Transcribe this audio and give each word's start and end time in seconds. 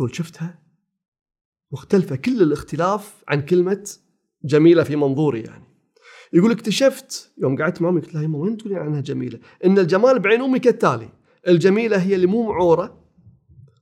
يقول 0.00 0.14
شفتها 0.14 0.58
مختلفة 1.72 2.16
كل 2.16 2.42
الاختلاف 2.42 3.24
عن 3.28 3.42
كلمة 3.42 3.90
جميلة 4.44 4.82
في 4.82 4.96
منظوري 4.96 5.40
يعني 5.40 5.64
يقول 6.32 6.50
اكتشفت 6.50 7.32
يوم 7.38 7.62
قعدت 7.62 7.82
مع 7.82 7.88
أمي 7.88 8.00
قلت 8.00 8.14
لها 8.14 8.22
يما 8.22 8.38
وين 8.38 8.56
تقولين 8.56 8.78
عنها 8.78 9.00
جميلة؟ 9.00 9.40
إن 9.64 9.78
الجمال 9.78 10.18
بعين 10.18 10.40
أمي 10.40 10.58
كالتالي 10.58 11.08
الجميلة 11.48 12.02
هي 12.02 12.14
اللي 12.14 12.26
مو 12.26 12.42
معورة 12.42 13.04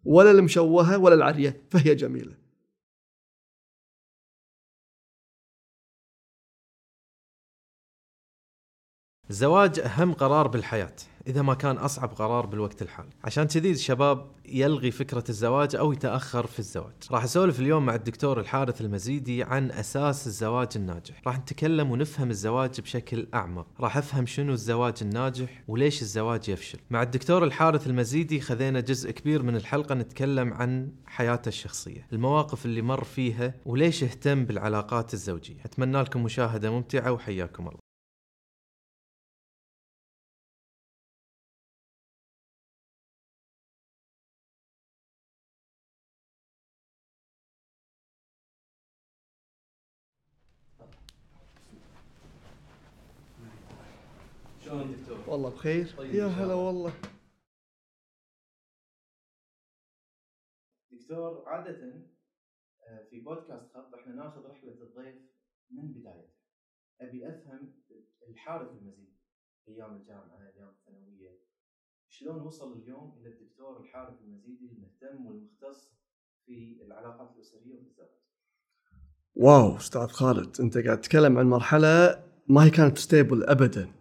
ولا 0.04 0.30
المشوهه 0.30 0.98
ولا 0.98 1.14
العرية 1.14 1.62
فهي 1.70 1.94
جميلة. 1.94 2.34
الزواج 9.30 9.78
أهم 9.80 10.12
قرار 10.12 10.48
بالحياة 10.48 10.96
إذا 11.28 11.42
ما 11.42 11.54
كان 11.54 11.76
أصعب 11.76 12.08
قرار 12.08 12.46
بالوقت 12.46 12.82
الحالي. 12.82 13.08
عشان 13.24 13.44
كذي 13.44 13.70
الشباب 13.70 14.30
يلغي 14.48 14.90
فكرة 14.90 15.24
الزواج 15.28 15.76
أو 15.76 15.92
يتأخر 15.92 16.46
في 16.46 16.58
الزواج. 16.58 16.94
راح 17.10 17.24
أسولف 17.24 17.60
اليوم 17.60 17.86
مع 17.86 17.94
الدكتور 17.94 18.40
الحارث 18.40 18.80
المزيدي 18.80 19.42
عن 19.42 19.70
أساس 19.70 20.26
الزواج 20.26 20.68
الناجح. 20.76 21.20
راح 21.26 21.38
نتكلم 21.38 21.90
ونفهم 21.90 22.30
الزواج 22.30 22.80
بشكل 22.80 23.26
أعمق. 23.34 23.66
راح 23.80 23.96
أفهم 23.96 24.26
شنو 24.26 24.52
الزواج 24.52 24.94
الناجح 25.02 25.64
وليش 25.68 26.02
الزواج 26.02 26.48
يفشل. 26.48 26.78
مع 26.90 27.02
الدكتور 27.02 27.44
الحارث 27.44 27.86
المزيدي 27.86 28.40
خذينا 28.40 28.80
جزء 28.80 29.10
كبير 29.10 29.42
من 29.42 29.56
الحلقة 29.56 29.94
نتكلم 29.94 30.52
عن 30.52 30.92
حياته 31.06 31.48
الشخصية 31.48 32.06
المواقف 32.12 32.66
اللي 32.66 32.82
مر 32.82 33.04
فيها 33.04 33.54
وليش 33.66 34.04
اهتم 34.04 34.44
بالعلاقات 34.44 35.14
الزوجية. 35.14 35.60
أتمنى 35.64 36.02
لكم 36.02 36.22
مشاهدة 36.22 36.70
ممتعة 36.70 37.12
وحياكم 37.12 37.68
الله 37.68 37.78
شلون 54.64 54.94
بخير 55.68 55.96
طيب 55.96 56.14
يا 56.14 56.24
هلا 56.26 56.44
الله. 56.44 56.56
والله 56.56 56.92
دكتور 60.90 61.48
عادة 61.48 62.08
آه، 62.88 63.04
في 63.10 63.20
بودكاست 63.20 63.72
خط 63.74 63.94
إحنا 63.94 64.14
ناخذ 64.14 64.46
رحلة 64.46 64.72
الضيف 64.72 65.16
من 65.70 65.92
بدايته. 65.92 66.32
أبي 67.00 67.28
أفهم 67.28 67.72
الحارث 68.28 68.70
المزيد 68.70 69.16
أيام 69.68 69.96
الجامعة 69.96 70.38
أيام 70.56 70.68
الثانوية 70.68 71.38
شلون 72.08 72.40
وصل 72.42 72.72
اليوم 72.72 73.18
إلى 73.20 73.28
الدكتور 73.28 73.80
الحارث 73.80 74.20
المزيدي 74.20 74.66
المهتم 74.72 75.26
والمختص 75.26 75.94
في 76.46 76.82
العلاقات 76.82 77.36
الأسرية 77.36 77.74
والزواج. 77.74 78.08
واو 79.34 79.76
أستاذ 79.76 80.06
خالد 80.06 80.60
أنت 80.60 80.78
قاعد 80.78 81.00
تتكلم 81.00 81.38
عن 81.38 81.46
مرحلة 81.46 82.24
ما 82.48 82.64
هي 82.64 82.70
كانت 82.70 82.98
stable 82.98 83.44
ابدا 83.44 83.97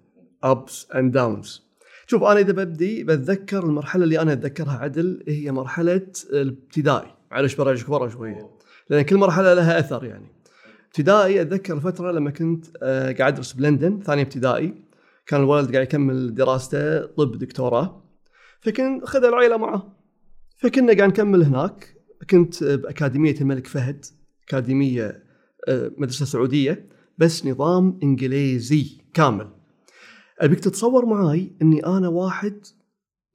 ups 0.51 0.87
and 0.95 1.13
downs 1.13 1.67
شوف 2.07 2.23
أنا 2.23 2.39
إذا 2.39 2.51
ببدي 2.51 3.03
بتذكر 3.03 3.63
المرحلة 3.63 4.03
اللي 4.03 4.19
أنا 4.19 4.33
أتذكرها 4.33 4.77
عدل 4.77 5.23
هي 5.27 5.51
مرحلة 5.51 6.07
الابتدائي. 6.33 7.13
معلش 7.31 7.55
برجعك 7.55 7.89
ورا 7.89 8.09
شوية 8.09 8.49
لأن 8.89 9.01
كل 9.01 9.17
مرحلة 9.17 9.53
لها 9.53 9.79
أثر 9.79 10.05
يعني. 10.05 10.27
ابتدائي 10.87 11.41
أتذكر 11.41 11.73
الفترة 11.73 12.11
لما 12.11 12.31
كنت 12.31 12.65
آه، 12.83 13.11
قاعد 13.11 13.33
أدرس 13.33 13.53
بلندن 13.53 13.99
ثاني 13.99 14.21
ابتدائي. 14.21 14.73
كان 15.25 15.39
الوالد 15.39 15.71
قاعد 15.71 15.87
يكمل 15.87 16.35
دراسته 16.35 17.05
طب 17.05 17.37
دكتوراه. 17.37 18.03
فكان 18.61 19.05
ماخذ 19.05 19.23
العيلة 19.23 19.57
معه. 19.57 19.97
فكنا 20.57 20.93
قاعد 20.93 21.09
نكمل 21.09 21.43
هناك. 21.43 21.97
كنت 22.29 22.63
بأكاديمية 22.63 23.35
الملك 23.41 23.67
فهد 23.67 24.05
أكاديمية 24.47 25.23
آه، 25.67 25.91
مدرسة 25.97 26.25
سعودية 26.25 26.89
بس 27.17 27.45
نظام 27.45 27.99
إنجليزي 28.03 29.01
كامل. 29.13 29.56
أبيك 30.39 30.59
تتصور 30.59 31.05
معاي 31.05 31.55
إني 31.61 31.85
أنا 31.85 32.07
واحد 32.07 32.65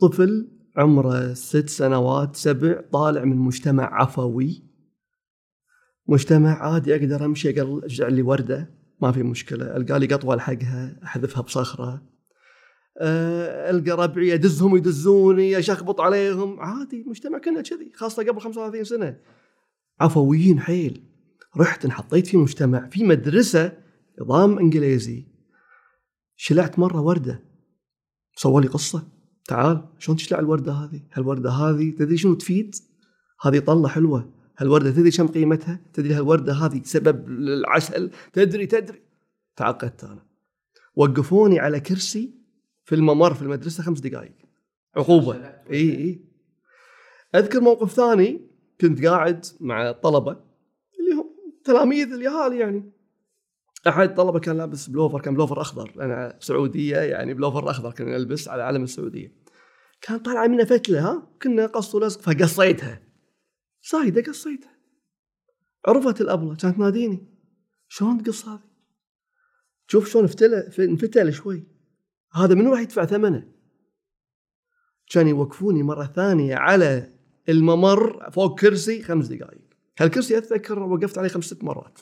طفل 0.01 0.49
عمره 0.77 1.35
ست 1.35 1.69
سنوات 1.69 2.37
سبع 2.37 2.81
طالع 2.93 3.25
من 3.25 3.37
مجتمع 3.37 4.03
عفوي. 4.03 4.63
مجتمع 6.09 6.63
عادي 6.63 6.95
أقدر 6.97 7.25
أمشي 7.25 7.61
أرجع 7.61 8.09
لي 8.09 8.23
وردة 8.23 8.71
ما 9.01 9.13
في 9.13 9.23
مشكلة. 9.23 9.77
ألقى 9.77 9.99
لي 9.99 10.07
قطوة 10.07 10.35
الحقها 10.35 11.01
أحذفها 11.05 11.43
بصخرة. 11.43 12.03
آه، 12.99 13.71
ألقى 13.71 13.91
ربعي 13.91 14.35
ادزهم 14.35 14.77
يدزوني 14.77 15.59
أشخبط 15.59 16.01
عليهم. 16.01 16.61
عادي 16.61 17.05
مجتمع 17.07 17.39
كنا 17.39 17.61
كذي 17.61 17.93
خاصة 17.95 18.23
قبل 18.23 18.41
35 18.41 18.85
سنة. 18.85 19.17
عفويين 20.01 20.61
حيل. 20.61 21.03
رحت 21.57 21.85
انحطيت 21.85 22.27
في 22.27 22.37
مجتمع 22.37 22.89
في 22.89 23.05
مدرسة 23.05 23.73
نظام 24.21 24.59
إنجليزي. 24.59 25.32
شلعت 26.45 26.79
مرة 26.79 27.01
وردة 27.01 27.43
سوى 28.37 28.63
لي 28.63 28.69
قصة 28.69 29.03
تعال 29.45 29.85
شلون 29.99 30.17
تشلع 30.17 30.39
الوردة 30.39 30.73
هذه؟ 30.73 31.01
هالوردة 31.13 31.51
هذه 31.51 31.91
تدري 31.91 32.17
شنو 32.17 32.35
تفيد؟ 32.35 32.75
هذه 33.41 33.59
طلة 33.59 33.89
حلوة، 33.89 34.33
هالوردة 34.59 34.91
تدري 34.91 35.11
كم 35.11 35.29
قيمتها؟ 35.29 35.81
تدري 35.93 36.15
هالوردة 36.15 36.53
هذه 36.53 36.81
سبب 36.85 37.29
العسل؟ 37.29 38.11
تدري 38.33 38.67
تدري 38.67 39.03
تعقدت 39.57 40.05
أنا. 40.05 40.27
وقفوني 40.97 41.61
على 41.61 41.81
كرسي 41.81 42.35
في 42.85 42.95
الممر 42.95 43.35
في 43.35 43.43
المدرسة 43.43 43.83
خمس 43.83 44.01
دقائق 44.01 44.35
عقوبة 44.97 45.35
إي 45.71 45.97
إي 45.97 46.25
أذكر 47.35 47.61
موقف 47.61 47.93
ثاني 47.93 48.41
كنت 48.81 49.05
قاعد 49.05 49.47
مع 49.61 49.91
الطلبه 49.91 50.37
اللي 51.01 51.13
هم 51.13 51.31
تلاميذ 51.65 52.13
اليهال 52.13 52.53
يعني 52.53 52.93
أحد 53.89 54.09
الطلبه 54.09 54.39
كان 54.39 54.57
لابس 54.57 54.87
بلوفر 54.87 55.21
كان 55.21 55.35
بلوفر 55.35 55.61
أخضر. 55.61 56.05
أنا 56.05 56.37
سعودية 56.41 56.97
يعني 56.97 57.35
بلوفر 57.35 57.71
أخضر 57.71 57.93
كنا 57.93 58.19
نلبس 58.19 58.49
على 58.49 58.63
علم 58.63 58.83
السعودية. 58.83 59.33
كان 60.01 60.19
طالعة 60.19 60.47
منه 60.47 60.65
فتلة 60.65 61.09
ها؟ 61.11 61.31
كنا 61.43 61.67
قص 61.67 61.95
ولزق 61.95 62.21
فقصيتها. 62.21 63.01
صايدة 63.81 64.23
قصيتها. 64.23 64.73
عرفت 65.87 66.21
الأبلة 66.21 66.57
كانت 66.57 66.77
تناديني 66.77 67.27
شلون 67.89 68.23
تقص 68.23 68.49
هذه؟ 68.49 68.61
شوف 69.87 70.09
شلون 70.09 70.25
افتل 70.25 70.55
انفتل 70.79 71.33
شوي. 71.33 71.65
هذا 72.33 72.55
منو 72.55 72.73
راح 72.73 72.81
يدفع 72.81 73.05
ثمنه؟ 73.05 73.53
كان 75.13 75.29
يوقفوني 75.29 75.83
مرة 75.83 76.05
ثانية 76.05 76.57
على 76.57 77.13
الممر 77.49 78.31
فوق 78.31 78.61
كرسي 78.61 79.03
خمس 79.03 79.27
دقائق 79.27 79.61
هالكرسي 79.99 80.39
أتذكر 80.39 80.79
وقفت 80.79 81.19
عليه 81.19 81.29
خمس 81.29 81.45
ست 81.45 81.65
مرات. 81.65 81.99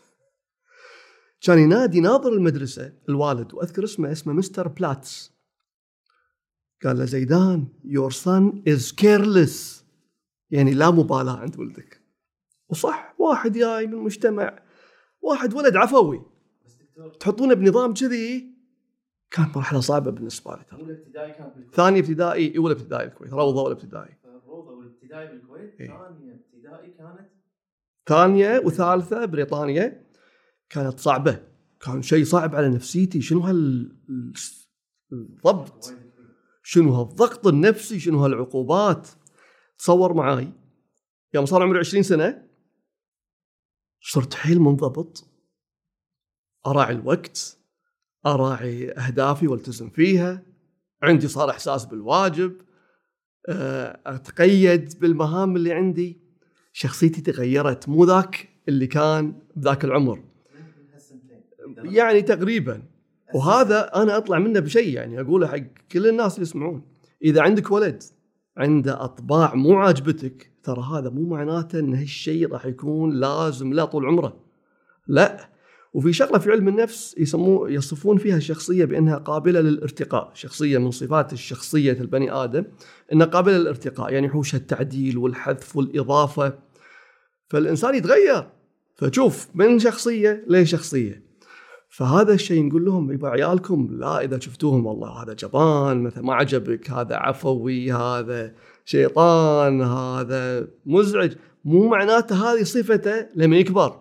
كان 1.40 1.58
ينادي 1.58 2.00
ناظر 2.00 2.32
المدرسة 2.32 2.92
الوالد 3.08 3.54
وأذكر 3.54 3.84
اسمه 3.84 4.12
اسمه 4.12 4.32
مستر 4.32 4.68
بلاتس. 4.68 5.32
قال 6.84 6.98
له 6.98 7.04
زيدان 7.04 7.68
your 7.84 8.12
son 8.12 8.68
is 8.68 8.92
careless 8.92 9.84
يعني 10.50 10.74
لا 10.74 10.90
مبالاة 10.90 11.36
عند 11.36 11.58
ولدك. 11.58 12.00
وصح 12.68 13.14
واحد 13.18 13.52
جاي 13.52 13.86
من 13.86 13.96
مجتمع 13.96 14.62
واحد 15.22 15.54
ولد 15.54 15.76
عفوي. 15.76 16.22
تحطونه 17.20 17.54
بنظام 17.54 17.94
كذي؟ 17.94 18.50
كانت 19.30 19.56
مرحلة 19.56 19.80
صعبة 19.80 20.10
بالنسبة 20.10 20.56
لي 20.56 20.64
ترى. 20.70 20.80
اولى 20.80 20.92
ابتدائي 20.92 21.32
كانت 21.32 21.54
بالكويت. 21.54 21.74
ثاني 21.74 21.98
ابتدائي 22.00 22.58
اولى 22.58 22.74
ابتدائي 22.74 23.08
الكويت 23.08 23.32
روضة 23.32 23.60
اولى 23.60 23.72
ابتدائي. 23.74 24.16
الروضه 24.24 24.70
والابتدائي 24.70 25.28
بالكويت. 25.28 25.80
إيه. 25.80 25.88
ثانية 25.88 26.34
ابتدائي 26.34 26.90
كانت؟ 26.90 27.28
ثانية 28.06 28.58
وثالثة 28.58 29.24
بريطانيا. 29.24 30.09
كانت 30.70 31.00
صعبة. 31.00 31.42
كان 31.80 32.02
شيء 32.02 32.24
صعب 32.24 32.54
على 32.54 32.68
نفسيتي. 32.68 33.20
شنو 33.20 33.40
هال 33.40 33.92
الضبط؟ 35.12 35.86
وايد 35.86 35.98
كبير. 35.98 36.36
شنو 36.62 36.94
هالضغط 36.94 37.46
النفسي؟ 37.46 38.00
شنو 38.00 38.24
هالعقوبات؟ 38.24 39.08
تصور 39.78 40.12
معاي. 40.12 40.52
يوم 41.34 41.46
صار 41.46 41.62
عمري 41.62 41.78
20 41.78 42.02
سنة 42.02 42.48
صرت 44.00 44.34
حيل 44.34 44.60
منضبط. 44.60 45.24
أراعي 46.66 46.94
الوقت 46.94 47.58
أراعي 48.26 48.90
أهدافي 48.92 49.46
والتزم 49.46 49.90
فيها. 49.90 50.42
عندي 51.02 51.28
صار 51.28 51.50
إحساس 51.50 51.84
بالواجب. 51.84 52.60
آه، 53.48 54.00
أتقيد 54.06 55.00
بالمهام 55.00 55.56
اللي 55.56 55.72
عندي. 55.72 56.20
شخصيتي 56.72 57.20
تغيرت. 57.20 57.88
مو 57.88 58.04
ذاك 58.04 58.48
اللي 58.68 58.86
كان 58.86 59.42
بذاك 59.56 59.84
العمر. 59.84 60.29
يعني 61.84 62.22
تقريبا. 62.22 62.82
وهذا 63.34 64.02
أنا 64.02 64.16
أطلع 64.16 64.38
منه 64.38 64.60
بشيء 64.60 64.94
يعني 64.94 65.20
أقوله 65.20 65.46
حق 65.46 65.62
كل 65.92 66.06
الناس 66.06 66.34
اللي 66.34 66.42
يسمعون. 66.42 66.82
إذا 67.24 67.42
عندك 67.42 67.70
ولد 67.70 68.02
عنده 68.56 69.04
أطباع 69.04 69.54
مو 69.54 69.78
عاجبتك 69.78 70.50
ترى 70.62 70.82
هذا 70.92 71.10
مو 71.10 71.28
معناته 71.28 71.78
إن 71.78 71.94
هالشيء 71.94 72.52
راح 72.52 72.66
يكون 72.66 73.10
لازم 73.12 73.72
لا 73.72 73.84
طول 73.84 74.06
عمره. 74.06 74.36
لا. 75.06 75.50
وفي 75.94 76.12
شغلة 76.12 76.38
في 76.38 76.50
علم 76.50 76.68
النفس 76.68 77.14
يسموه 77.18 77.70
يصفون 77.70 78.16
فيها 78.16 78.36
الشخصية 78.36 78.84
بأنها 78.84 79.16
قابلة 79.16 79.60
للارتقاء، 79.60 80.30
شخصية 80.34 80.78
من 80.78 80.90
صفات 80.90 81.32
الشخصية 81.32 81.92
البني 81.92 82.32
آدم 82.32 82.64
إنها 83.12 83.26
قابلة 83.26 83.58
للارتقاء، 83.58 84.12
يعني 84.12 84.26
يحوشها 84.26 84.58
التعديل 84.58 85.18
والحذف 85.18 85.76
والإضافة. 85.76 86.58
فالإنسان 87.48 87.94
يتغير. 87.94 88.50
فشوف 88.96 89.48
من 89.54 89.78
شخصية 89.78 90.44
لشخصية. 90.48 91.29
فهذا 91.90 92.32
الشيء 92.32 92.66
نقول 92.66 92.84
لهم 92.84 93.12
يبا 93.12 93.28
عيالكم 93.28 93.88
لا 93.90 94.20
إذا 94.20 94.38
شفتوهم 94.38 94.86
والله 94.86 95.22
هذا 95.22 95.32
جبان 95.32 96.02
مثلا 96.02 96.24
ما 96.24 96.34
عجبك 96.34 96.90
هذا 96.90 97.16
عفوي 97.16 97.92
هذا 97.92 98.52
شيطان 98.84 99.82
هذا 99.82 100.68
مزعج. 100.86 101.32
مو 101.64 101.88
معناته 101.88 102.52
هذه 102.52 102.62
صفته 102.62 103.26
لما 103.34 103.56
يكبر. 103.56 104.00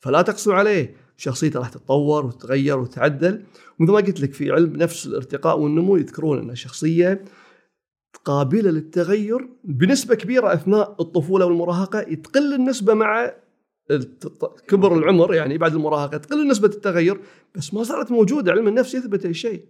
فلا 0.00 0.22
تقسوا 0.22 0.54
عليه. 0.54 0.94
شخصيته 1.16 1.58
راح 1.58 1.68
تتطور 1.68 2.26
وتتغير 2.26 2.78
وتتعدل 2.78 3.42
ومثل 3.80 3.92
ما 3.92 3.98
قلت 3.98 4.20
لك 4.20 4.32
في 4.32 4.50
علم 4.50 4.76
نفس 4.76 5.06
الارتقاء 5.06 5.58
والنمو 5.58 5.96
يذكرون 5.96 6.38
أن 6.38 6.50
الشخصية 6.50 7.24
قابلة 8.24 8.70
للتغير 8.70 9.48
بنسبة 9.64 10.14
كبيرة 10.14 10.52
أثناء 10.52 10.96
الطفولة 11.00 11.46
والمراهقة 11.46 12.02
تقل 12.02 12.54
النسبة 12.54 12.94
مع 12.94 13.32
كبر 14.68 14.98
العمر 14.98 15.34
يعني 15.34 15.58
بعد 15.58 15.74
المراهقة 15.74 16.16
تقل 16.16 16.48
نسبة 16.48 16.68
التغير 16.68 17.20
بس 17.54 17.74
ما 17.74 17.82
صارت 17.82 18.10
موجودة 18.10 18.52
علم 18.52 18.68
النفس 18.68 18.94
يثبت 18.94 19.26
هالشيء 19.26 19.64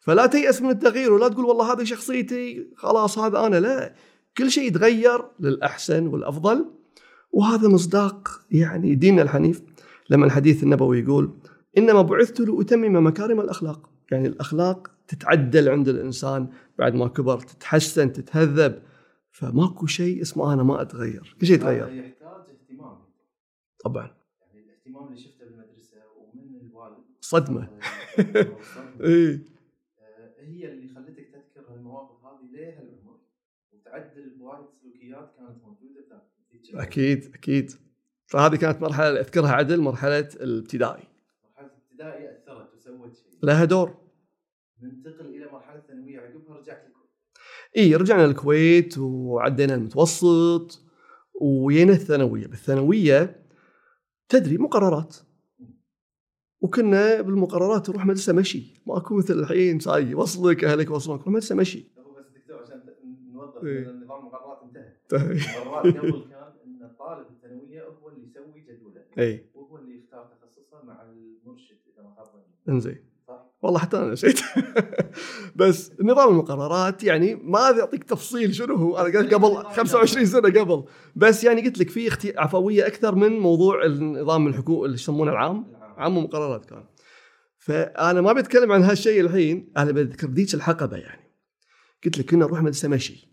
فلا 0.00 0.26
تيأس 0.26 0.62
من 0.62 0.70
التغيير 0.70 1.12
ولا 1.12 1.28
تقول 1.28 1.44
والله 1.44 1.72
هذه 1.72 1.84
شخصيتي 1.84 2.66
خلاص 2.76 3.18
هذا 3.18 3.46
أنا 3.46 3.60
لا. 3.60 3.94
كل 4.36 4.50
شيء 4.50 4.66
يتغير 4.66 5.24
للأحسن 5.40 6.06
والأفضل. 6.06 6.66
وهذا 7.32 7.68
مصداق 7.68 8.28
يعني 8.50 8.94
ديننا 8.94 9.22
الحنيف. 9.22 9.62
لما 10.10 10.26
الحديث 10.26 10.62
النبوي 10.62 11.00
يقول 11.00 11.34
إنما 11.78 12.02
بعثت 12.02 12.40
لأتمم 12.40 13.06
مكارم 13.06 13.40
الأخلاق. 13.40 13.90
يعني 14.10 14.28
الأخلاق 14.28 14.90
تتعدل 15.08 15.68
عند 15.68 15.88
الإنسان 15.88 16.48
بعد 16.78 16.94
ما 16.94 17.08
كبر 17.08 17.40
تتحسن 17.40 18.12
تتهذب. 18.12 18.82
فماكو 19.32 19.86
شيء 19.86 20.22
اسمه 20.22 20.52
أنا 20.52 20.62
ما 20.62 20.82
أتغير. 20.82 21.36
كل 21.40 21.46
شيء 21.46 21.56
يتغير. 21.56 22.14
طبعا. 23.84 24.16
يعني 24.40 24.64
الاهتمام 24.64 25.06
اللي 25.06 25.18
شفته 25.18 25.44
بالمدرسة 25.44 25.96
ومن 26.18 26.60
الوالد. 26.60 27.04
صدمة. 27.20 27.70
إي. 29.04 29.08
اي 29.08 29.44
هي 30.38 30.72
اللي 30.72 30.88
خلتك 30.94 31.28
تذكر 31.32 31.74
المواقف 31.74 32.24
هذه 32.24 32.50
ليه 32.52 32.78
هالعمر 32.80 33.18
وتعدل 33.72 34.30
بوايد 34.38 34.66
سلوكيات 34.82 35.32
كانت 35.36 35.64
موجودة 35.64 36.00
بذاك 36.52 36.86
أكيد 36.86 37.34
أكيد. 37.34 37.72
فهذه 38.26 38.56
كانت 38.56 38.82
مرحلة 38.82 39.08
اللي 39.08 39.20
أذكرها 39.20 39.52
عدل 39.52 39.80
مرحلة 39.80 40.28
الابتدائي. 40.40 41.04
مرحلة 41.44 41.70
الابتدائي 41.70 42.38
أثرت 42.38 42.74
وسوت 42.74 43.14
شيء. 43.14 43.38
لها 43.42 43.64
دور. 43.64 43.96
ننتقل 44.82 45.26
إلى 45.26 45.52
مرحلة 45.52 45.78
الثانوية. 45.78 46.20
عقبها 46.20 46.56
رجعت 46.56 46.84
لكم 46.88 47.00
إي 47.76 47.96
رجعنا 47.96 48.24
الكويت 48.24 48.98
وعدينا 48.98 49.74
المتوسط 49.74 50.82
وينا 51.40 51.92
الثانوية. 51.92 52.46
بالثانوية 52.46 53.39
تدري 54.30 54.58
مقررات. 54.58 55.16
وكنا 56.60 57.20
بالمقررات 57.20 57.90
نروح 57.90 58.06
مدرسه 58.06 58.32
مشي. 58.32 58.82
ماكو 58.86 59.16
مثل 59.16 59.34
الحين 59.34 59.78
صاير 59.78 60.08
يوصلك 60.08 60.64
أهلك 60.64 60.86
يوصلونك 60.86 61.20
نروح 61.20 61.32
مدرسه 61.34 61.54
مشي. 61.54 61.80
بس 62.18 62.24
دكتور 62.34 62.62
عشان 62.62 62.80
نوضح 63.32 63.62
إيه. 63.64 63.90
إن 63.90 64.00
نظام 64.00 64.18
المقررات 64.20 64.62
انتهى. 64.62 65.32
المقررات 65.32 65.96
قبل 65.96 66.24
كان 66.30 66.52
إن 66.66 66.82
الطالب 66.82 67.26
الثانوية 67.30 67.84
هو 67.84 68.08
اللي 68.08 68.26
يسوي 68.26 68.60
جدوله. 68.60 69.04
اي 69.18 69.50
وهو 69.54 69.76
اللي 69.76 69.98
يختار 69.98 70.24
تخصصه 70.24 70.84
مع 70.84 71.02
المرشد 71.02 71.76
إذا 71.94 72.02
ما 72.02 72.14
خاب 72.14 72.44
إنزين؟ 72.68 73.09
والله 73.62 73.78
حتى 73.78 73.96
أنا 73.96 74.12
نسيت. 74.12 74.40
بس 75.56 75.92
نظام 76.00 76.28
المقررات 76.28 77.04
يعني 77.04 77.34
ما 77.34 77.58
أعطيك 77.80 78.04
تفصيل 78.04 78.54
شنو 78.54 78.74
هو. 78.74 78.98
أنا 78.98 79.18
قلت 79.18 79.34
قبل 79.34 79.64
25 79.76 80.26
سنة 80.26 80.60
قبل. 80.60 80.84
بس 81.16 81.44
يعني 81.44 81.62
قلت 81.62 81.78
لك 81.78 81.90
في 81.90 82.10
عفوية 82.38 82.86
أكثر 82.86 83.14
من 83.14 83.38
موضوع 83.38 83.84
النظام 83.84 84.46
الحكومي 84.46 84.84
اللي 84.84 84.94
يسمونه 84.94 85.32
العام. 85.32 85.66
العام. 85.70 85.92
عام 85.96 86.16
ومقررات 86.16 86.64
كان. 86.64 86.84
فأنا 87.58 88.20
ما 88.20 88.32
بتكلم 88.32 88.72
عن 88.72 88.82
هالشيء 88.82 89.20
الحين. 89.20 89.72
أنا 89.76 89.92
بذكر 89.92 90.30
ذيك 90.30 90.54
الحقبة 90.54 90.96
يعني. 90.96 91.30
قلت 92.04 92.18
لك 92.18 92.30
كنا 92.30 92.44
نروح 92.46 92.62
مدرسة 92.62 92.88
مشي. 92.88 93.28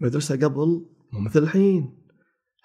مدرسة 0.00 0.36
قبل 0.36 0.86
مو 1.12 1.20
مثل 1.20 1.42
الحين. 1.42 1.98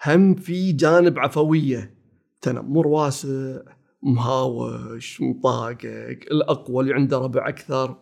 هم 0.06 0.34
في 0.34 0.72
جانب 0.72 1.18
عفوية. 1.18 1.96
تنمر 2.40 2.86
واسع. 2.86 3.58
مهاوش 4.06 5.20
مطاقق 5.20 6.18
الأقوى 6.30 6.82
اللي 6.82 6.94
عنده 6.94 7.18
ربع 7.18 7.48
أكثر. 7.48 7.96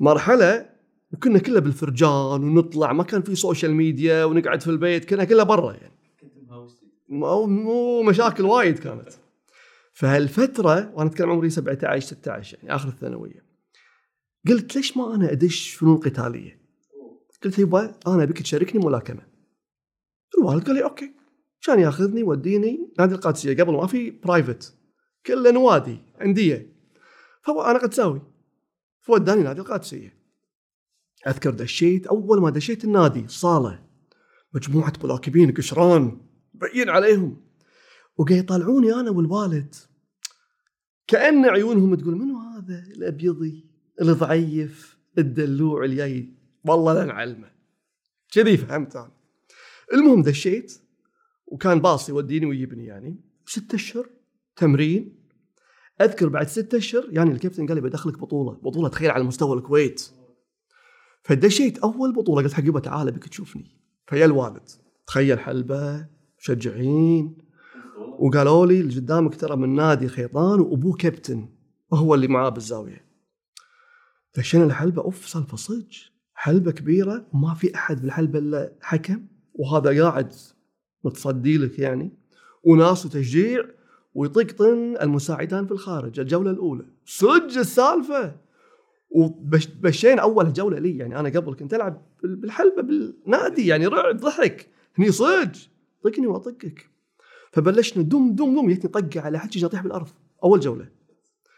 مرحلة 0.00 0.70
وكنا 1.12 1.38
كلها 1.38 1.60
بالفرجان 1.60 2.44
ونطلع 2.44 2.92
ما 2.92 3.04
كان 3.04 3.22
في 3.22 3.34
social 3.34 3.74
media 3.74 4.24
ونقعد 4.24 4.60
في 4.60 4.70
البيت 4.70 5.04
كنا 5.04 5.24
كلها 5.24 5.44
برا 5.44 5.72
يعني. 5.72 5.92
مو 7.08 8.02
مشاكل 8.02 8.44
وايد 8.44 8.78
كانت. 8.78 9.08
فهالفترة 9.92 10.92
وأنا 10.94 11.10
أتكلم 11.10 11.30
عمري 11.30 11.50
17 11.50 12.06
16 12.06 12.58
يعني 12.58 12.74
آخر 12.74 12.88
الثانوية 12.88 13.44
قلت 14.48 14.76
ليش 14.76 14.96
ما 14.96 15.14
أنا 15.14 15.32
أدش 15.32 15.74
فنون 15.74 15.96
قتالية؟ 15.96 16.62
قلت 17.44 17.58
يبا 17.58 17.94
أنا 18.06 18.22
أبيك 18.22 18.42
تشاركني 18.42 18.86
ملاكمة. 18.86 19.22
الوالد 20.38 20.66
قال 20.66 20.74
لي 20.74 20.84
okay 20.84 21.12
كان 21.62 21.80
ياخذني 21.80 22.20
يوديني 22.20 22.92
نادي 22.98 23.14
القادسية. 23.14 23.56
قبل 23.56 23.72
ما 23.72 23.86
في 23.86 24.10
private 24.10 24.81
كله 25.26 25.50
نوادي 25.50 25.98
أندية. 26.22 26.72
فانا 27.42 27.78
قد 27.78 27.94
ساوي. 27.94 28.22
فوداني 29.00 29.42
نادي 29.42 29.60
القادسيه 29.60 30.22
أذكر 31.26 31.50
دشيت 31.50 32.06
أول 32.06 32.40
ما 32.40 32.50
دشيت 32.50 32.84
النادي 32.84 33.28
صالة. 33.28 33.84
مجموعة 34.54 34.92
ملاكمين 35.04 35.54
قشران 35.54 36.20
مبين 36.54 36.88
عليهم. 36.88 37.42
وقاعد 38.16 38.38
يطالعوني 38.38 38.94
أنا 38.94 39.10
والوالد. 39.10 39.74
كأن 41.06 41.44
عيونهم 41.44 41.94
تقول 41.94 42.14
منو 42.14 42.38
هذا؟ 42.38 42.84
الأبيضي 42.96 43.66
الضعيف 44.00 44.98
الدلوع 45.18 45.84
اللي 45.84 45.96
جاي 45.96 46.34
والله 46.64 46.94
لا 46.94 47.04
نعلمه. 47.04 47.50
كذي 48.32 48.56
فهمت 48.56 48.96
أنا. 48.96 49.12
المهم 49.92 50.22
دشيت 50.22 50.80
وكان 51.46 51.80
باص 51.80 52.08
يوديني 52.08 52.46
ويجيبني 52.46 52.86
يعني. 52.86 53.20
ست 53.46 53.74
أشهر. 53.74 54.08
تمرين. 54.56 55.22
أذكر 56.00 56.28
بعد 56.28 56.48
ست 56.48 56.74
أشهر 56.74 57.06
يعني 57.10 57.30
الكابتن 57.30 57.66
قال 57.66 57.74
لي 57.74 57.80
بدخلك 57.80 58.18
بطولة 58.18 58.52
بطولة 58.52 58.88
تخيل 58.88 59.10
على 59.10 59.24
مستوى 59.24 59.56
الكويت. 59.56 60.10
فدشيت 61.22 61.78
أول 61.78 62.12
بطولة 62.12 62.42
قلت 62.42 62.52
حق 62.52 62.64
يبا 62.64 62.80
تعال 62.80 63.12
بك 63.12 63.28
تشوفني. 63.28 63.76
فيا 64.06 64.24
الوالد 64.24 64.68
تخيل 65.06 65.40
حلبة 65.40 66.06
مشجعين. 66.38 67.38
وقالوا 68.18 68.66
لي 68.66 68.80
اللي 68.80 68.94
قدامك 68.94 69.34
ترى 69.34 69.56
من 69.56 69.74
نادي 69.74 70.08
خيطان 70.08 70.60
وأبوه 70.60 70.96
كابتن 70.96 71.48
وهو 71.90 72.14
اللي 72.14 72.28
معاه 72.28 72.48
بالزاوية. 72.48 73.04
دشينا 74.36 74.64
الحلبه 74.64 75.02
أوف 75.02 75.28
سالفة 75.28 75.56
صدق. 75.56 75.88
حلبة 76.34 76.72
كبيرة 76.72 77.26
وما 77.32 77.54
في 77.54 77.74
أحد 77.74 78.02
بالحلبة 78.02 78.38
إلا 78.38 78.72
حكم 78.80 79.26
وهذا 79.54 80.02
قاعد 80.02 80.32
متصدي 81.04 81.58
لك 81.58 81.78
يعني. 81.78 82.12
وناس 82.64 83.06
وتشجيع 83.06 83.64
ويطقطن 84.14 84.96
المساعدان 85.02 85.66
في 85.66 85.72
الخارج 85.72 86.20
الجولة 86.20 86.50
الأولى. 86.50 86.84
صدق 87.06 87.58
السالفة! 87.58 88.36
وبشينا 89.10 90.22
أول 90.22 90.52
جولة 90.52 90.78
لي 90.78 90.98
يعني 90.98 91.20
أنا 91.20 91.28
قبل 91.28 91.54
كنت 91.54 91.74
ألعب 91.74 92.02
بالحلبة 92.22 92.82
بالنادي 92.82 93.66
يعني 93.66 93.86
رعب 93.86 94.16
ضحك. 94.16 94.68
هني 94.98 95.12
صدق! 95.12 95.52
طقني 96.04 96.26
وأطقك. 96.26 96.88
فبلشنا 97.52 98.02
دم 98.02 98.34
دم 98.34 98.54
دم 98.54 98.70
جتني 98.70 98.90
طقة 98.90 99.20
على 99.20 99.38
حجي 99.38 99.66
اطيح 99.66 99.82
بالأرض. 99.82 100.08
أول 100.44 100.60
جولة. 100.60 100.88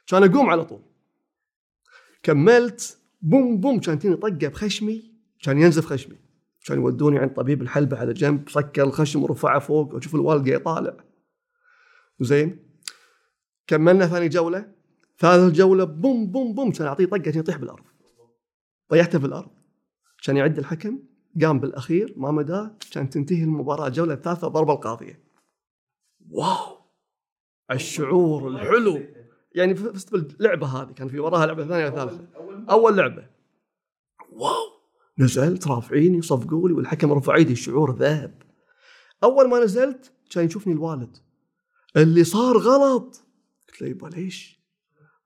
كان 0.07 0.23
أقوم 0.25 0.51
على 0.51 0.65
طول. 0.65 0.81
كملت 2.23 2.99
بوم 3.23 3.61
بوم 3.61 3.81
كان 3.81 3.99
تجيني 3.99 4.17
طقة 4.17 4.49
بخشمي 4.49 5.13
كان 5.43 5.59
ينزف 5.59 5.87
خشمي. 5.87 6.17
كان 6.67 6.79
يودوني 6.79 7.19
عند 7.19 7.31
طبيب 7.31 7.63
الحلبة 7.63 7.97
على 7.97 8.13
جنب 8.13 8.49
صك 8.49 8.81
الخشم 8.81 9.23
ورفعه 9.23 9.59
فوق 9.59 9.95
وأشوف 9.95 10.15
الوالد 10.15 10.49
قاعد 10.49 10.61
يطالع. 10.61 10.97
زين. 12.21 12.67
كملنا 13.67 14.07
ثاني 14.07 14.29
جولة. 14.29 14.73
ثالث 15.19 15.55
جولة 15.55 15.85
بوم 15.85 16.27
بوم 16.27 16.55
بوم 16.55 16.73
كان 16.73 16.87
اعطيه 16.87 17.07
طقة 17.07 17.19
كان 17.19 17.39
يطيح 17.39 17.57
بالأرض. 17.57 17.85
طيحته 18.89 19.19
في 19.19 19.27
الأرض. 19.27 19.51
كان 20.25 20.37
يعد 20.37 20.59
الحكم 20.59 20.99
قام 21.43 21.61
بالأخير 21.61 22.15
ما 22.17 22.31
مدى 22.31 22.69
كان 22.93 23.11
تنتهي 23.11 23.45
المباراة 23.45 23.87
الجوله 23.87 24.15
الثالثه 24.15 24.49
ضربة 24.49 24.73
القاضية. 24.73 25.23
واو! 26.31 26.85
الشعور 27.71 28.49
الحلو. 28.49 29.01
يعني 29.53 29.75
فزت 29.75 30.13
باللعبه 30.13 30.67
هذه 30.67 30.93
كان 30.93 31.09
في 31.09 31.19
وراها 31.19 31.47
لعبة 31.47 31.67
ثانية 31.67 31.91
ثالثه 31.91 32.29
اول 32.71 32.97
لعبة. 32.97 33.27
واو! 34.33 34.75
نزلت 35.19 35.69
رافعيني 35.69 36.23
صفقوا 36.23 36.69
لي 36.69 36.75
والحكم 36.75 37.13
رفع 37.13 37.35
إيدي 37.35 37.53
الشعور 37.53 37.97
ذهب. 37.97 38.43
أول 39.25 39.49
ما 39.49 39.65
نزلت 39.65 40.13
كان 40.31 40.45
يشوفني 40.45 40.73
الوالد. 40.73 41.17
اللي 41.97 42.25
صار 42.25 42.59
غلط. 42.59 43.25
قلت 43.69 43.83
له 43.83 43.89
يبا 43.89 44.07
ليش؟ 44.07 44.65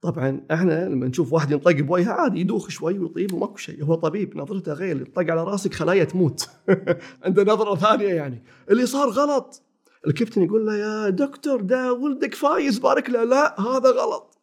طبعا 0.00 0.46
إحنا 0.50 0.88
لما 0.88 1.06
نشوف 1.06 1.32
واحد 1.32 1.50
ينطق 1.50 1.72
بوجهه 1.72 2.12
عادي 2.12 2.40
يدوخ 2.40 2.68
شوي 2.68 2.98
ويطيب 2.98 3.32
وماكو 3.34 3.56
شيء. 3.56 3.84
هو 3.84 3.94
طبيب 3.94 4.36
نظرته 4.36 4.72
غير 4.72 5.00
يطق 5.00 5.30
على 5.30 5.44
راسك 5.44 5.74
خلايا 5.74 6.04
تموت. 6.04 6.50
عنده 7.24 7.44
نظرة 7.44 7.74
ثانية 7.74 8.08
يعني. 8.08 8.44
اللي 8.70 8.86
صار 8.86 9.08
غلط. 9.08 9.62
الكابتن 10.06 10.42
يقول 10.42 10.66
له 10.66 10.76
يا 10.76 11.10
دكتور 11.10 11.60
ده 11.60 11.92
ولدك 11.92 12.34
فايز 12.34 12.78
بارك 12.78 13.10
له. 13.10 13.24
لا 13.24 13.60
هذا 13.60 13.90
غلط. 13.90 14.38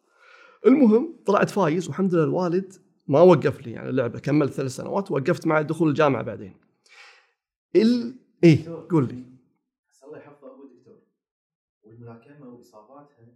المهم 0.66 1.16
طلعت 1.26 1.50
فايز 1.50 1.86
والحمد 1.86 2.14
لله 2.14 2.24
الوالد 2.24 2.72
ما 3.08 3.20
وقف 3.20 3.66
لي 3.66 3.72
يعني 3.72 3.88
اللعبة 3.88 4.18
كملت 4.18 4.52
ثلاث 4.52 4.70
سنوات 4.70 5.10
وقفت 5.10 5.46
مع 5.46 5.62
دخول 5.62 5.88
الجامعة 5.88 6.22
بعدين. 6.22 6.56
ال 7.76 8.14
إيه 8.44 8.86
قول 8.90 9.08
لي 9.08 9.24
الله 10.04 10.18
يحفظه 10.18 10.54
ابو 10.54 10.66
دكتور 10.66 10.98
والملاكمه 11.84 12.46
واصاباتها 12.66 13.34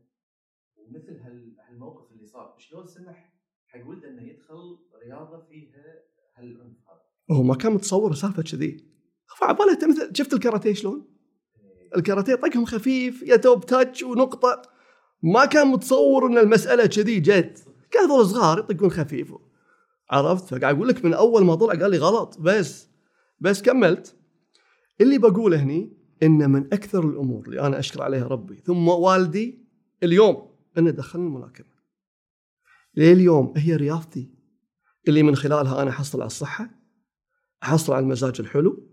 ومثل 0.76 1.20
هالموقف 1.68 2.12
اللي 2.12 2.26
صار 2.26 2.54
شلون 2.58 2.86
سمح 2.86 3.32
حق 3.66 3.86
ولده 3.86 4.08
إنه 4.08 4.22
يدخل 4.22 4.78
رياضة 5.04 5.40
فيها 5.40 5.84
هالعنف 6.36 6.76
هذا؟ 6.88 7.36
هو 7.38 7.42
ما 7.42 7.54
كان 7.54 7.72
متصور 7.72 8.14
سالفه 8.14 8.42
كذي. 8.42 8.84
فعباله 9.38 9.88
مثل 9.88 10.16
شفت 10.16 10.32
الكاراتيه 10.32 10.72
شلون؟ 10.72 11.08
إيه. 11.56 11.96
الكاراتيه 11.96 12.34
طقهم 12.34 12.64
خفيف 12.64 13.22
يا 13.22 13.36
توب 13.36 13.66
تاتش 13.66 14.02
ونقطة. 14.02 14.62
ما 15.22 15.44
كان 15.44 15.66
متصور 15.66 16.26
إن 16.26 16.38
المسألة 16.38 16.86
كذي 16.86 17.20
جد 17.20 17.58
كان 17.90 18.04
هذول 18.04 18.26
صغار 18.26 18.58
يطقون 18.58 18.90
خفيف. 18.90 19.34
عرفت؟ 20.10 20.54
فقاعد 20.54 20.74
أقول 20.74 20.88
لك 20.88 21.04
من 21.04 21.14
أول 21.14 21.44
ما 21.44 21.54
طلع 21.54 21.74
قال 21.74 21.90
لي 21.90 21.98
غلط. 21.98 22.38
بس 22.38 22.88
بس 23.40 23.62
كملت. 23.62 24.16
اللي 25.00 25.18
بقوله 25.18 25.62
هني 25.62 25.99
إن 26.22 26.50
من 26.50 26.66
أكثر 26.66 27.08
الأمور 27.08 27.46
اللي 27.46 27.60
أنا 27.60 27.78
أشكر 27.78 28.02
عليها 28.02 28.26
ربي 28.26 28.60
ثم 28.64 28.88
والدي 28.88 29.58
اليوم 30.02 30.50
انه 30.78 30.90
دخلني 30.90 31.26
الملاكمة. 31.26 31.80
لليوم 32.96 33.52
هي 33.56 33.76
رياضتي. 33.76 34.40
اللي 35.08 35.22
من 35.22 35.36
خلالها 35.36 35.82
أنا 35.82 35.90
أحصل 35.90 36.20
على 36.20 36.26
الصحة 36.26 36.70
أحصل 37.62 37.92
على 37.92 38.02
المزاج 38.02 38.34
الحلو 38.40 38.86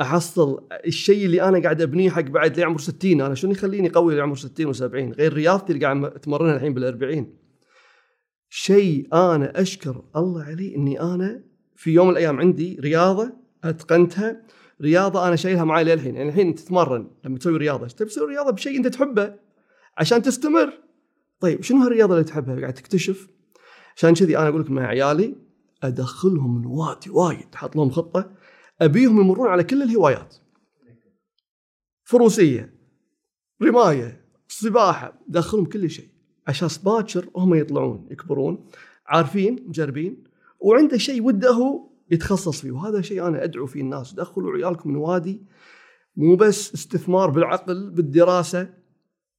أحصل 0.00 0.68
الشيء 0.86 1.26
اللي 1.26 1.42
أنا 1.42 1.62
قاعد 1.62 1.82
أبنيه 1.82 2.10
حق 2.10 2.20
بعد 2.20 2.60
لعمر 2.60 2.78
60 2.78 3.20
أنا 3.20 3.34
شنو 3.34 3.50
يخليني 3.50 3.88
قوي 3.88 4.14
لعمر 4.14 4.36
60 4.36 4.74
و70 4.74 5.16
غير 5.16 5.32
رياضتي 5.32 5.72
اللي 5.72 5.84
قاعد 5.84 6.04
أتمرنها 6.04 6.56
الحين 6.56 6.74
بال40 6.74 7.24
شيء 8.48 9.08
أنا 9.12 9.60
أشكر 9.60 10.04
الله 10.16 10.42
عليه 10.42 10.76
إني 10.76 11.00
أنا 11.00 11.44
في 11.76 11.90
يوم 11.90 12.06
من 12.06 12.12
الأيام 12.12 12.40
عندي 12.40 12.76
رياضة 12.80 13.32
أتقنتها. 13.64 14.42
رياضة 14.84 15.28
أنا 15.28 15.36
شايلها 15.36 15.64
معي 15.64 15.84
للحين. 15.84 16.16
يعني 16.16 16.28
الحين 16.28 16.54
تتمرن 16.54 17.10
لما 17.24 17.38
تسوي 17.38 17.56
رياضة. 17.56 17.86
تبي 17.86 18.08
تسوي 18.08 18.26
رياضة؟ 18.26 18.50
بشيء 18.50 18.76
أنت 18.76 18.86
تحبه 18.86 19.36
عشان 19.98 20.22
تستمر. 20.22 20.72
طيب 21.40 21.62
شنو 21.62 21.82
هالرياضة 21.82 22.14
اللي 22.14 22.24
تحبها؟ 22.24 22.60
قاعد 22.60 22.74
تكتشف. 22.74 23.28
عشان 23.96 24.14
كذي 24.14 24.38
أنا 24.38 24.48
أقول 24.48 24.60
لك 24.60 24.70
مع 24.70 24.86
عيالي 24.86 25.34
أدخلهم 25.82 26.62
نوادي 26.62 27.10
وايد. 27.10 27.54
حاط 27.54 27.76
لهم 27.76 27.90
خطة. 27.90 28.30
أبيهم 28.80 29.20
يمرون 29.20 29.48
على 29.48 29.64
كل 29.64 29.82
الهوايات. 29.82 30.34
فروسية 32.04 32.74
رماية 33.62 34.24
سباحة 34.48 35.20
دخلهم 35.28 35.64
كل 35.64 35.90
شيء. 35.90 36.08
عشان 36.46 36.68
باكر 36.84 37.28
هم 37.36 37.54
يطلعون 37.54 38.08
يكبرون 38.10 38.66
عارفين 39.06 39.64
مجربين. 39.68 40.24
وعنده 40.60 40.98
شيء 40.98 41.22
وده 41.22 41.50
هو 41.50 41.93
يتخصص 42.14 42.60
فيه. 42.60 42.70
وهذا 42.70 43.00
شيء 43.00 43.26
أنا 43.26 43.44
أدعو 43.44 43.66
فيه 43.66 43.80
الناس. 43.80 44.14
دخلوا 44.14 44.52
عيالكم 44.52 44.90
نوادي 44.90 45.42
مو 46.16 46.36
بس 46.36 46.74
استثمار 46.74 47.30
بالعقل 47.30 47.90
بالدراسة 47.90 48.68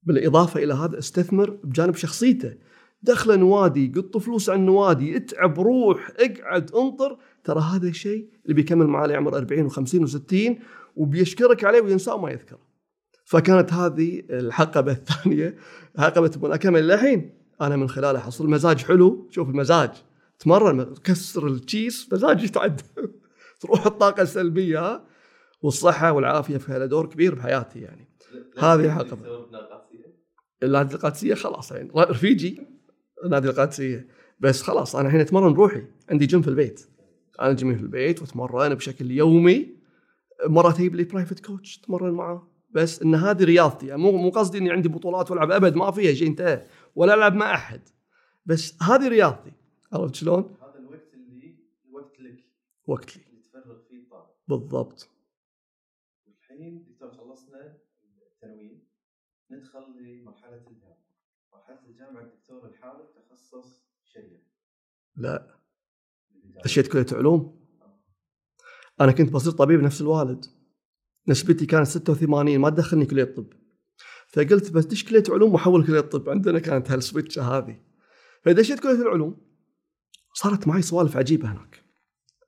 بالإضافة 0.04 0.64
إلى 0.64 0.74
هذا 0.74 1.00
استثمر 1.00 1.50
بجانب 1.50 1.96
شخصيته. 1.96 2.54
دخله 3.04 3.36
نوادي 3.36 3.94
قط 3.96 4.18
فلوس 4.18 4.50
على 4.50 4.60
النوادي 4.60 5.18
اتعب 5.18 5.60
روح 5.60 6.12
اقعد 6.20 6.72
انطر. 6.72 7.18
ترى 7.44 7.60
هذا 7.60 7.88
الشيء 7.88 8.30
اللي 8.44 8.54
بيكمل 8.54 8.88
معاه 8.88 9.08
لعمر 9.08 9.38
40 9.38 9.70
و50 9.70 10.10
و60 10.10 10.62
وبيشكرك 10.96 11.64
عليه 11.64 11.82
وينساه 11.82 12.18
ما 12.18 12.32
يذكره. 12.32 12.60
فكانت 13.26 13.74
هذه 13.74 14.24
الحقبة 14.30 14.92
الثانية 14.92 15.58
حقبة 15.98 16.32
الملاكمه 16.36 16.80
للحين 16.80 17.30
أنا 17.62 17.76
من 17.76 17.90
خلالها 17.90 18.22
حصل 18.22 18.50
مزاج 18.50 18.84
حلو. 18.84 19.28
شوف 19.30 19.50
المزاج. 19.50 19.92
تمرن 20.40 20.94
كسر 21.04 21.48
التشيس 21.48 22.14
مزاج 22.14 22.44
يتعدل 22.44 22.84
تروح 23.62 23.86
الطاقة 23.86 24.22
السلبية 24.22 25.04
والصحة 25.62 26.12
والعافية 26.12 26.58
فيها 26.58 26.86
دور 26.86 27.06
كبير 27.06 27.36
بحياتي 27.36 27.80
يعني. 27.80 28.10
هذه 28.60 28.92
حقبة. 28.92 29.48
النادي 30.64 30.96
القادسية 30.96 31.34
خلاص 31.34 31.72
يعني. 31.72 31.92
رفيجي 31.96 32.62
نادي 33.30 33.50
القادسية. 33.50 34.08
بس 34.40 34.62
خلاص 34.62 34.96
أنا 34.96 35.08
الحين 35.08 35.22
أتمرن 35.22 35.54
بروحي. 35.54 35.84
عندي 36.10 36.26
جيم 36.26 36.42
في 36.42 36.48
البيت. 36.48 36.88
أنا 37.42 37.54
جيمي 37.54 37.76
في 37.76 37.82
البيت 37.82 38.22
وأتمرن 38.22 38.74
بشكل 38.74 39.12
يومي. 39.12 39.76
مرات 40.48 40.76
أجيب 40.76 40.96
لي 40.96 41.04
private 41.04 41.46
coach 41.46 41.80
أتمرن 41.84 42.12
معاه 42.12 42.48
بس 42.72 43.02
إن 43.02 43.16
هذه 43.16 43.44
رياضتي. 43.44 43.88
يعني 43.88 44.02
مو 44.02 44.12
مو 44.12 44.30
قصدي 44.30 44.58
إني 44.58 44.72
عندي 44.72 44.90
بطولات 44.90 45.32
وألعب 45.32 45.52
أبد 45.52 45.76
ما 45.76 45.92
فيها 45.92 46.14
شيء 46.14 46.28
انتهى. 46.28 46.66
ولا 46.96 47.14
ألعب 47.14 47.36
مع 47.36 47.54
أحد. 47.54 47.82
بس 48.46 48.84
هذه 48.84 49.08
رياضتي. 49.08 49.52
عرفت 49.96 50.16
شلون؟ 50.16 50.56
هذا 50.62 50.78
الوقت 50.80 51.14
اللي 51.14 51.58
وقت 51.92 52.20
لك. 52.20 52.46
وقت 52.88 53.18
لي. 53.18 53.24
اللي 53.30 53.42
تفرغ 53.42 53.84
فيه 53.90 54.04
الطاقة. 54.04 54.36
بالضبط. 54.48 55.10
الحين 56.28 56.84
دكتور 56.84 57.12
خلصنا 57.12 57.78
الثانوية. 58.34 58.88
ندخل 59.52 59.86
لمرحلة 59.98 60.68
الجامعة. 60.68 61.06
مرحلة 61.54 61.86
الجامعة 61.88 62.22
الدكتور 62.22 62.70
الحارث 62.70 63.06
تخصص 63.16 63.86
شريعة. 64.04 64.42
لا. 65.16 65.60
دشيت 66.64 66.88
كلية 66.88 67.06
علوم؟ 67.12 67.66
أنا 69.02 69.12
كنت 69.12 69.32
بصير 69.32 69.52
طبيب 69.52 69.80
نفس 69.82 70.02
الوالد. 70.02 70.46
نسبتي 71.28 71.66
كانت 71.66 71.88
86 71.88 72.58
ما 72.60 72.70
تدخلني 72.70 73.06
كلية 73.06 73.24
الطب 73.24 73.54
فقلت 74.28 74.72
بس 74.72 74.86
دش 74.86 75.04
كلية 75.04 75.24
علوم 75.30 75.54
وأحول 75.54 75.88
كلية 75.88 76.00
الطب 76.00 76.30
عندنا 76.30 76.60
كانت 76.60 76.92
هال 76.92 77.04
switch 77.04 77.40
هذه. 77.40 77.80
فدشيت 78.42 78.80
كلية 78.80 79.02
العلوم 79.02 79.55
صارت 80.38 80.68
معي 80.68 80.82
سوالف 80.82 81.18
عجيبة 81.18 81.52
هناك. 81.52 81.84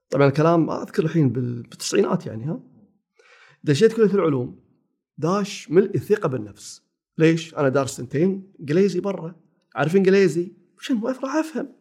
طبعا 0.09 0.27
الكلام 0.27 0.69
أذكر 0.69 1.03
الحين 1.03 1.29
بالتسعينات 1.29 2.25
يعني 2.25 2.45
ها؟ 2.45 2.59
دشيت 3.63 3.93
كلية 3.93 4.13
العلوم 4.13 4.59
داش 5.17 5.71
ملء 5.71 5.95
الثقة 5.95 6.29
بالنفس. 6.29 6.83
ليش؟ 7.17 7.55
أنا 7.55 7.69
دارس 7.69 7.97
سنتين 7.97 8.53
إنجليزي 8.59 8.99
برا. 8.99 9.35
عارف 9.75 9.95
إنجليزي؟ 9.95 10.53
شنو؟ 10.79 11.07
راح 11.07 11.35
أفهم. 11.35 11.75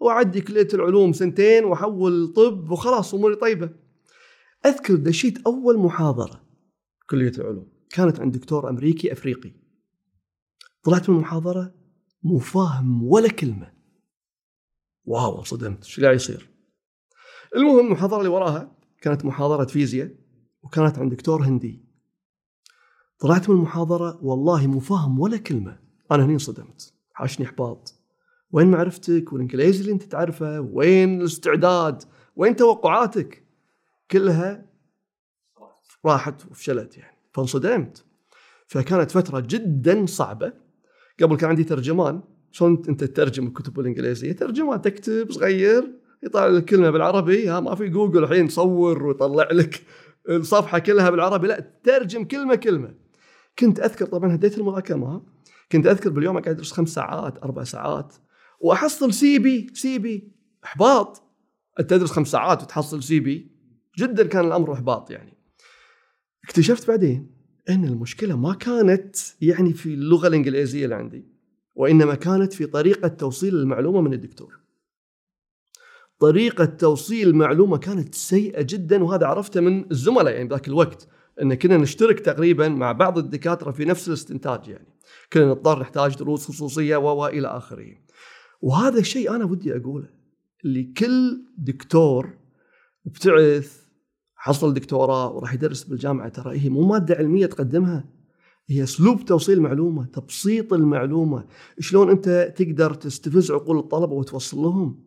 وأعدي 0.00 0.40
كلية 0.40 0.68
العلوم 0.74 1.12
سنتين 1.12 1.64
وأحول 1.64 2.32
طب 2.36 2.70
وخلاص 2.70 3.14
أموري 3.14 3.36
طيبة. 3.36 3.70
أذكر 4.66 4.94
دشيت 4.94 5.46
أول 5.46 5.78
محاضرة 5.78 6.44
كلية 7.10 7.32
العلوم. 7.38 7.72
كانت 7.90 8.20
عند 8.20 8.36
دكتور 8.36 8.70
أمريكي 8.70 9.12
أفريقي. 9.12 9.52
طلعت 10.82 11.10
من 11.10 11.16
المحاضرة 11.16 11.74
مو 12.22 12.38
فاهم 12.38 13.02
ولا 13.02 13.28
كلمة. 13.28 13.79
واو 15.10 15.42
صدمت. 15.42 15.84
إيش 15.84 16.00
قاعد 16.00 16.14
يصير؟ 16.14 16.50
المهم 17.56 17.86
المحاضره 17.86 18.18
اللي 18.18 18.28
وراها 18.28 18.72
كانت 19.00 19.24
محاضرة 19.24 19.64
فيزياء 19.64 20.10
وكانت 20.62 20.98
عند 20.98 21.14
دكتور 21.14 21.42
هندي. 21.42 21.84
طلعت 23.18 23.50
من 23.50 23.56
المحاضرة 23.56 24.18
والله 24.22 24.66
مو 24.66 24.80
فاهم 24.80 25.20
ولا 25.20 25.36
كلمة. 25.36 25.78
أنا 26.12 26.24
هني 26.24 26.32
انصدمت. 26.32 26.94
حاشني 27.12 27.46
إحباط. 27.46 27.94
وين 28.52 28.70
معرفتك؟ 28.70 29.32
والانجليزي 29.32 29.80
اللي 29.80 29.92
أنت 29.92 30.02
تعرفه؟ 30.02 30.60
وين 30.60 31.20
الاستعداد؟ 31.20 32.02
وين 32.36 32.56
توقعاتك؟ 32.56 33.44
كلها 34.10 34.66
راحت 36.04 36.46
وفشلت 36.50 36.98
يعني. 36.98 37.16
فانصدمت. 37.32 38.04
فكانت 38.66 39.10
فترة 39.10 39.40
جدا 39.40 40.06
صعبة. 40.06 40.52
قبل 41.22 41.36
كان 41.36 41.50
عندي 41.50 41.64
ترجمان. 41.64 42.22
شلون 42.50 42.82
انت 42.88 43.04
تترجم 43.04 43.46
الكتب 43.46 43.80
الانجليزية 43.80 44.32
ترجمان 44.32 44.82
تكتب 44.82 45.32
صغير 45.32 46.00
يطلع 46.22 46.46
لك 46.46 46.64
كلمة 46.64 46.90
بالعربي 46.90 47.48
ها 47.48 47.60
ما 47.60 47.74
في 47.74 47.88
جوجل 47.88 48.24
الحين 48.24 48.48
صور 48.48 49.06
ويطلع 49.06 49.48
لك 49.52 49.82
الصفحة 50.28 50.78
كلها 50.78 51.10
بالعربي 51.10 51.48
لازم 51.48 51.74
أترجم 51.82 52.24
كلمة 52.24 52.54
كلمة. 52.54 52.94
كنت 53.58 53.80
أذكر 53.80 54.06
طبعا 54.06 54.34
هديت 54.34 54.58
الملاكمة 54.58 55.22
كنت 55.72 55.86
أذكر 55.86 56.10
باليوم 56.10 56.36
أقعد 56.36 56.54
أدرس 56.54 56.72
خمس 56.72 56.88
ساعات 56.88 57.38
أربع 57.42 57.64
ساعات 57.64 58.14
وأحصل 58.60 59.12
C 59.12 59.38
B 59.38 59.66
C 59.74 59.98
B 59.98 60.32
إحباط. 60.64 61.22
أنت 61.80 61.90
تدرس 61.90 62.10
خمس 62.10 62.28
ساعات 62.28 62.62
وتحصل 62.62 63.02
C 63.02 63.20
B 63.20 63.50
جدا 63.98 64.26
كان 64.26 64.46
الأمر 64.46 64.72
إحباط 64.72 65.10
يعني. 65.10 65.36
اكتشفت 66.44 66.88
بعدين 66.88 67.30
إن 67.68 67.84
المشكلة 67.84 68.36
ما 68.36 68.54
كانت 68.54 69.16
يعني 69.40 69.72
في 69.72 69.94
اللغة 69.94 70.28
الإنجليزية 70.28 70.84
اللي 70.84 70.94
عندي. 70.94 71.29
وإنما 71.80 72.14
كانت 72.14 72.52
في 72.52 72.66
طريقة 72.66 73.08
توصيل 73.08 73.54
المعلومة 73.54 74.00
من 74.00 74.12
الدكتور. 74.12 74.58
طريقة 76.18 76.64
توصيل 76.64 77.28
المعلومة 77.28 77.78
كانت 77.78 78.14
سيئة 78.14 78.62
جدا 78.62 79.04
وهذا 79.04 79.26
عرفته 79.26 79.60
من 79.60 79.90
الزملاء 79.90 80.34
يعني 80.34 80.48
ذاك 80.48 80.68
الوقت 80.68 81.08
إن 81.42 81.54
كنا 81.54 81.76
نشترك 81.76 82.20
تقريبا 82.20 82.68
مع 82.68 82.92
بعض 82.92 83.18
الدكاترة 83.18 83.70
في 83.70 83.84
نفس 83.84 84.08
الاستنتاج 84.08 84.68
يعني. 84.68 84.86
كنا 85.32 85.46
نضطر 85.46 85.80
نحتاج 85.80 86.16
دروس 86.16 86.48
خصوصية 86.48 86.96
و 86.96 87.26
إلى 87.26 87.48
آخره. 87.48 87.96
وهذا 88.60 88.98
الشيء 88.98 89.34
أنا 89.34 89.44
ودي 89.44 89.76
أقوله 89.76 90.08
اللي 90.64 90.84
كل 90.84 91.42
دكتور 91.58 92.30
ابتعث 93.06 93.84
حصل 94.34 94.74
دكتوراه 94.74 95.32
وراح 95.32 95.54
يدرس 95.54 95.84
بالجامعة 95.84 96.28
ترى 96.28 96.58
هي 96.58 96.68
مو 96.68 96.86
مادة 96.86 97.14
علمية 97.14 97.46
تقدمها؟ 97.46 98.19
هي 98.70 98.82
أسلوب 98.82 99.24
توصيل 99.24 99.58
المعلومة 99.58 100.06
تبسيط 100.06 100.72
المعلومة. 100.72 101.44
شلون 101.78 102.10
أنت 102.10 102.54
تقدر 102.56 102.94
تستفز 102.94 103.50
عقول 103.50 103.78
الطلبة 103.78 104.12
وتوصل 104.12 104.58
لهم؟ 104.58 105.04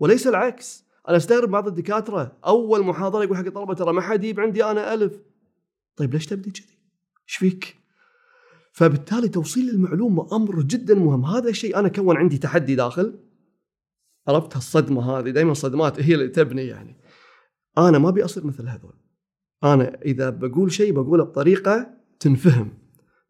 وليس 0.00 0.26
العكس. 0.26 0.84
أنا 1.08 1.16
أستغرب 1.16 1.50
بعض 1.50 1.66
الدكاترة 1.66 2.36
أول 2.46 2.84
محاضرة 2.84 3.24
يقول 3.24 3.36
حق 3.36 3.46
الطلبة 3.46 3.74
ترى 3.74 3.92
ما 3.92 4.00
حد 4.00 4.24
يجيب 4.24 4.40
عندي 4.40 4.64
أنا 4.64 4.94
ألف. 4.94 5.22
طيب 5.96 6.12
ليش 6.12 6.26
تبدي 6.26 6.50
كذي؟ 6.50 6.78
إيش 7.28 7.36
فيك؟ 7.36 7.76
فبالتالي 8.72 9.28
توصيل 9.28 9.70
المعلومة 9.70 10.36
أمر 10.36 10.62
جدا 10.62 10.94
مهم. 10.94 11.24
هذا 11.24 11.48
الشيء 11.48 11.78
أنا 11.78 11.88
كون 11.88 12.16
عندي 12.16 12.38
تحدي 12.38 12.74
داخل 12.74 13.18
عرفت؟ 14.28 14.56
الصدمه 14.56 15.18
هذه 15.18 15.30
دائما 15.30 15.52
الصدمات 15.52 16.00
هي 16.00 16.14
اللي 16.14 16.28
تبني 16.28 16.66
يعني. 16.66 16.96
أنا 17.78 17.98
ما 17.98 18.08
أبي 18.08 18.24
أصير 18.24 18.46
مثل 18.46 18.68
هذول. 18.68 18.94
أنا 19.64 20.00
إذا 20.04 20.30
بقول 20.30 20.72
شيء 20.72 20.92
بقوله 20.92 21.24
بطريقة 21.24 21.90
تنفهم. 22.20 22.81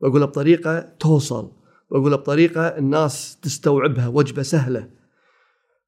بقولها 0.03 0.27
بطريقة 0.27 0.81
توصل 0.81 1.53
بقولها 1.91 2.17
بطريقة 2.17 2.61
الناس 2.61 3.39
تستوعبها 3.43 4.09
وجبة 4.09 4.43
سهلة. 4.43 4.89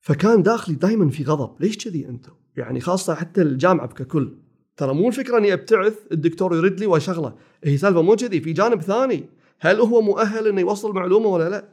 فكان 0.01 0.43
داخلي 0.43 0.75
دائما 0.75 1.11
في 1.11 1.25
غضب. 1.25 1.63
ليش 1.63 1.85
كذي 1.85 2.09
أنتم؟ 2.09 2.33
يعني 2.57 2.81
خاصة 2.81 3.15
حتى 3.15 3.43
الجامعة 3.43 3.87
ككل 3.87 4.37
ترى 4.77 4.95
مو 4.95 5.09
الفكرة 5.09 5.39
أني 5.39 5.53
أبتعث 5.53 5.95
الدكتور 6.13 6.57
يرد 6.57 6.81
لي 6.81 6.87
وأشغله. 6.87 7.35
هي 7.65 7.77
سالفة 7.77 8.03
مو 8.03 8.17
كذي 8.17 8.41
في 8.41 8.53
جانب 8.53 8.83
ثاني. 8.83 9.29
هل 9.61 9.81
هو 9.81 10.01
مؤهل 10.01 10.49
إنه 10.49 10.61
يوصل 10.61 10.95
معلومة 10.95 11.29
ولا 11.29 11.49
لا؟ 11.49 11.69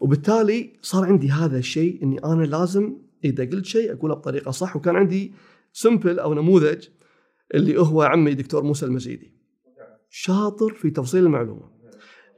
وبالتالي 0.00 0.72
صار 0.82 1.04
عندي 1.04 1.30
هذا 1.30 1.58
الشيء 1.58 2.02
إني 2.02 2.24
أنا 2.24 2.44
لازم 2.44 2.96
إذا 3.24 3.44
قلت 3.44 3.64
شيء 3.64 3.92
أقوله 3.92 4.14
بطريقة 4.14 4.50
صح. 4.50 4.76
وكان 4.76 4.96
عندي 4.96 5.32
سمبل 5.72 6.18
أو 6.18 6.34
نموذج 6.34 6.84
اللي 7.54 7.80
هو 7.80 8.02
عمي 8.02 8.34
دكتور 8.34 8.62
موسى 8.62 8.86
المزيدي 8.86 9.35
شاطر 10.18 10.74
في 10.74 10.90
توصيل 10.90 11.24
المعلومة. 11.24 11.70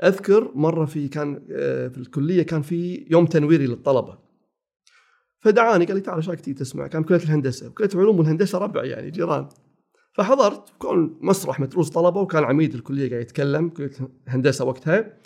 أذكر 0.03 0.53
مرة 0.55 0.85
في 0.85 1.09
كان 1.09 1.47
آه، 1.51 1.89
في 1.89 1.99
الكلية 1.99 2.43
كان 2.43 2.63
في 2.63 3.07
يوم 3.11 3.27
تنويري 3.27 3.67
للطلبة. 3.67 4.19
فدعاني 5.41 5.85
قال 5.85 5.95
لي 5.95 6.01
تعال 6.01 6.17
إيش 6.17 6.29
رايك 6.29 6.41
تسمع 6.41 6.87
كان 6.87 7.05
كلية 7.05 7.19
الهندسة 7.19 7.69
كلية 7.69 7.89
العلوم 7.95 8.19
والهندسة 8.19 8.59
ربع 8.59 8.85
يعني 8.85 9.11
جيران. 9.11 9.49
فحضرت 10.13 10.73
كان 10.83 11.19
مسرح 11.21 11.61
متروس 11.61 11.91
طلبة 11.91 12.21
وكان 12.21 12.45
عميد 12.45 12.75
الكلية 12.75 13.11
قاعد 13.11 13.23
يتكلم 13.23 13.69
كلية 13.69 13.91
الهندسه 14.29 14.65
وقتها. 14.65 15.19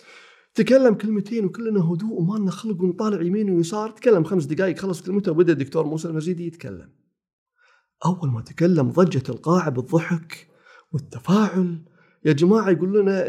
تكلم 0.54 0.94
كلمتين 0.94 1.44
وكلنا 1.44 1.80
هدوء 1.80 2.20
وما 2.20 2.38
لنا 2.38 2.50
خلق 2.50 2.82
ونطالع 2.82 3.22
يمين 3.22 3.50
ويسار. 3.50 3.90
تكلم 3.90 4.24
خمس 4.24 4.44
دقائق 4.44 4.78
خلص 4.78 5.02
كلمته 5.02 5.32
وبدأ 5.32 5.52
الدكتور 5.52 5.86
موسى 5.86 6.08
المزيدي 6.08 6.46
يتكلم. 6.46 6.90
أول 8.04 8.30
ما 8.30 8.40
تكلم 8.40 8.90
ضجت 8.90 9.30
القاعة 9.30 9.70
بالضحك 9.70 10.48
والتفاعل 10.92 11.91
يا 12.24 12.32
جماعة 12.32 12.70
يقول 12.70 13.00
لنا 13.00 13.28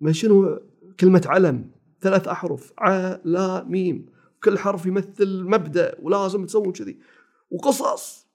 ما 0.00 0.12
شنو 0.12 0.60
كلمة 1.00 1.22
علم؟ 1.26 1.70
ثلاث 2.00 2.28
أحرف. 2.28 2.72
ع 2.78 3.16
لا 3.24 3.64
ميم. 3.64 4.06
كل 4.44 4.58
حرف 4.58 4.86
يمثل 4.86 5.44
مبدأ 5.44 5.96
ولازم 6.02 6.46
تسوون 6.46 6.72
كذي. 6.72 6.98
وقصص. 7.50 8.28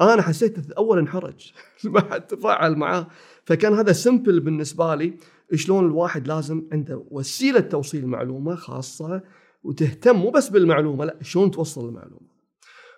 أنا 0.00 0.22
حسيت 0.22 0.70
اول 0.70 0.98
انحرج. 0.98 1.52
ما 1.84 2.00
حد 2.00 2.26
تفاعل 2.26 2.76
معاه. 2.76 3.06
فكان 3.44 3.74
هذا 3.74 3.92
سمبل 3.92 4.40
بالنسبة 4.40 4.94
لي. 4.94 5.14
شلون 5.54 5.86
الواحد 5.86 6.28
لازم 6.28 6.68
عنده 6.72 7.04
وسيلة 7.10 7.60
توصيل 7.60 8.06
معلومة 8.06 8.54
خاصة 8.54 9.22
وتهتم 9.62 10.16
مو 10.16 10.30
بس 10.30 10.48
بالمعلومة 10.48 11.04
لا 11.04 11.16
شلون 11.22 11.50
توصل 11.50 11.88
المعلومة. 11.88 12.30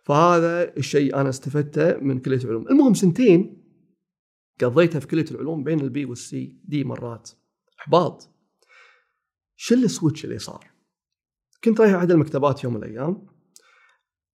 فهذا 0.02 0.76
الشيء 0.76 1.16
أنا 1.16 1.28
استفدته 1.28 1.96
من 2.00 2.18
كلية 2.18 2.44
العلوم. 2.44 2.68
المهم 2.68 2.94
سنتين 2.94 3.61
قضيتها 4.64 5.00
في 5.00 5.06
كليه 5.06 5.24
العلوم 5.30 5.64
بين 5.64 5.80
ال 5.80 5.92
B 5.92 6.04
وال 6.04 6.39
C 6.39 6.56
D 6.64 6.84
مرات 6.84 7.30
إحباط 7.80 8.28
شو 9.56 9.74
ال 9.74 9.81
switch 9.81 10.24
اللي 10.24 10.38
صار؟ 10.38 10.70
كنت 11.64 11.80
رايح 11.80 11.94
أحد 11.94 12.10
المكتبات 12.10 12.64
يوم 12.64 12.74
من 12.74 12.84
الأيام 12.84 13.26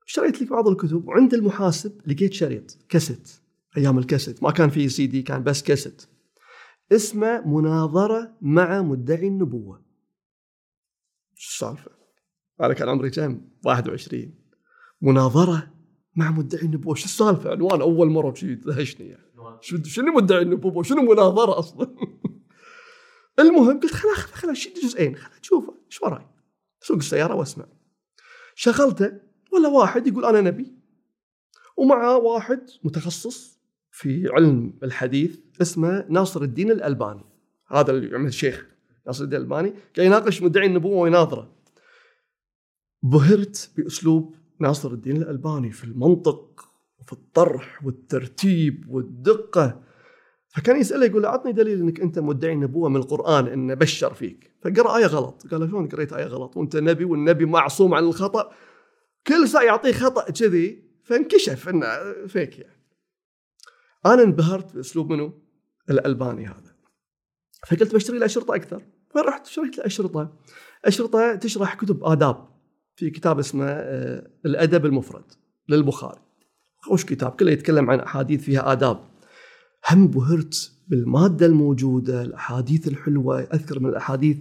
اشتريت 0.08 0.42
لي 0.42 0.48
بعض 0.48 0.68
الكتب 0.68 1.08
وعند 1.08 1.34
المحاسب 1.34 2.02
لقيت 2.08 2.34
شريط 2.34 2.78
كاسيت 2.90 3.32
أيام 3.78 3.98
الكاسيت 3.98 4.44
ما 4.44 4.52
كان 4.52 4.70
في 4.70 4.90
سي 4.90 5.08
دي 5.08 5.22
كان 5.22 5.44
بس 5.44 5.64
كاسيت 5.64 6.06
اسمه 6.92 7.48
مناظرة 7.48 8.38
مع 8.42 8.82
مدعي 8.82 9.28
النبوة 9.28 9.82
شو 11.36 11.50
السالفة؟ 11.50 11.92
أنا 12.62 12.74
كان 12.74 12.90
عمري 12.90 13.10
كم؟ 13.10 13.42
21 13.66 14.34
مناظرة 15.02 15.74
مع 16.16 16.32
مدعي 16.32 16.62
النبوة 16.62 16.96
شو 16.96 17.06
السالفة؟ 17.06 17.52
عنوان 17.52 17.82
أول 17.82 18.10
مرة 18.10 18.34
دهشني 18.42 19.08
يعني 19.08 19.27
شنو 19.62 20.14
مدعي 20.14 20.42
النبوه 20.42 20.84
شنو 20.84 21.02
مناظرة 21.02 21.60
أصلا؟ 21.60 21.96
المهم 23.40 23.80
قلت 23.80 23.94
خلاص 23.94 24.18
خلاص 24.18 24.58
شد 24.58 24.74
جزئين 24.74 25.16
خلاص 25.16 25.40
تشوفه 25.42 25.74
إيش 25.88 26.02
وراي 26.02 26.26
سوق 26.82 26.98
السيارة 26.98 27.36
وأسمع. 27.36 27.66
شغلته 28.56 29.12
ولا 29.54 29.68
واحد 29.68 30.08
يقول 30.08 30.26
أنا 30.26 30.42
نبي. 30.42 30.74
ومعه 31.78 32.18
واحد 32.18 32.70
متخصص 32.84 33.60
في 33.92 34.30
علم 34.34 34.74
الحديث 34.84 35.40
اسمه 35.62 36.06
ناصر 36.10 36.42
الدين 36.42 36.72
الألباني. 36.72 37.26
هذا 37.68 37.92
اللي 37.92 38.10
يعمل 38.10 38.28
الشيخ 38.28 38.68
ناصر 39.08 39.24
الدين 39.24 39.40
الألباني 39.40 39.70
قاعد 39.70 40.08
يناقش 40.08 40.42
مدعي 40.42 40.66
النبوة 40.66 40.98
ويناظره. 40.98 41.52
بهرت 43.04 43.72
بأسلوب 43.78 44.36
ناصر 44.60 44.92
الدين 44.92 45.18
الألباني 45.18 45.72
في 45.72 45.84
المنطق. 45.84 46.67
وفي 47.00 47.14
الطرح 47.14 47.86
والترتيب 47.86 48.86
والدقة. 48.90 49.84
فكان 50.50 50.80
يسأله 50.80 51.06
يقول 51.06 51.22
له 51.22 51.30
اعطني 51.30 51.52
دليل 51.52 51.80
إنك 51.80 52.00
أنت 52.02 52.20
مدعي 52.20 52.54
النبوه 52.54 52.90
من 52.90 52.96
القرآن 52.96 53.48
انه 53.48 53.74
بشر 53.74 54.14
فيك. 54.14 54.52
فقرأ 54.62 54.98
آية 54.98 55.06
غلط. 55.06 55.48
قال 55.52 55.60
له 55.60 55.68
شلون 55.68 55.88
قريت 55.88 56.14
آية 56.14 56.26
غلط؟ 56.26 56.58
وأنت 56.58 56.76
نبي 56.76 57.06
والنبي 57.06 57.46
معصوم 57.46 57.94
عن 57.94 58.04
الخطأ. 58.04 58.52
كل 59.28 59.48
ساعة 59.48 59.64
يعطيه 59.64 59.92
خطأ 59.92 60.32
كذي 60.32 60.84
فانكشف 61.04 61.70
إنه 61.70 61.88
فيك 62.28 62.60
يعني. 62.60 62.84
أنا 64.06 64.24
انبهرت 64.24 64.76
بأسلوب 64.76 65.12
منه 65.12 65.34
الألباني 65.90 66.46
هذا. 66.48 66.76
فقلت 67.68 67.96
بشتري 67.96 68.18
له 68.18 68.26
اشرطه 68.26 68.56
أكثر. 68.56 68.84
فرحت 69.10 69.46
شريت 69.46 69.78
له 69.78 69.86
اشرطه 69.86 70.38
اشرطه 70.86 71.36
تشرح 71.36 71.76
كتب 71.76 72.04
آداب 72.04 72.48
في 72.96 73.10
كتاب 73.10 73.40
اسمه 73.40 73.66
آه، 73.66 74.32
الأدب 74.46 74.86
المفرد 74.86 75.32
للبخاري. 75.70 76.27
خوش 76.82 77.06
كتاب 77.06 77.32
كله 77.32 77.52
يتكلم 77.52 77.90
عن 77.90 78.00
أحاديث 78.00 78.42
فيها 78.42 78.72
آداب. 78.72 79.00
هم 79.90 80.08
بهرت 80.08 80.72
بالمادة 80.88 81.46
الموجودة 81.46 82.22
الأحاديث 82.22 82.88
الحلوة. 82.88 83.42
أذكر 83.42 83.80
من 83.80 83.90
الأحاديث 83.90 84.38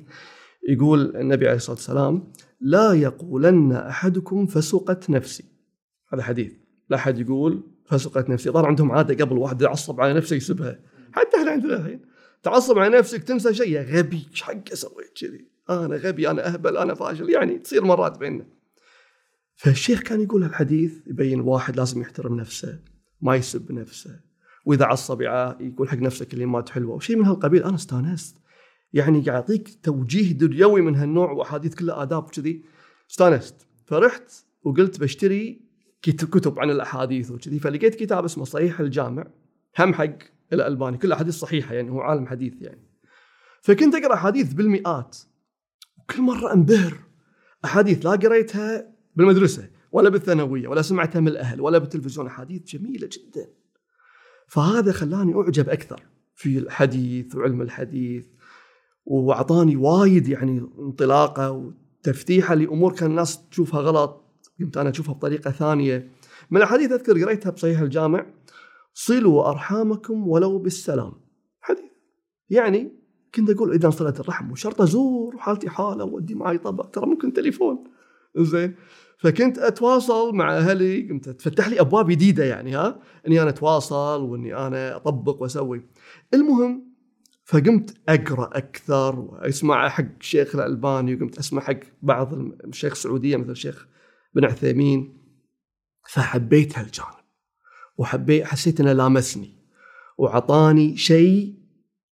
يقول 0.68 1.16
النبي 1.16 1.46
عليه 1.46 1.57
الصلاة 1.57 1.77
والسلام 1.77 2.33
لا 2.61 2.92
يقولن 2.92 3.72
أحدكم 3.72 4.46
فسقت 4.46 5.11
نفسي. 5.11 5.44
هذا 6.12 6.22
حديث. 6.22 6.53
لا 6.90 6.96
أحد 6.96 7.18
يقول 7.18 7.62
فسقت 7.85 8.31
نفسي. 8.31 8.51
طبعا 8.51 8.66
عندهم 8.66 8.92
عادة 8.92 9.25
قبل 9.25 9.38
واحد 9.38 9.62
يعصب 9.62 10.01
على 10.01 10.14
نفسه 10.14 10.37
يسبها 10.37 10.81
حتى 11.12 11.37
إحنا 11.37 11.51
عندنا 11.51 11.77
الحين. 11.77 12.01
تعصب 12.42 12.79
على 12.79 12.99
نفسك 12.99 13.22
تنسى 13.22 13.55
شيء. 13.55 13.68
يا 13.68 13.83
غبي. 13.83 14.27
إيش 14.31 14.42
حق 14.42 14.75
سويت 14.75 15.12
كذي. 15.20 15.49
أنا 15.70 15.96
غبي 15.96 16.31
أنا 16.31 16.46
أهبل 16.46 16.77
أنا 16.77 16.94
فاشل. 16.94 17.31
يعني 17.31 17.59
تصير 17.59 17.85
مرات 17.85 18.18
بيننا. 18.18 18.46
فالشيخ 19.57 20.01
كان 20.01 20.21
يقول 20.21 20.45
الحديث 20.45 20.92
يبين 21.07 21.40
واحد 21.40 21.77
لازم 21.77 22.01
يحترم 22.01 22.37
نفسه 22.37 22.79
ما 23.21 23.37
يسب 23.37 23.73
نفسه. 23.73 24.21
وإذا 24.64 24.85
عصب 24.85 25.21
يقول 25.61 25.88
حق 25.88 25.99
نفسه 25.99 26.25
كلمات 26.25 26.69
حلوة. 26.69 26.95
وشيء 26.95 27.16
من 27.16 27.25
هالقبيل 27.25 27.62
أنا 27.62 27.75
استانست. 27.75 28.37
يعني 28.92 29.25
يعطيك 29.27 29.79
توجيه 29.83 30.33
دنيوي 30.33 30.81
من 30.81 30.95
هالنوع 30.95 31.31
وأحاديث 31.31 31.75
كلها 31.75 32.03
آداب 32.03 32.31
كذي 32.31 32.64
استانست. 33.11 33.66
فرحت 33.85 34.33
وقلت 34.62 35.01
بشتري 35.01 35.61
كتب 36.03 36.59
عن 36.59 36.71
الأحاديث 36.71 37.31
وكذي. 37.31 37.59
فلقيت 37.59 37.95
كتاب 37.95 38.25
اسمه 38.25 38.45
صحيح 38.45 38.81
الجامع 38.81 39.27
هم 39.79 39.95
حق 39.95 40.19
الألباني. 40.53 40.99
كل 40.99 41.12
أحاديث 41.12 41.35
صحيحة 41.35 41.75
يعني 41.75 41.90
هو 41.90 42.01
عالم 42.01 42.27
حديث 42.27 42.55
يعني. 42.61 42.87
فكنت 43.62 43.95
أقرأ 43.95 44.14
أحاديث 44.14 44.53
بالمئات. 44.53 45.16
وكل 45.99 46.23
مرة 46.23 46.53
أنبهر. 46.53 46.95
أحاديث 47.64 48.07
لا 48.07 48.11
قريتها 48.11 48.96
بالمدرسة 49.16 49.68
ولا 49.92 50.09
بالثانوية 50.09 50.68
ولا 50.68 50.83
سمعتها 50.83 51.20
من 51.20 51.29
الأهل 51.29 51.61
ولا 51.61 51.79
بالتلفزيون 51.79 52.26
أحاديث 52.26 52.62
جميلة 52.62 53.09
جدا. 53.12 53.48
فهذا 54.46 54.92
خلاني 54.92 55.35
أعجب 55.35 55.68
أكثر 55.68 56.02
في 56.35 56.59
الحديث 56.59 57.37
وعلم 57.37 57.62
الحديث 57.62 58.24
وأعطاني 59.05 59.76
وايد 59.76 60.29
يعني 60.29 60.66
انطلاقة 60.79 61.50
وتفتيحة 61.50 62.55
لأمور 62.55 62.92
كان 62.92 63.11
الناس 63.11 63.48
تشوفها 63.48 63.81
غلط 63.81 64.22
قمت 64.61 64.76
أنا 64.76 64.90
أشوفها 64.90 65.14
بطريقة 65.14 65.50
ثانية. 65.50 66.11
من 66.50 66.59
الأحاديث 66.59 66.92
أذكر 66.92 67.24
قريتها 67.24 67.50
بصحيح 67.50 67.81
الجامع 67.81 68.26
صلوا 68.94 69.50
أرحامكم 69.50 70.29
ولو 70.29 70.59
بالسلام. 70.59 71.12
حديث. 71.61 71.90
يعني 72.50 72.92
كنت 73.35 73.50
أقول 73.50 73.72
إذا 73.72 73.90
صله 73.90 74.14
الرحم 74.20 74.50
وشرط 74.50 74.81
أزور 74.81 75.37
وحالتي 75.37 75.70
حالة 75.70 76.05
وودي 76.05 76.35
معي 76.35 76.59
طبق 76.59 76.87
ترى 76.87 77.07
ممكن 77.07 77.33
تليفون. 77.33 77.85
زين. 78.37 78.74
فكنت 79.18 79.59
أتواصل 79.59 80.35
مع 80.35 80.57
أهلي 80.57 81.02
كنت 81.02 81.29
تفتح 81.29 81.68
لي 81.68 81.81
أبواب 81.81 82.11
جديدة 82.11 82.44
يعني 82.44 82.76
ها 82.76 83.00
إني 83.26 83.42
أنا 83.42 83.50
أتواصل 83.50 84.22
وإني 84.22 84.57
أنا 84.57 84.96
أطبق 84.96 85.42
وأسوي. 85.42 85.83
المهم 86.35 86.96
فقمت 87.44 87.96
أقرأ 88.09 88.50
أكثر 88.52 89.18
وأسمع 89.18 89.88
حق 89.88 90.05
الشيخ 90.20 90.55
الألباني 90.55 91.14
وقمت 91.14 91.38
أسمع 91.38 91.62
حق 91.62 91.81
بعض 92.02 92.35
الشيخ 92.64 92.92
السعوديه 92.92 93.37
مثل 93.37 93.50
الشيخ 93.50 93.88
بن 94.35 94.44
عثيمين. 94.44 95.16
فحبيت 96.09 96.79
هالجانب 96.79 97.26
وحبيت 97.98 98.44
حسيت 98.44 98.81
إنه 98.81 98.92
لامسني 98.92 99.57
وعطاني 100.18 100.96
شيء 100.96 101.55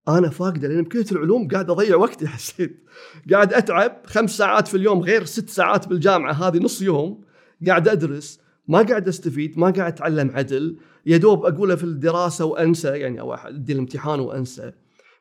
أنا 0.09 0.29
فاقده 0.29 0.69
لأن 0.69 0.83
بكليه 0.83 1.07
العلوم 1.13 1.49
قاعد 1.49 1.71
أضيع 1.71 1.97
وقتي 1.97 2.29
حسيت 2.29 2.85
قاعد 3.33 3.53
أتعب 3.55 4.01
خمس 4.07 4.37
ساعات 4.37 4.69
في 4.69 4.77
اليوم 4.77 5.01
غير 5.01 5.25
ست 5.25 5.49
ساعات 5.49 5.89
بالجامعة 5.89 6.33
هذه 6.33 6.59
نص 6.59 6.83
يوم 6.83 7.25
قاعد 7.67 7.89
أدرس 7.89 8.41
ما 8.69 8.83
قاعد 8.83 9.09
أستفيد 9.09 9.59
ما 9.59 9.71
قاعد 9.71 9.93
أتعلم 9.93 10.31
عدل 10.31 10.79
يا 11.07 11.17
دوب 11.17 11.45
اقولها 11.45 11.77
في 11.77 11.85
الدراسة 11.85 12.45
وأنسى 12.45 12.89
يعني 12.89 13.21
أو 13.21 13.35
ادي 13.35 13.73
الامتحان 13.73 14.21
وأنسى. 14.21 14.73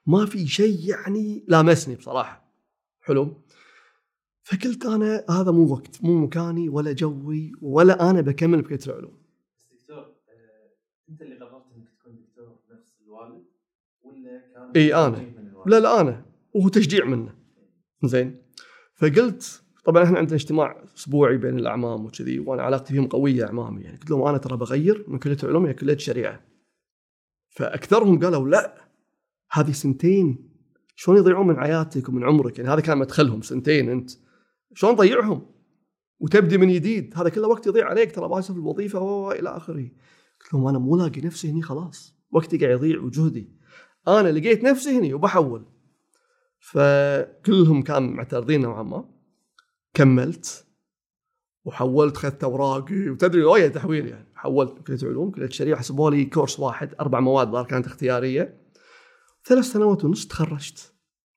ما 0.06 0.26
في 0.26 0.48
شيء 0.48 0.90
يعني 0.90 1.46
لامسني 1.48 1.96
بصراحة. 1.96 2.54
حلو؟ 3.02 3.42
فقلت 4.44 4.86
أنا 4.86 5.26
هذا 5.30 5.52
مو 5.52 5.74
وقت 5.74 6.04
مو 6.04 6.18
مكاني 6.26 6.70
ولا 6.70 6.92
جوي 6.92 7.52
ولا 7.62 8.10
أنا 8.10 8.22
بكمل 8.22 8.62
بكليه 8.62 8.80
العلوم 8.88 9.18
دكتور 9.72 9.98
آه، 9.98 10.72
أنت 11.10 11.22
اللي 11.22 11.36
قررت 11.36 11.66
انك 11.76 11.90
تكون 12.00 12.16
دكتور 12.16 12.60
نفس 12.72 13.02
الوالد 13.02 13.44
ولا 14.02 14.40
كان 14.40 14.47
إي 14.76 14.96
أنا. 14.96 15.24
لا 15.66 15.80
لا 15.80 16.02
أنا. 16.02 16.26
وهو 16.54 16.68
تشجيع 16.68 17.06
منه. 17.06 17.34
زين. 18.04 18.42
فقلت 18.96 19.64
طبعا 19.86 20.04
إحنا 20.04 20.18
عندنا 20.18 20.36
اجتماع 20.36 20.84
أسبوعي 20.98 21.38
بين 21.38 21.60
الأعمام 21.60 22.06
وكذي 22.06 22.40
وأنا 22.40 22.64
علاقتي 22.64 22.94
فيهم 22.94 23.08
قوية 23.08 23.46
اعمامي 23.46 23.82
يعني 23.82 23.98
قلت 23.98 24.10
لهم 24.10 24.28
أنا 24.28 24.38
ترى 24.38 24.58
بغير 24.58 25.06
من 25.08 25.20
كلية 25.20 25.38
العلوم 25.44 25.66
إلى 25.66 25.74
كلية 25.74 25.94
الشريعة. 25.94 26.42
فأكثرهم 27.50 28.20
قالوا 28.20 28.50
لا 28.50 28.88
هذه 29.52 29.72
سنتين. 29.72 30.50
شلون 30.96 31.18
يضيعون 31.18 31.48
من 31.48 31.60
حياتك 31.60 32.10
ومن 32.10 32.24
عمرك؟ 32.24 32.60
يعني 32.60 32.70
هذا 32.70 32.82
كان 32.82 32.98
مدخلهم 32.98 33.42
سنتين 33.42 33.90
أنت. 33.90 34.12
شلون 34.74 34.96
تضيعهم؟ 34.96 35.46
وتبدي 36.20 36.58
من 36.58 36.74
جديد. 36.74 37.14
هذا 37.18 37.30
كله 37.30 37.48
وقت 37.48 37.68
يضيع 37.68 37.86
عليك. 37.86 38.16
ترى 38.16 38.28
باسف 38.28 38.56
الوظيفة 38.56 39.00
والى 39.00 39.50
آخره. 39.50 39.90
قلت 40.42 40.54
لهم 40.54 40.68
أنا 40.68 40.80
مو 40.80 40.98
لاقي 40.98 41.22
نفسي 41.22 41.52
هني 41.52 41.62
خلاص. 41.62 42.16
وقتي 42.32 42.58
قاعد 42.58 42.72
يضيع 42.72 43.00
وجهدي. 43.00 43.57
أنا 44.08 44.32
لقيت 44.32 44.64
نفسي 44.64 44.98
هني 44.98 45.14
وبحول. 45.14 45.66
فكلهم 46.60 47.82
كانوا 47.82 48.10
معترضين 48.10 48.62
نوعا 48.62 48.84
ما. 48.84 49.10
كملت 49.94 50.66
وحولت 51.66 52.18
اخذت 52.18 52.44
أوراقي 52.44 53.10
وتدري 53.10 53.44
ويا 53.44 53.68
تحويل 53.68 54.08
يعني. 54.08 54.28
حولت 54.36 54.88
كلية 54.88 55.00
علوم 55.04 55.32
كلية 55.32 55.50
شريعة 55.50 55.80
حسبوا 55.80 56.12
لي 56.12 56.26
كورس 56.26 56.60
واحد 56.60 56.96
أربع 57.00 57.20
مواد 57.20 57.52
ظهر 57.52 57.66
كانت 57.66 57.86
اختيارية. 57.86 58.62
ثلاث 59.46 59.66
سنوات 59.66 60.06
ونص 60.06 60.28
تخرجت. 60.28 60.94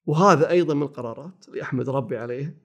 وهذا 0.06 0.50
أيضا 0.50 0.74
من 0.74 0.82
القرارات 0.82 1.48
اللي 1.48 1.62
أحمد 1.62 1.88
ربي 1.88 2.16
عليه. 2.16 2.56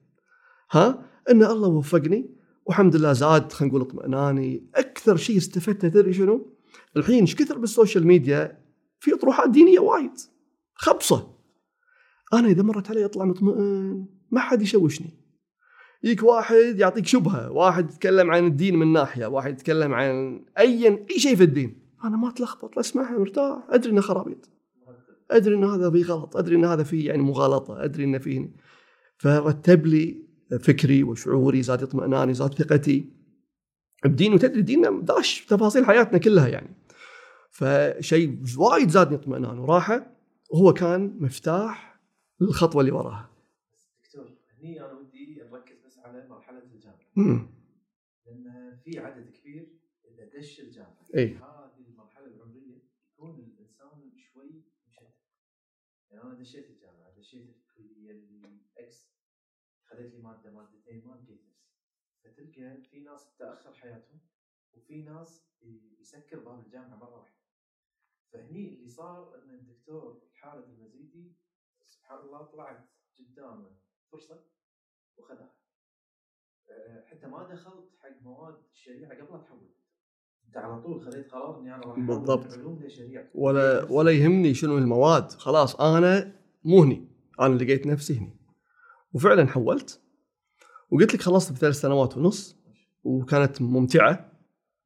ها؟ 0.70 1.02
إن 1.30 1.42
الله 1.42 1.68
وفقني 1.68 2.30
والحمد 2.66 2.96
لله 2.96 3.12
زاد 3.12 3.52
خلينا 3.52 3.74
نقول 3.74 3.88
اطمئناني. 3.88 4.70
أكثر 4.74 5.16
شيء 5.16 5.36
استفدته 5.36 5.88
تدري 5.88 6.12
شنو؟ 6.12 6.56
الحين 6.96 7.20
إيش 7.20 7.34
كثر 7.34 7.58
بالسوشيال 7.58 8.06
ميديا 8.06 8.65
في 8.98 9.14
اطروحات 9.14 9.50
دينية 9.50 9.78
وايد. 9.78 10.12
خبصة. 10.74 11.36
أنا 12.32 12.48
إذا 12.48 12.62
مرت 12.62 12.90
علي 12.90 13.04
اطلع 13.04 13.24
مطمئن 13.24 14.06
ما 14.30 14.40
حد 14.40 14.62
يشوشني. 14.62 15.26
يجيك 16.02 16.22
واحد 16.22 16.74
يعطيك 16.78 17.06
شبهة 17.06 17.50
واحد 17.50 17.90
يتكلم 17.90 18.30
عن 18.30 18.46
الدين 18.46 18.76
من 18.76 18.92
ناحية 18.92 19.26
واحد 19.26 19.52
يتكلم 19.52 19.94
عن 19.94 20.44
ايا 20.58 21.06
أي 21.10 21.18
شيء 21.18 21.36
في 21.36 21.42
الدين. 21.42 21.78
أنا 22.04 22.16
ما 22.16 22.28
أتلخبط 22.28 22.78
اسمعها 22.78 23.18
مرتاح 23.18 23.58
أدري 23.70 23.92
إنه 23.92 24.00
خرابيط. 24.00 24.50
أدري 25.30 25.54
ان 25.54 25.64
هذا 25.64 25.90
فيه 25.90 26.04
غلط 26.04 26.36
أدري 26.36 26.56
ان 26.56 26.64
هذا 26.64 26.82
فيه 26.82 27.08
يعني 27.08 27.22
مغالطة 27.22 27.84
أدري 27.84 28.04
ان 28.04 28.18
فيه 28.18 28.50
فرتب 29.18 29.86
لي 29.86 30.26
فكري 30.60 31.02
وشعوري 31.02 31.62
زاد 31.62 31.82
اطمئناني 31.82 32.34
زاد 32.34 32.54
ثقتي. 32.54 33.12
بدين 34.04 34.34
وتدري 34.34 34.62
ديننا 34.62 35.00
داش 35.02 35.46
تفاصيل 35.48 35.86
حياتنا 35.86 36.18
كلها 36.18 36.48
يعني. 36.48 36.76
فشيء 37.58 38.42
وايد 38.58 38.88
زادني 38.88 39.16
اطمئنان 39.16 39.58
وراحة 39.58 40.06
وهو 40.50 40.72
كان 40.72 41.16
مفتاح 41.20 42.00
للخطوه 42.40 42.80
اللي 42.80 42.92
وراها. 42.92 43.30
دكتور 44.04 44.38
هني 44.62 44.80
أنا 44.80 44.92
ودي 44.92 45.42
نركز 45.52 45.76
بس 45.86 45.98
على 45.98 46.28
مرحلة 46.28 46.58
الجامعة. 46.58 46.98
امم 47.18 47.48
لأن 48.26 48.76
في 48.84 48.98
عدد 48.98 49.30
كبير 49.30 49.68
إذا 50.04 50.24
دش 50.38 50.60
الجامعة 50.60 51.06
إي 51.16 51.28
هذه 51.28 51.84
المرحلة 51.88 52.26
العمرية 52.26 52.76
يكون 53.14 53.38
الإنسان 53.38 54.16
شوي 54.18 54.50
مشتت. 54.88 55.14
يعني 56.10 56.22
أنا 56.22 56.34
دشيت 56.34 56.66
الجامعة 56.70 57.18
دشيت 57.18 57.48
الكلية 57.56 58.10
اللي 58.10 58.60
X 58.78 59.06
خذيت 59.90 60.12
لي 60.14 60.22
مادة 60.22 60.50
مادتين 60.50 61.02
ما 61.06 61.12
لقيت 61.14 61.40
نفسي. 61.48 61.66
فتلقى 62.24 62.82
في 62.90 63.00
ناس 63.00 63.36
تأخر 63.38 63.74
حياتهم 63.74 64.20
وفي 64.74 65.02
ناس 65.02 65.42
يسكر 66.00 66.38
باب 66.38 66.66
الجامعة 66.66 66.96
مرة 66.96 67.18
واحدة. 67.18 67.35
فهني 68.36 68.74
اللي 68.74 68.88
صار 68.88 69.34
إن 69.44 69.50
الدكتور 69.50 70.22
الحارث 70.32 70.64
المزيدي 70.68 71.32
سبحان 71.86 72.18
الله 72.18 72.42
طلعت 72.42 72.88
قدامه 73.18 73.66
فرصة 74.12 74.44
وخذها. 75.16 75.54
أه، 76.70 77.04
حتى 77.06 77.26
ما 77.26 77.48
دخلت 77.54 77.90
حق 77.98 78.22
مواد 78.22 78.54
الشريعة 78.72 79.10
قبل 79.14 79.32
لا 79.32 79.38
تحول. 79.38 79.68
أنت 80.48 80.56
على 80.56 80.82
طول 80.82 81.02
خذيت 81.02 81.32
قرار 81.32 81.60
إني 81.60 81.74
أنا 81.74 81.86
راح 81.86 81.98
بالضبط. 81.98 82.52
علوم 82.52 82.82
لشريعة. 82.84 83.24
ولا 83.34 83.84
ولا 83.92 84.10
يهمني 84.10 84.54
شنو 84.54 84.78
المواد. 84.78 85.30
خلاص 85.30 85.80
أنا 85.80 86.32
مو 86.64 86.82
هني. 86.82 87.08
أنا 87.40 87.54
لقيت 87.54 87.86
نفسي 87.86 88.18
هني. 88.18 88.36
وفعلا 89.12 89.46
حولت. 89.46 90.02
وقلت 90.90 91.14
لك 91.14 91.20
خلصت 91.20 91.52
بثلاث 91.52 91.74
سنوات 91.74 92.16
ونص 92.16 92.56
وكانت 93.04 93.62
ممتعة. 93.62 94.32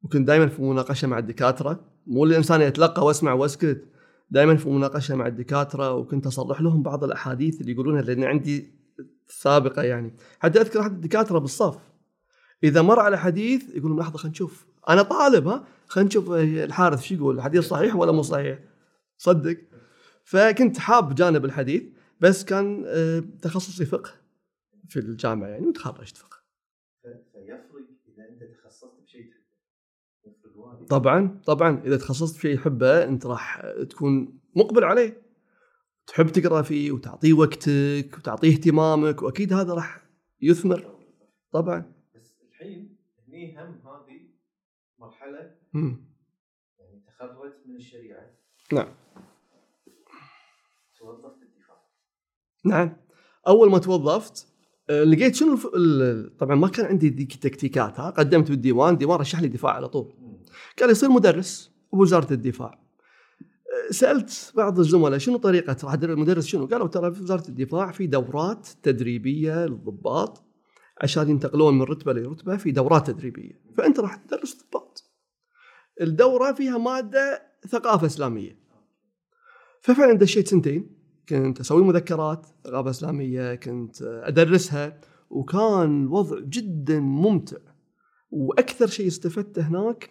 وكنت 0.03 0.27
دائما 0.27 0.47
في 0.47 0.61
مناقشة 0.61 1.07
مع 1.07 1.17
الدكاترة. 1.19 1.90
مو 2.07 2.23
الإنسان 2.25 2.61
يتلقى 2.61 3.05
واسمع 3.05 3.33
واسكت 3.33 3.85
دائما 4.29 4.55
في 4.55 4.69
مناقشة 4.69 5.15
مع 5.15 5.27
الدكاترة 5.27 5.93
وكنت 5.93 6.27
اصلح 6.27 6.61
لهم 6.61 6.83
بعض 6.83 7.03
الأحاديث 7.03 7.61
اللي 7.61 7.71
يقولونها 7.71 8.01
لأن 8.01 8.23
عندي 8.23 8.71
سابقة 9.27 9.81
يعني. 9.83 10.15
حتى 10.39 10.61
أذكر 10.61 10.79
احد 10.81 10.91
الدكاترة 10.91 11.39
بالصف. 11.39 11.77
إذا 12.63 12.81
مر 12.81 12.99
على 12.99 13.17
حديث 13.17 13.75
يقولون 13.75 13.99
لحظة 13.99 14.17
خلينا 14.17 14.31
نشوف. 14.31 14.65
أنا 14.89 15.01
طالب 15.01 15.47
ها؟ 15.47 15.67
خلينا 15.87 16.07
نشوف 16.07 16.31
الحارث 16.31 17.01
شو 17.01 17.15
يقول 17.15 17.35
الحديث 17.35 17.63
صحيح 17.67 17.95
ولا 17.95 18.11
مو 18.11 18.21
صحيح؟ 18.21 18.59
صدق. 19.17 19.57
فكنت 20.23 20.77
حاب 20.77 21.15
جانب 21.15 21.45
الحديث 21.45 21.83
بس 22.19 22.45
كان 22.45 22.83
آه، 22.87 23.23
تخصصي 23.41 23.85
فقه 23.85 24.11
في 24.89 24.99
الجامعة 24.99 25.47
يعني 25.47 25.67
وتخرجت 25.67 26.17
فقه 26.17 26.37
ف- 27.03 27.07
فيفرق 27.07 27.87
اذا 28.07 28.29
انت 28.29 28.43
تخصصت 28.43 28.91
بشيء 29.03 29.21
تحبه 29.21 29.45
يفرق 30.25 30.40
وايد 30.40 30.40
طبعا 30.89 31.41
طبعا 31.45 31.81
إذا 31.85 31.97
تخصصت 31.97 32.35
في 32.35 32.41
شيء 32.41 32.55
تحبه 32.55 33.03
أنت 33.03 33.25
راح 33.25 33.61
تكون 33.89 34.39
مقبل 34.55 34.83
عليه. 34.83 35.21
تحب 36.07 36.27
تقرأ 36.27 36.61
فيه 36.61 36.91
وتعطيه 36.91 37.33
وقتك 37.33 38.15
وتعطيه 38.17 38.51
اهتمامك 38.53 39.21
وأكيد 39.21 39.53
هذا 39.53 39.73
راح 39.73 40.03
يثمر. 40.41 40.95
طبعا. 41.51 41.91
بس 42.15 42.33
الحين 42.49 42.97
هني 43.27 43.57
هم 43.59 43.63
هذه 43.63 44.21
مرحلة 44.99 45.55
مم. 45.73 46.05
يعني 46.79 47.03
تخرجت 47.07 47.63
من 47.67 47.75
الشريعة. 47.75 48.31
نعم. 48.73 48.87
توظفت 50.99 51.39
بالدفاع 51.39 51.77
نعم. 52.65 52.97
أول 53.47 53.71
ما 53.71 53.77
توظفت 53.79 54.47
آه، 54.89 55.03
لقيت 55.03 55.35
شنو 55.35 55.53
الف... 55.53 55.67
ال- 55.75 56.37
طبعا 56.37 56.55
ما 56.55 56.67
كان 56.67 56.85
عندي 56.85 57.09
ذيك 57.09 57.33
التكتيكات 57.35 57.99
ها؟ 57.99 58.09
قدمت 58.09 58.49
بالديوان 58.49 58.97
ديوان 58.97 59.19
رشح 59.19 59.41
لي 59.41 59.47
دفاع 59.47 59.71
على 59.73 59.87
طول. 59.89 60.13
قال 60.81 60.89
يصير 60.89 61.09
مدرس 61.09 61.71
بوزارة 61.93 62.33
الدفاع 62.33 62.79
أه، 63.89 63.91
سألت 63.91 64.53
بعض 64.55 64.79
الزملاء 64.79 65.17
شنو 65.17 65.37
طريقة 65.37 65.73
راح 65.73 66.13
المدرس 66.13 66.45
شنو؟ 66.45 66.65
قالوا 66.65 66.87
ترى 66.87 67.13
في 67.13 67.21
وزارة 67.21 67.47
الدفاع 67.49 67.91
في 67.91 68.07
دورات 68.07 68.67
تدريبية 68.83 69.65
للضباط 69.65 70.43
عشان 71.01 71.29
ينتقلون 71.29 71.77
من 71.77 71.81
رتبة 71.81 72.13
لرتبة 72.13 72.57
في 72.57 72.71
دورات 72.71 73.07
تدريبية 73.07 73.61
فأنت 73.77 73.99
راح 73.99 74.15
تدرس 74.15 74.63
ضباط. 74.63 75.03
الدورة 76.01 76.51
فيها 76.51 76.77
مادة 76.77 77.43
ثقافة 77.67 78.07
إسلامية. 78.07 78.59
ففعلا 79.81 80.13
دشيت 80.13 80.47
سنتين 80.47 80.97
كنت 81.29 81.59
أسوي 81.59 81.83
مذكرات 81.83 82.45
ثقافة 82.63 82.89
إسلامية 82.89 83.55
كنت 83.55 84.01
أدرسها 84.01 85.01
وكان 85.29 86.03
الوضع 86.03 86.39
جدا 86.39 86.99
ممتع 86.99 87.57
وأكثر 88.31 88.87
شيء 88.87 89.07
استفدته 89.07 89.61
هناك 89.61 90.09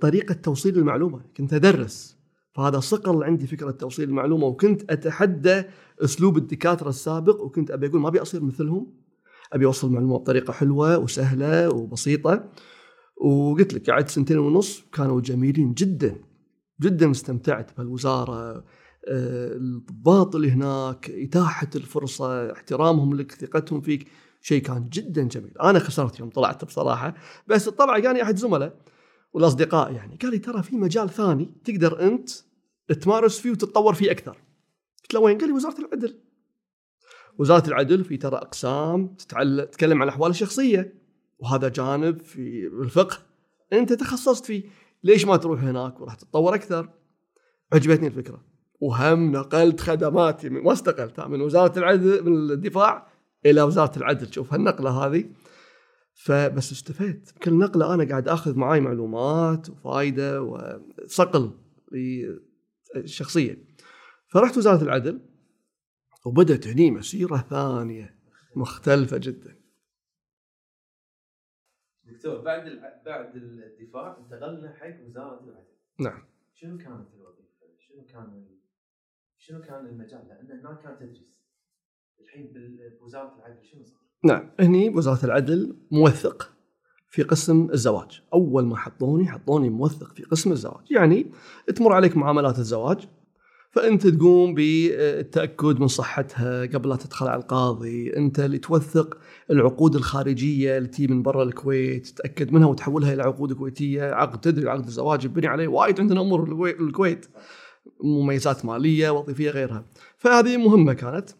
طريقة 0.00 0.32
توصيل 0.32 0.78
المعلومة 0.78 1.20
كنت 1.36 1.52
أدرس. 1.54 2.18
فهذا 2.54 2.80
صقل 2.80 3.24
عندي 3.24 3.46
فكرة 3.46 3.70
توصيل 3.70 4.08
المعلومة 4.08 4.46
وكنت 4.46 4.90
أتحدى 4.90 5.62
أسلوب 6.04 6.36
الدكاترة 6.36 6.88
السابق 6.88 7.42
وكنت 7.42 7.70
أبي 7.70 7.86
أقول 7.86 8.00
ما 8.00 8.08
أبي 8.08 8.22
أصير 8.22 8.42
مثلهم. 8.42 8.86
أبي 9.52 9.66
أوصل 9.66 9.92
معلومه 9.92 10.18
بطريقة 10.18 10.52
حلوة 10.52 10.98
وسهلة 10.98 11.74
وبسيطة. 11.74 12.48
وقلت 13.16 13.74
لك 13.74 13.90
قعدت 13.90 14.08
سنتين 14.08 14.38
ونص 14.38 14.84
كانوا 14.92 15.20
جميلين 15.20 15.74
جدا 15.74 16.16
جدا 16.80 17.10
استمتعت 17.10 17.76
بهالوزارة. 17.76 18.64
آه، 19.08 19.52
الضباط 19.56 20.34
اللي 20.36 20.50
هناك 20.50 21.10
إتاحة 21.10 21.70
الفرصة 21.76 22.52
احترامهم 22.52 23.14
لك 23.16 23.32
ثقتهم 23.32 23.80
فيك 23.80 24.08
شيء 24.40 24.62
كان 24.62 24.88
جدا 24.92 25.22
جميل. 25.22 25.58
أنا 25.62 25.78
خسرت 25.78 26.20
يوم 26.20 26.30
طلعت 26.30 26.64
بصراحة 26.64 27.14
بس 27.46 27.68
الطلعة 27.68 27.98
جاني 27.98 28.22
أحد 28.22 28.36
زملاء. 28.36 28.76
والأصدقاء 29.32 29.92
يعني. 29.92 30.16
قال 30.22 30.30
لي 30.30 30.38
ترى 30.38 30.62
في 30.62 30.76
مجال 30.76 31.10
ثاني 31.10 31.52
تقدر 31.64 32.06
أنت 32.06 32.30
تمارس 33.00 33.38
فيه 33.38 33.50
وتتطور 33.50 33.94
فيه 33.94 34.10
أكثر. 34.10 34.36
قلت 35.02 35.14
له 35.14 35.20
وين؟ 35.20 35.38
قال 35.38 35.48
لي 35.48 35.54
وزارة 35.54 35.80
العدل. 35.80 36.18
وزارة 37.38 37.68
العدل 37.68 38.04
في 38.04 38.16
ترى 38.16 38.36
أقسام 38.36 39.14
تتكلم 39.16 40.02
عن 40.02 40.08
الاحوال 40.08 40.30
الشخصية. 40.30 40.94
وهذا 41.38 41.68
جانب 41.68 42.22
في 42.22 42.66
الفقه 42.66 43.18
أنت 43.72 43.92
تخصصت 43.92 44.44
فيه. 44.44 44.62
ليش 45.04 45.24
ما 45.24 45.36
تروح 45.36 45.62
هناك 45.62 46.00
وراح 46.00 46.14
تتطور 46.14 46.54
أكثر؟ 46.54 46.88
عجبتني 47.72 48.06
الفكرة. 48.06 48.44
وهم 48.80 49.32
نقلت 49.32 49.80
خدماتي 49.80 50.48
ما 50.48 50.72
استقلت 50.72 51.20
من 51.20 51.40
وزارة 51.40 51.78
العدل 51.78 52.30
من 52.30 52.50
الدفاع 52.50 53.08
إلى 53.46 53.62
وزارة 53.62 53.98
العدل. 53.98 54.32
شوف 54.32 54.52
هالنقلة 54.52 54.90
هذه 54.90 55.24
فبس 56.18 56.72
استفدت 56.72 57.38
كل 57.38 57.58
نقلة 57.58 57.94
أنا 57.94 58.08
قاعد 58.08 58.28
أخذ 58.28 58.56
معاي 58.56 58.80
معلومات 58.80 59.70
وفائده 59.70 60.42
وصقل 60.42 61.58
للشخصيه 62.94 63.64
فرحت 64.28 64.56
وزارة 64.56 64.82
العدل 64.82 65.20
وبدت 66.26 66.66
هني 66.66 66.90
مسيرة 66.90 67.36
ثانية 67.36 68.18
مختلفة 68.56 69.18
جدا 69.18 69.56
دكتور 72.04 72.40
بعد 72.40 72.80
بعد 73.06 73.36
الدفاع 73.36 74.18
انتقلنا 74.18 74.72
حق 74.74 75.04
وزارة 75.06 75.44
العدل 75.44 75.66
نعم 75.98 76.22
شنو 76.54 76.78
كانت 76.78 77.14
الوظيفة؟ 77.14 77.48
شنو 77.78 78.04
كان 78.06 78.58
شنو 79.38 79.62
كان 79.62 79.86
المجال؟ 79.86 80.28
لأن 80.28 80.60
هناك 80.60 80.82
كان 80.82 80.98
تدريس 80.98 81.38
الحين 82.20 82.52
بوزارة 83.00 83.36
العدل 83.36 83.64
شنو 83.64 83.84
صار؟ 83.84 84.07
نعم. 84.24 84.50
هني 84.60 84.90
بوزاره 84.90 85.24
العدل 85.24 85.76
موثق 85.90 86.50
في 87.10 87.22
قسم 87.22 87.68
الزواج. 87.72 88.22
أول 88.34 88.66
ما 88.66 88.76
حطوني 88.76 89.28
حطوني 89.28 89.70
موثق 89.70 90.14
في 90.14 90.22
قسم 90.22 90.52
الزواج. 90.52 90.84
يعني 90.90 91.32
تمر 91.76 91.92
عليك 91.92 92.16
معاملات 92.16 92.58
الزواج 92.58 93.08
فأنت 93.70 94.06
تقوم 94.06 94.54
بالتأكد 94.54 95.80
من 95.80 95.86
صحتها 95.86 96.66
قبل 96.66 96.88
لا 96.88 96.96
تدخل 96.96 97.26
على 97.26 97.42
القاضي. 97.42 98.16
أنت 98.16 98.40
اللي 98.40 98.58
توثق 98.58 99.18
العقود 99.50 99.94
الخارجية 99.94 100.78
اللي 100.78 100.88
تجي 100.88 101.06
من 101.06 101.22
برا 101.22 101.42
الكويت 101.42 102.06
تتأكد 102.06 102.52
منها 102.52 102.66
وتحولها 102.66 103.14
إلى 103.14 103.22
عقود 103.22 103.52
كويتية. 103.52 104.02
عقد 104.02 104.40
تدري 104.40 104.68
عقد 104.68 104.84
الزواج 104.84 105.24
يبني 105.24 105.46
عليه 105.46 105.68
وايد 105.68 106.00
عندنا 106.00 106.20
أمور 106.20 106.68
الكويت. 106.80 107.26
مميزات 108.04 108.64
مالية 108.64 109.10
وظيفية 109.10 109.50
غيرها. 109.50 109.84
فهذه 110.16 110.56
مهمة 110.56 110.92
كانت. 110.92 111.30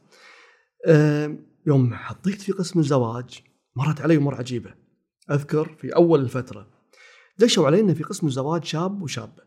يوم 1.67 1.95
حطيت 1.95 2.43
في 2.43 2.53
قسم 2.53 2.79
الزواج 2.79 3.43
مرت 3.77 4.01
علي 4.01 4.17
امور 4.17 4.35
عجيبة. 4.35 4.75
أذكر 5.31 5.69
في 5.81 5.97
أول 5.97 6.21
الفترة. 6.21 6.67
دشوا 7.39 7.67
علينا 7.67 7.95
في 7.95 8.03
قسم 8.03 8.27
الزواج 8.27 8.65
شاب 8.65 9.03
وشابه 9.03 9.43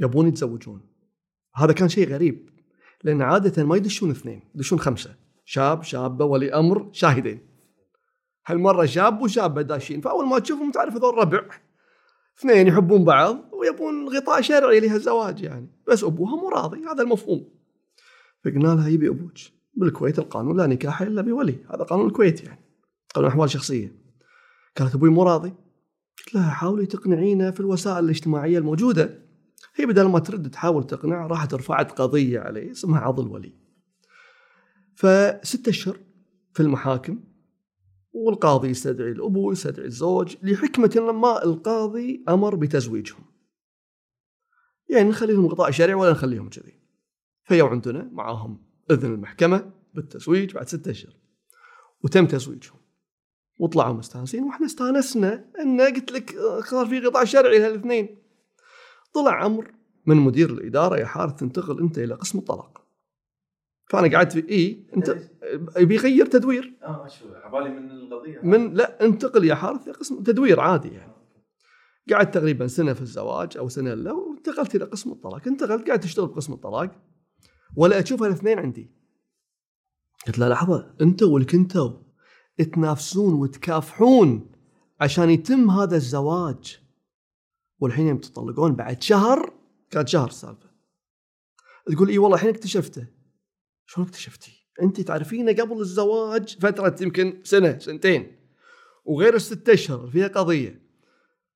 يبون 0.00 0.28
يتزوجون. 0.28 0.80
هذا 1.54 1.72
كان 1.72 1.88
شيء 1.88 2.08
غريب 2.08 2.50
لأن 3.04 3.22
عادة 3.22 3.64
ما 3.64 3.76
يدشون 3.76 4.10
اثنين 4.10 4.42
يدشون 4.54 4.78
خمسة. 4.78 5.16
شاب 5.44 5.82
شابة 5.82 6.24
ولي 6.24 6.54
أمر 6.54 6.88
شاهدين. 6.92 7.40
هالمرة 8.46 8.86
شاب 8.86 9.22
وشابة 9.22 9.62
داشين 9.62 10.00
فأول 10.00 10.26
ما 10.26 10.38
تشوفهم 10.38 10.70
تعرف 10.70 10.94
هذول 10.94 11.18
ربع. 11.18 11.48
اثنين 12.38 12.66
يحبون 12.66 13.04
بعض 13.04 13.50
ويبون 13.52 14.08
غطاء 14.08 14.40
شرعي 14.40 14.80
لهالزواج 14.80 15.42
يعني. 15.42 15.68
بس 15.86 16.04
ابوها 16.04 16.36
مو 16.36 16.48
راضي 16.48 16.84
هذا 16.86 17.02
المفهوم. 17.02 17.48
فقلنا 18.44 18.74
لها 18.74 18.88
يبي 18.88 19.08
أبوك. 19.08 19.59
بالكويت 19.74 20.18
القانون 20.18 20.56
لا 20.56 20.66
نكاح 20.66 21.02
إلا 21.02 21.22
بولي 21.22 21.64
هذا 21.70 21.82
قانون 21.82 22.06
الكويت 22.06 22.44
يعني 22.44 22.60
قانون 23.14 23.30
أحوال 23.30 23.50
شخصية. 23.50 24.00
قالت 24.76 24.94
أبوي 24.94 25.10
مو 25.10 25.22
راضي 25.22 25.54
قلت 26.18 26.34
لها 26.34 26.50
حاولي 26.50 26.86
تقنعينا 26.86 27.50
في 27.50 27.60
الوسائل 27.60 28.04
الاجتماعية 28.04 28.58
الموجودة. 28.58 29.18
هي 29.74 29.86
بدل 29.86 30.08
ما 30.08 30.18
ترد 30.18 30.50
تحاول 30.50 30.86
تقنع 30.86 31.26
راحت 31.26 31.54
رفعت 31.54 31.92
قضية 31.92 32.40
عليه 32.40 32.70
اسمها 32.70 33.00
عض 33.00 33.20
الولي. 33.20 33.52
فستة 34.94 35.70
أشهر 35.70 35.96
في 36.52 36.60
المحاكم 36.60 37.20
والقاضي 38.12 38.68
يستدعي 38.68 39.12
الأبو 39.12 39.52
يستدعي 39.52 39.86
الزوج 39.86 40.36
لحكمة 40.42 41.12
ما 41.12 41.44
القاضي 41.44 42.24
أمر 42.28 42.54
بتزويجهم. 42.54 43.24
يعني 44.88 45.08
نخليهم 45.08 45.48
قضاء 45.48 45.70
شرعي 45.70 45.94
ولا 45.94 46.10
نخليهم 46.10 46.48
كذي. 46.48 46.80
فيو 47.44 47.66
عندنا 47.66 48.10
معاهم. 48.12 48.69
إذن 48.90 49.14
المحكمة 49.14 49.70
بالتزويج 49.94 50.54
بعد 50.54 50.68
ستة 50.68 50.90
أشهر. 50.90 51.16
وتم 52.04 52.26
تزويجهم. 52.26 52.80
وطلعوا 53.58 53.94
مستانسين 53.94 54.42
وإحنا 54.42 54.66
استانسنا 54.66 55.44
إن 55.60 55.80
قلت 55.80 56.12
لك 56.12 56.36
صار 56.64 56.86
في 56.86 57.00
قطاع 57.00 57.24
شرعي 57.24 57.58
لهالاثنين. 57.58 58.22
طلع 59.14 59.46
أمر 59.46 59.72
من 60.06 60.16
مدير 60.16 60.50
الإدارة 60.50 60.96
يا 60.96 61.04
حارث 61.04 61.34
تنتقل 61.34 61.80
أنت 61.80 61.98
إلى 61.98 62.14
قسم 62.14 62.38
الطلاق. 62.38 62.86
فأنا 63.90 64.16
قعدت 64.16 64.32
في 64.32 64.50
اي 64.50 64.86
أنت 64.96 65.16
بيغير 65.78 66.26
تدوير. 66.26 66.74
آه 66.82 67.06
شو 67.06 67.24
عبالي 67.34 67.70
من 67.70 67.90
القضية. 67.90 68.40
من 68.42 68.74
لا 68.74 69.04
انتقل 69.04 69.44
يا 69.44 69.54
حارث 69.54 69.88
قسم 69.88 70.22
تدوير 70.22 70.60
عادي 70.60 70.88
يعني. 70.88 71.12
قعدت 72.12 72.34
تقريبا 72.34 72.66
سنة 72.66 72.92
في 72.92 73.02
الزواج 73.02 73.56
أو 73.56 73.68
سنة 73.68 73.92
الا 73.92 74.12
وانتقلت 74.12 74.74
إلى 74.74 74.84
قسم 74.84 75.12
الطلاق. 75.12 75.46
انتقلت 75.46 75.86
قاعد 75.86 76.00
تشتغل 76.00 76.26
بقسم 76.26 76.52
الطلاق. 76.52 77.09
ولا 77.76 78.00
أشوف 78.00 78.22
الاثنين 78.22 78.58
عندي. 78.58 78.90
قلت 80.26 80.38
له 80.38 80.48
لحظة 80.48 80.94
أنتوا 81.00 81.28
واللي 81.28 81.46
كنتوا 81.48 81.92
تنافسون 82.74 83.34
وتكافحون 83.34 84.50
عشان 85.00 85.30
يتم 85.30 85.70
هذا 85.70 85.96
الزواج. 85.96 86.80
والحين 87.78 88.06
يوم 88.08 88.18
تطلقون 88.18 88.74
بعد 88.74 89.02
شهر 89.02 89.52
كانت 89.90 90.08
شهر 90.08 90.28
السالفه 90.28 90.70
تقول 91.86 92.08
إي 92.08 92.18
والله 92.18 92.36
الحين 92.36 92.50
اكتشفته. 92.50 93.06
شلون 93.86 94.06
اكتشفتي؟ 94.06 94.66
أنت 94.82 95.00
تعرفينه 95.00 95.52
قبل 95.52 95.80
الزواج 95.80 96.58
فترة 96.58 96.96
يمكن 97.00 97.40
سنة 97.44 97.78
سنتين 97.78 98.36
وغير 99.04 99.34
الست 99.34 99.68
أشهر 99.68 100.10
فيها 100.10 100.28
قضية. 100.28 100.82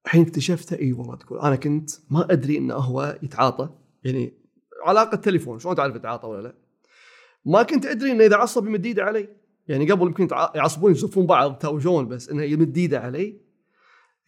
الحين 0.06 0.22
اكتشفته 0.22 0.78
إي 0.78 0.92
والله 0.92 1.16
تقول 1.16 1.38
أنا 1.38 1.56
كنت 1.56 1.90
ما 2.10 2.32
أدري 2.32 2.58
إنه 2.58 2.74
هو 2.74 3.18
يتعاطى. 3.22 3.68
يعني 4.04 4.43
علاقة 4.84 5.16
تليفون 5.16 5.58
شلون 5.58 5.74
تعرف 5.74 5.96
يتعاطى 5.96 6.26
ولا 6.26 6.42
لا؟ 6.42 6.54
ما 7.44 7.62
كنت 7.62 7.86
أدري 7.86 8.12
إنه 8.12 8.24
إذا 8.24 8.36
عصب 8.36 8.66
يمد 8.66 8.86
إيده 8.86 9.04
علي. 9.04 9.28
يعني 9.68 9.90
قبل 9.90 10.06
يمكن 10.06 10.28
يعصبون 10.54 10.92
يزفون 10.92 11.26
بعض 11.26 11.58
تاوجون 11.58 12.08
بس 12.08 12.28
إنه 12.28 12.42
يمد 12.42 12.76
إيده 12.76 13.00
علي. 13.00 13.40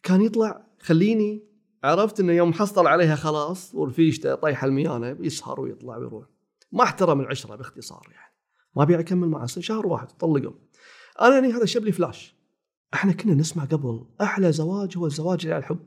كان 0.03 0.21
يطلع 0.21 0.67
خليني 0.81 1.47
عرفت 1.85 2.21
إنه 2.21 2.33
يوم 2.33 2.53
حصل 2.53 2.87
عليها 2.87 3.17
خلاص 3.17 3.75
ورفيشته 3.75 4.35
طيحه 4.35 4.67
الميانة 4.67 5.17
يسهر 5.21 5.61
ويطلع 5.61 5.97
ويروح. 5.97 6.27
ما 6.73 6.83
احترم 6.83 7.21
العشرة 7.21 7.57
باختصار 7.57 8.03
يعني. 8.11 8.33
ما 8.77 8.83
أبي 8.83 8.99
أكمل 9.01 9.29
معه 9.29 9.47
شهر 9.47 9.87
واحد 9.87 10.07
طلقوا 10.07 10.53
أنا 11.21 11.35
يعني 11.35 11.53
هذا 11.53 11.65
شب 11.65 11.85
لي 11.85 11.93
فلاش. 11.93 12.37
إحنا 12.95 13.13
كنا 13.13 13.35
نسمع 13.35 13.65
قبل 13.65 14.07
أحلى 14.21 14.53
زواج 14.53 14.99
هو 14.99 15.07
الزواج 15.07 15.41
اللي 15.43 15.55
على 15.55 15.61
الحب. 15.61 15.87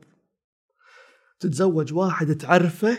تتزوج 1.40 1.94
واحد 1.94 2.36
تعرفه 2.36 2.98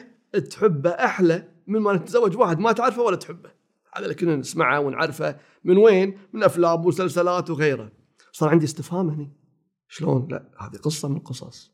تحبه 0.49 0.89
أحلى. 0.89 1.47
من 1.67 1.79
ما 1.79 1.97
تتزوج 1.97 2.37
واحد 2.37 2.59
ما 2.59 2.71
تعرفه 2.71 3.01
ولا 3.01 3.15
تحبه. 3.15 3.51
هذا 3.93 4.03
اللي 4.03 4.15
كنا 4.15 4.35
نسمعه 4.35 4.79
ونعرفه 4.79 5.37
من 5.63 5.77
وين؟ 5.77 6.17
من 6.33 6.43
أفلام 6.43 6.85
ومسلسلات 6.85 7.49
وغيره. 7.49 7.91
صار 8.31 8.49
عندي 8.49 8.65
استفهام 8.65 9.09
هني. 9.09 9.41
شلون؟ 9.87 10.27
لا 10.29 10.49
هذه 10.59 10.77
قصة 10.77 11.07
من 11.07 11.17
القصص 11.17 11.71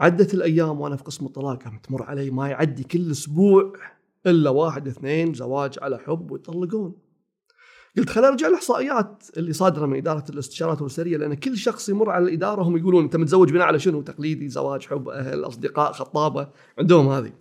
عدت 0.00 0.34
الأيام 0.34 0.80
وأنا 0.80 0.96
في 0.96 1.02
قسم 1.02 1.26
الطلاق 1.26 1.66
عم 1.66 1.78
تمر 1.78 2.02
علي 2.02 2.30
ما 2.30 2.48
يعدي 2.48 2.84
كل 2.84 3.10
أسبوع 3.10 3.72
إلا 4.26 4.50
واحد 4.50 4.88
اثنين 4.88 5.34
زواج 5.34 5.78
على 5.82 5.98
حب 5.98 6.30
ويطلقون. 6.30 6.94
قلت 7.96 8.10
خليني 8.10 8.28
أرجع 8.28 8.48
الإحصائيات 8.48 9.24
اللي 9.36 9.52
صادرة 9.52 9.86
من 9.86 9.96
إدارة 9.96 10.24
الاستشارات 10.30 10.80
الأسرية 10.80 11.16
لأن 11.16 11.34
كل 11.34 11.56
شخص 11.56 11.88
يمر 11.88 12.10
على 12.10 12.24
الإدارة 12.24 12.62
هم 12.62 12.76
يقولون 12.76 13.04
أنت 13.04 13.16
متزوج 13.16 13.52
بناء 13.52 13.66
على 13.66 13.78
شنو؟ 13.78 14.02
تقليدي 14.02 14.48
زواج 14.48 14.86
حب 14.86 15.08
أهل 15.08 15.44
أصدقاء 15.44 15.92
خطابة 15.92 16.48
عندهم 16.78 17.08
هذه. 17.08 17.32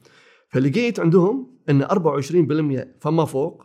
فلقيت 0.50 1.00
عندهم 1.00 1.58
إن 1.70 1.86
24% 1.86 2.88
فما 3.02 3.26
فوق 3.26 3.64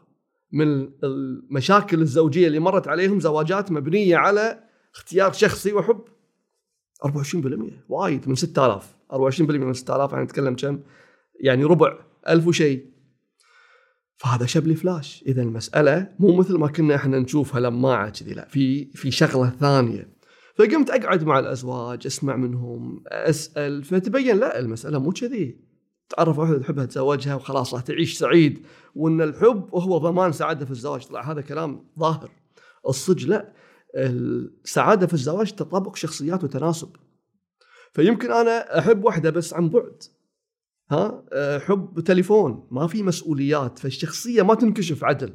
من 0.53 0.91
المشاكل 1.05 2.01
الزوجية 2.01 2.47
اللي 2.47 2.59
مرت 2.59 2.89
عليهم 2.89 3.21
زواجات 3.21 3.73
مبنية 3.73 4.17
على 4.17 4.61
اختيار 4.95 5.33
شخصي 5.33 5.73
وحب. 5.73 6.01
24% 7.05 7.73
وايد. 7.89 8.29
من 8.29 8.35
6000 8.35 8.97
24% 9.13 9.41
من 9.41 9.73
6000 9.73 10.13
يعني 10.13 10.25
نتكلم 10.25 10.57
كم؟ 10.57 10.81
يعني 11.41 11.65
ربع. 11.65 11.99
ألف 12.29 12.47
وشيء. 12.47 12.87
فهذا 14.17 14.47
شب 14.47 14.67
لي 14.67 14.75
فلاش. 14.75 15.25
إذا 15.27 15.43
المسألة 15.43 16.09
مو 16.19 16.37
مثل 16.37 16.59
ما 16.59 16.69
كنا 16.69 16.95
إحنا 16.95 17.19
نشوفها 17.19 17.61
لماعه 17.61 18.11
كذي. 18.11 18.35
لا 18.35 18.49
في 18.49 18.85
في 18.85 19.11
شغلة 19.11 19.51
ثانية. 19.61 20.15
فقمت 20.57 20.91
أقعد 20.91 21.25
مع 21.25 21.39
الأزواج 21.39 22.07
أسمع 22.07 22.37
منهم 22.37 23.05
أسأل. 23.07 23.85
فتبين 23.85 24.37
لا 24.37 24.59
المسألة 24.59 24.99
مو 24.99 25.13
كذي. 25.13 25.64
تعرف 26.09 26.39
واحدة 26.39 26.59
تحبها 26.59 26.87
تزوجها 26.87 27.35
وخلاص 27.35 27.75
راح 27.75 27.83
تعيش 27.83 28.19
سعيد. 28.19 28.67
وإن 28.95 29.21
الحب 29.21 29.69
هو 29.75 29.99
ضمان 29.99 30.33
سعادة 30.33 30.65
في 30.65 30.71
الزواج. 30.71 31.07
طلع 31.07 31.31
هذا 31.33 31.41
كلام 31.41 31.87
ظاهر. 31.99 32.31
الصج 32.89 33.27
لا. 33.27 33.53
السعاده 33.97 35.07
في 35.07 35.15
الزواج 35.15 35.53
تطابق 35.53 35.97
شخصيات 35.97 36.45
وتناسب. 36.45 36.97
فيمكن 37.93 38.33
أنا 38.33 38.79
أحب 38.79 39.05
واحدة 39.05 39.31
بس 39.31 39.55
عن 39.55 39.69
بعد. 39.69 40.03
ها؟ 40.91 41.25
حب 41.59 42.01
تليفون. 42.01 42.69
ما 42.71 42.87
في 42.87 43.03
مسؤوليات. 43.03 43.79
فالشخصية 43.79 44.43
ما 44.43 44.55
تنكشف 44.55 45.05
عدل. 45.05 45.33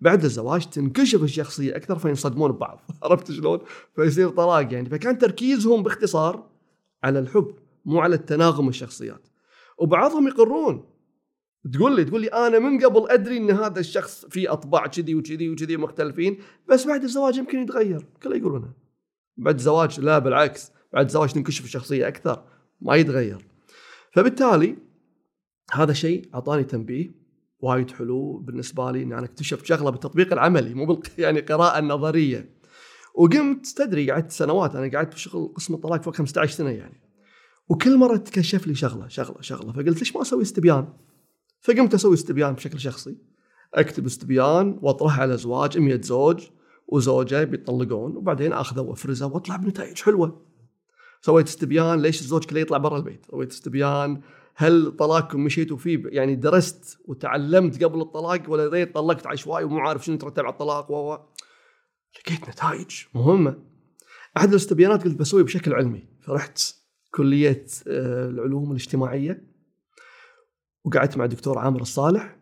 بعد 0.00 0.24
الزواج 0.24 0.66
تنكشف 0.66 1.22
الشخصية 1.22 1.76
أكثر 1.76 1.98
فينصدمون 1.98 2.52
ببعض. 2.52 2.80
عرفت 3.02 3.32
شلون؟ 3.32 3.58
فيصير 3.96 4.28
طلاق 4.28 4.72
يعني. 4.72 4.90
فكان 4.90 5.18
تركيزهم 5.18 5.82
باختصار 5.82 6.50
على 7.04 7.18
الحب 7.18 7.54
مو 7.84 8.00
على 8.00 8.14
التناغم 8.14 8.68
الشخصيات. 8.68 9.28
وبعضهم 9.78 10.28
يقرون. 10.28 10.84
تقول 11.72 11.96
لي 11.96 12.04
تقول 12.04 12.20
لي 12.20 12.28
أنا 12.28 12.58
من 12.58 12.84
قبل 12.84 13.10
أدري 13.10 13.36
إن 13.36 13.50
هذا 13.50 13.80
الشخص 13.80 14.26
فيه 14.26 14.52
أطباع 14.52 14.86
كذي 14.86 15.14
وكذي 15.14 15.50
وكذي 15.50 15.76
مختلفين 15.76 16.38
بس 16.68 16.86
بعد 16.86 17.02
الزواج 17.02 17.36
يمكن 17.36 17.58
يتغير. 17.58 18.06
كله 18.22 18.36
يقولونها 18.36 18.72
بعد 19.36 19.54
الزواج 19.54 20.00
لا 20.00 20.18
بالعكس. 20.18 20.72
بعد 20.92 21.04
الزواج 21.04 21.32
تنكشف 21.32 21.64
الشخصية 21.64 22.08
أكثر. 22.08 22.44
ما 22.80 22.96
يتغير. 22.96 23.46
فبالتالي 24.12 24.76
هذا 25.72 25.92
شيء 25.92 26.28
أعطاني 26.34 26.64
تنبيه 26.64 27.18
وايد 27.60 27.90
حلو 27.90 28.38
بالنسبة 28.38 28.90
لي 28.90 29.02
إن 29.02 29.12
أنا 29.12 29.24
اكتشفت 29.24 29.66
شغلة 29.66 29.90
بالتطبيق 29.90 30.32
العملي 30.32 30.74
مو 30.74 30.86
بال 30.86 31.00
يعني 31.24 31.40
قراءة 31.40 31.78
النظريه 31.78 32.58
وقمت 33.14 33.66
تدري 33.66 34.10
قعدت 34.10 34.30
سنوات 34.30 34.76
أنا 34.76 34.96
قعدت 34.96 35.14
بشغل 35.14 35.52
قسم 35.56 35.74
الطلاق 35.74 36.02
فوق 36.02 36.14
15 36.14 36.52
سنة 36.52 36.70
يعني. 36.70 37.07
وكل 37.68 37.96
مرة 37.96 38.16
تكشف 38.16 38.66
لي 38.66 38.74
شغلة 38.74 39.08
شغلة 39.08 39.40
شغلة 39.40 39.72
فقلت 39.72 39.98
ليش 39.98 40.16
ما 40.16 40.22
أسوي 40.22 40.42
استبيان؟ 40.42 40.88
فقمت 41.60 41.94
أسوي 41.94 42.14
استبيان 42.14 42.54
بشكل 42.54 42.80
شخصي 42.80 43.16
أكتب 43.74 44.06
استبيان 44.06 44.78
واطرحه 44.82 45.22
على 45.22 45.34
ازواج 45.34 45.78
100 45.78 46.00
زوج 46.00 46.46
وزوجة 46.88 47.44
بيطلقون 47.44 48.16
وبعدين 48.16 48.52
أخذه 48.52 48.80
وأفرزه 48.80 49.26
وأطلع 49.26 49.56
بنتائج 49.56 50.02
حلوة. 50.02 50.42
سويت 51.20 51.46
استبيان 51.46 52.02
ليش 52.02 52.20
الزوج 52.20 52.44
كله 52.44 52.60
يطلع 52.60 52.78
برا 52.78 52.96
البيت؟ 52.96 53.26
سويت 53.30 53.50
استبيان 53.50 54.20
هل 54.54 54.96
طلاقكم 54.96 55.44
مشيتوا 55.44 55.76
فيه 55.76 56.02
يعني 56.04 56.34
درست 56.36 56.98
وتعلمت 57.04 57.84
قبل 57.84 58.00
الطلاق 58.00 58.42
ولا 58.48 58.68
ريت 58.68 58.94
طلقت 58.94 59.26
عشوائي 59.26 59.64
ومو 59.64 59.78
عارف 59.78 60.04
شنو 60.04 60.14
يترتب 60.14 60.44
على 60.44 60.52
الطلاق 60.52 60.90
و 60.90 61.18
لقيت 62.18 62.48
نتائج 62.48 62.90
مهمة. 63.14 63.58
أحد 64.36 64.48
الاستبيانات 64.48 65.04
قلت 65.04 65.16
بسوي 65.16 65.42
بشكل 65.42 65.72
علمي 65.72 66.04
فرحت 66.20 66.77
كلية 67.18 67.66
آه، 67.88 68.28
العلوم 68.28 68.70
الاجتماعية. 68.70 69.42
وقعدت 70.84 71.16
مع 71.16 71.24
الدكتور 71.24 71.58
عامر 71.58 71.80
الصالح. 71.80 72.38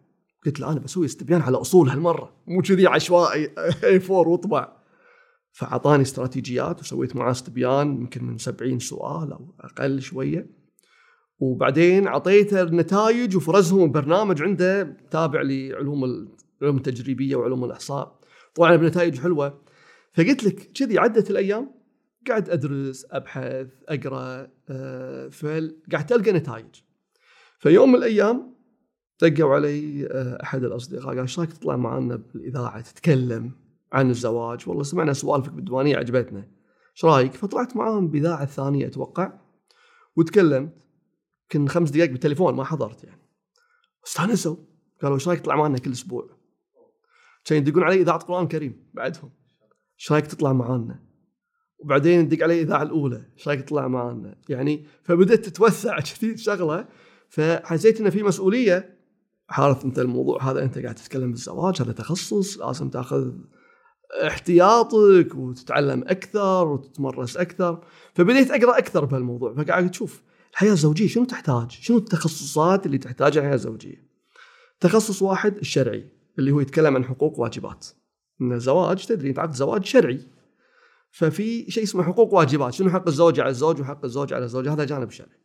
قلت 0.47 0.61
له 0.61 0.73
أنا 0.73 0.81
بسوي 0.81 1.07
استبيان 1.07 1.41
على 1.41 1.57
أصول 1.57 1.89
هالمرة. 1.89 2.37
مو 2.47 2.63
كذي 2.63 2.87
عشوائي. 2.87 3.51
اي 3.85 3.97
4 3.97 4.11
واطبع 4.11 4.77
فأعطاني 5.53 6.03
استراتيجيات 6.03 6.81
وسويت 6.81 7.17
معاه 7.17 7.31
استبيان 7.31 7.97
يمكن 7.97 8.25
من 8.25 8.39
70 8.39 8.79
سؤال 8.79 9.33
أو 9.33 9.55
أقل 9.61 10.01
شوية. 10.01 10.51
وبعدين 11.39 12.07
أعطيته 12.07 12.63
النتائج 12.63 13.37
وفرزهم 13.37 13.93
برنامج 13.93 14.43
عنده 14.43 14.97
تابع 15.11 15.43
لعلوم 15.43 16.05
العلوم 16.05 16.77
التجريبية 16.77 17.37
وعلوم 17.37 17.65
الإحصاء. 17.65 18.21
طبعا 18.55 18.77
بنتائج 18.77 19.19
حلوة. 19.19 19.61
فقلت 20.15 20.45
لك 20.45 20.71
كذي 20.75 20.99
عدت 20.99 21.31
الأيام. 21.31 21.77
قاعد 22.29 22.51
أدرس 22.51 23.07
أبحث 23.11 23.67
أقرأ 23.89 24.49
أه 24.69 25.29
فقاعد 25.29 26.07
تلقى 26.07 26.33
نتائج. 26.33 26.75
فيوم 27.59 27.93
من 27.93 27.99
الأيام 27.99 28.57
دقوا 29.23 29.55
علي 29.55 30.07
آه، 30.07 30.43
أحد 30.43 30.65
الأصدقاء 30.65 31.09
قال 31.09 31.19
إيش 31.19 31.39
رايك 31.39 31.53
تطلع 31.53 31.77
معنا 31.77 32.17
بالإذاعة 32.17 32.81
تتكلم 32.81 33.53
عن 33.93 34.11
الزواج؟ 34.11 34.69
والله 34.69 34.83
سمعنا 34.83 35.13
سوالفك 35.13 35.53
بالديوانية 35.53 35.97
عجبتنا. 35.97 36.49
إيش 36.93 37.05
رايك؟ 37.05 37.35
فطلعت 37.35 37.77
معاهم 37.77 38.09
بإذاعة 38.09 38.47
ثانية 38.47 38.87
أتوقع 38.87 39.33
وتكلمت. 40.17 40.73
يمكن 41.55 41.69
خمس 41.69 41.91
دقائق 41.91 42.11
بالتليفون 42.11 42.55
ما 42.55 42.65
حضرت 42.65 43.05
يعني. 43.05 43.23
استانسوا. 44.07 44.57
قالوا 45.03 45.17
إيش 45.17 45.29
رايك 45.29 45.41
تطلع 45.41 45.57
معنا 45.57 45.79
كل 45.79 45.93
أسبوع؟ 45.93 46.31
كانوا 47.45 47.63
يدقون 47.63 47.83
علي 47.83 48.01
إذاعة 48.01 48.19
قرآن 48.19 48.49
كريم 48.49 48.91
بعدهم. 48.95 49.31
إيش 49.99 50.13
رايك 50.13 50.27
تطلع 50.27 50.53
معانا؟ 50.53 51.06
وبعدين 51.79 52.21
يدق 52.21 52.45
علي 52.45 52.63
الاذاعه 52.63 52.83
الأولى. 52.83 53.23
إيش 53.37 53.49
رايك 53.49 53.61
تطلع 53.61 53.89
معانا؟ 53.89 54.35
يعني 54.49 54.87
فبدأت 55.03 55.45
تتوسع 55.45 56.01
كثير 56.11 56.37
شغلة. 56.37 56.89
فحسيت 57.29 58.01
إنه 58.01 58.11
في 58.11 58.23
مسؤولية. 58.23 58.97
حارث 59.49 59.85
أنت 59.85 59.99
الموضوع 59.99 60.51
هذا 60.51 60.63
أنت 60.63 60.79
قاعد 60.79 60.95
تتكلم 60.95 61.31
بالزواج 61.31 61.83
هذا 61.83 61.93
تخصص. 61.93 62.59
لازم 62.59 62.91
تأخذ 62.91 63.33
احتياطك 64.27 65.35
وتتعلم 65.35 66.05
أكثر 66.07 66.69
وتتمرس 66.69 67.37
أكثر. 67.37 67.85
فبديت 68.15 68.51
أقرأ 68.51 68.79
أكثر 68.79 69.05
بهالموضوع. 69.05 69.55
فقاعد 69.55 69.91
تشوف 69.91 70.23
الحياة 70.53 70.73
الزوجية 70.73 71.09
شنو 71.09 71.25
تحتاج؟ 71.25 71.71
شنو 71.71 71.97
التخصصات 71.97 72.87
اللي 72.87 72.99
تحتاجها 72.99 73.41
الحياة 73.41 73.55
الزوجية؟ 73.55 74.07
تخصص 74.81 75.23
واحد 75.23 75.57
الشرعي 75.57 76.09
اللي 76.39 76.51
هو 76.51 76.61
يتكلم 76.61 76.97
عن 76.97 77.05
حقوق 77.05 77.41
واجبات. 77.41 77.87
إن 78.41 78.53
الزواج 78.53 79.07
تدري 79.07 79.29
أنت 79.29 79.39
عقد 79.39 79.53
زواج 79.53 79.85
شرعي. 79.85 80.36
ففي 81.11 81.71
شيء 81.71 81.83
اسمه 81.83 82.03
حقوق 82.03 82.35
واجبات. 82.35 82.75
شنو 82.75 82.91
حق 82.91 83.09
الزوج 83.09 83.41
على 83.41 83.51
الزوج 83.51 83.81
وحق 83.81 84.05
الزوج 84.05 84.33
على 84.33 84.45
الزوج؟ 84.45 84.69
هذا 84.69 84.85
جانب 84.85 85.11
شرعي. 85.11 85.41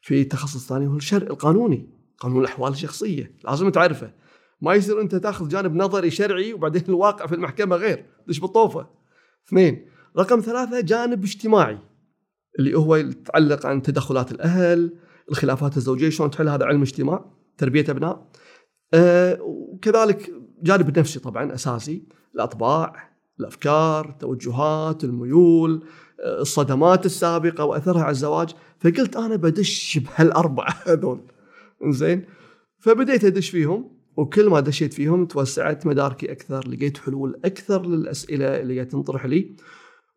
في 0.00 0.24
تخصص 0.24 0.68
ثاني 0.68 0.86
هو 0.86 0.96
الشرع 0.96 1.26
القانوني 1.26 1.90
قانون 2.18 2.40
الأحوال 2.40 2.72
الشخصية 2.72 3.36
لازم 3.44 3.68
تعرفه. 3.68 4.12
ما 4.60 4.74
يصير 4.74 5.00
أنت 5.00 5.14
تاخذ 5.14 5.48
جانب 5.48 5.74
نظري 5.74 6.10
شرعي 6.10 6.52
وبعدين 6.52 6.82
الواقع 6.88 7.26
في 7.26 7.34
المحكمة 7.34 7.76
غير 7.76 8.06
دش 8.28 8.38
بالطوفة. 8.38 8.90
اثنين 9.48 9.86
رقم 10.18 10.40
ثلاثة 10.40 10.80
جانب 10.80 11.24
اجتماعي 11.24 11.78
اللي 12.58 12.78
هو 12.78 12.96
يتعلق 12.96 13.66
عن 13.66 13.82
تدخلات 13.82 14.32
الأهل 14.32 14.98
الخلافات 15.30 15.76
الزوجية 15.76 16.08
شلون 16.08 16.30
تحل 16.30 16.48
هذا 16.48 16.64
علم 16.64 16.82
اجتماع 16.82 17.24
تربية 17.58 17.84
أبناء. 17.88 18.30
أه 18.94 19.38
وكذلك 19.42 20.32
جانب 20.62 20.98
نفسي 20.98 21.20
طبعا 21.20 21.54
أساسي 21.54 22.08
الأطباع 22.34 23.13
الأفكار 23.40 24.08
التوجهات 24.08 25.04
الميول 25.04 25.82
الصدمات 26.20 27.06
السابقة 27.06 27.64
وأثرها 27.64 28.02
على 28.02 28.10
الزواج. 28.10 28.54
فقلت 28.78 29.16
أنا 29.16 29.36
بدش 29.36 29.98
بهالأربعة 29.98 30.76
هذول. 30.86 31.20
زين 31.88 32.24
فبديت 32.78 33.24
أدش 33.24 33.50
فيهم 33.50 33.90
وكل 34.16 34.48
ما 34.50 34.60
دشيت 34.60 34.94
فيهم 34.94 35.26
توسعت 35.26 35.86
مداركي 35.86 36.32
أكثر 36.32 36.68
لقيت 36.68 36.98
حلول 36.98 37.40
أكثر 37.44 37.86
للأسئلة 37.86 38.60
اللي 38.60 38.84
تنطرح 38.84 39.26
لي. 39.26 39.56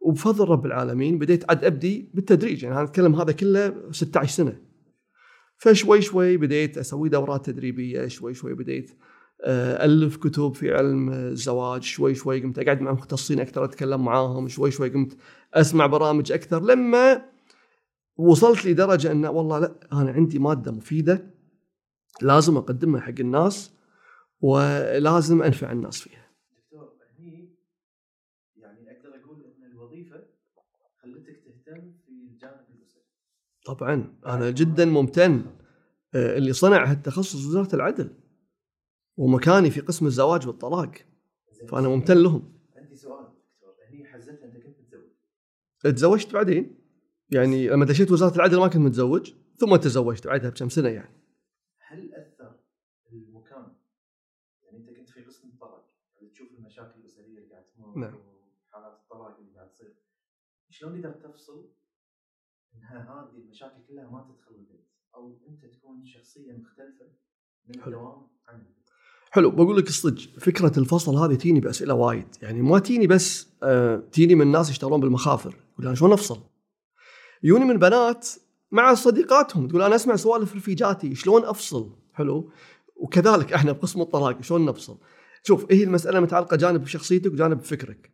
وبفضل 0.02 0.50
رب 0.50 0.66
العالمين 0.66 1.18
بديت 1.18 1.50
عاد 1.50 1.64
أبدي 1.66 2.12
بالتدريج. 2.14 2.64
يعني 2.64 2.76
أنا 2.76 2.84
أتكلم 2.84 3.16
هذا 3.16 3.32
كله 3.32 3.74
16 3.92 4.32
سنة. 4.32 4.58
فشوي 5.58 6.02
شوي 6.02 6.38
بديت 6.38 6.78
أسوي 6.78 7.10
دورات 7.10 7.46
تدريبية 7.46 8.08
شوي 8.08 8.34
شوي 8.34 8.54
بديت 8.54 8.92
ألف 9.46 10.18
كتب 10.18 10.54
في 10.54 10.74
علم 10.74 11.10
الزواج 11.10 11.84
شوي 11.84 12.16
شوي 12.16 12.42
قمت 12.42 12.60
أقعد 12.60 12.82
مع 12.82 12.92
مختصين 12.92 13.40
أكثر 13.40 13.64
أتكلم 13.66 14.06
معاهم 14.06 14.48
شوي 14.48 14.72
شوي 14.72 14.90
قمت 14.90 15.18
أسمع 15.54 15.86
برامج 15.86 16.32
أكثر 16.32 16.64
لما 16.64 17.26
وصلت 18.18 18.66
لدرجة 18.66 19.12
إن 19.12 19.26
والله 19.26 19.60
لا 19.60 19.76
أنا 19.94 20.12
عندي 20.12 20.40
مادة 20.40 20.72
مفيدة 20.72 21.34
لازم 22.22 22.58
أقدمها 22.58 23.02
حق 23.02 23.14
الناس 23.20 23.72
ولازم 24.42 25.42
أنفع 25.42 25.72
الناس 25.72 26.02
فيها. 26.02 26.28
دكتور 26.58 26.94
هني 27.20 27.56
يعني 28.56 28.92
أقدر 28.92 29.24
أقول 29.24 29.44
إن 29.44 29.72
الوظيفة 29.72 30.24
خلتك 31.04 31.44
تهتم 31.46 31.94
في 32.06 32.10
الجانب 32.10 32.66
الاسري. 32.76 33.04
طبعا 33.66 34.14
أنا 34.26 34.50
جدا 34.50 34.86
ممتن 34.86 35.46
آه، 36.16 36.38
اللي 36.38 36.54
صنع 36.54 36.86
هالتخصص 36.92 37.36
وزارة 37.46 37.76
العدل. 37.76 38.10
ومكاني 39.18 39.70
في 39.72 39.82
قسم 39.82 40.06
الزواج 40.06 40.48
والطلاق. 40.48 40.92
فأنا 41.70 41.88
ممتن 41.88 42.18
لهم. 42.18 42.60
عندي 42.76 42.96
سؤال 42.96 43.26
دكتور 43.26 43.76
هني 43.90 44.06
حزتها 44.06 44.46
أنت 44.46 44.58
كنت 44.58 44.80
متزوج. 44.80 45.10
تزوجت 45.96 46.34
بعدين؟ 46.34 46.80
يعني 47.30 47.68
لما 47.68 47.86
دشيت 47.86 48.12
وزارة 48.12 48.36
العدل 48.36 48.60
ما 48.60 48.68
كنت 48.68 48.78
متزوج 48.78 49.34
ثم 49.56 49.76
تزوجت 49.76 50.28
بعدها 50.28 50.50
بكم 50.50 50.70
سنة 50.70 50.90
يعني. 50.90 51.16
هل 51.78 52.16
أثر 52.16 52.60
المكان؟ 53.12 53.76
يعني 54.64 54.78
أنت 54.78 54.90
كنت 54.90 55.10
في 55.10 55.22
قسم 55.22 55.48
الطلاق 55.50 55.94
يعني 56.16 56.30
تشوف 56.30 56.52
المشاكل 56.52 57.00
الأسرية 57.00 57.38
اللي 57.40 57.52
قاعد 57.52 57.66
تمر 57.66 57.98
نعم. 57.98 58.16
وحالات 58.16 59.00
الطلاق 59.00 59.38
اللي 59.38 59.56
قاعد 59.56 59.70
تصير. 59.72 59.96
شلون 60.70 61.00
قدرت 61.00 61.24
تفصل 61.24 61.70
انها 62.76 63.04
هذه 63.04 63.38
المشاكل 63.38 63.84
كلها 63.88 64.10
ما 64.10 64.24
تدخل 64.24 64.56
البيت؟ 64.56 64.88
أو 65.16 65.40
أنت 65.48 65.66
تكون 65.66 66.06
شخصيه 66.06 66.54
مختلفة 66.54 67.06
من 67.66 67.84
الدوام 67.84 68.28
عن 68.48 68.60
البيت 68.60 68.87
حلو 69.32 69.52
بقول 69.52 69.78
لك 69.78 69.88
الصدق 69.88 70.22
فكرة 70.40 70.80
الفصل 70.80 71.16
هذه 71.16 71.36
تجيني 71.36 71.60
بأسئلة 71.60 71.94
وايد 71.94 72.28
يعني 72.42 72.62
ما 72.62 72.80
تجيني 72.80 73.08
بس 73.08 73.48
آه 73.64 74.04
تجيني 74.12 74.36
من 74.36 74.52
ناس 74.52 74.70
يشتغلون 74.70 75.00
بالمخافر 75.00 75.56
يقول 75.74 75.86
أنا 75.86 75.96
شلون 75.96 76.14
أفصل؟ 76.14 76.40
يوني 77.44 77.66
من 77.66 77.78
بنات 77.78 78.28
مع 78.72 78.94
صديقاتهم 78.94 79.68
تقول 79.68 79.82
أنا 79.82 79.96
أسمع 79.96 80.16
سوالف 80.16 80.56
رفيجاتي 80.56 81.16
شلون 81.16 81.46
أفصل؟ 81.46 81.90
حلو 82.14 82.52
وكذلك 82.96 83.54
إحنا 83.54 83.72
بقسم 83.72 84.02
الطلاق 84.02 84.42
شلون 84.42 84.66
نفصل؟ 84.66 84.98
شوف 85.44 85.66
هي 85.72 85.84
المسألة 85.84 86.20
متعلقة 86.20 86.58
جانب 86.58 86.84
بشخصيتك 86.84 87.32
وجانب 87.32 87.58
بفكرك. 87.58 88.12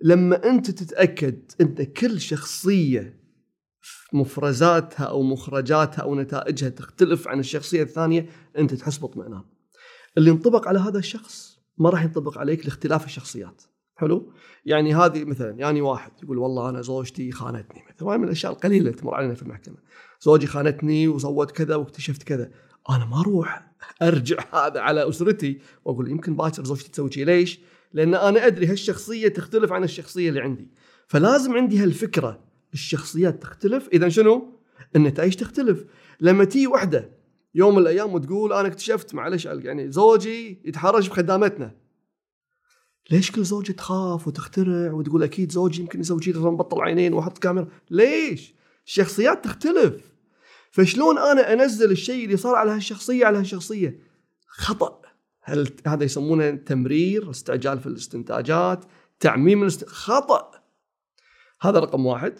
لما 0.00 0.44
أنت 0.50 0.70
تتأكد 0.70 1.52
ان 1.60 1.84
كل 1.84 2.20
شخصية 2.20 3.22
مفرزاتها 4.12 5.04
أو 5.04 5.22
مخرجاتها 5.22 6.02
أو 6.02 6.14
نتائجها 6.14 6.68
تختلف 6.68 7.28
عن 7.28 7.40
الشخصية 7.40 7.82
الثانية 7.82 8.26
أنت 8.58 8.74
تحس 8.74 8.98
باطمئنان. 8.98 9.42
اللي 10.18 10.30
ينطبق 10.30 10.68
على 10.68 10.78
هذا 10.78 10.98
الشخص 10.98 11.58
ما 11.78 11.90
راح 11.90 12.04
ينطبق 12.04 12.38
عليك 12.38 12.64
لاختلاف 12.64 13.06
الشخصيات. 13.06 13.62
حلو؟ 13.96 14.32
يعني 14.66 14.94
هذه 14.94 15.24
مثلا 15.24 15.50
يعني 15.50 15.80
واحد 15.80 16.10
يقول 16.22 16.38
والله 16.38 16.68
أنا 16.68 16.82
زوجتي 16.82 17.32
خانتني 17.32 17.82
مثلا 17.94 18.16
من 18.16 18.24
الأشياء 18.24 18.52
القليلة 18.52 18.80
اللي 18.80 18.92
تمر 18.92 19.14
علينا 19.14 19.34
في 19.34 19.42
المحكمة. 19.42 19.76
زوجي 20.20 20.46
خانتني 20.46 21.08
وسوت 21.08 21.50
كذا 21.50 21.76
واكتشفت 21.76 22.22
كذا. 22.22 22.50
أنا 22.90 23.04
ما 23.04 23.20
أروح 23.20 23.72
أرجع 24.02 24.36
هذا 24.66 24.80
على 24.80 25.08
أسرتي 25.08 25.58
وأقول 25.84 26.10
يمكن 26.10 26.36
باكر 26.36 26.64
زوجتي 26.64 26.90
تسوي 26.90 27.12
شيء 27.12 27.24
ليش؟ 27.24 27.60
لأن 27.92 28.14
أنا 28.14 28.46
أدري 28.46 28.66
هالشخصية 28.66 29.28
تختلف 29.28 29.72
عن 29.72 29.84
الشخصية 29.84 30.28
اللي 30.28 30.40
عندي. 30.40 30.70
فلازم 31.06 31.52
عندي 31.52 31.78
هالفكرة 31.78 32.40
الشخصيات 32.72 33.42
تختلف 33.42 33.88
اذا 33.92 34.08
شنو؟ 34.08 34.60
النتائج 34.96 35.34
تختلف. 35.34 35.84
لما 36.20 36.44
تي 36.44 36.66
وحدة 36.66 37.21
يوم 37.54 37.74
من 37.74 37.82
الأيام 37.82 38.14
وتقول 38.14 38.52
أنا 38.52 38.68
اكتشفت 38.68 39.14
معلش 39.14 39.44
يعني 39.44 39.90
زوجي 39.90 40.62
يتحرش 40.64 41.08
بخدامتنا. 41.08 41.74
ليش 43.10 43.30
كل 43.30 43.44
زوجة 43.44 43.72
تخاف 43.72 44.28
وتخترع 44.28 44.92
وتقول 44.92 45.22
أكيد 45.22 45.52
زوجي 45.52 45.80
يمكن 45.80 46.00
يسوي 46.00 46.22
شيء 46.22 46.38
مبطل 46.38 46.80
عينين 46.80 47.12
وأحط 47.12 47.38
كاميرا؟ 47.38 47.68
ليش؟ 47.90 48.54
الشخصيات 48.86 49.44
تختلف. 49.44 50.12
فشلون 50.70 51.18
أنا 51.18 51.52
أنزل 51.52 51.90
الشيء 51.90 52.24
اللي 52.24 52.36
صار 52.36 52.54
على 52.54 52.70
هالشخصية 52.70 53.26
على 53.26 53.38
هالشخصية؟ 53.38 53.98
خطأ. 54.46 55.02
هل 55.42 55.68
هذا 55.86 56.04
يسمونه 56.04 56.50
تمرير 56.50 57.30
استعجال 57.30 57.80
في 57.80 57.86
الاستنتاجات 57.86 58.84
تعميم 59.20 59.62
الاست... 59.62 59.88
خطأ. 59.88 60.50
هذا 61.60 61.78
رقم 61.78 62.06
واحد. 62.06 62.38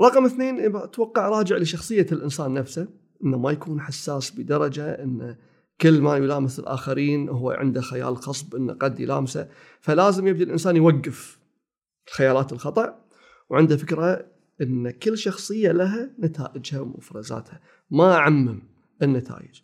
رقم 0.00 0.24
اثنين 0.24 0.76
أتوقع 0.76 1.28
راجع 1.28 1.56
لشخصية 1.56 2.06
الإنسان 2.12 2.54
نفسه. 2.54 2.88
إنه 3.24 3.38
ما 3.38 3.50
يكون 3.50 3.80
حساس 3.80 4.30
بدرجة 4.30 4.90
انه 4.90 5.36
كل 5.80 6.00
ما 6.00 6.16
يلامس 6.16 6.58
الآخرين 6.58 7.28
هو 7.28 7.50
عنده 7.50 7.80
خيال 7.80 8.16
خصب 8.16 8.54
إنه 8.54 8.72
قد 8.72 9.00
يلامسه. 9.00 9.48
فلازم 9.80 10.26
يبدأ 10.26 10.44
الإنسان 10.44 10.76
يوقف 10.76 11.38
الخيالات 12.08 12.52
الخطأ 12.52 13.04
وعنده 13.50 13.76
فكرة 13.76 14.26
إن 14.62 14.90
كل 14.90 15.18
شخصية 15.18 15.72
لها 15.72 16.10
نتائجها 16.18 16.80
ومفرزاتها. 16.80 17.60
ما 17.90 18.14
أعمم 18.14 18.62
النتائج. 19.02 19.60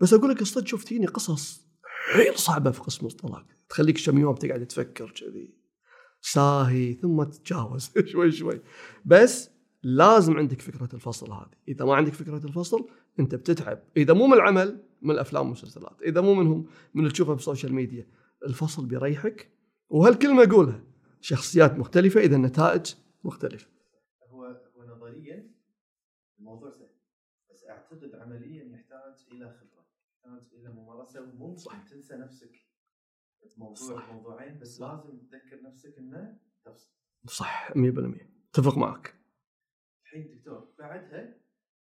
بس 0.00 0.14
أقول 0.14 0.30
لك 0.30 0.42
الصدق 0.42 0.66
شفتيني 0.66 1.06
قصص 1.06 1.66
حيل 2.12 2.38
صعبة 2.38 2.70
في 2.70 2.80
قسم 2.80 3.06
الطلاق. 3.06 3.46
تخليك 3.68 4.06
كم 4.06 4.18
يوم 4.18 4.34
تقعد 4.34 4.66
تفكر 4.66 5.10
كذي. 5.10 5.54
ساهي 6.20 6.94
ثم 6.94 7.22
تتجاوز. 7.22 7.90
شوي 8.12 8.32
شوي. 8.32 8.60
بس 9.04 9.50
لازم 9.84 10.36
عندك 10.36 10.60
فكرة 10.60 10.88
الفصل 10.94 11.32
هذه. 11.32 11.50
إذا 11.68 11.84
ما 11.84 11.94
عندك 11.94 12.12
فكرة 12.12 12.46
الفصل 12.46 12.88
أنت 13.20 13.34
بتتعب. 13.34 13.82
إذا 13.96 14.14
مو 14.14 14.26
من 14.26 14.32
العمل 14.32 14.82
من 15.02 15.10
الأفلام 15.10 15.42
والمسلسلات. 15.42 16.02
إذا 16.02 16.20
مو 16.20 16.34
منهم 16.34 16.66
من 16.94 17.02
اللي 17.02 17.12
تشوفها 17.12 17.34
بالسوشيال 17.34 17.74
ميديا. 17.74 18.06
الفصل 18.46 18.86
بيريحك. 18.86 19.50
وهالكلمة 19.88 20.42
أقولها 20.42 20.84
شخصيات 21.20 21.78
مختلفة 21.78 22.20
إذا 22.20 22.36
النتائج 22.36 22.94
مختلفة. 23.24 23.68
هو 24.30 24.44
هو 24.76 24.84
نظريا 24.84 25.50
الموضوع 26.38 26.70
سهل. 26.70 26.94
بس 27.50 27.64
أعتقد 27.64 28.14
عمليا 28.14 28.64
يحتاج 28.64 29.26
إلى 29.32 29.50
خبرة. 29.50 29.86
يحتاج 30.24 30.60
إلى 30.60 30.72
ممارسة. 30.72 31.22
وممكن 31.22 31.56
صح. 31.56 31.88
تنسى 31.88 32.14
نفسك 32.16 32.50
موضوع 33.56 33.74
صح. 33.74 34.12
موضوعين 34.12 34.58
بس 34.58 34.76
صح. 34.76 34.90
لازم 34.90 35.18
تذكر 35.18 35.62
نفسك 35.62 35.98
إنه 35.98 36.38
تفصل. 36.64 36.90
صح 37.26 37.76
100% 37.76 38.28
أتفق 38.50 38.78
معك. 38.78 39.23
الحين 40.14 40.36
دكتور 40.36 40.68
بعدها 40.78 41.34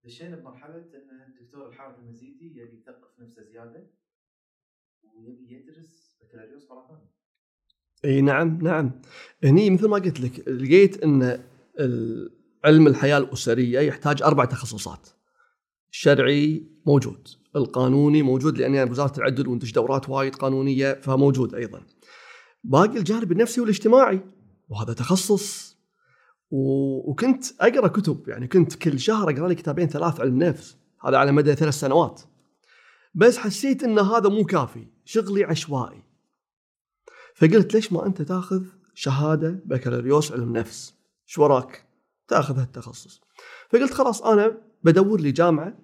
دشينا 0.06 0.36
بمرحلة 0.36 0.76
إن 0.76 1.34
الدكتور 1.40 1.70
الحارث 1.70 2.00
المزيدي 2.00 2.60
يبي 2.60 2.78
يثقف 2.78 3.20
نفسه 3.20 3.44
زيادة 3.44 3.88
ويبي 5.04 5.54
يدرس 5.54 6.18
بكالوريوس 6.22 6.70
مره 6.70 6.88
ثانية. 6.88 7.12
إي 8.06 8.22
نعم 8.22 8.62
نعم 8.62 9.02
هني 9.44 9.70
مثل 9.70 9.88
ما 9.88 9.98
قلت 9.98 10.20
لك 10.20 10.48
لقيت 10.48 11.04
إن 11.04 11.44
علم 12.66 12.88
الحياة 12.88 13.18
الأسرية 13.18 13.80
يحتاج 13.80 14.24
أربع 14.24 14.46
تخصصات. 14.46 15.10
الشرعي 15.92 16.68
موجود، 16.86 17.28
القانوني 17.56 18.22
موجود 18.22 18.58
لاني 18.58 18.78
أنا 18.78 18.90
بوزاره 18.90 19.18
العدل 19.18 19.48
وانتج 19.48 19.72
دورات 19.72 20.10
وايد 20.10 20.36
قانونية 20.36 20.94
فموجود 20.94 21.56
أيضا. 21.56 21.86
باقي 22.64 22.98
الجانب 22.98 23.32
النفسي 23.32 23.62
والإجتماعي 23.62 24.22
وهذا 24.70 24.94
تخصص 24.94 25.75
وكنت 26.52 27.46
أقرأ 27.62 27.88
كتب 27.88 28.28
يعني 28.28 28.48
كنت 28.48 28.76
كل 28.76 29.00
شهر 29.00 29.30
أقرأ 29.30 29.48
لي 29.48 29.56
كتابين 29.56 29.88
ثلاث 29.88 30.20
علم 30.20 30.44
نفس 30.44 30.78
هذا 31.06 31.18
على 31.18 31.32
مدى 31.32 31.56
ثلاث 31.56 31.74
سنوات. 31.74 32.22
بس 33.16 33.38
حسيت 33.38 33.84
إن 33.84 34.00
هذا 34.00 34.30
مو 34.30 34.46
كافي 34.46 34.88
شغلي 35.06 35.44
عشوائي. 35.44 36.04
فقلت 37.36 37.74
ليش 37.74 37.94
ما 37.94 38.06
أنت 38.06 38.22
تأخذ 38.22 38.64
شهادة 38.94 39.60
بكالوريوس 39.66 40.32
علم 40.32 40.58
نفس؟ 40.58 40.94
شو 41.26 41.44
وراك؟ 41.44 41.86
تأخذ 42.28 42.60
هالتخصص. 42.60 43.22
فقلت 43.70 43.94
خلاص 43.94 44.22
أنا 44.22 44.58
بدور 44.84 45.22
لي 45.22 45.32
جامعة 45.32 45.78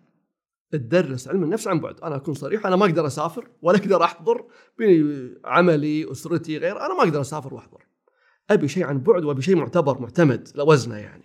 تدرس 0.72 1.28
علم 1.28 1.44
النفس 1.44 1.68
عن 1.68 1.80
بعد. 1.80 2.02
أنا 2.02 2.16
أكون 2.16 2.34
صريح 2.34 2.66
أنا 2.66 2.76
ما 2.76 2.86
أقدر 2.86 3.08
أسافر 3.08 3.48
ولا 3.62 3.78
أقدر 3.78 4.04
أحضر 4.04 4.46
عملي 5.46 6.12
أسرتي 6.12 6.58
غير 6.58 6.86
أنا 6.86 6.94
ما 6.94 7.04
أقدر 7.04 7.22
أسافر 7.22 7.54
وأحضر. 7.54 7.86
أبي 8.54 8.68
شيء 8.68 8.84
عن 8.84 9.00
بعد 9.00 9.24
وأبي 9.24 9.42
شيء 9.42 9.56
معتبر 9.56 10.02
معتمد 10.02 10.50
لوزنه 10.56 10.98
يعني. 10.98 11.24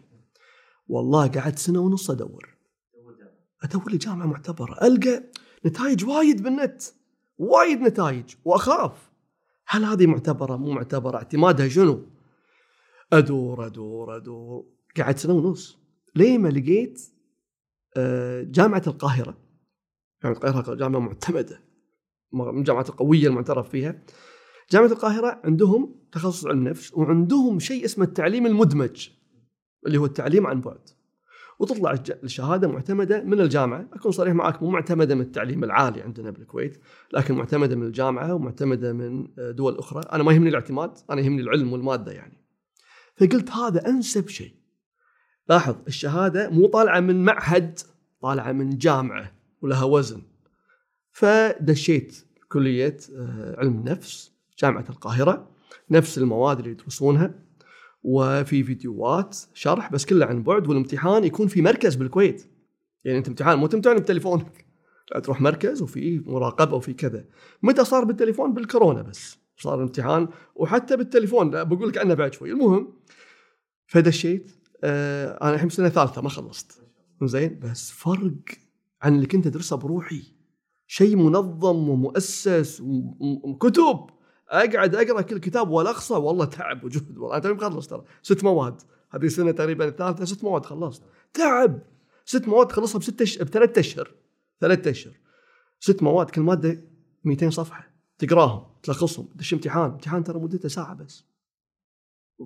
والله 0.89 1.27
قعدت 1.27 1.59
سنة 1.59 1.81
ونص 1.81 2.11
أدور. 2.11 2.57
أدور 3.63 3.91
لي 3.91 3.97
جامعة 3.97 4.27
معتبرة. 4.27 4.87
ألقى 4.87 5.23
نتائج 5.67 6.05
وايد 6.05 6.43
بالنت 6.43 6.83
وايد 7.39 7.81
نتائج 7.81 8.35
وأخاف. 8.45 9.11
هل 9.67 9.85
هذه 9.85 10.07
معتبرة؟ 10.07 10.57
مو 10.57 10.73
معتبرة. 10.73 11.17
اعتمادها 11.17 11.69
شنو؟ 11.69 12.07
أدور 13.13 13.67
أدور 13.67 14.17
أدور. 14.17 14.67
قعدت 14.97 15.19
سنة 15.19 15.33
ونص. 15.33 15.79
ليه 16.15 16.39
ما 16.39 16.49
لقيت 16.49 17.01
آه، 17.97 18.43
جامعة 18.43 18.83
القاهرة. 18.87 19.39
جامعه 20.23 20.37
القاهرة 20.37 20.75
جامعة 20.75 21.01
معتمدة. 21.01 21.61
من 22.33 22.59
الجامعات 22.59 22.89
القويه 22.89 23.29
المعترف 23.29 23.69
فيها. 23.69 24.03
جامعة 24.71 24.87
القاهرة 24.87 25.41
عندهم 25.45 25.95
تخصص 26.13 26.47
علم 26.47 26.69
نفس 26.69 26.95
وعندهم 26.95 27.59
شيء 27.59 27.85
اسمه 27.85 28.05
التعليم 28.05 28.47
المدمج 28.47 29.09
اللي 29.87 29.99
هو 29.99 30.05
التعليم 30.05 30.47
عن 30.47 30.61
بعد. 30.61 30.81
وتطلع 31.59 31.95
الشهادة 32.25 32.69
معتمدة 32.69 33.23
من 33.23 33.41
الجامعة. 33.41 33.89
أكون 33.93 34.13
صريح 34.13 34.35
معك 34.35 34.63
مو 34.63 34.71
معتمدة 34.71 35.15
من 35.15 35.21
التعليم 35.21 35.65
العالي 35.65 36.03
عندنا 36.03 36.31
بالكويت 36.31 36.79
لكن 37.13 37.35
معتمدة 37.35 37.77
من 37.77 37.87
الجامعة 37.87 38.35
ومعتمدة 38.35 38.93
من 38.93 39.29
دول 39.39 39.79
أخرى. 39.79 40.03
أنا 40.13 40.23
ما 40.23 40.33
يهمني 40.33 40.49
الاعتماد 40.49 40.99
أنا 41.11 41.21
يهمني 41.21 41.43
العلم 41.43 41.73
والمادة 41.73 42.13
يعني. 42.13 42.45
فقلت 43.17 43.51
هذا 43.51 43.89
أنسب 43.89 44.29
شيء. 44.29 44.55
لاحظ 45.49 45.77
الشهادة 45.87 46.51
مو 46.51 46.67
طالعة 46.67 47.01
من 47.01 47.25
معهد 47.25 47.79
طالعة 48.23 48.53
من 48.53 48.79
جامعة 48.79 49.33
ولها 49.63 49.85
وزن. 49.85 50.23
فدشيت 51.11 52.25
كلية 52.49 52.97
آه، 53.17 53.57
علم 53.59 53.75
النفس 53.75 54.36
جامعة 54.59 54.85
القاهرة 54.91 55.51
نفس 55.91 56.19
المواد 56.19 56.59
اللي 56.59 56.71
يدرسونها 56.71 57.35
وفي 58.03 58.65
فيديوهات 58.65 59.37
شرح 59.55 59.93
بس 59.93 60.07
كله 60.07 60.27
عن 60.27 60.43
بعد 60.43 60.69
والامتحان 60.69 61.25
يكون 61.25 61.49
في 61.49 61.63
مركز 61.63 61.95
بالكويت. 61.95 62.47
يعني 63.05 63.19
انت 63.19 63.29
امتحان 63.29 63.59
مو 63.59 63.67
تمتحن 63.67 63.97
بتليفونك. 63.99 64.67
تروح 65.23 65.41
مركز 65.41 65.83
وفي 65.83 66.23
مراقبة 66.27 66.77
وفي 66.77 66.93
كذا. 66.93 67.25
متى 67.63 67.85
صار 67.85 68.05
بالتليفون؟ 68.05 68.55
بالكورونا 68.55 69.03
بس. 69.03 69.39
صار 69.57 69.75
الامتحان 69.75 70.29
وحتى 70.55 70.97
بالتليفون 70.97 71.65
بقول 71.65 71.89
لك 71.89 71.99
عنه 71.99 72.15
بعد 72.15 72.35
شوي. 72.35 72.51
المهم 72.51 72.93
فدشيت 73.87 74.51
آه 74.85 75.39
أنا 75.43 75.55
الحين 75.55 75.69
سنه 75.69 75.89
ثالثة 75.89 76.23
ما 76.23 76.29
خلصت. 76.29 76.83
زين؟ 77.23 77.59
بس 77.59 77.91
فرق 77.91 78.35
عن 79.03 79.15
اللي 79.15 79.27
كنت 79.27 79.47
أدرسه 79.47 79.77
بروحي. 79.77 80.23
شيء 80.87 81.17
منظم 81.17 81.89
ومؤسس 81.89 82.83
وكتب. 83.21 84.16
أقعد 84.49 84.95
أقرأ 84.95 85.21
كل 85.21 85.39
كتاب 85.39 85.71
ولا 85.71 85.91
اقصى 85.91 86.15
والله 86.15 86.45
تعب 86.45 86.85
وجهد 86.85 87.19
والله. 87.19 87.35
أنا 87.35 87.43
توني 87.43 87.55
مخلص 87.55 87.87
ترى. 87.87 88.05
ست 88.23 88.45
مواد. 88.45 88.83
هذه 89.11 89.25
السنة 89.25 89.51
تقريبا 89.51 89.89
الثالثة 89.89 90.25
ست 90.25 90.45
مواد 90.45 90.67
خلصت. 90.67 91.03
تعب. 91.35 91.81
ست 92.25 92.49
مواد 92.49 92.73
خلصها 92.73 92.99
بست 92.99 93.23
أش... 93.23 93.39
بثلاث 93.39 93.79
أشهر. 93.79 94.11
ثلاث 94.61 94.87
أشهر. 94.87 95.13
ست 95.81 96.03
مواد 96.03 96.31
كل 96.31 96.41
مادة 96.41 96.81
200 97.25 97.51
صفحة. 97.51 97.91
تقراهم 98.19 98.67
تلخصهم. 98.83 99.27
تدش 99.27 99.55
امتحان. 99.55 99.91
امتحان 99.91 100.25
ترى 100.25 100.39
مدته 100.39 100.69
ساعة 100.69 100.95
بس. 100.95 101.25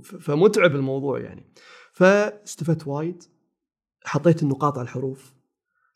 فمتعب 0.03 0.75
الموضوع 0.75 1.21
يعني. 1.21 1.53
فاستفدت 1.93 2.87
وايد. 2.87 3.23
حطيت 4.05 4.43
النقاط 4.43 4.79
على 4.79 4.85
الحروف. 4.85 5.35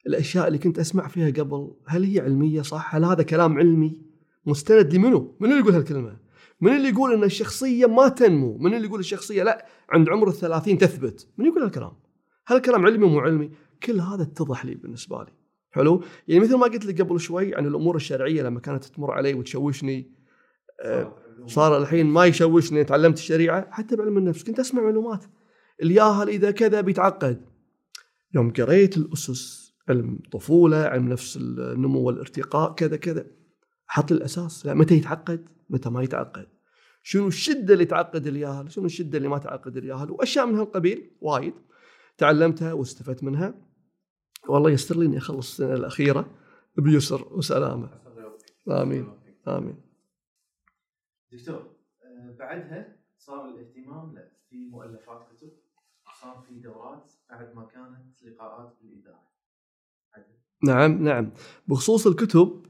الأشياء 0.06 0.46
اللي 0.48 0.58
كنت 0.58 0.78
أسمع 0.78 1.08
فيها 1.08 1.30
قبل 1.30 1.74
هل 1.86 2.04
هي 2.04 2.20
علمية؟ 2.20 2.62
صح؟ 2.62 2.94
هل 2.94 3.04
هذا 3.04 3.22
كلام 3.22 3.58
علمي؟ 3.58 4.13
مستند 4.46 4.94
لمنو؟ 4.94 5.36
من 5.40 5.50
اللي 5.50 5.60
يقول 5.60 5.74
هالكلمة؟ 5.74 6.16
من 6.60 6.76
اللي 6.76 6.88
يقول 6.88 7.12
إن 7.12 7.24
الشخصية 7.24 7.86
ما 7.86 8.08
تنمو؟ 8.08 8.58
من 8.58 8.74
اللي 8.74 8.86
يقول 8.86 9.00
الشخصية 9.00 9.42
لا 9.42 9.66
عند 9.90 10.08
عمر 10.08 10.28
الثلاثين 10.28 10.78
تثبت؟ 10.78 11.28
من 11.38 11.46
يقول 11.46 11.62
هالكلام؟ 11.62 11.92
هل 12.46 12.56
الكلام 12.56 12.86
علمي 12.86 13.06
مو 13.06 13.18
علمي؟ 13.18 13.50
كل 13.82 14.00
هذا 14.00 14.22
اتضح 14.22 14.64
لي 14.64 14.74
بالنسبة 14.74 15.22
لي. 15.22 15.32
حلو؟ 15.70 16.02
يعني 16.28 16.40
مثل 16.40 16.56
ما 16.56 16.64
قلت 16.64 16.86
لك 16.86 17.02
قبل 17.02 17.20
شوي 17.20 17.54
عن 17.54 17.66
الأمور 17.66 17.96
الشرعية 17.96 18.42
لما 18.42 18.60
كانت 18.60 18.84
تمر 18.84 19.10
علي 19.10 19.34
وتشوشني 19.34 20.14
آه، 20.80 21.12
صار 21.46 21.78
الحين 21.78 22.06
ما 22.06 22.24
يشوشني 22.24 22.84
تعلمت 22.84 23.18
الشريعة 23.18 23.70
حتى 23.70 23.96
بعلم 23.96 24.18
النفس 24.18 24.44
كنت 24.44 24.60
أسمع 24.60 24.82
معلومات 24.82 25.24
الياهل 25.82 26.28
إذا 26.28 26.50
كذا 26.50 26.80
بيتعقد 26.80 27.44
يوم 28.34 28.52
قريت 28.52 28.96
الأسس 28.96 29.74
علم 29.88 30.18
طفولة 30.32 30.76
علم 30.76 31.08
نفس 31.08 31.36
النمو 31.36 32.00
والارتقاء 32.00 32.74
كذا 32.74 32.96
كذا 32.96 33.26
حط 33.94 34.12
الأساس. 34.12 34.66
لا 34.66 34.74
متى 34.74 34.94
يتعقد؟ 34.94 35.48
متى 35.70 35.90
ما 35.90 36.02
يتعقد. 36.02 36.48
شنو 37.02 37.28
الشدة 37.28 37.74
اللي 37.74 37.84
تعقد 37.84 38.26
الياهل؟ 38.26 38.72
شنو 38.72 38.84
الشدة 38.84 39.18
اللي 39.18 39.28
ما 39.28 39.38
تعقد 39.38 39.76
الياهل؟ 39.76 40.10
وأشياء 40.10 40.46
من 40.46 40.58
هالقبيل 40.58 41.16
وايد 41.20 41.54
تعلمتها 42.18 42.72
واستفدت 42.72 43.24
منها. 43.24 43.54
والله 44.48 44.70
يستر 44.70 44.98
لي 44.98 45.06
إني 45.06 45.18
أخلص 45.18 45.50
السنة 45.50 45.74
الأخيرة 45.74 46.30
بيسر 46.78 47.34
وسلامة. 47.34 47.90
آمين. 48.68 49.18
آمين. 49.48 49.80
دكتور 51.32 51.76
آه، 52.04 52.36
بعدها 52.38 52.96
صار 53.18 53.48
الاهتمام 53.48 54.14
لا 54.14 54.30
في 54.50 54.66
مؤلفات 54.66 55.28
كتب 55.32 55.52
صار 56.20 56.44
في 56.48 56.60
دورات 56.60 57.12
بعد 57.30 57.54
ما 57.54 57.64
كانت 57.64 58.22
لقاءات 58.22 58.76
بالاداره. 58.82 59.24
نعم 60.64 61.04
نعم. 61.04 61.32
بخصوص 61.68 62.06
الكتب 62.06 62.66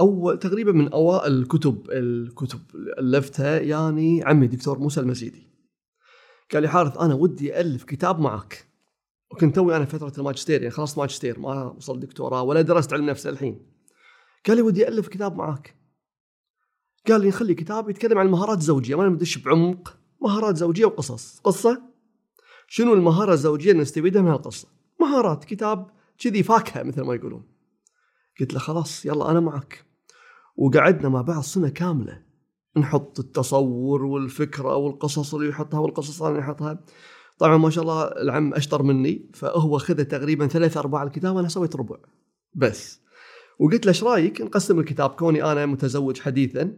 اول 0.00 0.38
تقريبا 0.38 0.72
من 0.72 0.92
اوائل 0.92 1.32
الكتب 1.32 1.90
الكتب 1.90 2.60
اللي 2.98 3.18
ألفتها 3.18 3.60
يعني 3.60 4.24
عمي 4.24 4.46
دكتور 4.46 4.78
موسى 4.78 5.00
المزيدي. 5.00 5.50
قال 6.52 6.62
لي 6.62 6.68
حارث 6.68 6.98
أنا 6.98 7.14
ودي 7.14 7.60
ألف 7.60 7.84
كتاب 7.84 8.20
معك. 8.20 8.66
وكنت 9.30 9.54
توي 9.54 9.76
أنا 9.76 9.84
فترة 9.84 10.12
الماجستير 10.18 10.62
يعني 10.62 10.74
خلصت 10.74 10.98
ماجستير 10.98 11.38
ما 11.38 11.64
وصلت 11.64 12.02
دكتوراه 12.02 12.42
ولا 12.42 12.60
درست 12.60 12.92
علم 12.92 13.06
نفس 13.06 13.26
الحين. 13.26 13.66
قال 14.46 14.56
لي 14.56 14.62
ودي 14.62 14.88
ألف 14.88 15.08
كتاب 15.08 15.36
معك. 15.36 15.76
قال 17.08 17.20
لي 17.20 17.28
نخلي 17.28 17.54
كتاب 17.54 17.90
يتكلم 17.90 18.18
عن 18.18 18.26
المهارات 18.26 18.58
الزوجيه 18.58 18.94
ما 18.94 19.08
ندش 19.08 19.38
بعمق 19.38 19.96
مهارات 20.22 20.56
زوجية 20.56 20.84
وقصص. 20.84 21.40
قصة؟ 21.44 21.82
شنو 22.68 22.94
المهارة 22.94 23.32
الزوجية 23.32 23.70
اللي 23.70 23.82
نستفيدها 23.82 24.22
من 24.22 24.28
هالقصة؟ 24.28 24.68
مهارات 25.00 25.44
كتاب 25.44 25.90
كذي 26.18 26.42
فاكهة 26.42 26.82
مثل 26.82 27.02
ما 27.02 27.14
يقولون. 27.14 27.59
قلت 28.40 28.54
له 28.54 28.58
خلاص 28.60 29.06
يلا 29.06 29.30
أنا 29.30 29.40
معك. 29.40 29.84
وقعدنا 30.56 31.08
مع 31.08 31.22
بعض 31.22 31.42
سنة 31.42 31.68
كاملة. 31.68 32.22
نحط 32.76 33.18
التصور 33.18 34.04
والفكرة 34.04 34.76
والقصص 34.76 35.34
اللي 35.34 35.48
يحطها 35.48 35.80
والقصص 35.80 36.22
اللي 36.22 36.38
يحطها. 36.38 36.84
طبعا 37.38 37.56
ما 37.56 37.70
شاء 37.70 37.82
الله 37.82 38.04
العم 38.04 38.54
أشطر 38.54 38.82
مني 38.82 39.30
فهو 39.34 39.78
خذ 39.78 40.04
تقريبا 40.04 40.46
ثلاث 40.46 40.76
أرباع 40.76 41.02
الكتاب 41.02 41.36
وأنا 41.36 41.48
سويت 41.48 41.76
ربع. 41.76 41.96
بس. 42.54 43.00
وقلت 43.58 43.86
له 43.86 43.88
إيش 43.88 44.04
رأيك؟ 44.04 44.40
نقسم 44.40 44.78
الكتاب 44.78 45.10
كوني 45.10 45.44
أنا 45.44 45.66
متزوج 45.66 46.20
حديثا 46.20 46.76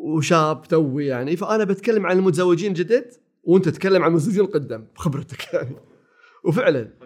وشاب 0.00 0.62
توي 0.62 1.06
يعني 1.06 1.36
فأنا 1.36 1.64
بتكلم 1.64 2.06
عن 2.06 2.18
المتزوجين 2.18 2.70
الجدد 2.70 3.12
وأنت 3.42 3.68
تتكلم 3.68 4.02
عن 4.02 4.10
المتزوجين 4.10 4.40
القدام 4.40 4.88
بخبرتك 4.96 5.54
يعني. 5.54 5.76
وفعلا. 6.44 6.99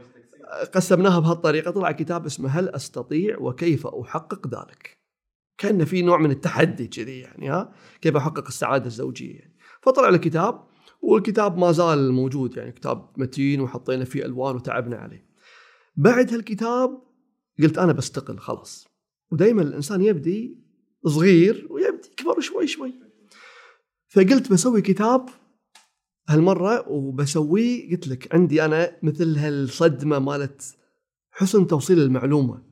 قسمناها 0.74 1.18
بهالطريقة 1.18 1.70
طلع 1.70 1.92
كتاب 1.92 2.26
اسمه 2.26 2.48
هل 2.48 2.68
أستطيع 2.68 3.38
وكيف 3.38 3.86
أحقق 3.86 4.46
ذلك؟ 4.46 4.98
كأن 5.58 5.84
في 5.84 6.02
نوع 6.02 6.18
من 6.18 6.30
التحدي 6.30 6.86
كذي 6.86 7.18
يعني 7.18 7.50
ها؟ 7.50 7.72
كيف 8.00 8.16
أحقق 8.16 8.46
السعادة 8.46 8.86
الزوجية 8.86 9.34
يعني. 9.34 9.56
فطلع 9.82 10.08
الكتاب 10.08 10.64
والكتاب 11.02 11.58
ما 11.58 11.72
زال 11.72 12.12
موجود 12.12 12.56
يعني 12.56 12.72
كتاب 12.72 13.10
متين 13.16 13.60
وحطينا 13.60 14.04
فيه 14.04 14.24
ألوان 14.24 14.56
وتعبنا 14.56 14.96
عليه. 14.96 15.26
بعد 15.96 16.34
هالكتاب 16.34 17.02
قلت 17.62 17.78
أنا 17.78 17.92
بستقل 17.92 18.38
خلاص. 18.38 18.88
ودائما 19.32 19.62
الإنسان 19.62 20.02
يبدي 20.02 20.58
صغير 21.06 21.66
ويبدي 21.70 22.08
يكبر 22.08 22.40
شوي 22.40 22.66
شوي. 22.66 22.94
فقلت 24.08 24.52
بسوي 24.52 24.82
كتاب 24.82 25.28
هالمرة 26.28 26.88
وبسويه 26.88 27.90
قلت 27.90 28.08
لك 28.08 28.34
عندي 28.34 28.64
أنا 28.64 28.96
مثل 29.02 29.38
هالصدمة 29.38 30.18
مالت 30.18 30.76
حسن 31.30 31.66
توصيل 31.66 31.98
المعلومة. 31.98 32.62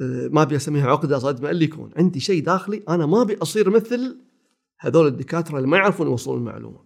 أه، 0.00 0.28
ما 0.32 0.42
أبي 0.42 0.56
أسميها 0.56 0.90
عقده 0.90 1.18
صدمة 1.18 1.50
اللي 1.50 1.64
يكون. 1.64 1.90
عندي 1.96 2.20
شيء 2.20 2.44
داخلي 2.44 2.82
أنا 2.88 3.06
ما 3.06 3.22
أبي 3.22 3.36
أصير 3.36 3.70
مثل 3.70 4.16
هذول 4.78 5.06
الدكاترة 5.06 5.56
اللي 5.56 5.68
ما 5.68 5.76
يعرفون 5.76 6.06
يوصلون 6.06 6.38
المعلومة. 6.38 6.84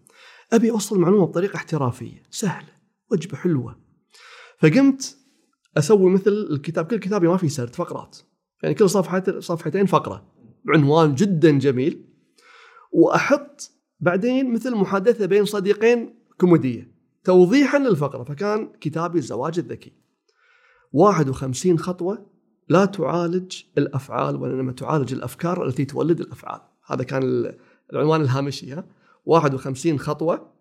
أبي 0.52 0.70
أوصل 0.70 0.96
المعلومة 0.96 1.26
بطريقة 1.26 1.56
احترافية 1.56 2.22
سهلة 2.30 2.72
وجبة 3.10 3.36
حلوة. 3.36 3.76
فقمت 4.58 5.16
أسوي 5.76 6.10
مثل 6.10 6.30
الكتاب 6.50 6.86
كل 6.86 6.96
كتابي 6.96 7.28
ما 7.28 7.36
في 7.36 7.48
سرد 7.48 7.74
فقرات. 7.74 8.18
يعني 8.62 8.74
كل 8.74 8.90
صفحه 8.90 9.40
صفحتين 9.40 9.86
فقرة. 9.86 10.32
بعنوان 10.64 11.14
جدا 11.14 11.58
جميل. 11.58 12.04
وأحط 12.92 13.70
بعدين 14.00 14.52
مثل 14.52 14.74
محادثة 14.74 15.26
بين 15.26 15.44
صديقين 15.44 16.14
كوميدية. 16.40 16.92
توضيحا 17.24 17.78
للفقرة 17.78 18.24
فكان 18.24 18.72
كتابي 18.80 19.18
الزواج 19.18 19.58
الذكي. 19.58 19.92
51 20.92 21.78
خطوة 21.78 22.26
لا 22.68 22.84
تعالج 22.84 23.62
الأفعال 23.78 24.36
وإنما 24.36 24.72
تعالج 24.72 25.12
الأفكار 25.12 25.66
التي 25.66 25.84
تولد 25.84 26.20
الأفعال. 26.20 26.60
هذا 26.86 27.04
كان 27.04 27.22
ال- 27.22 27.58
العنوان 27.92 28.20
الهامشي 28.20 28.72
ها؟ 28.72 28.84
51 29.26 29.98
خطوة 29.98 30.52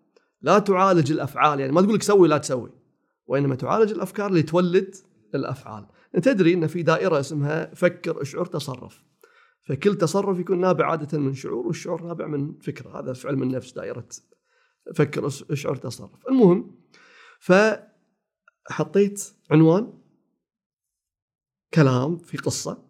لا 0.42 0.58
تعالج 0.58 1.12
الأفعال 1.12 1.60
يعني 1.60 1.72
ما 1.72 1.82
تقول 1.82 1.94
لك 1.94 2.02
سوي 2.02 2.28
لا 2.28 2.38
تسوي. 2.38 2.70
وإنما 3.26 3.54
تعالج 3.54 3.92
الأفكار 3.92 4.30
اللي 4.30 4.42
تولد 4.42 4.94
الأفعال. 5.34 5.86
أنت 6.16 6.24
تدري 6.24 6.54
إن 6.54 6.66
في 6.66 6.82
دائرة 6.82 7.20
اسمها 7.20 7.74
فكر 7.74 8.22
اشعر 8.22 8.44
تصرف. 8.46 9.02
فكل 9.68 9.94
تصرف 9.94 10.38
يكون 10.38 10.60
نابع 10.60 10.90
عادة 10.90 11.18
من 11.18 11.34
شعور 11.34 11.66
والشعور 11.66 12.02
نابع 12.02 12.26
من 12.26 12.58
فكرة. 12.58 13.00
هذا 13.00 13.12
في 13.12 13.28
علم 13.28 13.42
النفس 13.42 13.72
دائرة 13.72 14.08
فكر 14.94 15.26
اشعر 15.26 15.76
تصرف. 15.76 16.10
المهم 16.28 16.74
فحطيت 17.40 19.32
عنوان 19.50 19.92
كلام 21.74 22.18
في 22.18 22.36
قصة 22.36 22.88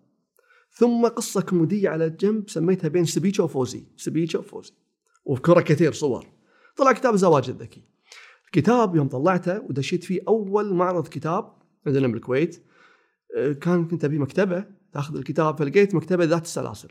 ثم 0.70 1.06
قصة 1.06 1.40
كوميدية 1.40 1.88
على 1.88 2.10
جنب 2.10 2.50
سميتها 2.50 2.88
بين 2.88 3.04
سبيتشا 3.04 3.42
وفوزي. 3.42 3.86
سبيتشا 3.96 4.38
وفوزي. 4.38 4.72
وذكرها 5.24 5.62
كثير 5.62 5.92
صور. 5.92 6.26
طلع 6.76 6.92
كتاب 6.92 7.14
الزواج 7.14 7.50
الذكي. 7.50 7.82
الكتاب 8.46 8.96
يوم 8.96 9.08
طلعته 9.08 9.60
ودشيت 9.60 10.04
فيه 10.04 10.20
أول 10.28 10.74
معرض 10.74 11.08
كتاب 11.08 11.52
عندنا 11.86 12.08
بالكويت 12.08 12.62
آه، 13.36 13.52
كان 13.52 13.88
كنت 13.88 14.04
أبي 14.04 14.18
مكتبة. 14.18 14.77
تاخذ 14.92 15.16
الكتاب 15.16 15.58
فلقيت 15.58 15.94
مكتبة 15.94 16.24
ذات 16.24 16.44
السلاسل. 16.44 16.88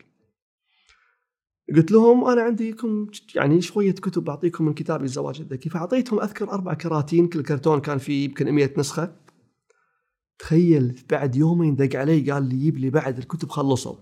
قلت 1.75 1.91
لهم 1.91 2.25
أنا 2.25 2.41
عنديكم 2.41 3.07
يعني 3.35 3.61
شوية 3.61 3.91
كتب 3.91 4.23
بعطيكم 4.23 4.65
من 4.65 4.73
كتابي 4.73 5.03
الزواج 5.03 5.41
الذكي 5.41 5.69
فأعطيتهم 5.69 6.21
أذكر 6.21 6.51
أربع 6.51 6.73
كراتين 6.73 7.27
كل 7.27 7.43
كرتون 7.43 7.79
كان 7.79 7.97
فيه 7.97 8.25
يمكن 8.25 8.51
100 8.51 8.73
نسخة. 8.77 9.15
تخيل 10.39 10.99
بعد 11.09 11.35
يومين 11.35 11.75
دق 11.75 11.99
علي 11.99 12.31
قال 12.31 12.43
لي 12.43 12.57
جيب 12.57 12.77
لي 12.77 12.89
بعد 12.89 13.17
الكتب 13.17 13.49
خلصوا. 13.49 13.95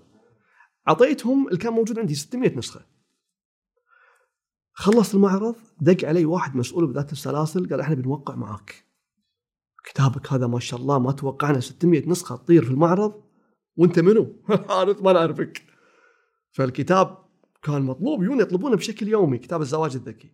أعطيتهم 0.88 1.48
اللي 1.48 1.58
كان 1.58 1.74
موجود 1.74 2.00
عندي 2.00 2.16
600 2.16 2.58
نسخة. 2.58 2.82
خلص 4.74 5.16
المعرض 5.16 5.56
دق 5.82 6.08
علي 6.08 6.26
واحد 6.26 6.56
مسؤول 6.56 6.88
بذات 6.88 7.12
السلاسل 7.12 7.70
قال 7.70 7.80
إحنا 7.80 7.96
بنوقع 7.96 8.36
معاك. 8.36 8.86
كتابك 9.86 10.34
هذا 10.34 10.48
ما 10.48 10.60
شاء 10.60 10.80
الله 10.80 11.00
ما 11.00 11.12
توقعنا 11.12 11.60
600 11.60 12.10
نسخة 12.10 12.36
تطير 12.36 12.66
في 12.66 12.72
المعرض. 12.72 13.25
وانت 13.78 14.00
منو؟ 14.00 14.36
أنا 14.82 14.96
ما 15.02 15.14
نعرفك 15.14 15.62
فالكتاب 16.52 17.18
كان 17.64 17.82
مطلوب 17.82 18.24
يجون 18.24 18.40
يطلبونه 18.40 18.76
بشكل 18.76 19.08
يومي 19.08 19.38
كتاب 19.38 19.62
الزواج 19.62 19.96
الذكي. 19.96 20.32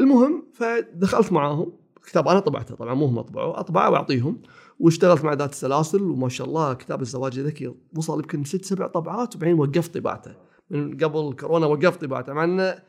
المهم 0.00 0.46
فدخلت 0.54 1.32
معاهم. 1.32 1.72
كتاب 2.06 2.28
أنا 2.28 2.40
طبعته 2.40 2.74
طبعا 2.74 2.94
مو 2.94 3.06
هم 3.06 3.20
طبعوه 3.20 3.60
أطبعه 3.60 3.90
وأعطيهم. 3.90 4.42
واشتغلت 4.78 5.24
مع 5.24 5.32
ذات 5.32 5.52
السلاسل 5.52 6.02
وما 6.02 6.28
شاء 6.28 6.46
الله 6.46 6.74
كتاب 6.74 7.02
الزواج 7.02 7.38
الذكي 7.38 7.74
وصل 7.96 8.18
يمكن 8.18 8.44
ست 8.44 8.64
سبع 8.64 8.86
طبعات 8.86 9.36
وبعدين 9.36 9.58
وقفت 9.58 9.98
طباعته. 9.98 10.34
من 10.70 10.96
قبل 10.96 11.36
كورونا 11.40 11.66
وقفت 11.66 12.00
طباعته 12.04 12.32
مع 12.32 12.44
إنه 12.44 12.82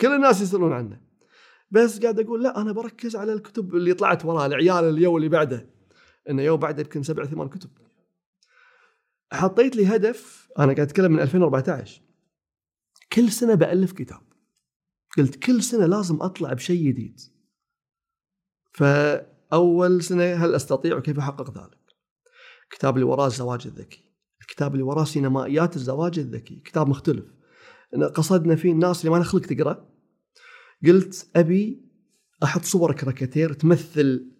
كل 0.00 0.14
الناس 0.14 0.40
يسألون 0.40 0.72
عنه. 0.72 1.00
بس 1.70 2.00
قاعد 2.00 2.20
أقول 2.20 2.42
لا 2.42 2.60
أنا 2.60 2.72
بركز 2.72 3.16
على 3.16 3.32
الكتب 3.32 3.74
اللي 3.74 3.94
طلعت 3.94 4.24
وراها 4.24 4.46
العيال 4.46 4.84
اليوم 4.84 5.16
اللي 5.16 5.28
بعده. 5.28 5.66
إنه 6.30 6.42
يوم 6.42 6.60
بعده 6.60 6.82
يمكن 6.82 7.02
سبع 7.02 7.24
ثمان 7.24 7.48
كتب. 7.48 7.70
حطيت 9.32 9.76
لي 9.76 9.86
هدف 9.86 10.48
أنا 10.58 10.66
قاعد 10.66 10.80
أتكلم 10.80 11.12
من 11.12 11.20
2014 11.20 12.02
كل 13.12 13.32
سنة 13.32 13.54
بألف 13.54 13.92
كتاب. 13.92 14.20
قلت 15.18 15.36
كل 15.36 15.62
سنة 15.62 15.86
لازم 15.86 16.22
أطلع 16.22 16.52
بشيء 16.52 16.88
جديد. 16.88 17.20
فأول 18.72 20.02
سنة 20.02 20.24
هل 20.24 20.54
أستطيع 20.54 20.96
وكيف 20.96 21.18
أحقق 21.18 21.58
ذلك؟ 21.58 21.78
الكتاب 22.64 22.94
اللي 22.94 23.06
وراه 23.06 23.26
الزواج 23.26 23.66
الذكي. 23.66 24.14
الكتاب 24.40 24.72
اللي 24.72 24.82
وراه 24.82 25.04
سينمائيات 25.04 25.76
الزواج 25.76 26.18
الذكي. 26.18 26.56
كتاب 26.56 26.88
مختلف. 26.88 27.24
قصدنا 28.14 28.56
فيه 28.56 28.72
الناس 28.72 29.00
اللي 29.00 29.18
ما 29.18 29.24
خلق 29.24 29.46
تقرأ. 29.46 29.88
قلت 30.86 31.30
أبي 31.36 31.88
أحط 32.42 32.64
صور 32.64 32.92
كاريكاتير 32.92 33.52
تمثل 33.52 34.32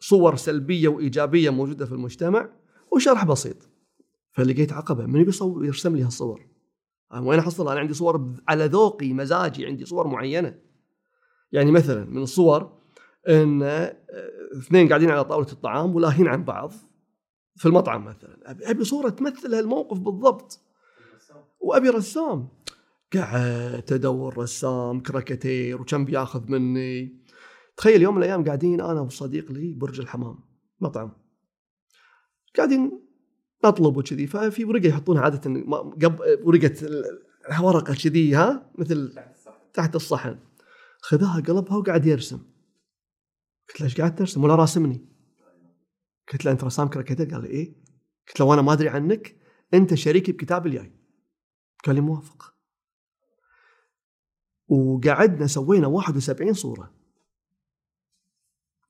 صور 0.00 0.36
سلبية 0.36 0.88
وإيجابية 0.88 1.50
موجودة 1.50 1.86
في 1.86 1.92
المجتمع 1.92 2.52
وشرح 2.92 3.24
بسيط. 3.24 3.75
فلقيت 4.36 4.72
عقبة 4.72 5.06
من 5.06 5.20
يبي 5.20 5.32
يرسم 5.66 5.96
لي 5.96 6.02
هالصور. 6.02 6.46
وين 7.20 7.38
أحصل؟ 7.38 7.68
أنا 7.68 7.80
عندي 7.80 7.94
صور 7.94 8.34
على 8.48 8.64
ذوقي 8.64 9.12
مزاجي 9.12 9.66
عندي 9.66 9.84
صور 9.84 10.06
معينة. 10.06 10.58
يعني 11.52 11.70
مثلا 11.70 12.04
من 12.04 12.22
الصور 12.22 12.78
إن 13.28 13.62
آه، 13.62 13.96
اثنين 14.58 14.88
قاعدين 14.88 15.10
على 15.10 15.24
طاولة 15.24 15.52
الطعام 15.52 15.94
ولاهين 15.94 16.26
عن 16.26 16.44
بعض 16.44 16.72
في 17.56 17.66
المطعم 17.66 18.04
مثلا. 18.04 18.60
أبي 18.70 18.84
صورة 18.84 19.08
تمثل 19.08 19.54
هالموقف 19.54 19.98
بالضبط. 19.98 20.60
وأبي 21.60 21.88
رسام. 21.88 22.48
قعدت 23.14 23.92
أدور 23.92 24.38
رسام 24.38 25.00
كراكتير 25.00 25.80
وكم 25.80 26.04
بياخذ 26.04 26.50
مني. 26.50 27.22
تخيل 27.76 28.02
يوم 28.02 28.14
من 28.14 28.22
الأيام 28.22 28.44
قاعدين 28.44 28.80
أنا 28.80 29.00
وصديق 29.00 29.52
لي 29.52 29.74
برج 29.74 30.00
الحمام 30.00 30.38
مطعم. 30.80 31.12
قاعدين 32.56 33.05
نطلب 33.64 33.96
وكذي 33.96 34.26
ففي 34.26 34.64
ورقة 34.64 34.88
يحطونها 34.88 35.22
عادة 35.22 35.50
قبل 36.02 36.42
ورقة 36.42 36.72
ورقه 37.60 37.94
كذي 37.94 38.34
ها؟ 38.34 38.70
مثل 38.78 39.18
تحت 39.74 39.96
الصحن. 39.96 40.38
خذها 41.00 41.40
قلبها 41.40 41.76
وقاعد 41.76 42.06
يرسم. 42.06 42.38
قلت 43.68 43.80
له 43.80 43.86
إيش 43.86 44.00
قاعد 44.00 44.14
ترسم؟ 44.14 44.44
ولا 44.44 44.54
راسمني. 44.54 45.08
قلت 46.32 46.44
له 46.44 46.52
أنت 46.52 46.64
رسام 46.64 46.88
كاريكاتير 46.88 47.30
قال 47.30 47.42
لي 47.42 47.48
إيه. 47.48 47.74
قلت 48.28 48.40
له 48.40 48.46
وأنا 48.46 48.62
ما 48.62 48.72
أدري 48.72 48.88
عنك 48.88 49.36
أنت 49.74 49.94
شريكي 49.94 50.32
بكتاب 50.32 50.66
الجاي 50.66 50.92
قال 51.84 51.94
لي 51.94 52.00
موافق. 52.00 52.54
وقعدنا 54.68 55.46
سوينا 55.46 55.86
71 55.86 56.52
صورة. 56.52 56.95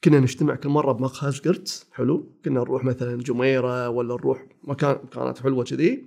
كنا 0.04 0.20
نجتمع 0.20 0.54
كل 0.54 0.68
مرة 0.68 0.92
بمقهى 0.92 1.32
زقرت 1.32 1.86
حلو؟ 1.92 2.32
كنا 2.44 2.60
نروح 2.60 2.84
مثلا 2.84 3.22
جميرة 3.22 3.88
ولا 3.88 4.14
نروح 4.14 4.46
مكان 4.64 4.96
كانت 5.12 5.38
حلوة 5.38 5.64
كذي 5.64 6.04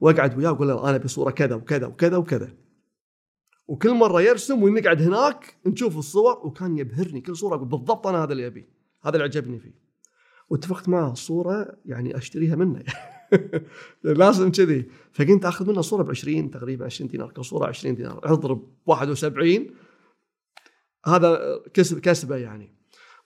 وأقعد 0.00 0.38
وياه 0.38 0.52
وأقول 0.52 0.68
له 0.68 0.90
أنا 0.90 0.98
بصورة 0.98 1.30
كذا 1.30 1.54
وكذا 1.54 1.86
وكذا 1.86 2.16
وكذا. 2.16 2.52
وكل 3.68 3.94
مرة 3.94 4.22
يرسم 4.22 4.62
ونقعد 4.62 5.02
هناك 5.02 5.56
نشوف 5.66 5.98
الصور 5.98 6.46
وكان 6.46 6.78
يبهرني 6.78 7.20
كل 7.20 7.36
صورة 7.36 7.56
أقول 7.56 7.68
بالضبط 7.68 8.06
أنا 8.06 8.24
هذا 8.24 8.32
اللي 8.32 8.46
أبي 8.46 8.68
هذا 9.02 9.16
اللي 9.16 9.24
عجبني 9.24 9.58
فيه. 9.58 9.74
واتفقت 10.50 10.88
معه 10.88 11.12
الصورة 11.12 11.76
يعني 11.86 12.16
أشتريها 12.16 12.56
منه. 12.56 12.82
لازم 14.04 14.50
كذي. 14.50 14.88
فكنت 15.12 15.44
أخذ 15.44 15.68
منه 15.68 15.80
صورة 15.80 16.02
ب 16.02 16.10
20 16.10 16.50
تقريبا 16.50 16.84
20 16.84 17.10
دينار 17.10 17.30
كل 17.30 17.44
صورة 17.44 17.66
20 17.66 17.94
دينار. 17.94 18.20
اضرب 18.24 18.62
71 18.86 19.66
هذا 21.06 21.62
كسب 21.74 21.98
كسبة 21.98 22.36
يعني. 22.36 22.75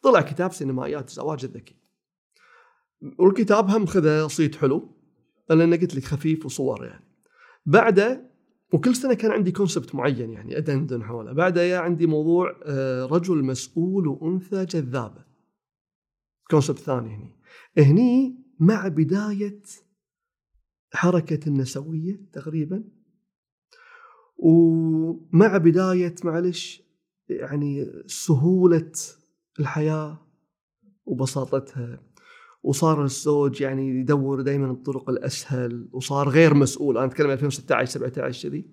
طلع 0.03 0.21
كتاب 0.21 0.53
سينمائيات 0.53 1.09
الزواج 1.09 1.45
الذكي. 1.45 1.77
والكتاب 3.19 3.71
هم 3.71 3.87
خذه 3.87 4.27
صيت 4.27 4.57
حلو 4.57 4.97
لأن 5.51 5.75
قلت 5.75 5.95
لك 5.95 6.05
خفيف 6.05 6.47
وصور 6.47 6.85
يعني. 6.85 7.05
بعده 7.67 8.31
وكل 8.73 8.97
سنة 8.97 9.15
كان 9.15 9.31
عندي 9.31 9.53
كونسبت 9.53 9.95
معين 9.95 10.31
يعني 10.31 10.59
أدندن 10.59 11.03
حوله. 11.03 11.33
بعده 11.33 11.81
عندي 11.81 12.07
موضوع 12.07 12.61
آه، 12.65 13.07
رجل 13.07 13.45
مسؤول 13.45 14.09
وأنثى 14.09 14.65
جذابة. 14.65 15.25
كونسبت 16.51 16.79
ثاني 16.79 17.15
هني. 17.15 17.37
هني 17.79 18.45
مع 18.59 18.89
بداية 18.89 19.63
حركة 20.93 21.49
النسوية 21.49 22.21
تقريبا. 22.33 22.85
ومع 24.37 25.57
بداية 25.57 26.15
معلش 26.25 26.83
يعني 27.29 27.93
سهولة 28.07 28.93
الحياة 29.61 30.19
وبساطتها 31.05 32.03
وصار 32.63 33.05
الزوج 33.05 33.61
يعني 33.61 34.01
يدور 34.01 34.41
دائما 34.41 34.71
الطرق 34.71 35.11
الأسهل 35.11 35.89
وصار 35.93 36.29
غير 36.29 36.55
مسؤول. 36.55 36.99
أنا 36.99 37.07
أتكلم 37.07 37.31
2016 37.31 37.91
17 37.91 38.49
كذي 38.49 38.71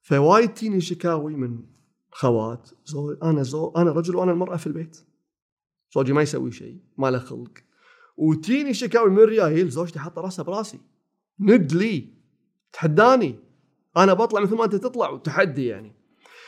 فوايد 0.00 0.54
تجيني 0.54 0.80
شكاوي 0.80 1.34
من 1.34 1.58
خوات. 2.10 2.70
زوج 2.84 3.16
أنا 3.22 3.42
زوج 3.42 3.72
أنا 3.76 3.90
رجل 3.92 4.16
وأنا 4.16 4.32
المرأة 4.32 4.56
في 4.56 4.66
البيت. 4.66 4.96
زوجي 5.94 6.12
ما 6.12 6.22
يسوي 6.22 6.52
شيء 6.52 6.80
ما 6.98 7.10
له 7.10 7.18
خلق. 7.18 7.52
وتجيني 8.16 8.74
شكاوي 8.74 9.10
من 9.10 9.18
ريايل 9.18 9.68
زوجتي 9.68 9.98
حاطة 9.98 10.22
راسها 10.22 10.42
براسي. 10.42 10.80
ند 11.40 11.72
لي 11.72 12.08
تحداني. 12.72 13.34
أنا 13.96 14.14
بطلع 14.14 14.40
مثل 14.40 14.56
ما 14.56 14.64
أنت 14.64 14.74
تطلع 14.74 15.10
وتحدي 15.10 15.66
يعني. 15.66 16.01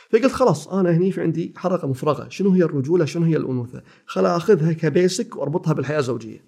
فقلت 0.09 0.31
خلاص 0.31 0.67
أنا 0.67 0.91
هني 0.91 1.11
في 1.11 1.21
عندي 1.21 1.53
حلقه 1.57 1.87
مفرغة. 1.87 2.29
شنو 2.29 2.49
هي 2.49 2.63
الرجولة؟ 2.63 3.05
شنو 3.05 3.25
هي 3.25 3.37
الأنوثة؟ 3.37 3.83
خلا 4.05 4.37
أخذها 4.37 4.73
كبيسك 4.73 5.35
وأربطها 5.35 5.73
بالحياة 5.73 5.99
الزوجية. 5.99 6.45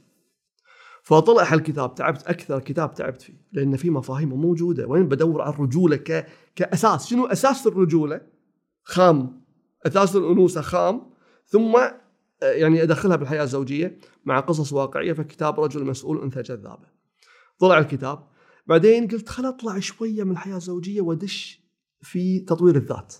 فطلع 1.04 1.44
هالكتاب 1.54 1.96
تعبت 1.96 2.24
أكثر 2.24 2.60
كتاب 2.60 2.94
تعبت 2.94 3.22
فيه 3.22 3.34
لأن 3.52 3.76
في 3.76 3.90
مفاهيم 3.90 4.30
موجودة. 4.30 4.88
وين 4.88 5.08
بدور 5.08 5.42
على 5.42 5.54
الرجولة 5.54 5.96
ك... 5.96 6.28
كأساس؟ 6.56 7.08
شنو 7.08 7.26
أساس 7.26 7.68
الرجولة؟ 7.68 8.22
خام. 8.84 9.42
أساس 9.86 10.16
الأنوثة 10.16 10.62
خام. 10.62 11.02
ثم 11.46 11.76
آه، 12.44 12.52
يعني 12.52 12.84
أدخلها 12.84 13.16
بالحياة 13.16 13.44
الزوجية 13.44 13.98
مع 14.26 14.40
قصص 14.40 14.74
واقعية 14.74 15.14
فكتاب 15.14 15.60
رجل 15.60 15.86
مسؤول 15.86 16.22
أنثى 16.22 16.42
جذابة. 16.42 16.88
طلع 17.60 17.78
الكتاب. 17.78 18.28
بعدين 18.68 19.08
قلت 19.08 19.30
خل 19.30 19.46
أطلع 19.46 19.80
شوية 19.80 20.24
من 20.24 20.32
الحياة 20.32 20.56
الزوجية 20.56 21.02
وأدش 21.02 21.62
في 22.02 22.40
تطوير 22.40 22.76
الذات. 22.76 23.16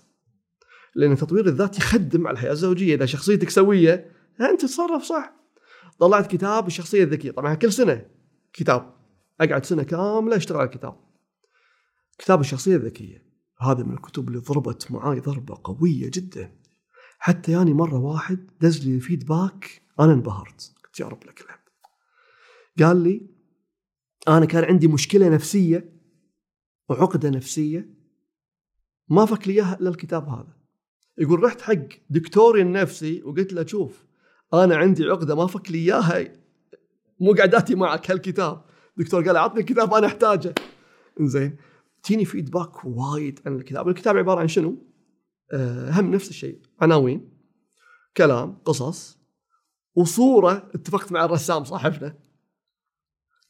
لأن 0.94 1.16
تطوير 1.16 1.46
الذات 1.46 1.78
يخدم 1.78 2.26
على 2.26 2.34
الحياة 2.34 2.52
الزوجية. 2.52 2.94
إذا 2.94 3.06
شخصيتك 3.06 3.50
سوية 3.50 4.12
أنت 4.40 4.60
تتصرف 4.60 5.02
صح. 5.02 5.32
طلعت 5.98 6.26
كتاب 6.26 6.66
الشخصية 6.66 7.04
الذكية. 7.04 7.30
طبعا 7.30 7.54
كل 7.54 7.72
سنة 7.72 8.06
كتاب. 8.52 8.94
أقعد 9.40 9.64
سنة 9.64 9.82
كاملة 9.82 10.36
أشتغل 10.36 10.58
على 10.58 10.66
الكتاب. 10.66 11.00
كتاب 12.18 12.40
الشخصية 12.40 12.76
الذكية. 12.76 13.28
هذا 13.60 13.82
من 13.82 13.94
الكتب 13.94 14.28
اللي 14.28 14.38
ضربت 14.38 14.92
معاي 14.92 15.20
ضربة 15.20 15.60
قوية 15.64 16.10
جدا. 16.14 16.52
حتى 17.18 17.52
يعني 17.52 17.74
مرة 17.74 17.98
واحد 17.98 18.50
دز 18.60 18.88
لي 18.88 19.00
فيدباك 19.00 19.82
أنا 20.00 20.12
انبهرت. 20.12 20.72
قلت 20.84 21.00
يا 21.00 21.06
رب 21.06 21.24
لك 21.24 21.40
الحمد. 21.40 21.58
قال 22.78 22.96
لي 22.96 23.30
أنا 24.28 24.46
كان 24.46 24.64
عندي 24.64 24.88
مشكلة 24.88 25.28
نفسية 25.28 25.92
وعقدة 26.88 27.30
نفسية 27.30 27.94
ما 29.08 29.24
فك 29.26 29.48
لي 29.48 29.54
إياها 29.54 29.78
إلا 29.80 29.90
الكتاب 29.90 30.28
هذا. 30.28 30.57
يقول 31.18 31.42
رحت 31.42 31.60
حق 31.60 31.88
دكتوري 32.10 32.62
النفسي 32.62 33.22
وقلت 33.22 33.52
له 33.52 33.66
شوف 33.66 34.04
أنا 34.54 34.76
عندي 34.76 35.04
عقدة 35.04 35.34
ما 35.34 35.46
فك 35.46 35.70
لي 35.70 35.78
إياها 35.78 36.32
مو 37.20 37.32
قعداتي 37.32 37.74
معك 37.74 38.10
هالكتاب. 38.10 38.64
دكتور 38.96 39.26
قال 39.26 39.36
اعطني 39.36 39.60
الكتاب 39.60 39.94
أنا 39.94 40.06
أحتاجه. 40.06 40.54
زين 41.20 41.56
تجيني 42.02 42.24
فيدباك 42.24 42.84
وايد 42.84 43.40
عن 43.46 43.56
الكتاب. 43.56 43.88
الكتاب 43.88 44.16
عبارة 44.16 44.40
عن 44.40 44.48
شنو؟ 44.48 44.86
أه 45.52 45.90
هم 45.90 46.10
نفس 46.10 46.30
الشيء 46.30 46.58
عناوين 46.80 47.30
كلام 48.16 48.58
قصص 48.64 49.18
وصورة 49.94 50.70
اتفقت 50.74 51.12
مع 51.12 51.24
الرسام 51.24 51.64
صاحبنا. 51.64 52.18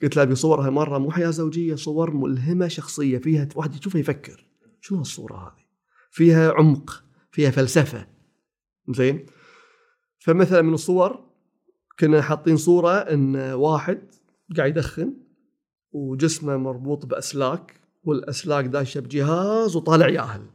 قلت 0.02 0.16
له 0.16 0.22
أبي 0.22 0.34
مرة 0.70 0.98
مو 0.98 1.10
حياة 1.10 1.30
زوجية 1.30 1.74
صور 1.74 2.10
ملهمة 2.10 2.68
شخصية 2.68 3.18
فيها 3.18 3.48
واحد 3.54 3.74
يشوفها 3.74 4.00
يفكر 4.00 4.46
شنو 4.80 5.00
الصورة 5.00 5.36
هذه؟ 5.36 5.64
فيها 6.10 6.52
عمق. 6.52 7.07
فيها 7.30 7.50
فلسفة. 7.50 8.06
زين؟ 8.88 9.26
فمثلا 10.18 10.62
من 10.62 10.74
الصور 10.74 11.28
كنا 11.98 12.22
حاطين 12.22 12.56
صورة 12.56 12.92
إن 12.92 13.36
واحد 13.36 14.14
قاعد 14.56 14.70
يدخن 14.70 15.14
وجسمه 15.92 16.56
مربوط 16.56 17.06
بأسلاك 17.06 17.80
والأسلاك 18.04 18.64
داشه 18.64 19.00
بجهاز 19.00 19.76
وطالع 19.76 20.08
ياهل. 20.08 20.46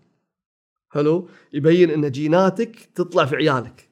حلو؟ 0.89 1.29
يبين 1.53 1.89
إن 1.89 2.11
جيناتك 2.11 2.75
تطلع 2.95 3.25
في 3.25 3.35
عيالك. 3.35 3.89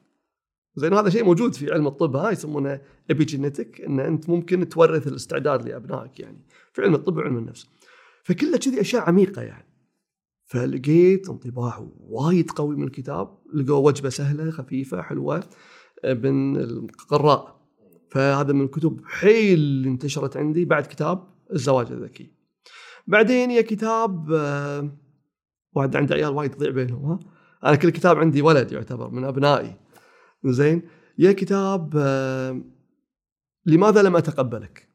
زين؟ 0.76 0.94
هذا 0.94 1.10
شيء 1.10 1.24
موجود 1.24 1.54
في 1.54 1.72
علم 1.72 1.86
الطب 1.86 2.16
ها 2.16 2.30
يسمونه 2.30 2.80
ابيجينيتك 3.10 3.80
إن 3.80 4.00
أنت 4.00 4.28
ممكن 4.28 4.68
تورث 4.68 5.06
الاستعداد 5.06 5.68
لأبنائك 5.68 6.20
يعني 6.20 6.46
في 6.72 6.82
علم 6.82 6.94
الطب 6.94 7.16
وعلم 7.16 7.38
النفس. 7.38 7.68
فكلها 8.24 8.56
كذي 8.56 8.80
أشياء 8.80 9.02
عميقة 9.02 9.42
يعني. 9.42 9.71
فلقيت 10.52 11.28
انطباع 11.28 11.88
وايد 12.00 12.50
قوي 12.50 12.76
من 12.76 12.84
الكتاب 12.84 13.38
لقوا 13.54 13.86
وجبة 13.86 14.08
سهلة 14.08 14.50
خفيفة 14.50 15.02
حلوة 15.02 15.44
من 16.04 16.56
القراء. 16.56 17.62
فهذا 18.10 18.52
من 18.52 18.64
الكتب 18.64 19.00
حيل 19.04 19.58
اللي 19.58 19.88
انتشرت 19.88 20.36
عندي 20.36 20.64
بعد 20.64 20.86
كتاب 20.86 21.28
الزواج 21.52 21.92
الذكي. 21.92 22.32
بعدين 23.06 23.50
يا 23.50 23.62
كتاب 23.62 24.32
آه، 24.32 24.98
واحد 25.72 25.96
عنده 25.96 26.14
عيال 26.14 26.28
وايد 26.28 26.50
تضيع 26.50 26.70
بينهم 26.70 27.04
ها؟ 27.04 27.20
أنا 27.64 27.76
كل 27.76 27.90
كتاب 27.90 28.18
عندي 28.18 28.42
ولد 28.42 28.72
يعتبر 28.72 29.10
من 29.10 29.24
أبنائي. 29.24 29.76
زين؟ 30.44 30.82
يا 31.18 31.32
كتاب 31.32 31.92
آه، 31.96 32.62
لماذا 33.66 34.02
لم 34.02 34.16
أتقبلك؟ 34.16 34.88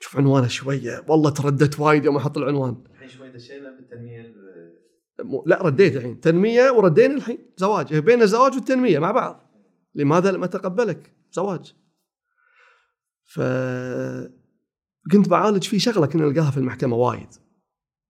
شوف 0.00 0.16
عنوانه 0.16 0.46
شوية. 0.46 1.04
والله 1.08 1.30
ترددت 1.30 1.80
وايد 1.80 2.04
يوم 2.04 2.16
أحط 2.16 2.38
العنوان. 2.38 2.76
الحين 2.92 3.08
شوي 3.08 3.28
دشينا 3.28 3.76
بالتنمية 3.76 4.45
لا 5.46 5.62
رديت 5.62 5.96
الحين. 5.96 6.20
تنمية 6.20 6.70
وردينا 6.70 7.14
الحين. 7.14 7.38
زواج. 7.56 7.94
بين 7.94 8.22
الزواج 8.22 8.54
والتنمية 8.54 8.98
مع 8.98 9.10
بعض. 9.10 9.50
لماذا 9.94 10.32
لم 10.32 10.44
أتقبلك؟ 10.44 11.12
زواج. 11.32 11.74
ف 13.24 13.40
كنت 15.12 15.28
بعالج 15.28 15.64
في 15.64 15.78
شغلة 15.78 16.06
كنا 16.06 16.28
نلقاها 16.28 16.50
في 16.50 16.56
المحكمة 16.56 16.96
وايد. 16.96 17.28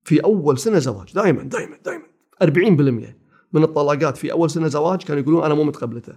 في 0.04 0.24
أول 0.24 0.58
سنة 0.58 0.78
زواج. 0.78 1.12
دائما 1.12 1.42
دائما 1.42 1.76
دائما 1.84 2.04
40% 2.42 3.18
من 3.52 3.62
الطلاقات 3.62 4.16
في 4.16 4.32
أول 4.32 4.50
سنة 4.50 4.68
زواج 4.68 5.02
كانوا 5.02 5.22
يقولون 5.22 5.44
أنا 5.44 5.54
مو 5.54 5.64
متقبلته. 5.64 6.16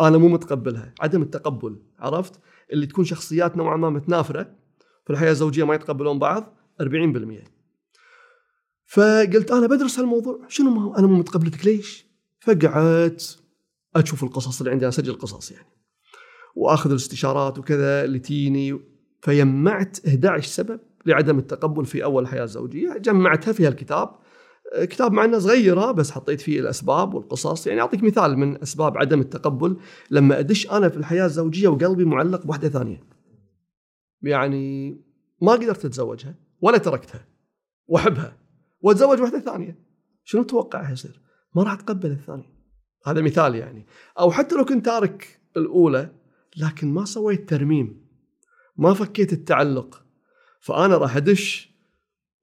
أنا 0.00 0.18
مو 0.18 0.28
متقبلها. 0.28 0.94
عدم 1.00 1.22
التقبل 1.22 1.82
عرفت؟ 1.98 2.40
اللي 2.72 2.86
تكون 2.86 3.04
شخصيات 3.04 3.56
نوعا 3.56 3.76
ما 3.76 3.90
متنافرة 3.90 4.54
في 5.04 5.10
الحياة 5.10 5.30
الزوجية 5.30 5.64
ما 5.64 5.74
يتقبلون 5.74 6.18
بعض 6.18 6.56
40% 6.80 7.59
فقلت 8.92 9.50
أنا 9.50 9.66
بدرس 9.66 9.98
هالموضوع. 9.98 10.40
شنو 10.48 10.70
ما 10.70 10.98
أنا 10.98 11.06
مو 11.06 11.16
متقبلتك. 11.16 11.66
ليش؟ 11.66 12.06
فقعدت 12.40 13.38
أشوف 13.96 14.24
القصص 14.24 14.60
اللي 14.60 14.72
عندي 14.72 14.88
أسجل 14.88 15.18
قصص 15.18 15.50
يعني. 15.50 15.66
وأخذ 16.56 16.90
الاستشارات 16.90 17.58
وكذا 17.58 18.04
اللي 18.04 18.18
تيني. 18.18 18.80
فيمعت 19.22 20.06
11 20.06 20.48
سبب 20.48 20.80
لعدم 21.06 21.38
التقبل 21.38 21.84
في 21.84 22.04
أول 22.04 22.26
حياة 22.26 22.44
زوجية. 22.44 22.98
جمعتها 22.98 23.52
في 23.52 23.66
هالكتاب. 23.66 24.10
كتاب 24.82 25.12
مع 25.12 25.24
إنه 25.24 25.38
صغير 25.38 25.78
ها، 25.78 25.92
بس 25.92 26.10
حطيت 26.10 26.40
فيه 26.40 26.60
الأسباب 26.60 27.14
والقصص. 27.14 27.66
يعني 27.66 27.80
أعطيك 27.80 28.02
مثال 28.02 28.38
من 28.38 28.62
أسباب 28.62 28.98
عدم 28.98 29.20
التقبل. 29.20 29.76
لما 30.10 30.38
أدش 30.38 30.70
أنا 30.70 30.88
في 30.88 30.96
الحياة 30.96 31.24
الزوجية 31.24 31.68
وقلبي 31.68 32.04
معلق 32.04 32.46
بواحده 32.46 32.68
ثانية. 32.68 33.00
يعني 34.22 34.90
ما 35.42 35.52
قدرت 35.52 35.84
أتزوجها 35.84 36.34
ولا 36.60 36.78
تركتها. 36.78 37.26
وأحبها. 37.86 38.39
واتزوج 38.80 39.20
واحدة 39.20 39.40
ثانية. 39.40 39.78
شنو 40.24 40.42
تتوقع 40.42 40.90
يصير؟ 40.90 41.20
ما 41.54 41.62
راح 41.62 41.72
اتقبل 41.72 42.10
الثانية 42.10 42.52
هذا 43.06 43.20
مثال 43.20 43.54
يعني. 43.54 43.86
أو 44.18 44.30
حتى 44.30 44.54
لو 44.54 44.64
كنت 44.64 44.86
تارك 44.86 45.40
الأولى 45.56 46.10
لكن 46.56 46.94
ما 46.94 47.04
سويت 47.04 47.48
ترميم. 47.48 48.06
ما 48.76 48.94
فكيت 48.94 49.32
التعلق. 49.32 50.04
فأنا 50.60 50.96
راح 50.96 51.16
أدش 51.16 51.70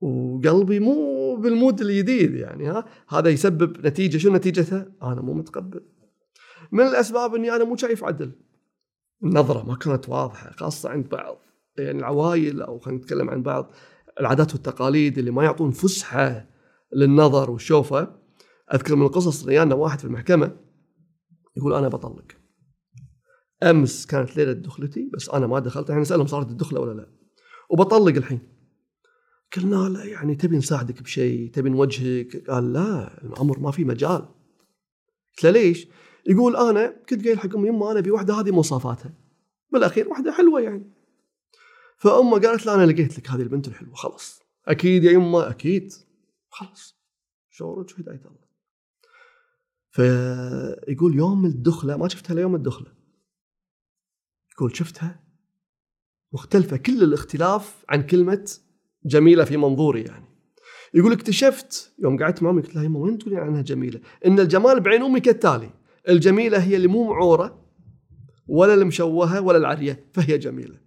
وقلبي 0.02 0.80
مو 0.80 1.36
بال 1.36 1.51
mood 1.51 1.82
الجديد 1.82 2.34
يعني 2.34 2.68
ها؟ 2.68 2.86
هذا 3.10 3.30
يسبب 3.30 3.88
نتيجة. 3.88 4.18
شو 4.18 4.34
نتيجتها؟ 4.34 4.92
أنا 5.04 5.22
مو 5.22 5.34
متقبل. 5.34 5.82
من 6.72 6.88
الأسباب 6.88 7.36
إني 7.36 7.56
أنا 7.56 7.64
مو 7.64 7.76
شايف 7.76 8.04
عدل. 8.04 8.32
النظرة 9.24 9.64
ما 9.66 9.76
كانت 9.76 10.10
واضحة 10.10 10.52
خاصة 10.52 10.90
عند 10.90 11.10
بعض. 11.10 11.38
يعني 11.78 12.00
العوائل 12.00 12.62
أو 12.62 12.80
خلينا 12.80 13.00
نتكلم 13.00 13.30
عن 13.30 13.44
بعض. 13.44 13.72
العادات 14.20 14.54
والتقاليد 14.54 15.18
اللي 15.18 15.32
ما 15.32 15.44
يعطون 15.44 15.72
فسحة 15.72 16.48
للنظر 16.96 17.52
والشوفه 17.52 18.16
أذكر 18.74 18.96
من 18.96 19.06
القصص 19.06 19.46
ريانا 19.46 19.76
واحد 19.76 20.00
في 20.00 20.06
المحكمة 20.06 20.58
يقول 21.58 21.74
أنا 21.74 21.88
بطلق. 21.88 22.26
أمس 23.64 24.06
كانت 24.06 24.38
ليلة 24.38 24.54
دخلتي 24.54 25.10
بس 25.14 25.30
أنا 25.30 25.48
ما 25.48 25.60
دخلت. 25.60 25.90
يعني 25.90 26.02
نسألهم 26.02 26.28
صارت 26.28 26.50
الدخلة 26.50 26.80
ولا 26.80 26.94
لا. 26.94 27.08
وبطلق 27.70 28.16
الحين. 28.16 28.40
قلنا 29.56 29.76
لا 29.76 30.04
يعني 30.04 30.36
تبي 30.36 30.58
نساعدك 30.58 31.02
بشيء 31.02 31.52
تبي 31.52 31.70
نوجهك؟ 31.70 32.50
قال 32.50 32.74
لا 32.74 33.24
الأمر 33.24 33.60
ما 33.60 33.72
في 33.72 33.84
مجال. 33.84 34.22
قلت 35.36 35.44
له 35.44 35.52
ليش؟ 35.52 35.88
يقول 36.30 36.56
أنا 36.56 37.04
كنت 37.10 37.26
قايل 37.26 37.40
حق 37.40 37.56
أمي 37.56 37.68
يما 37.68 37.92
أنا 37.92 38.00
أبي 38.00 38.12
واحدة 38.12 38.34
هذه 38.34 38.52
مواصفاتها. 38.52 39.14
بالأخير 39.74 40.10
واحدة 40.10 40.32
حلوة 40.32 40.62
يعني. 40.62 40.97
فأمه 41.98 42.40
قالت 42.40 42.66
له 42.66 42.76
أنا 42.76 42.92
لقيت 42.92 43.18
لك 43.18 43.30
هذه 43.30 43.42
البنت 43.42 43.68
الحلوة 43.68 43.96
خلاص. 43.96 44.42
أكيد 44.68 45.04
يا 45.04 45.12
يما 45.12 45.50
أكيد. 45.50 45.94
خلاص. 46.50 46.98
شعورك 47.50 48.00
هدايه 48.00 48.22
الله. 48.26 48.48
فيقول 49.92 51.16
يوم 51.16 51.46
الدخلة 51.46 51.98
ما 51.98 52.08
شفتها 52.08 52.34
ليوم 52.34 52.56
الدخلة. 52.56 52.94
يقول 54.54 54.76
شفتها 54.76 55.24
مختلفة 56.34 56.78
كل 56.78 57.04
الاختلاف 57.04 57.86
عن 57.90 58.04
كلمة 58.04 58.52
جميلة 59.06 59.44
في 59.44 59.58
منظوري 59.58 60.02
يعني. 60.02 60.26
يقول 60.94 61.12
اكتشفت 61.12 61.94
يوم 62.00 62.18
قعدت 62.18 62.44
مع 62.44 62.50
أمي 62.50 62.62
قلت 62.62 62.76
لها 62.76 62.84
يما 62.84 63.00
وين 63.00 63.18
تقولين 63.18 63.40
عنها 63.40 63.62
جميلة؟ 63.62 64.02
إن 64.26 64.40
الجمال 64.40 64.80
بعين 64.80 65.04
امي 65.04 65.20
كالتالي 65.20 65.70
الجميلة 66.10 66.58
هي 66.58 66.76
اللي 66.76 66.88
مو 66.88 67.04
معورة 67.04 67.66
ولا 68.48 68.74
المشوهه 68.74 69.42
ولا 69.42 69.58
العرية 69.58 70.10
فهي 70.14 70.38
جميلة. 70.38 70.87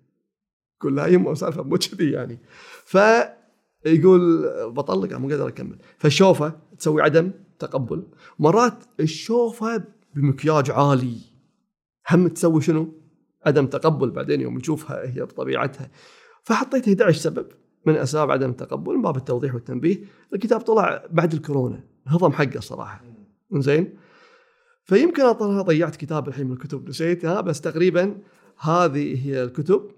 يقول 0.80 0.96
لها 0.96 1.06
يما 1.06 1.34
سالفه 1.34 1.62
مو 1.62 1.76
كذي 1.76 2.10
يعني. 2.10 2.38
فيقول 2.84 4.48
بطلق 4.72 5.12
مو 5.12 5.28
قادر 5.28 5.48
اكمل 5.48 5.78
فالشوفه 5.98 6.52
تسوي 6.78 7.02
عدم 7.02 7.30
تقبل. 7.58 8.06
مرات 8.38 8.84
الشوفه 9.00 9.84
بمكياج 10.14 10.70
عالي. 10.70 11.16
هم 12.10 12.28
تسوي 12.28 12.60
شنو؟ 12.60 12.92
عدم 13.46 13.66
تقبل. 13.66 14.10
بعدين 14.10 14.40
يوم 14.40 14.58
نشوفها 14.58 15.16
هي 15.16 15.22
بطبيعتها. 15.22 15.90
فحطيت 16.42 16.88
11 16.88 17.18
سبب 17.18 17.46
من 17.86 17.96
أسباب 17.96 18.30
عدم 18.30 18.50
التقبل 18.50 18.94
من 18.94 19.02
باب 19.02 19.16
التوضيح 19.16 19.54
والتنبيه. 19.54 20.04
الكتاب 20.34 20.60
طلع 20.60 21.04
بعد 21.10 21.32
الكورونا. 21.32 21.84
هضم 22.06 22.32
حقه 22.32 22.60
صراحة. 22.60 23.04
زين 23.52 23.94
فيمكن 24.84 25.22
أنا 25.22 25.62
ضيعت 25.62 25.96
كتاب 25.96 26.28
الحين 26.28 26.46
من 26.46 26.52
الكتب 26.52 26.88
نسيتها 26.88 27.40
بس 27.40 27.60
تقريبا 27.60 28.18
هذه 28.58 29.26
هي 29.26 29.42
الكتب. 29.42 29.90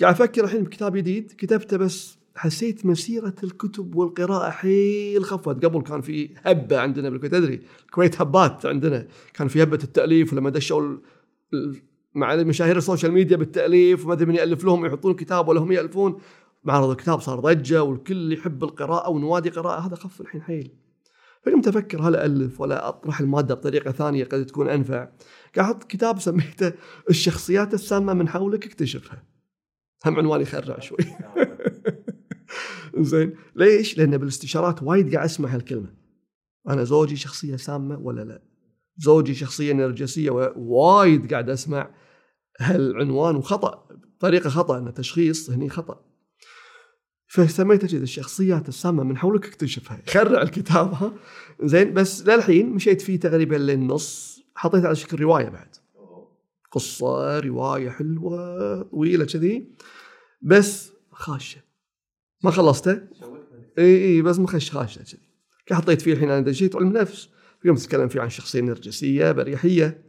قاعد 0.00 0.14
أفكر 0.14 0.44
الحين 0.44 0.62
بكتاب 0.62 0.96
جديد 0.96 1.32
كتبته 1.38 1.76
بس 1.76 2.18
حسيت 2.36 2.86
مسيرة 2.86 3.34
الكتب 3.44 3.94
والقراءة 3.94 4.50
حيل 4.50 5.24
خفت 5.24 5.64
قبل 5.64 5.82
كان 5.82 6.00
في 6.00 6.30
هبة 6.42 6.78
عندنا 6.78 7.10
بالكويت. 7.10 7.32
تدري؟ 7.32 7.60
الكويت 7.86 8.20
هبات 8.20 8.66
عندنا. 8.66 9.06
كان 9.34 9.48
في 9.48 9.62
هبة 9.62 9.78
التأليف 9.84 10.32
ولما 10.32 10.50
دشوا 10.50 10.96
مع 12.14 12.36
مشاهير 12.36 12.76
ال 12.76 12.81
social 12.81 13.12
media 13.12 13.36
بالتأليف 13.36 14.04
وما 14.04 14.14
أدري 14.14 14.26
من 14.26 14.34
يألف 14.34 14.64
لهم 14.64 14.86
يحطون 14.86 15.14
كتاب 15.14 15.48
ولا 15.48 15.60
هم 15.60 15.72
يألفون. 15.72 16.20
معرض 16.64 16.90
الكتاب 16.90 17.20
صار 17.20 17.40
ضجة 17.40 17.82
والكل 17.82 18.32
يحب 18.32 18.64
القراءة 18.64 19.10
ونوادي 19.10 19.50
قراءة. 19.50 19.80
هذا 19.86 19.94
خف 19.94 20.20
الحين 20.20 20.42
حيل. 20.42 20.70
فقمت 21.46 21.68
أفكر 21.68 22.02
هل 22.02 22.16
الف 22.16 22.60
ولا 22.60 22.88
أطرح 22.88 23.20
المادة 23.20 23.54
بطريقة 23.54 23.90
ثانية 23.90 24.24
قد 24.24 24.46
تكون 24.46 24.68
أنفع. 24.68 25.08
قاعد 25.56 25.82
كتاب 25.88 26.20
سميته 26.20 26.72
الشخصيات 27.10 27.74
السامة 27.74 28.14
من 28.14 28.28
حولك 28.28 28.66
اكتشفها. 28.66 29.33
هم 30.06 30.18
عنوان 30.18 30.40
يخرع 30.40 30.78
شوي. 30.78 30.98
زين. 32.98 33.36
ليش؟ 33.56 33.98
لأن 33.98 34.18
بالاستشارات 34.18 34.82
وايد 34.82 35.14
قاعد 35.14 35.24
أسمع 35.24 35.54
هالكلمة. 35.54 35.94
أنا 36.68 36.84
زوجي 36.84 37.16
شخصية 37.16 37.56
سامة 37.56 37.98
ولا 37.98 38.22
لا؟ 38.22 38.42
زوجي 38.96 39.34
شخصية 39.34 39.72
نرجسية 39.72 40.30
وايد 40.56 41.32
قاعد 41.32 41.50
أسمع 41.50 41.90
هالعنوان 42.60 43.36
وخطأ. 43.36 43.88
بطريقه 44.18 44.50
خطأ 44.50 44.78
إنه 44.78 44.90
تشخيص 44.90 45.50
هني 45.50 45.68
خطأ. 45.68 46.04
فسميته 47.28 47.88
كذا 47.88 48.02
الشخصيات 48.02 48.68
السامة 48.68 49.04
من 49.04 49.16
حولك 49.16 49.46
اكتشفها. 49.46 50.02
يخرع 50.08 50.42
الكتاب 50.42 50.92
ها؟ 50.94 51.12
زين 51.62 51.94
بس 51.94 52.28
للحين 52.28 52.70
مشيت 52.70 53.00
فيه 53.00 53.20
تقريبا 53.20 53.56
للنص 53.56 54.40
حطيت 54.56 54.84
على 54.84 54.96
شكل 54.96 55.20
رواية 55.20 55.48
بعد. 55.48 55.76
قصة 56.74 57.40
رواية 57.40 57.90
حلوة 57.90 58.82
طويلة 58.82 59.24
كذي. 59.24 59.68
بس 60.42 60.92
خاشة. 61.12 61.60
ما 62.44 62.50
خلصته؟ 62.50 63.00
إي 63.78 64.04
إي 64.04 64.22
بس 64.22 64.38
مخش 64.38 64.70
خاشة 64.70 65.02
كذي. 65.02 65.18
حطيت 65.72 66.02
فيه 66.02 66.12
الحين 66.12 66.30
أنا 66.30 66.40
دشيت 66.40 66.76
علم 66.76 66.92
نفس. 66.92 67.28
اليوم 67.62 67.76
اتكلم 67.76 68.08
فيه 68.08 68.20
عن 68.20 68.30
شخصية 68.30 68.60
نرجسية 68.60 69.32
بريحية. 69.32 70.04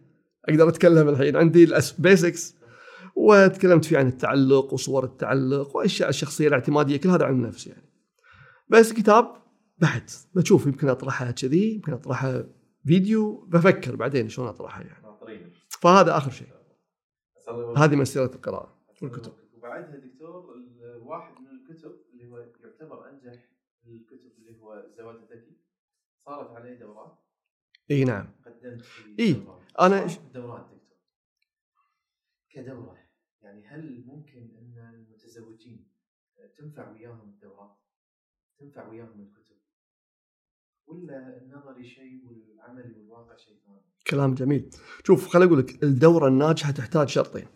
أقدر 0.50 0.70
أتكلم 0.70 1.10
الحين 1.10 1.36
عندي 1.36 1.64
ال 1.64 1.77
basics 1.77 2.56
وتكلمت 3.16 3.86
فيه 3.86 3.98
عن 3.98 4.08
التعلق 4.08 4.74
وصور 4.74 5.04
التعلق 5.04 5.76
وأشياء 5.76 6.10
الشخصية 6.10 6.48
الاعتمادية 6.48 6.98
كل 6.98 7.10
هذا 7.10 7.26
علم 7.26 7.46
نفس 7.46 7.68
يعني. 7.68 7.90
بس 8.70 8.94
كتاب 8.94 9.28
بعد 9.78 10.10
بشوف 10.36 10.66
يمكن 10.66 10.90
اطرحها 10.90 11.32
كذي 11.32 11.74
يمكن 11.74 11.94
اطرحها 11.94 12.46
فيديو 12.86 13.46
بفكر 13.48 13.96
بعدين 13.96 14.30
شلون 14.30 14.48
اطرحها 14.48 14.84
يعني. 14.84 15.06
فهذا 15.70 16.18
آخر 16.18 16.32
شيء. 16.32 16.48
هذه 17.78 17.96
مسيرة 17.96 18.26
القراءة 18.36 18.76
والكتب. 19.02 19.34
وبعدها 19.54 19.96
دكتور 19.98 20.46
واحد 21.02 21.42
من 21.42 21.48
الكتب 21.50 22.00
اللي 22.14 22.32
هو 22.32 22.38
يعتبر 22.38 23.10
أنجح 23.10 23.50
الكتب 23.88 24.32
اللي 24.38 24.62
هو 24.62 24.74
الزواج 24.74 25.16
الذكي. 25.16 25.58
صارت 26.26 26.50
عليه 26.50 26.80
دورات. 26.80 27.18
إي 27.92 28.04
نعم. 28.04 28.28
قدمت. 28.46 28.82
أنا- 29.80 30.08
صارت 30.08 30.22
دورات 30.34 30.66
دكتور. 30.66 30.98
كدورة. 32.50 32.98
يعني 33.42 33.68
هل 33.68 34.04
ممكن 34.06 34.40
أن 34.58 34.94
المتزوجين 34.94 35.92
تنفع 36.58 36.92
وياهم 36.92 37.30
الدورات؟ 37.30 37.78
تنفع 38.60 38.90
وياهم 38.90 39.22
الكتب؟ 39.22 39.45
ولا 40.88 41.42
النظري 41.42 41.90
شيء 41.90 42.22
والعملي 42.26 42.94
والواقع 42.94 43.38
شيء 43.38 43.56
ثاني 43.66 43.82
كلام 44.08 44.34
جميل. 44.34 44.70
شوف 45.04 45.28
خليني 45.28 45.48
أقول 45.48 45.60
لك 45.60 45.84
الدورة 45.84 46.28
الناجحة 46.28 46.72
تحتاج 46.72 47.10
شرطين. 47.10 47.48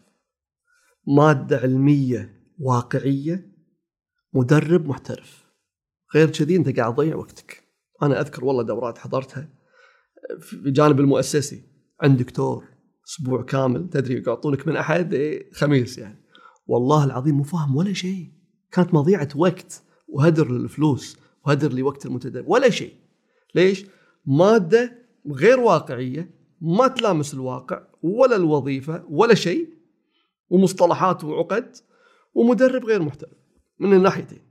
مادة 1.08 1.58
علمية 1.58 2.42
واقعية 2.60 3.52
مدرب 4.34 4.88
محترف. 4.88 5.46
غير 6.16 6.30
كذي 6.30 6.56
أنت 6.56 6.80
قاعد 6.80 6.94
تضيع 6.96 7.16
وقتك. 7.16 7.64
أنا 8.02 8.22
أذكر 8.22 8.46
والله 8.46 8.64
دورات 8.64 8.98
حضرتها 8.98 9.50
في 10.40 10.72
جانب 10.72 11.00
المؤسسي. 11.00 11.64
عند 12.02 12.18
دكتور 12.18 12.66
أسبوع 13.08 13.44
كامل 13.44 13.90
تدري 13.90 14.24
يعطونك 14.28 14.68
من 14.68 14.76
أحد 14.76 15.14
إيه، 15.14 15.52
خميس 15.54 15.98
يعني. 15.98 16.26
والله 16.68 17.04
العظيم 17.04 17.36
مو 17.36 17.44
فاهم 17.44 17.76
ولا 17.76 17.94
شيء. 17.94 18.32
كانت 18.72 18.94
مضيعة 18.94 19.30
وقت 19.36 19.84
وهدر 20.08 20.52
للفلوس 20.52 21.18
وهدر 21.46 21.74
لوقت 21.74 22.06
المتدرب 22.06 22.48
ولا 22.48 22.70
شيء. 22.70 22.94
ليش؟ 23.56 23.86
مادة 24.26 24.98
غير 25.32 25.60
واقعية 25.60 26.32
ما 26.62 26.88
تلامس 26.88 27.34
الواقع 27.34 27.82
ولا 28.04 28.36
الوظيفة 28.36 29.06
ولا 29.10 29.34
شيء 29.34 29.70
ومصطلحات 30.50 31.24
وعقد 31.24 31.76
ومدرب 32.34 32.86
غير 32.86 33.02
محترف 33.02 33.38
من 33.80 33.94
الناحيتين. 33.94 34.42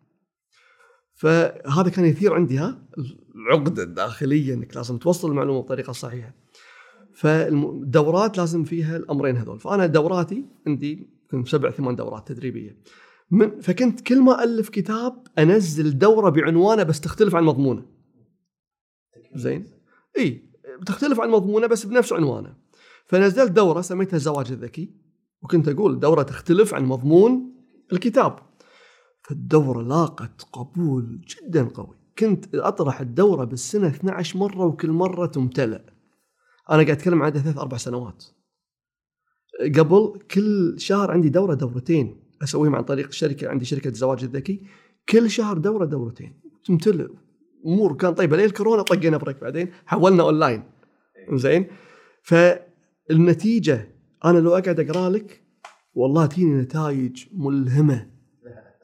فهذا 1.15 1.89
كان 1.89 2.05
يثير 2.05 2.35
عندي 2.35 2.59
ها؟ 2.59 2.83
العقده 3.37 3.83
الداخلية 3.83 4.55
إنك 4.55 4.77
لازم 4.77 4.99
توصل 4.99 5.31
المعلومة 5.31 5.61
بطريقة 5.61 5.93
صحيحة. 5.93 6.35
فالدورات 7.15 8.39
لازم 8.39 8.65
فيها 8.65 8.97
الأمرين 8.97 9.37
هذول. 9.37 9.61
فأنا 9.61 9.87
دوراتي 9.87 10.45
عندي 10.67 11.09
كنت 11.31 11.49
سبع 11.49 11.71
ثمان 11.71 11.97
دورات 11.97 12.29
تدريبية. 12.29 12.77
من 13.31 13.61
فكنت 13.61 14.01
كل 14.01 14.21
ما 14.21 14.45
ألف 14.45 14.69
كتاب 14.69 15.27
أنزل 15.39 15.99
دورة 15.99 16.31
بعنوانه 16.31 16.83
بس 16.83 17.01
تختلف 17.01 17.35
عن 17.35 17.45
مضمونه. 17.45 17.98
زين؟ 19.35 19.71
إي 20.19 20.49
بتختلف 20.81 21.21
عن 21.21 21.31
مضمونه 21.31 21.67
بس 21.67 21.87
بنفس 21.87 22.13
عنوانه. 22.13 22.57
فنزلت 23.07 23.51
دوره 23.51 23.81
سميتها 23.81 24.17
الزواج 24.17 24.53
الذكي 24.53 24.95
وكنت 25.43 25.69
أقول 25.69 26.01
دوره 26.01 26.23
تختلف 26.23 26.75
عن 26.75 26.85
مضمون 26.85 27.55
الكتاب. 27.93 28.39
فالدورة 29.23 29.83
لاقت 29.83 30.43
قبول 30.53 31.21
جدا 31.21 31.69
قوي. 31.69 31.97
كنت 32.19 32.55
أطرح 32.55 33.01
الدورة 33.01 33.45
بالسنة 33.45 33.89
12 33.89 34.39
مرة 34.39 34.65
وكل 34.65 34.91
مرة 34.91 35.27
تمتلئ 35.27 35.81
أنا 36.71 36.83
قاعد 36.83 36.91
أتكلم 36.91 37.23
عن 37.23 37.31
ثلاث 37.31 37.59
أربع 37.59 37.77
سنوات. 37.77 38.25
قبل 39.77 40.19
كل 40.31 40.75
شهر 40.81 41.11
عندي 41.11 41.29
دورة 41.29 41.55
دورتين. 41.55 42.21
أسويهم 42.43 42.75
عن 42.75 42.85
طريق 42.85 43.07
الشركة 43.07 43.49
عندي 43.49 43.65
شركة 43.65 43.89
الزواج 43.89 44.25
الذكي. 44.25 44.67
كل 45.09 45.31
شهر 45.31 45.59
دورة 45.59 45.85
دورتين. 45.85 46.41
تمتلئ 46.65 47.09
أمور 47.67 47.97
كان 47.97 48.15
طيبة 48.15 48.37
ليه 48.37 48.45
الكورونا 48.45 48.83
طقينا 48.83 49.17
break 49.17 49.41
بعدين 49.41 49.73
حولنا 49.87 50.23
أونلاين. 50.23 50.63
زين 51.33 51.67
فالنتيجة 52.23 53.89
أنا 54.25 54.39
لو 54.39 54.51
أقعد 54.51 54.81
أقرأ 54.81 55.11
لك 55.11 55.43
والله 55.95 56.27
تجيني 56.27 56.63
نتائج 56.63 57.27
ملهمة. 57.33 58.11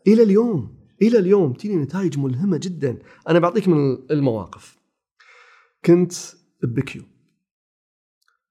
إلى 0.06 0.22
اليوم 0.22 0.76
إلى 1.02 1.18
اليوم 1.18 1.52
تجيني 1.52 1.82
نتائج 1.82 2.18
ملهمة 2.18 2.56
جدا. 2.62 2.98
أنا 3.28 3.38
بعطيك 3.38 3.68
من 3.68 3.98
المواقف. 4.10 4.78
كنت 5.84 6.12
ب 6.62 6.69
queue 6.69 7.02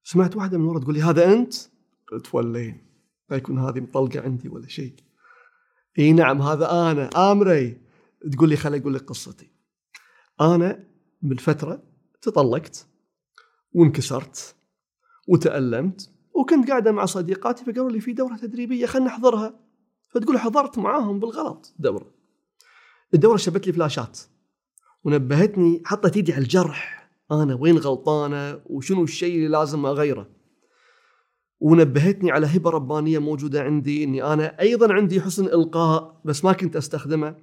سمعت 0.04 0.36
واحدة 0.36 0.58
من 0.58 0.66
ورا 0.66 0.80
تقول 0.80 0.94
لي 0.94 1.02
هذا 1.02 1.34
أنت؟ 1.34 1.54
قلت 2.12 2.36
ولين 2.36 2.78
لا 3.30 3.38
يكون 3.38 3.60
هذه 3.60 3.80
مطلقة 3.80 4.22
عندي 4.22 4.50
ولا 4.50 4.68
شيء. 4.68 4.94
إي 6.00 6.14
نعم 6.14 6.42
هذا 6.42 6.72
أنا 6.72 7.10
آمري. 7.32 7.78
تقول 8.32 8.50
لي 8.50 8.56
خليني 8.56 8.82
أقول 8.82 8.94
لك 8.94 9.02
قصتي. 9.02 9.53
أنا 10.42 10.88
بالفترة 11.22 11.84
تطلقت 12.22 12.88
وانكسرت 13.74 14.56
وتألمت 15.28 16.10
وكنت 16.34 16.70
قاعدة 16.70 16.92
مع 16.92 17.06
صديقاتي 17.06 17.66
فقالوا 17.66 17.92
لي 17.92 18.00
في 18.00 18.14
دورة 18.14 18.36
تدريبية 18.36 18.86
خلينا 18.86 19.08
نحضرها. 19.08 19.60
فتقول 20.10 20.40
حضرت 20.40 20.80
معاهم 20.80 21.20
بالغلط 21.20 21.74
دورة. 21.80 22.12
الدورة 23.14 23.38
شبت 23.38 23.68
لي 23.68 23.74
فلاشات 23.74 24.20
ونبهتني 25.04 25.82
حطت 25.86 26.16
ايدي 26.16 26.34
على 26.34 26.42
الجرح. 26.42 27.10
أنا 27.32 27.56
وين 27.56 27.78
غلطانة؟ 27.78 28.62
وشنو 28.66 29.04
الشيء 29.04 29.36
اللي 29.36 29.48
لازم 29.48 29.86
أغيره؟ 29.86 30.30
ونبهتني 31.60 32.32
على 32.32 32.48
هبة 32.48 32.70
ربانية 32.70 33.20
موجودة 33.20 33.62
عندي 33.62 34.04
إني 34.04 34.24
أنا 34.24 34.60
أيضا 34.60 34.94
عندي 34.94 35.22
حسن 35.22 35.46
إلقاء 35.46 36.22
بس 36.26 36.46
ما 36.46 36.54
كنت 36.54 36.76
أستخدمه. 36.76 37.36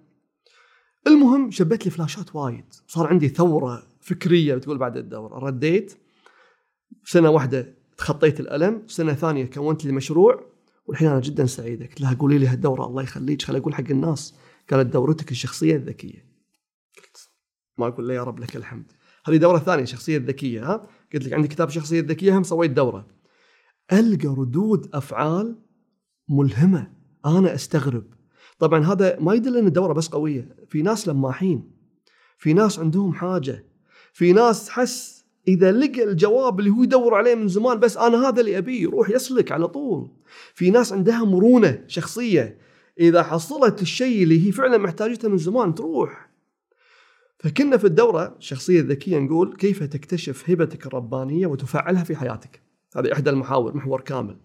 المهم 1.06 1.50
شبت 1.50 1.84
لي 1.84 1.90
فلاشات 1.90 2.36
وايد. 2.36 2.64
صار 2.86 3.06
عندي 3.06 3.28
ثورة 3.28 3.82
فكرية 4.00 4.54
بتقول 4.54 4.78
بعد 4.78 4.96
الدورة. 4.96 5.38
رديت. 5.38 5.94
سنة 7.04 7.30
واحدة 7.30 7.74
تخطيت 7.96 8.40
الألم. 8.40 8.82
سنة 8.86 9.14
ثانية 9.14 9.44
كونت 9.44 9.84
لي 9.84 9.92
مشروع. 9.92 10.44
والحين 10.86 11.08
أنا 11.08 11.20
جدا 11.20 11.46
سعيدة. 11.46 11.86
قلت 11.86 12.00
لها 12.00 12.14
قولي 12.14 12.38
لي 12.38 12.46
هالدورة 12.46 12.86
الله 12.86 13.02
يخليك. 13.02 13.42
خلي 13.42 13.58
أقول 13.58 13.74
حق 13.74 13.90
الناس. 13.90 14.34
قالت 14.70 14.92
دورتك 14.92 15.30
الشخصية 15.30 15.76
الذكية. 15.76 16.26
قلت 16.96 17.28
ما 17.78 17.86
أقول 17.86 18.08
له 18.08 18.14
يا 18.14 18.24
رب 18.24 18.38
لك 18.38 18.56
الحمد. 18.56 18.92
هذه 19.26 19.36
دورة 19.36 19.58
ثانية 19.58 19.84
شخصية 19.84 20.16
الذكيه 20.16 20.72
ها؟ 20.72 20.86
قلت 21.12 21.24
لك 21.24 21.32
عندي 21.32 21.48
كتاب 21.48 21.70
شخصية 21.70 22.00
الذكيه 22.00 22.38
هم 22.38 22.42
سويت 22.42 22.70
دورة. 22.70 23.06
ألقى 23.92 24.28
ردود 24.28 24.94
أفعال 24.94 25.56
ملهمة. 26.28 26.92
أنا 27.26 27.54
أستغرب. 27.54 28.04
طبعا 28.60 28.84
هذا 28.84 29.16
ما 29.20 29.34
يدل 29.34 29.56
إن 29.56 29.66
الدورة 29.66 29.92
بس 29.92 30.08
قوية. 30.08 30.48
في 30.68 30.82
ناس 30.82 31.08
لماحين. 31.08 31.70
في 32.38 32.52
ناس 32.52 32.78
عندهم 32.78 33.12
حاجة. 33.12 33.64
في 34.12 34.32
ناس 34.32 34.70
حس 34.70 35.24
إذا 35.48 35.72
لقى 35.72 36.04
الجواب 36.04 36.60
اللي 36.60 36.70
هو 36.70 36.82
يدور 36.82 37.14
عليه 37.14 37.34
من 37.34 37.48
زمان 37.48 37.78
بس 37.78 37.96
أنا 37.96 38.28
هذا 38.28 38.40
اللي 38.40 38.58
أبيه 38.58 38.82
يروح 38.82 39.10
يسلك 39.10 39.52
على 39.52 39.68
طول. 39.68 40.08
في 40.54 40.70
ناس 40.70 40.92
عندها 40.92 41.24
مرونة 41.24 41.84
شخصية. 41.86 42.58
إذا 43.00 43.22
حصلت 43.22 43.82
الشيء 43.82 44.22
اللي 44.22 44.46
هي 44.46 44.52
فعلا 44.52 44.78
محتاجته 44.78 45.28
من 45.28 45.38
زمان 45.38 45.74
تروح. 45.74 46.30
فكنا 47.38 47.76
في 47.76 47.84
الدورة 47.84 48.36
الشخصيه 48.38 48.80
الذكيه 48.80 49.18
نقول 49.18 49.56
كيف 49.56 49.82
تكتشف 49.82 50.50
هبتك 50.50 50.86
الربانية 50.86 51.46
وتفعلها 51.46 52.04
في 52.04 52.16
حياتك؟ 52.16 52.62
هذه 52.96 53.12
إحدى 53.12 53.30
المحاور 53.30 53.76
محور 53.76 54.00
كامل. 54.00 54.36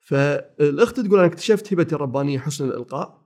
فالأخت 0.00 1.00
تقول 1.00 1.18
أنا 1.18 1.28
اكتشفت 1.28 1.72
هبتي 1.72 1.94
الربانية 1.94 2.38
حسن 2.38 2.64
الإلقاء. 2.64 3.23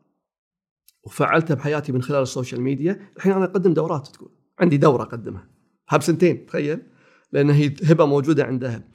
وفعلتها 1.09 1.55
بحياتي 1.55 1.93
من 1.93 2.03
خلال 2.03 2.23
ال 2.23 2.28
social 2.28 2.61
media 2.61 3.01
الحين 3.17 3.33
أنا 3.33 3.45
أقدم 3.45 3.75
دورات 3.75 4.09
تقول. 4.09 4.31
عندي 4.59 4.77
دورة 4.77 5.03
أقدمها. 5.03 5.49
بسنتين 5.99 6.47
تخيل. 6.47 6.83
لأن 7.33 7.51
هي 7.51 7.75
هبة 7.85 8.07
موجودة 8.07 8.45
عندها. 8.45 8.89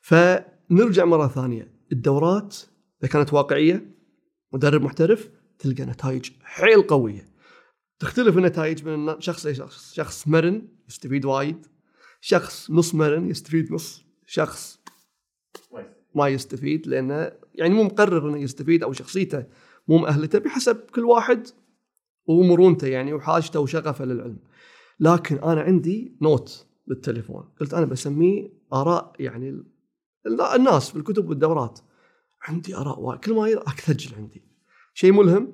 فنرجع 0.00 1.04
مرة 1.04 1.28
ثانية. 1.28 1.74
الدورات 1.92 2.56
إذا 3.02 3.10
كانت 3.10 3.32
واقعية 3.32 3.94
مدرب 4.52 4.82
محترف 4.82 5.30
تلقى 5.58 5.84
نتائج 5.84 6.30
حيل 6.42 6.82
قوية. 6.82 7.28
تختلف 7.98 8.38
النتائج 8.38 8.88
من 8.88 9.20
شخص 9.20 9.46
لشخص 9.46 9.94
شخص. 9.94 10.28
مرن 10.28 10.68
يستفيد 10.88 11.24
وايد. 11.24 11.66
شخص 12.20 12.70
نص 12.70 12.94
مرن 12.94 13.30
يستفيد 13.30 13.72
نص. 13.72 14.04
شخص 14.26 14.80
ما 16.14 16.28
يستفيد 16.28 16.86
لأنه 16.86 17.32
يعني 17.54 17.74
مو 17.74 17.82
مقرر 17.82 18.28
إنه 18.28 18.38
يستفيد 18.38 18.82
أو 18.82 18.92
شخصيته 18.92 19.44
مو 19.88 19.98
مؤهلته 19.98 20.38
بحسب 20.38 20.76
كل 20.76 21.04
واحد 21.04 21.48
ومرونته 22.26 22.86
يعني 22.86 23.12
وحاجته 23.12 23.60
وشغفه 23.60 24.04
للعلم. 24.04 24.38
لكن 25.00 25.36
أنا 25.38 25.60
عندي 25.60 26.16
نوت 26.22 26.66
بالتليفون 26.86 27.48
قلت 27.60 27.74
أنا 27.74 27.86
بسميه 27.86 28.52
آراء 28.72 29.12
يعني 29.18 29.64
الناس 30.54 30.90
في 30.90 30.96
الكتب 30.96 31.28
والدورات. 31.28 31.80
عندي 32.42 32.76
آراء 32.76 33.00
وايد 33.00 33.20
كل 33.20 33.34
ما 33.34 33.52
أكثجل 33.52 34.14
عندي. 34.14 34.42
شيء 34.94 35.12
ملهم 35.12 35.52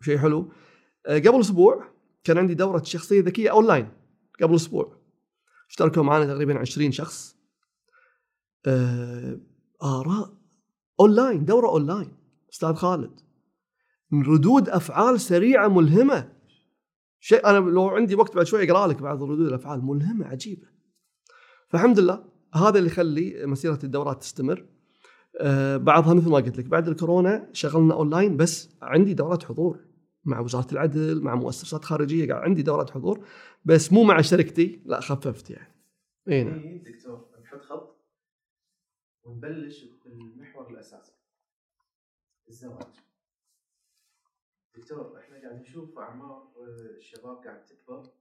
وشيء 0.00 0.18
حلو. 0.18 0.52
آه، 1.06 1.18
قبل 1.18 1.40
أسبوع 1.40 1.84
كان 2.24 2.38
عندي 2.38 2.54
دورة 2.54 2.82
شخصية 2.82 3.22
ذكية 3.22 3.50
أونلاين 3.50 3.88
قبل 4.42 4.54
أسبوع. 4.54 4.96
اشتركوا 5.70 6.02
معنا 6.02 6.26
تقريبا 6.26 6.58
20 6.58 6.92
شخص. 6.92 7.36
آه، 8.66 9.40
آراء 9.82 10.34
أونلاين 11.00 11.44
دورة 11.44 11.68
أونلاين. 11.68 12.16
أستاذ 12.52 12.74
خالد. 12.74 13.20
ردود 14.12 14.68
أفعال 14.68 15.20
سريعة 15.20 15.68
ملهمة. 15.68 16.32
شيء 17.20 17.46
أنا 17.46 17.58
لو 17.58 17.88
عندي 17.88 18.14
وقت 18.14 18.36
بعد 18.36 18.46
شوي 18.46 18.70
أقرأ 18.70 18.86
لك 18.86 19.02
بعض 19.02 19.22
ردود 19.22 19.46
الأفعال 19.46 19.84
ملهمة 19.84 20.26
عجيبة. 20.26 20.66
فالحمد 21.68 21.98
لله 21.98 22.24
هذا 22.54 22.78
اللي 22.78 22.90
يخلي 22.90 23.46
مسيرة 23.46 23.78
الدورات 23.84 24.20
تستمر. 24.20 24.66
آه 25.40 25.76
بعضها 25.76 26.14
مثل 26.14 26.28
ما 26.30 26.36
قلت 26.36 26.58
لك 26.58 26.64
بعد 26.64 26.88
الكورونا 26.88 27.50
شغلنا 27.52 27.94
أونلاين 27.94 28.36
بس 28.36 28.76
عندي 28.82 29.14
دورات 29.14 29.44
حضور 29.44 29.84
مع 30.24 30.40
وزارة 30.40 30.72
العدل 30.72 31.22
مع 31.22 31.34
مؤسسات 31.34 31.84
خارجية 31.84 32.28
قاعد 32.28 32.42
عندي 32.42 32.62
دورات 32.62 32.90
حضور 32.90 33.26
بس 33.64 33.92
مو 33.92 34.02
مع 34.02 34.20
شركتي 34.20 34.82
لا 34.84 35.00
خففت 35.00 35.50
يعني. 35.50 35.74
إي 36.28 36.44
نعم. 36.44 36.82
دكتور 36.82 37.28
نحط 37.42 37.62
خط 37.62 37.96
ونبلش 39.24 39.84
بالمحور 40.04 40.70
الأساسي. 40.70 41.12
الزواج. 42.48 43.09
دكتور 44.80 45.18
إحنا 45.20 45.40
قاعد 45.40 45.60
نشوف 45.60 45.98
أعمار 45.98 46.52
آه، 46.56 46.96
الشباب 46.96 47.36
قاعد 47.36 47.64
تكبر 47.64 48.12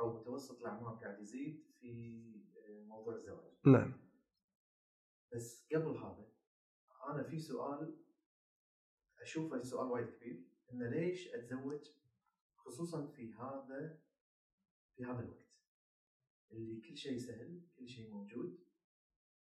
أو 0.00 0.20
متوسط 0.20 0.60
الأعمار 0.60 0.94
قاعد 0.94 1.20
يزيد 1.20 1.66
في 1.80 2.22
آه، 2.56 2.84
موضوع 2.84 3.14
الزواج. 3.14 3.52
نعم. 3.66 3.92
بس 5.32 5.66
قبل 5.74 5.96
هذا 5.96 6.28
أنا 7.08 7.22
في 7.22 7.38
سؤال 7.38 7.96
أشوفه 9.20 9.62
سؤال 9.62 9.86
وايد 9.86 10.08
كبير 10.08 10.44
انه 10.72 10.88
ليش 10.88 11.28
أتزوج 11.28 11.90
خصوصا 12.56 13.06
في 13.06 13.32
هذا 13.32 14.00
في 14.96 15.04
هذا 15.04 15.20
الوقت؟ 15.20 15.46
اللي 16.52 16.80
كل 16.80 16.96
شيء 16.96 17.18
سهل 17.18 17.62
كل 17.78 17.88
شيء 17.88 18.10
موجود. 18.10 18.58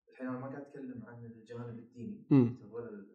الحين 0.10 0.28
أنا 0.28 0.40
ما 0.40 0.48
قاعد 0.48 0.62
أتكلم 0.62 1.06
عن 1.06 1.26
الجانب 1.26 1.80
الديني. 1.80 2.26
ولا 2.72 3.06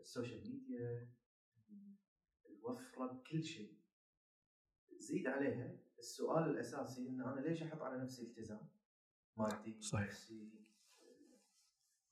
ال 0.00 0.07
social 0.07 0.50
media 0.50 1.10
الوفره 2.64 3.06
بكل 3.06 3.44
شيء 3.44 3.74
زيد 4.98 5.26
عليها 5.26 5.76
السؤال 5.98 6.50
الأساسي 6.50 7.08
إن 7.08 7.20
أنا 7.20 7.40
ليش 7.40 7.62
أحط 7.62 7.82
على 7.82 8.02
نفسي 8.02 8.22
التزام 8.22 8.68
مادي 9.36 9.80
صحيح. 9.80 10.06
نفسي 10.06 10.50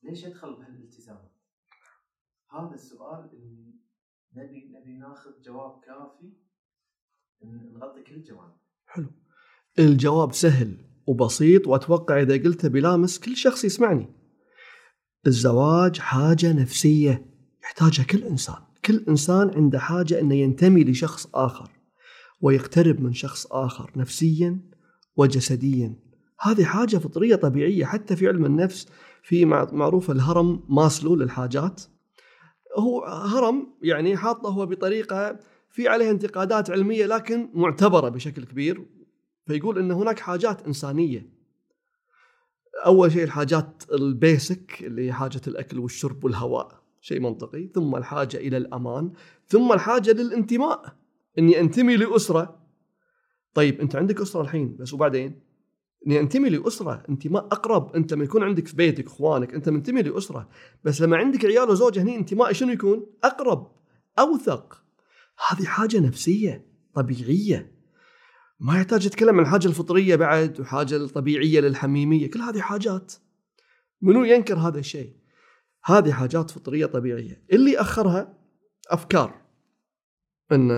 ليش 0.02 0.24
أدخل 0.24 0.54
بهالالتزامات؟ 0.54 1.32
هذا 2.50 2.74
السؤال 2.74 3.30
اللي 3.32 3.74
نبي 4.34 4.68
نبي 4.68 4.98
ناخذ 4.98 5.40
جواب 5.40 5.80
كافي 5.80 6.32
نغطي 7.42 8.02
كل 8.02 8.14
الجوانب 8.14 8.56
الجواب 9.78 10.32
سهل 10.32 10.84
وبسيط 11.06 11.66
وأتوقع 11.66 12.20
إذا 12.20 12.34
قلته 12.34 12.68
بلامس 12.68 13.20
كل 13.20 13.36
شخص 13.36 13.64
يسمعني. 13.64 14.14
الزواج 15.26 15.98
حاجة 15.98 16.52
نفسية 16.52 17.26
يحتاجها 17.62 18.04
كل 18.04 18.24
إنسان، 18.24 18.62
كل 18.84 19.04
إنسان 19.08 19.50
عنده 19.56 19.78
حاجة 19.78 20.20
إنه 20.20 20.34
ينتمي 20.34 20.84
لشخص 20.84 21.28
آخر 21.34 21.70
ويقترب 22.40 23.00
من 23.00 23.12
شخص 23.12 23.46
آخر 23.50 23.90
نفسيا 23.96 24.60
وجسديا. 25.16 25.94
هذه 26.40 26.64
حاجة 26.64 26.96
فطرية 26.96 27.34
طبيعية 27.36 27.84
حتى 27.84 28.16
في 28.16 28.28
علم 28.28 28.44
النفس 28.44 28.88
في 29.22 29.44
مع- 29.44 29.68
معروف 29.72 30.10
الهرم 30.10 30.64
ماسلو 30.68 31.14
للحاجات. 31.16 31.82
هو 32.78 33.04
هرم 33.04 33.66
يعني 33.82 34.16
حاطه 34.16 34.48
هو 34.50 34.66
بطريقة 34.66 35.38
في 35.70 35.88
عليها 35.88 36.10
انتقادات 36.10 36.70
علمية 36.70 37.06
لكن 37.06 37.48
معتبرة 37.54 38.08
بشكل 38.08 38.44
كبير 38.44 38.86
فيقول 39.46 39.78
إن 39.78 39.90
هناك 39.92 40.18
حاجات 40.18 40.66
إنسانية 40.66 41.26
أول 42.86 43.12
شيء 43.12 43.22
الحاجات 43.24 43.82
البيسك 43.92 44.82
اللي 44.82 45.06
هي 45.06 45.12
حاجة 45.12 45.40
الأكل 45.48 45.78
والشرب 45.78 46.24
والهواء 46.24 46.81
شيء 47.02 47.20
منطقي. 47.20 47.66
ثم 47.74 47.96
الحاجة 47.96 48.36
إلى 48.36 48.56
الأمان. 48.56 49.12
ثم 49.48 49.72
الحاجة 49.72 50.12
للانتماء. 50.12 50.96
إني 51.38 51.60
أنتمي 51.60 51.96
لأسرة. 51.96 52.62
طيب 53.54 53.80
أنت 53.80 53.96
عندك 53.96 54.20
أسرة 54.20 54.40
الحين 54.40 54.76
بس 54.76 54.94
وبعدين؟ 54.94 55.40
إني 56.06 56.20
أنتمي 56.20 56.50
لأسرة. 56.50 57.02
انتماء 57.08 57.44
أقرب. 57.44 57.96
أنت 57.96 58.12
لما 58.12 58.24
يكون 58.24 58.42
عندك 58.42 58.68
في 58.68 58.76
بيتك 58.76 59.06
إخوانك 59.06 59.54
أنت 59.54 59.68
منتمي 59.68 60.02
لأسرة. 60.02 60.48
بس 60.84 61.02
لما 61.02 61.16
عندك 61.16 61.44
عيال 61.44 61.70
وزوجة 61.70 62.02
هني 62.02 62.16
انتمائي 62.16 62.54
شنو 62.54 62.72
يكون؟ 62.72 63.06
أقرب. 63.24 63.72
أوثق. 64.18 64.82
هذه 65.48 65.64
حاجة 65.64 66.00
نفسية 66.00 66.66
طبيعية. 66.94 67.72
ما 68.60 68.76
يحتاج 68.76 69.06
يتكلم 69.06 69.34
عن 69.34 69.40
الحاجة 69.40 69.66
الفطرية 69.66 70.16
بعد 70.16 70.60
وحاجة 70.60 70.96
الطبيعية 70.96 71.60
للحميمية. 71.60 72.30
كل 72.30 72.40
هذه 72.40 72.60
حاجات. 72.60 73.12
منو 74.02 74.24
ينكر 74.24 74.54
هذا 74.54 74.78
الشيء؟ 74.78 75.21
هذه 75.84 76.12
حاجات 76.12 76.50
فطرية 76.50 76.86
طبيعية. 76.86 77.44
اللي 77.52 77.80
أخرها 77.80 78.38
أفكار. 78.90 79.42
إن 80.52 80.70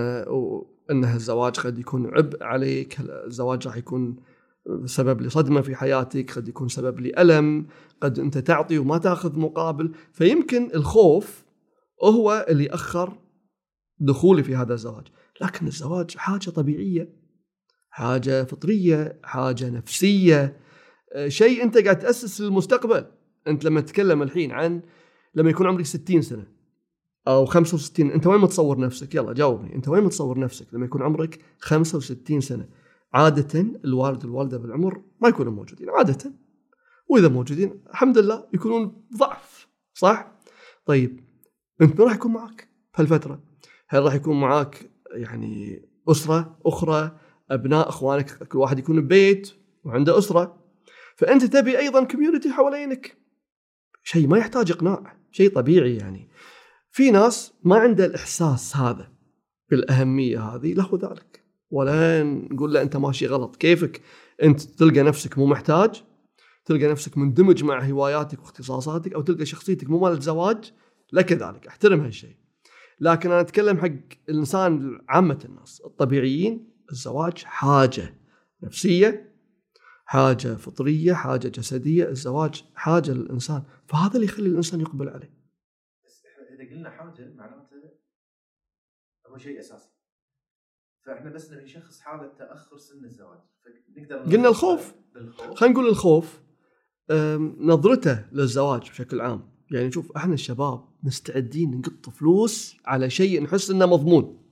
انها 0.91 1.15
الزواج 1.15 1.59
قد 1.59 1.79
يكون 1.79 2.07
عبء 2.17 2.43
عليك 2.43 2.99
الزواج 2.99 3.67
راح 3.67 3.77
يكون 3.77 4.15
سبب 4.85 5.21
لصدمة 5.21 5.61
في 5.61 5.75
حياتك 5.75 6.31
قد 6.31 6.47
يكون 6.47 6.67
سبب 6.67 6.99
لألم 6.99 7.67
قد 8.01 8.19
أنت 8.19 8.37
تعطي 8.37 8.77
وما 8.77 8.97
تأخذ 8.97 9.39
مقابل. 9.39 9.91
فيمكن 10.13 10.71
الخوف 10.75 11.45
هو 12.03 12.45
اللي 12.49 12.69
أخر 12.69 13.17
دخولي 13.99 14.43
في 14.43 14.55
هذا 14.55 14.73
الزواج. 14.73 15.07
لكن 15.41 15.67
الزواج 15.67 16.17
حاجة 16.17 16.49
طبيعية 16.49 17.09
حاجة 17.89 18.43
فطرية 18.43 19.19
حاجة 19.23 19.69
نفسية 19.69 20.59
شيء 21.27 21.63
أنت 21.63 21.77
قاعد 21.77 21.99
تأسس 21.99 22.41
للمستقبل. 22.41 23.05
أنت 23.47 23.65
لما 23.65 23.81
تتكلم 23.81 24.21
الحين 24.21 24.51
عن 24.51 24.81
لما 25.35 25.49
يكون 25.49 25.67
عمرك 25.67 25.85
60 25.85 26.21
سنة 26.21 26.47
أو 27.27 27.45
65 27.45 28.11
أنت 28.11 28.27
وين 28.27 28.41
متصور 28.41 28.79
نفسك؟ 28.79 29.15
يلا 29.15 29.33
جاوبني. 29.33 29.75
أنت 29.75 29.87
وين 29.87 30.03
متصور 30.03 30.39
نفسك 30.39 30.73
لما 30.73 30.85
يكون 30.85 31.01
عمرك 31.01 31.39
65 31.59 32.41
سنة؟ 32.41 32.69
عادة 33.13 33.65
الوالد 33.85 34.25
والوالدة 34.25 34.57
بالعمر 34.57 35.01
ما 35.21 35.29
يكونوا 35.29 35.51
موجودين 35.51 35.89
عادة. 35.89 36.31
وإذا 37.07 37.27
موجودين 37.27 37.83
الحمد 37.89 38.17
لله 38.17 38.47
يكونون 38.53 39.05
ضعف 39.17 39.67
صح؟ 39.93 40.31
طيب 40.85 41.19
أنت 41.81 41.99
من 41.99 42.05
راح 42.05 42.15
يكون 42.15 42.33
معك 42.33 42.69
هالفترة؟ 42.95 43.43
هل 43.87 44.03
راح 44.03 44.13
يكون 44.13 44.39
معاك 44.39 44.89
يعني 45.11 45.85
أسرة 46.07 46.57
أخرى 46.65 47.17
أبناء 47.51 47.89
أخوانك؟ 47.89 48.43
كل 48.43 48.57
واحد 48.57 48.79
يكون 48.79 49.01
ببيت 49.01 49.51
وعنده 49.83 50.17
أسرة. 50.17 50.63
فأنت 51.15 51.45
تبي 51.45 51.77
أيضا 51.77 52.03
كوميونتي 52.03 52.49
حوالينك. 52.49 53.17
شيء 54.07 54.27
ما 54.27 54.37
يحتاج 54.37 54.71
إقناع 54.71 55.17
شيء 55.31 55.53
طبيعي 55.55 55.95
يعني. 55.95 56.29
في 56.91 57.11
ناس 57.11 57.53
ما 57.63 57.75
عنده 57.77 58.05
الإحساس 58.05 58.77
هذا 58.77 59.11
بالأهمية 59.69 60.39
هذه 60.39 60.73
له 60.73 60.89
ذلك. 61.03 61.43
ولا 61.71 62.23
نقول 62.23 62.73
له 62.73 62.81
أنت 62.81 62.97
ماشي 62.97 63.27
غلط 63.27 63.55
كيفك؟ 63.55 64.01
أنت 64.43 64.61
تلقى 64.61 65.03
نفسك 65.03 65.37
مو 65.37 65.45
محتاج 65.45 66.03
تلقى 66.65 66.87
نفسك 66.87 67.17
مندمج 67.17 67.63
مع 67.63 67.83
هواياتك 67.83 68.39
واختصاصاتك 68.39 69.13
أو 69.13 69.21
تلقى 69.21 69.45
شخصيتك 69.45 69.89
مو 69.89 69.99
مال 69.99 70.11
الزواج 70.11 70.71
لك 71.13 71.31
ذلك 71.33 71.67
احترم 71.67 71.99
هالشيء. 71.99 72.35
لكن 72.99 73.31
أنا 73.31 73.41
أتكلم 73.41 73.77
حق 73.77 74.17
الإنسان 74.29 74.99
عامة 75.09 75.39
الناس 75.45 75.81
الطبيعيين 75.85 76.69
الزواج 76.91 77.43
حاجة 77.43 78.13
نفسية 78.63 79.34
حاجة 80.07 80.55
فطرية 80.55 81.13
حاجة 81.13 81.47
جسدية 81.47 82.09
الزواج 82.09 82.63
حاجة 82.75 83.11
للإنسان. 83.11 83.63
فهذا 83.87 84.15
اللي 84.15 84.25
يخلي 84.25 84.47
الإنسان 84.47 84.81
يقبل 84.81 85.09
عليه. 85.09 85.33
بس 86.05 86.23
إحنا 86.25 86.63
إذا 86.63 86.75
قلنا 86.75 86.89
حاجة 86.89 87.33
معناته 87.33 87.75
هو 89.27 89.37
شيء 89.37 89.59
أساسي. 89.59 89.89
فإحنا 91.05 91.29
بس 91.29 91.51
نبي 91.51 91.63
نشخص 91.63 91.99
حالة 91.99 92.27
تأخر 92.27 92.77
سن 92.77 93.05
الزواج. 93.05 93.39
فنقدر 93.95 94.35
قلنا 94.35 94.49
الخوف. 94.49 94.93
خلينا 95.55 95.73
نقول 95.73 95.87
الخوف 95.87 96.41
نظرته 97.59 98.25
للزواج 98.31 98.81
بشكل 98.81 99.21
عام. 99.21 99.55
يعني 99.71 99.91
شوف 99.91 100.11
إحنا 100.11 100.33
الشباب 100.33 100.89
مستعدين 101.03 101.77
نقط 101.77 102.09
فلوس 102.09 102.77
على 102.85 103.09
شيء 103.09 103.43
نحس 103.43 103.69
إنه 103.69 103.85
مضمون. 103.85 104.45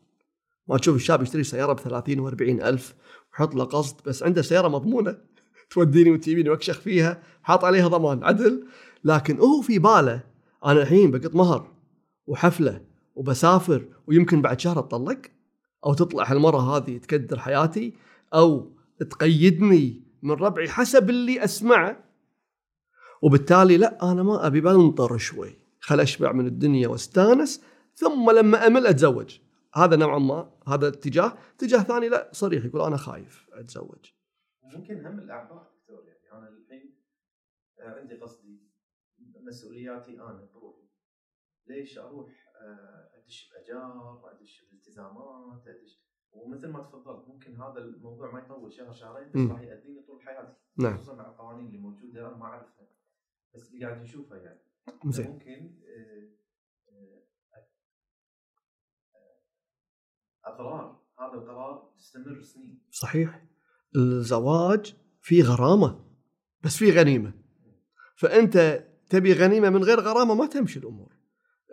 ما 0.68 0.78
تشوف 0.78 0.96
الشاب 0.96 1.22
يشتري 1.22 1.44
سيارة 1.44 1.74
ب 1.74 1.80
30 1.80 2.32
و40 2.32 2.42
ألف 2.42 2.96
ويحط 3.32 3.56
له 3.56 3.64
قسط 3.64 4.08
بس 4.08 4.24
عنده 4.24 4.42
سيارة 4.42 4.68
مضمونة. 4.68 5.33
توديني 5.74 6.12
وتجيبني 6.12 6.50
وأكشخ 6.50 6.80
فيها 6.80 7.24
حاط 7.44 7.66
عليها 7.66 7.88
ضمان 7.88 8.24
عدل 8.24 8.66
لكن 9.04 9.40
هو 9.40 9.62
في 9.62 9.80
باله 9.80 10.24
أنا 10.66 10.82
الحين 10.82 11.12
بقط 11.12 11.36
مهر 11.36 11.68
وحفلة 12.28 12.82
وبسافر 13.16 13.86
ويمكن 14.08 14.42
بعد 14.42 14.60
شهر 14.60 14.80
أتطلق 14.80 15.22
أو 15.86 15.94
تطلع 15.94 16.32
هالمرة 16.32 16.78
هذه 16.78 16.98
تكدر 16.98 17.40
حياتي 17.40 17.94
أو 18.34 18.72
تقيدني 19.10 20.04
من 20.24 20.32
ربعي 20.32 20.70
حسب 20.70 21.10
اللي 21.10 21.44
أسمعه. 21.44 22.04
وبالتالي 23.22 23.78
لا 23.78 24.12
أنا 24.12 24.24
ما 24.24 24.48
أبي 24.48 24.62
بنطر 24.62 25.18
شوي 25.18 25.58
خل 25.80 26.00
أشبع 26.00 26.32
من 26.32 26.48
الدنيا 26.48 26.88
واستانس 26.88 27.62
ثم 27.96 28.32
لما 28.32 28.68
أمل 28.68 28.88
أتزوج. 28.88 29.38
هذا 29.74 29.96
نوعا 29.96 30.20
ما 30.20 30.50
هذا 30.68 30.88
اتجاه 30.88 31.34
اتجاه 31.56 31.80
ثاني 31.84 32.10
لا 32.10 32.30
صريح 32.32 32.66
يقول 32.66 32.82
أنا 32.82 32.98
خايف 32.98 33.46
أتزوج. 33.54 34.06
ممكن 34.64 35.06
هم 35.06 35.20
الاعباء 35.20 35.74
دكتور 35.76 36.08
يعني. 36.08 36.32
أنا 36.32 36.50
الحين 36.50 37.04
آه، 37.80 38.00
عندي 38.00 38.16
قصدي 38.16 38.72
مسؤولياتي 39.20 40.12
أنا 40.22 40.50
بروحي. 40.54 40.88
ليش 41.68 41.98
أروح؟ 41.98 42.30
آه، 42.62 43.12
أدش 43.14 43.52
بأجار 43.54 44.32
أدش 44.32 44.66
بالتزامات 44.72 45.68
أدش 45.68 46.04
ومثل 46.32 46.68
ما 46.70 46.84
تفضلت 46.84 47.28
ممكن 47.28 47.56
هذا 47.62 47.80
الموضوع 47.80 48.32
ما 48.32 48.40
يطول 48.40 48.74
شهر 48.74 48.92
شهرين 48.92 49.32
بس. 49.32 49.52
راح 49.52 49.62
يأذيني 49.62 50.02
طول 50.04 50.22
حياتي 50.22 50.54
نعم. 50.78 50.98
خصوصا 50.98 51.16
مع 51.16 51.30
القوانين 51.30 51.68
اللي 51.68 51.78
موجودة 51.78 52.28
أنا 52.28 52.38
ما 52.38 52.46
أعرفها 52.46 52.88
بس 53.56 53.74
اللي 53.74 53.86
قاعد 53.86 54.02
نشوفها 54.02 54.38
يعني. 54.38 54.60
زين. 55.06 55.32
ممكن 55.32 55.82
آه، 55.88 56.30
آه، 56.90 57.28
اضرار 60.46 61.04
هذا 61.20 61.34
القرار 61.34 61.94
تستمر 61.98 62.42
سنين. 62.42 62.82
صحيح. 62.92 63.46
الزواج 63.96 64.94
فيه 65.22 65.44
غرامة 65.44 66.00
بس 66.64 66.78
فيه 66.78 66.92
غنيمة. 67.00 67.34
فأنت 68.16 68.86
تبي 69.10 69.34
غنيمة 69.34 69.70
من 69.70 69.84
غير 69.84 70.00
غرامة 70.00 70.36
ما 70.36 70.46
تمشي 70.46 70.80
الأمور. 70.80 71.14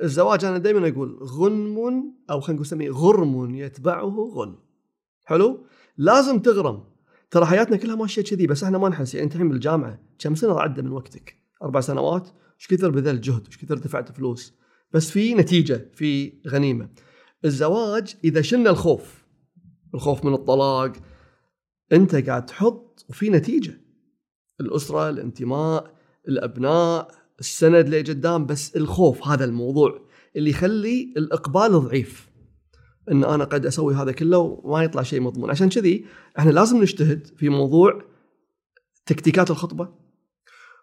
الزواج 0.02 0.44
أنا 0.44 0.58
دائما 0.58 0.88
أقول 0.88 1.18
غنم 1.22 2.04
أو 2.30 2.40
خلينا 2.40 2.60
نسميه 2.60 2.90
غرم 2.90 3.54
يتبعه 3.54 4.32
غنم. 4.34 4.58
حلو؟ 5.24 5.66
لازم 5.96 6.38
تغرم. 6.38 6.84
ترى 7.30 7.46
حياتنا 7.46 7.76
كلها 7.76 7.96
ماشية 7.96 8.22
كذي 8.22 8.46
بس 8.46 8.64
إحنا 8.64 8.78
ما 8.78 8.88
نحس. 8.88 9.14
يعني 9.14 9.24
أنت 9.24 9.34
الحين 9.34 9.48
بالجامعة 9.48 10.00
كم 10.18 10.34
سنة 10.34 10.60
عدى 10.60 10.82
من 10.82 10.92
وقتك؟ 10.92 11.36
أربع 11.62 11.80
سنوات؟ 11.80 12.28
إيش 12.60 12.68
كثر 12.68 12.90
بذلت 12.90 13.24
جهد 13.24 13.46
إيش 13.46 13.58
كثر 13.58 13.78
دفعت 13.78 14.12
فلوس؟ 14.12 14.54
بس 14.92 15.10
في 15.10 15.34
نتيجة 15.34 15.90
في 15.94 16.32
غنيمة. 16.48 16.88
الزواج 17.44 18.16
إذا 18.24 18.40
شلنا 18.40 18.70
الخوف 18.70 19.24
الخوف 19.94 20.24
من 20.24 20.34
الطلاق 20.34 20.92
أنت 21.92 22.14
قاعد 22.14 22.46
تحط 22.46 23.04
وفي 23.08 23.30
نتيجة. 23.30 23.80
الأسرة 24.60 25.08
الانتماء 25.08 25.94
الأبناء 26.28 27.10
السند 27.40 27.88
لقدام 27.88 28.46
بس 28.46 28.76
الخوف 28.76 29.26
هذا 29.26 29.44
الموضوع 29.44 30.00
اللي 30.36 30.50
يخلي 30.50 31.14
الإقبال 31.16 31.72
ضعيف. 31.72 32.30
إن 33.10 33.24
أنا 33.24 33.44
قد 33.44 33.66
أسوي 33.66 33.94
هذا 33.94 34.12
كله 34.12 34.38
وما 34.38 34.82
يطلع 34.84 35.02
شيء 35.02 35.20
مضمون. 35.20 35.50
عشان 35.50 35.68
كذي 35.68 36.04
إحنا 36.38 36.50
لازم 36.50 36.82
نجتهد 36.82 37.26
في 37.36 37.48
موضوع 37.48 38.02
تكتيكات 39.06 39.50
الخطبة 39.50 39.88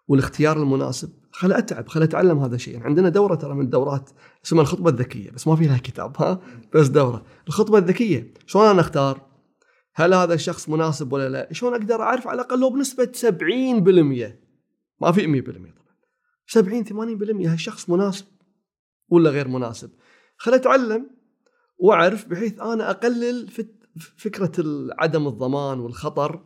والاختيار 0.08 0.62
المناسب. 0.62 1.10
خل 1.32 1.52
أتعب 1.52 1.88
خل 1.88 2.02
أتعلم 2.02 2.38
هذا 2.38 2.54
الشيء. 2.54 2.74
يعني 2.74 2.86
عندنا 2.86 3.08
دورة 3.08 3.34
ترى 3.34 3.54
من 3.54 3.64
الدورات 3.64 4.10
اسمها 4.44 4.62
الخطبة 4.62 4.90
الذكية 4.90 5.30
بس 5.30 5.46
ما 5.46 5.56
في 5.56 5.66
لها 5.66 5.78
كتاب 5.78 6.16
ها؟ 6.18 6.40
بس 6.74 6.86
دورة. 6.86 7.24
الخطبة 7.48 7.78
الذكية. 7.78 8.34
شلون 8.46 8.66
أنا 8.66 8.80
أختار؟ 8.80 9.27
هل 9.98 10.14
هذا 10.14 10.34
الشخص 10.34 10.68
مناسب 10.68 11.12
ولا 11.12 11.28
لا؟ 11.28 11.48
شلون 11.52 11.74
أقدر 11.74 12.02
أعرف؟ 12.02 12.28
على 12.28 12.34
الأقل 12.34 12.60
لو 12.60 12.70
بنسبة 12.70 13.12
70% 13.14 14.32
ما 15.00 15.12
في 15.12 15.42
100% 15.42 15.46
طبعا. 15.46 15.72
70 16.46 16.84
80% 17.44 17.46
هالشخص 17.46 17.90
مناسب 17.90 18.26
ولا 19.08 19.30
غير 19.30 19.48
مناسب؟ 19.48 19.90
خل 20.36 20.54
أتعلم 20.54 21.10
وأعرف 21.78 22.28
بحيث 22.28 22.60
أنا 22.60 22.90
أقلل 22.90 23.48
فكرة 24.16 24.52
عدم 24.98 25.28
الضمان 25.28 25.80
والخطر 25.80 26.42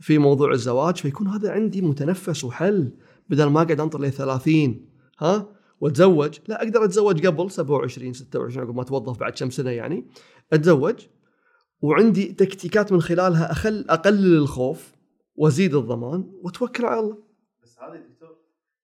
في 0.00 0.18
موضوع 0.18 0.52
الزواج 0.52 0.96
فيكون 0.96 1.28
هذا 1.28 1.52
عندي 1.52 1.82
متنفس 1.82 2.44
وحل 2.44 2.92
بدل 3.28 3.46
ما 3.46 3.62
أقعد 3.62 3.80
أنطر 3.80 4.00
ل 4.00 4.12
30 4.12 4.86
ها؟ 5.18 5.48
وأتزوج. 5.80 6.38
لا 6.48 6.62
أقدر 6.62 6.84
أتزوج 6.84 7.26
قبل 7.26 7.50
27 7.50 8.12
26 8.12 8.64
عقب 8.64 8.76
ما 8.76 8.82
اتوظف 8.82 9.18
بعد 9.18 9.32
كم 9.32 9.50
سنة 9.50 9.70
يعني. 9.70 10.06
أتزوج. 10.52 11.00
وعندي 11.82 12.32
تكتيكات 12.32 12.92
من 12.92 13.00
خلالها 13.00 13.52
اخل 13.52 13.84
أقلل 13.88 14.36
الخوف 14.36 14.94
وأزيد 15.36 15.74
الضمان 15.74 16.32
وأتوكل 16.42 16.84
على 16.84 17.00
الله. 17.00 17.22
بس 17.62 17.78
هذا 17.78 17.96
دكتور 17.96 18.36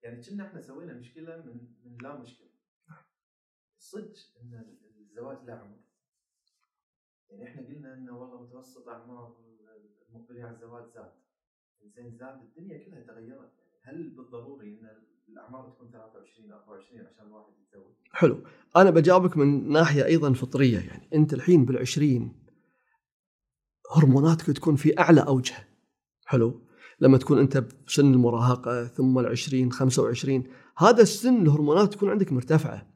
يعني 0.03 0.23
كنا 0.23 0.47
إحنا 0.47 0.61
سوينا 0.61 0.95
مشكلة 0.95 1.37
من 1.37 1.69
من 1.85 1.99
لا 2.03 2.21
مشكلة. 2.21 2.49
صدق 3.79 4.15
إن 4.43 4.65
الزواج 5.01 5.39
له 5.47 5.53
عمر. 5.53 5.79
يعني 7.31 7.45
إحنا 7.45 7.67
قلنا 7.67 7.95
إنه 7.95 8.19
والله 8.19 8.43
متوسط 8.43 8.89
أعمار 8.89 9.37
المقبلين 10.09 10.45
على 10.45 10.55
الزواج 10.55 10.85
زاد. 10.95 11.13
زين 11.97 12.17
زاد 12.17 12.41
الدنيا 12.43 12.85
كلها 12.85 13.01
تغيرت 13.01 13.51
يعني 13.59 13.99
هل 13.99 14.11
بالضروري 14.11 14.69
إن 14.69 14.89
الأعمار 15.29 15.71
تكون 15.71 15.91
23 15.91 16.53
24 16.53 17.07
عشان 17.07 17.27
الواحد 17.27 17.53
يتزوج؟ 17.63 17.93
حلو، 18.13 18.45
أنا 18.77 18.91
بجاوبك 18.91 19.37
من 19.37 19.73
ناحية 19.73 20.05
أيضا 20.05 20.33
فطرية 20.33 20.79
يعني 20.79 21.09
أنت 21.15 21.35
الحين 21.35 21.65
بالعشرين 21.65 22.48
هرموناتك 23.91 24.47
تكون 24.47 24.77
في 24.77 25.01
أعلى 25.01 25.21
اوجها 25.21 25.67
حلو؟ 26.27 26.61
لما 27.01 27.19
تكون 27.19 27.39
أنت 27.39 27.65
بسن 27.87 28.13
المراهقة 28.15 28.87
ثم 28.87 29.19
العشرين 29.19 29.73
25 29.73 30.45
هذا 30.79 31.03
السن 31.03 31.43
الهرمونات 31.43 31.95
تكون 31.95 32.11
عندك 32.11 32.33
مرتفعة. 32.33 32.87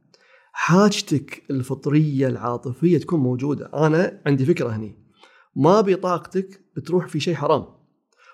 حاجتك 0.53 1.43
الفطرية 1.51 2.29
العاطفية 2.29 2.99
تكون 2.99 3.21
موجودة. 3.21 3.71
أنا 3.75 4.23
عندي 4.27 4.45
فكرة 4.45 4.69
هني. 4.69 4.99
ما 5.57 5.81
بطاقتك 5.81 6.61
بتروح 6.77 7.09
في 7.09 7.21
شيء 7.21 7.35
حرام. 7.35 7.67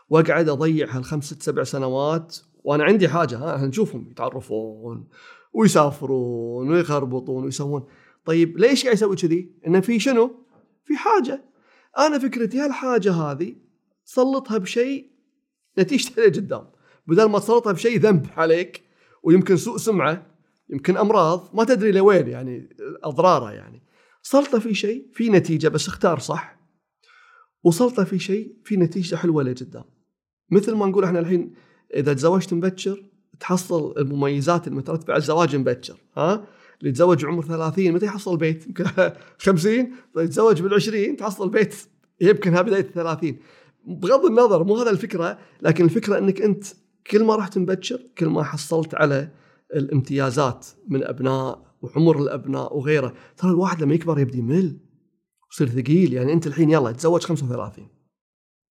وأقعد 0.08 0.48
أضيع 0.48 0.96
هالخمس 0.96 1.24
ست 1.24 1.42
سبع 1.42 1.64
سنوات 1.64 2.36
وأنا 2.64 2.84
عندي 2.84 3.08
حاجة. 3.08 3.38
ها 3.38 3.66
نشوفهم؟ 3.66 4.10
يتعرفون 4.10 5.08
ويسافرون 5.52 6.70
ويخربطون 6.70 7.44
ويسوون. 7.44 7.86
طيب 8.24 8.58
ليش 8.58 8.82
قاعد 8.82 8.96
يسوي 8.96 9.16
كذي؟ 9.16 9.52
إنه 9.66 9.80
في 9.80 10.00
شنو؟ 10.00 10.30
في 10.84 10.96
حاجة. 10.96 11.44
أنا 11.98 12.18
فكرتي 12.18 12.58
هالحاجه 12.60 13.12
هذه 13.12 13.56
سلطها 14.04 14.58
بشيء؟ 14.58 15.10
نتيجته 15.78 16.24
قدام. 16.24 16.70
بدل 17.06 17.24
ما 17.24 17.38
تسلطها 17.38 17.72
بشيء 17.72 17.98
ذنب 18.00 18.26
عليك 18.36 18.82
ويمكن 19.22 19.56
سوء 19.56 19.76
سمعة 19.76 20.26
يمكن 20.70 20.96
أمراض 20.96 21.50
ما 21.54 21.64
تدري 21.64 21.92
لوين 21.92 22.28
يعني 22.28 22.76
أضراره 23.04 23.52
يعني. 23.52 23.82
سلطة 24.22 24.58
في 24.58 24.74
شيء 24.74 25.06
في 25.12 25.28
نتيجة 25.30 25.68
بس 25.68 25.88
اختار 25.88 26.18
صح. 26.18 26.58
وسلطة 27.64 28.04
في 28.04 28.18
شيء 28.18 28.56
في 28.64 28.76
نتيجة 28.76 29.16
حلوة 29.16 29.42
لقدام 29.42 29.84
مثل 30.50 30.74
ما 30.74 30.86
نقول 30.86 31.04
إحنا 31.04 31.18
الحين 31.18 31.54
إذا 31.94 32.14
تزوجت 32.14 32.54
مبكر 32.54 33.04
تحصل 33.40 33.94
المميزات 33.98 34.68
المترتبة 34.68 35.12
على 35.12 35.20
الزواج 35.20 35.56
مبكر 35.56 35.96
ها؟ 36.16 36.46
اللي 36.78 36.90
يتزوج 36.90 37.24
عمر 37.24 37.44
30 37.44 37.92
متى 37.92 38.06
يحصل 38.06 38.36
بيت؟ 38.36 38.66
يمكن 38.66 38.84
50 39.38 39.90
طيب 40.14 40.24
يتزوج 40.24 40.62
بال 40.62 40.74
20 40.74 41.16
تحصل 41.16 41.50
بيت. 41.50 41.74
يمكن 42.20 42.50
بداية 42.50 42.80
ال 42.80 42.92
30 42.92 43.36
بغض 43.86 44.24
النظر 44.24 44.64
مو 44.64 44.76
هذا 44.76 44.90
الفكرة 44.90 45.38
لكن 45.62 45.84
الفكرة 45.84 46.18
إنك 46.18 46.42
أنت 46.42 46.64
كل 47.10 47.24
ما 47.24 47.36
رحت 47.36 47.58
مبكر 47.58 48.00
كل 48.18 48.26
ما 48.26 48.42
حصلت 48.42 48.94
على 48.94 49.30
الامتيازات 49.74 50.66
من 50.88 51.04
أبناء 51.04 51.68
وعمر 51.82 52.22
الأبناء 52.22 52.76
وغيره 52.76 53.14
ترى 53.36 53.50
الواحد 53.50 53.82
لما 53.82 53.94
يكبر 53.94 54.18
يبدي 54.18 54.38
يمل 54.38 54.78
يصير 55.52 55.68
ثقيل. 55.68 56.12
يعني 56.12 56.32
أنت 56.32 56.46
الحين 56.46 56.70
يلا 56.70 56.92
تزوج 56.92 57.22
35 57.22 57.88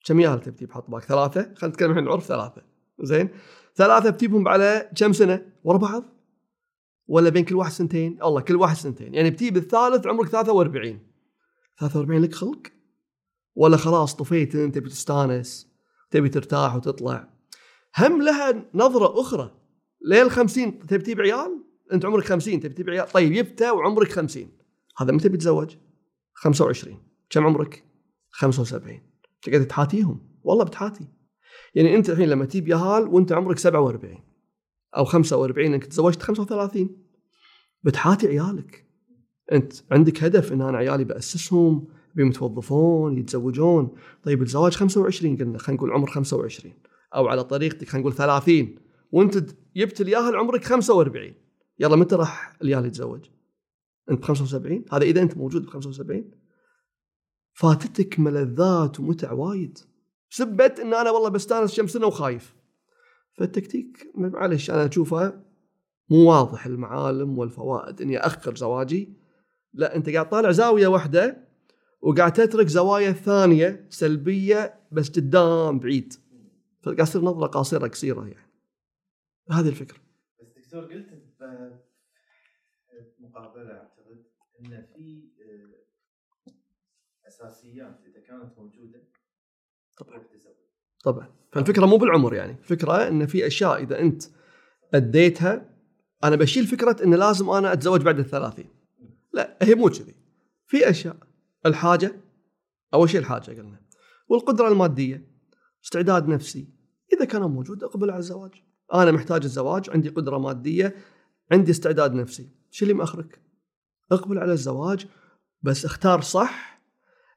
كم 0.06 0.20
ياهل 0.20 0.40
تبتي 0.42 0.66
بحط 0.66 0.90
بالك 0.90 1.04
ثلاثة؟ 1.04 1.42
خلينا 1.42 1.68
نتكلم 1.68 1.90
الحين 1.92 2.04
العرف 2.04 2.26
ثلاثة. 2.26 2.62
زين؟ 3.02 3.30
ثلاثة 3.76 4.10
بتجيبهم 4.10 4.48
على 4.48 4.90
كم 4.96 5.14
سنة؟ 5.14 5.46
ورا 5.64 5.78
بعض؟ 5.78 6.04
ولا 7.08 7.30
بين 7.30 7.46
كل 7.46 7.56
واحد 7.56 7.72
سنتين؟ 7.72 8.20
الله 8.24 8.42
كل 8.42 8.56
واحد 8.56 8.76
سنتين. 8.76 9.14
يعني 9.14 9.30
بتجي 9.30 9.52
بالثالث 9.52 10.08
عمرك 10.08 10.28
43 10.28 11.00
43 11.80 12.22
لك 12.22 12.36
خلق؟ 12.36 12.62
ولا 13.56 13.78
خلاص 13.78 14.16
طفيت 14.16 14.56
انت 14.56 14.76
تبي 14.76 14.90
تستانس 14.90 15.68
تبي 16.12 16.30
ترتاح 16.30 16.76
وتطلع. 16.76 17.30
هم 17.98 18.22
لها 18.22 18.70
نظرة 18.74 19.22
أخرى. 19.22 19.52
ليل 20.02 20.32
50 20.32 20.80
تبي 20.80 21.04
تجيب 21.04 21.22
عيال؟ 21.22 21.64
أنت 21.94 22.06
عمرك 22.06 22.24
50 22.24 22.60
تبي 22.60 22.74
تجيب 22.74 22.90
عيال؟ 22.90 23.08
طيب 23.08 23.34
جبته 23.34 23.74
وعمرك 23.74 24.12
50 24.12 24.52
هذا 24.98 25.12
متى 25.12 25.30
بيتزوج؟ 25.30 25.76
25 26.34 27.04
كم 27.30 27.46
عمرك؟ 27.46 27.84
75 28.30 29.02
تقعد 29.42 29.68
تحاتيهم؟ 29.68 30.28
والله 30.44 30.66
بتحاتي. 30.66 31.08
يعني 31.76 31.96
أنت 31.96 32.10
الحين 32.10 32.30
لما 32.30 32.46
تجيب 32.46 32.68
يهال 32.68 33.08
وأنت 33.08 33.32
عمرك 33.32 33.60
47 33.60 34.24
أو 34.98 35.06
45 35.06 35.74
انك 35.74 35.86
تزوجت 35.86 36.22
35 36.22 37.07
بتحاتي 37.84 38.28
عيالك. 38.28 38.86
أنت 39.52 39.74
عندك 39.92 40.24
هدف 40.24 40.54
إن 40.54 40.62
أنا 40.62 40.78
عيالي 40.78 41.04
بأسسهم 41.04 41.88
بيمتوظفون 42.16 43.18
يتزوجون. 43.18 43.96
طيب 44.24 44.42
الزواج 44.42 44.74
25 44.74 45.38
قلنا 45.38 45.58
خلينا 45.58 45.78
نقول 45.78 45.92
عمر 45.92 46.10
25 46.10 46.74
أو 47.16 47.28
على 47.28 47.44
طريقتك 47.44 47.88
خلينا 47.88 48.08
نقول 48.08 48.18
30 48.18 48.76
وأنت 49.12 49.38
جبت 49.76 50.02
الياهل 50.02 50.36
عمرك 50.36 50.64
45 50.64 51.34
يلا 51.80 51.96
متى 51.96 52.16
راح 52.16 52.58
الياهل 52.62 52.86
يتزوج؟ 52.86 53.26
أنت 54.12 54.20
ب 54.20 54.24
75 54.24 54.86
هذا 54.92 55.04
إذا 55.04 55.22
أنت 55.22 55.38
موجود 55.38 55.66
ب 55.66 55.70
75 55.70 56.32
فاتتك 57.54 58.20
ملذات 58.20 59.00
ومتع 59.00 59.32
وايد. 59.32 59.78
سبت 60.30 60.80
إن 60.80 60.94
أنا 60.94 61.12
والله 61.12 61.30
بستانس 61.30 61.78
كم 61.78 61.88
سنة 61.88 62.08
وخايف. 62.08 62.56
فالتكتيك 63.38 64.12
معلش 64.16 64.70
أنا 64.72 64.86
أشوفه 64.86 65.47
مو 66.10 66.30
واضح 66.30 66.66
المعالم 66.66 67.38
والفوائد. 67.38 68.02
إني 68.02 68.18
اخر 68.18 68.56
زواجي. 68.56 69.14
لا 69.74 69.96
أنت 69.96 70.10
قاعد 70.10 70.30
طالع 70.30 70.52
زاوية 70.52 70.88
واحدة 70.88 71.48
وقاعد 72.02 72.34
تترك 72.34 72.68
زوايا 72.68 73.12
ثانية 73.12 73.86
سلبية 73.90 74.80
بس 74.92 75.10
قدام 75.10 75.80
بعيد. 75.80 76.14
فقاعد 76.82 76.98
تصير 77.08 77.22
نظرة 77.22 77.48
قاصرة 77.48 77.88
قصيرة 77.88 78.28
يعني. 78.28 78.52
هذه 79.52 79.68
الفكرة. 79.68 79.98
بس 80.42 80.48
دكتور 80.66 80.84
قلت 80.84 81.08
بمقابلة 83.20 83.72
أعتقد 83.72 84.26
إن 84.60 84.86
في 84.96 85.32
آه، 85.42 86.58
أساسيات 87.28 88.00
إذا 88.06 88.20
كانت 88.28 88.58
موجودة 88.58 89.04
طبعا. 89.98 90.28
طبعا. 91.04 91.36
فالفكرة 91.52 91.86
مو 91.86 91.98
بالعمر 91.98 92.34
يعني. 92.34 92.52
الفكرة 92.52 93.08
إن 93.08 93.26
في 93.26 93.48
أشياء 93.48 93.84
إذا 93.84 94.00
أنت 94.00 94.24
أديتها 94.94 95.77
أنا 96.28 96.36
بشيل 96.36 96.68
فكرة 96.68 97.04
إن 97.04 97.14
لازم 97.14 97.50
أنا 97.50 97.74
أتزوج 97.74 98.02
بعد 98.02 98.20
الثلاثين. 98.20 98.70
لا 99.34 99.58
هي 99.62 99.76
مو 99.76 99.90
كذي. 99.90 100.16
في 100.68 100.90
أشياء. 100.90 101.18
الحاجة 101.66 102.22
أول 102.94 103.10
شيء 103.10 103.20
الحاجة 103.20 103.52
قلنا. 103.52 103.82
والقدرة 104.30 104.68
المادية 104.68 105.28
استعداد 105.86 106.28
نفسي. 106.28 106.68
إذا 107.14 107.26
كان 107.26 107.42
موجود 107.42 107.84
أقبل 107.84 108.12
على 108.12 108.20
الزواج. 108.20 108.52
أنا 108.94 109.12
محتاج 109.12 109.44
الزواج 109.44 109.90
عندي 109.90 110.10
قدرة 110.10 110.38
مادية 110.38 110.96
عندي 111.52 111.72
استعداد 111.72 112.14
نفسي. 112.14 112.50
شو 112.72 112.86
اللي 112.86 112.94
مأخرك؟ 112.94 113.42
أقبل 114.12 114.38
على 114.38 114.54
الزواج 114.54 115.06
بس 115.62 115.86
اختار 115.86 116.22
صح 116.22 116.82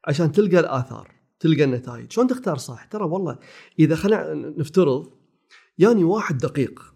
عشان 0.05 0.33
تلقى 0.33 0.61
الآثار 0.61 1.15
تلقى 1.41 1.65
النتائج. 1.65 2.13
شلون 2.13 2.27
تختار 2.27 2.59
صح؟ 2.59 2.85
ترى 2.85 3.05
والله 3.05 3.39
إذا 3.79 3.95
خلينا 3.95 4.35
نفترض 4.35 5.13
يعني 5.79 6.05
واحد 6.05 6.39
دقيق. 6.39 6.90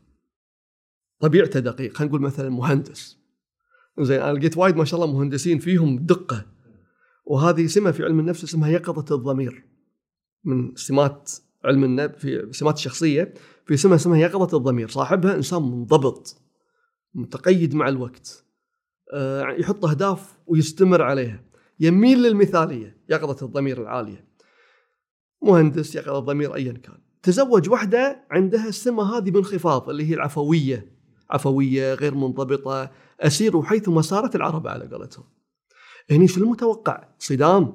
طبيعته 1.25 1.61
دقيق 1.61 1.97
خلينا 1.97 2.11
نقول 2.11 2.23
مثلا 2.23 2.49
مهندس. 2.49 3.19
زين 4.01 4.21
أنا 4.21 4.39
لقيت 4.39 4.57
وايد 4.57 4.77
ما 4.77 4.85
شاء 4.85 5.05
الله 5.05 5.15
مهندسين 5.15 5.59
فيهم 5.59 5.99
دقة. 5.99 6.47
وهذه 7.25 7.67
سمة 7.67 7.91
في 7.91 8.05
علم 8.05 8.21
النفس 8.21 8.45
اسمها 8.45 8.69
يقظة 8.69 9.17
الضمير. 9.17 9.65
من 10.45 10.77
سمات 10.77 11.33
علم 11.65 11.85
النفس 11.85 12.15
في 12.19 12.49
سمات 12.53 12.77
الشخصية 12.77 13.35
في 13.67 13.77
سمة 13.77 13.95
اسمها 13.95 14.19
يقظة 14.19 14.57
الضمير. 14.57 14.89
صاحبها 14.89 15.35
إنسان 15.35 15.63
منضبط 15.63 16.37
متقيد 17.15 17.75
مع 17.75 17.89
الوقت. 17.89 18.45
آه، 19.13 19.43
يحط 19.59 19.85
أهداف 19.85 20.39
ويستمر 20.47 21.03
عليها. 21.03 21.45
يميل 21.81 22.23
للمثالية 22.23 22.97
يقظة 23.09 23.47
الضمير 23.47 23.83
العالية. 23.83 24.29
مهندس 25.43 25.95
يقظة 25.97 26.19
الضمير 26.19 26.55
ايا 26.55 26.73
كان. 26.73 26.99
تزوج 27.23 27.71
واحدة 27.71 28.27
عندها 28.31 28.69
السمة 28.69 29.17
هذه 29.17 29.31
بانخفاض 29.31 29.91
اللي 29.91 30.11
هي 30.11 30.15
العفوية. 30.15 30.94
عفوية 31.31 31.95
غير 31.95 32.15
منضبطة 32.15 32.91
أسير 33.21 33.63
حيثما 33.63 34.03
سارت 34.03 34.37
العرب 34.37 34.67
على 34.67 34.87
قولتهم. 34.87 35.25
هني 36.11 36.29
شو 36.29 36.41
المتوقع؟ 36.41 37.09
صدام. 37.19 37.75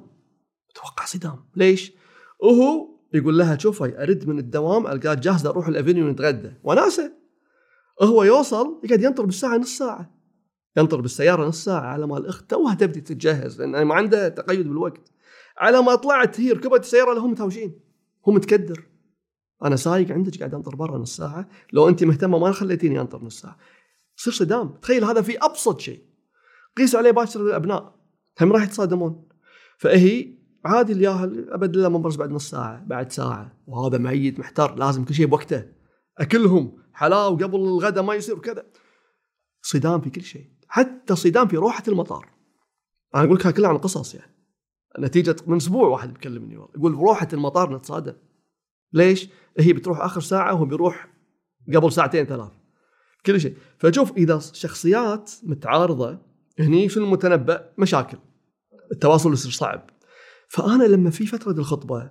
متوقع 0.70 1.04
صدام. 1.04 1.44
ليش؟ 1.56 1.92
وهو 2.40 2.88
يقول 3.14 3.38
لها 3.38 3.58
شوفي 3.58 4.02
أرد 4.02 4.28
من 4.28 4.38
الدوام 4.38 4.86
ألقاها 4.86 5.14
جاهزة 5.14 5.50
أروح 5.50 5.68
الأفينيو 5.68 6.08
نتغدى. 6.08 6.52
وناسة. 6.62 7.12
هو 8.02 8.22
يوصل 8.22 8.80
يقعد 8.84 9.02
ينطر 9.02 9.24
بالساعة 9.24 9.56
نص 9.56 9.78
ساعة. 9.78 10.10
ينطر 10.76 11.00
بالسيارة 11.00 11.48
نص 11.48 11.64
ساعة 11.64 11.80
على 11.80 12.06
ما 12.06 12.18
الأخت 12.18 12.50
توها 12.50 12.74
تبدي 12.74 13.00
تتجهز 13.00 13.60
لأن 13.60 13.82
ما 13.82 13.94
عنده 13.94 14.28
تقيد 14.28 14.68
بالوقت. 14.68 15.12
على 15.58 15.82
ما 15.82 15.94
طلعت 15.94 16.40
هي 16.40 16.52
ركبت 16.52 16.80
السيارة 16.80 17.14
لهم 17.14 17.30
متهاوشين 17.30 17.80
هو 18.28 18.32
متكدر. 18.32 18.89
أنا 19.64 19.76
سايق 19.76 20.12
عندك 20.12 20.38
قاعد 20.38 20.54
أنطر 20.54 20.76
برا 20.76 20.98
نص 20.98 21.16
ساعة 21.16 21.48
لو 21.72 21.88
أنت 21.88 22.04
مهتمة 22.04 22.38
ما 22.38 22.52
خليتيني 22.52 23.00
أنطر 23.00 23.24
نص 23.24 23.40
ساعة. 23.40 23.56
يصير 24.18 24.32
صدام. 24.32 24.68
تخيل 24.68 25.04
هذا 25.04 25.22
في 25.22 25.38
أبسط 25.38 25.80
شيء. 25.80 26.04
قيس 26.76 26.94
عليه 26.94 27.10
باكر 27.10 27.40
الأبناء. 27.40 27.94
هم 28.40 28.52
راح 28.52 28.62
يتصادمون. 28.62 29.28
فهي 29.78 30.34
عادي 30.64 30.92
الياهل 30.92 31.50
أبد 31.50 31.76
الله 31.76 31.88
منبرز 31.88 32.16
بعد 32.16 32.30
نص 32.30 32.50
ساعة 32.50 32.84
بعد 32.84 33.12
ساعة. 33.12 33.56
وهذا 33.66 33.98
ميت 33.98 34.38
محتار 34.38 34.74
لازم 34.74 35.04
كل 35.04 35.14
شيء 35.14 35.26
بوقته. 35.26 35.64
أكلهم 36.18 36.78
حلاوة 36.92 37.36
قبل 37.36 37.58
الغداء 37.58 38.04
ما 38.04 38.14
يصير 38.14 38.38
كذا. 38.38 38.66
صدام 39.62 40.00
في 40.00 40.10
كل 40.10 40.22
شيء. 40.22 40.50
حتى 40.68 41.16
صدام 41.16 41.48
في 41.48 41.56
روحة 41.56 41.82
المطار. 41.88 42.28
أنا 43.14 43.24
أقول 43.24 43.34
لك 43.34 43.54
كلها 43.54 43.70
عن 43.70 43.78
قصص 43.78 44.14
يعني. 44.14 44.32
نتيجة 44.98 45.36
من 45.46 45.56
أسبوع 45.56 45.88
واحد 45.88 46.12
بيكلمني 46.12 46.54
يقول 46.54 46.96
بروحه 46.96 47.28
المطار 47.32 47.76
نتصادم. 47.76 48.16
ليش؟ 48.92 49.28
هي 49.58 49.72
بتروح 49.72 50.00
آخر 50.00 50.20
ساعة 50.20 50.54
وهو 50.54 50.64
بيروح 50.64 51.08
قبل 51.74 51.92
ساعتين 51.92 52.24
ثلاث. 52.24 52.50
كل 53.26 53.40
شيء. 53.40 53.56
فشوف 53.78 54.12
إذا 54.16 54.38
شخصيات 54.38 55.30
متعارضة 55.42 56.18
هني 56.58 56.88
شنو 56.88 57.04
المتنبأ؟ 57.04 57.72
مشاكل. 57.78 58.18
التواصل 58.92 59.32
يصير 59.32 59.50
صعب. 59.52 59.90
فأنا 60.48 60.84
لما 60.84 61.10
في 61.10 61.26
فترة 61.26 61.52
الخطبة 61.52 62.10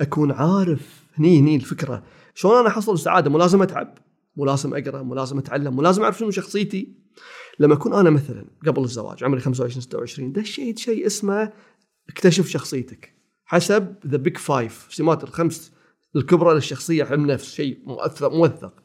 أكون 0.00 0.32
عارف 0.32 1.06
هني 1.14 1.40
هني 1.40 1.56
الفكرة. 1.56 2.02
شلون 2.34 2.58
أنا 2.58 2.68
أحصل 2.68 2.92
السعادة؟ 2.92 3.30
مو 3.30 3.38
لازم 3.38 3.62
أتعب. 3.62 3.98
مو 4.36 4.44
لازم 4.44 4.74
أقرأ 4.74 5.02
مو 5.02 5.14
لازم 5.14 5.38
أتعلم 5.38 5.74
مو 5.76 5.82
لازم 5.82 6.02
أعرف 6.02 6.18
شنو 6.18 6.30
شخصيتي. 6.30 6.98
لما 7.58 7.74
أكون 7.74 7.94
أنا 7.94 8.10
مثلا 8.10 8.44
قبل 8.66 8.82
الزواج 8.82 9.24
عمري 9.24 9.40
25 9.40 9.80
26 9.80 10.32
دشيت 10.32 10.78
شيء 10.78 11.06
اسمه 11.06 11.52
اكتشف 12.08 12.48
شخصيتك. 12.48 13.14
حسب 13.44 13.94
the 14.06 14.16
Big 14.16 14.36
Five 14.36 14.88
سمات 14.90 15.24
الخمس 15.24 15.72
الكبرى 16.18 16.54
للشخصية 16.54 17.04
علم 17.04 17.26
نفس 17.26 17.54
شيء 17.54 17.82
مؤثر 17.86 18.30
موثق. 18.30 18.82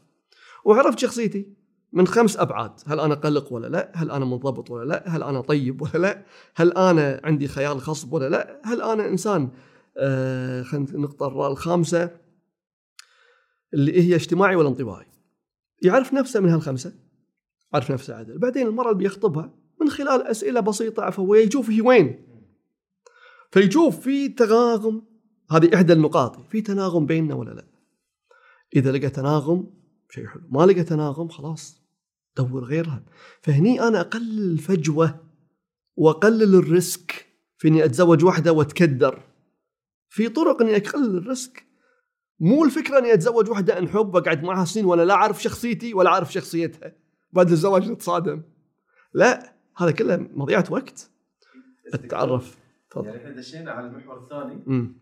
وعرفت 0.66 1.00
شخصيتي 1.00 1.54
من 1.94 2.08
خمس 2.08 2.38
أبعاد. 2.38 2.72
هل 2.86 3.00
أنا 3.00 3.16
قلق 3.16 3.54
ولا 3.54 3.68
لا؟ 3.68 3.92
هل 3.96 4.12
أنا 4.12 4.26
منضبط 4.26 4.72
ولا 4.72 4.86
لا؟ 4.86 5.04
هل 5.08 5.24
أنا 5.24 5.42
طيب 5.42 5.82
ولا 5.82 5.98
لا؟ 5.98 6.26
هل 6.56 6.72
أنا 6.74 7.22
عندي 7.24 7.48
خيال 7.48 7.82
خصب 7.82 8.14
ولا 8.14 8.30
لا؟ 8.30 8.62
هل 8.66 8.82
أنا 8.82 9.08
إنسان 9.08 9.50
آه 9.98 10.66
النقطة 10.74 11.48
الخامسة 11.48 12.10
اللي 13.74 14.02
هي 14.02 14.16
اجتماعي 14.16 14.56
ولا 14.56 14.68
انطوائي؟ 14.68 15.06
يعرف 15.82 16.14
نفسه 16.14 16.40
من 16.40 16.50
هالخمسة؟ 16.50 16.94
عرف 17.74 17.92
نفسه 17.92 18.16
عدل. 18.16 18.38
بعدين 18.38 18.68
المرأة 18.68 18.92
اللي 18.92 19.04
بيخطبها 19.04 19.54
من 19.82 19.90
خلال 19.90 20.22
أسئلة 20.28 20.60
بسيطة 20.60 21.04
عفوية 21.04 21.48
يشوف 21.48 21.70
هي 21.70 21.82
وين. 21.82 22.26
فيشوف 23.52 24.00
في 24.00 24.30
تناغم 24.30 25.13
هذه 25.52 25.76
إحدى 25.76 25.94
النقاط. 25.94 26.42
في 26.50 26.62
تناغم 26.62 27.06
بيننا 27.06 27.36
ولا 27.36 27.52
لا؟ 27.52 27.66
إذا 28.76 28.92
لقى 28.92 29.10
تناغم 29.10 29.74
شيء 30.10 30.28
حلو. 30.28 30.42
ما 30.50 30.66
لقى 30.66 30.84
تناغم 30.84 31.28
خلاص 31.28 31.82
دور 32.38 32.64
غيرها. 32.64 33.04
فهني 33.42 33.82
أنا 33.82 34.00
أقلل 34.00 34.52
الفجوة 34.52 35.20
وأقلل 35.96 36.56
ال 36.56 36.70
risk 36.70 37.26
في 37.58 37.68
إني 37.68 37.86
أتزوج 37.86 38.24
واحدة 38.24 38.52
وأتكدر. 38.52 39.22
في 40.10 40.30
طرق 40.30 40.62
إني 40.62 40.76
أقلل 40.76 41.18
ال 41.18 41.26
risk. 41.26 41.64
مو 42.40 42.66
الفكرة 42.66 43.00
إني 43.00 43.14
أتزوج 43.14 43.50
واحدة 43.50 43.80
أنحب 43.80 44.16
وأقعد 44.16 44.44
معها 44.44 44.66
سنين 44.66 44.86
ولا 44.86 45.06
لا 45.06 45.14
أعرف 45.14 45.44
شخصيتي 45.44 45.94
ولا 45.94 46.10
أعرف 46.10 46.34
شخصيتها 46.34 46.96
بعد 47.32 47.52
الزواج 47.52 47.92
نتصادم 47.92 48.42
لا 49.14 49.56
هذا 49.78 49.92
كله 49.92 50.18
مضيعة 50.34 50.66
وقت. 50.70 51.10
التعرف 51.94 52.58
تفضل 52.90 53.08
يعني 53.08 53.18
إحنا 53.18 53.36
دشينا 53.36 53.72
على 53.72 53.88
المحور 53.88 54.24
الثاني. 54.24 54.94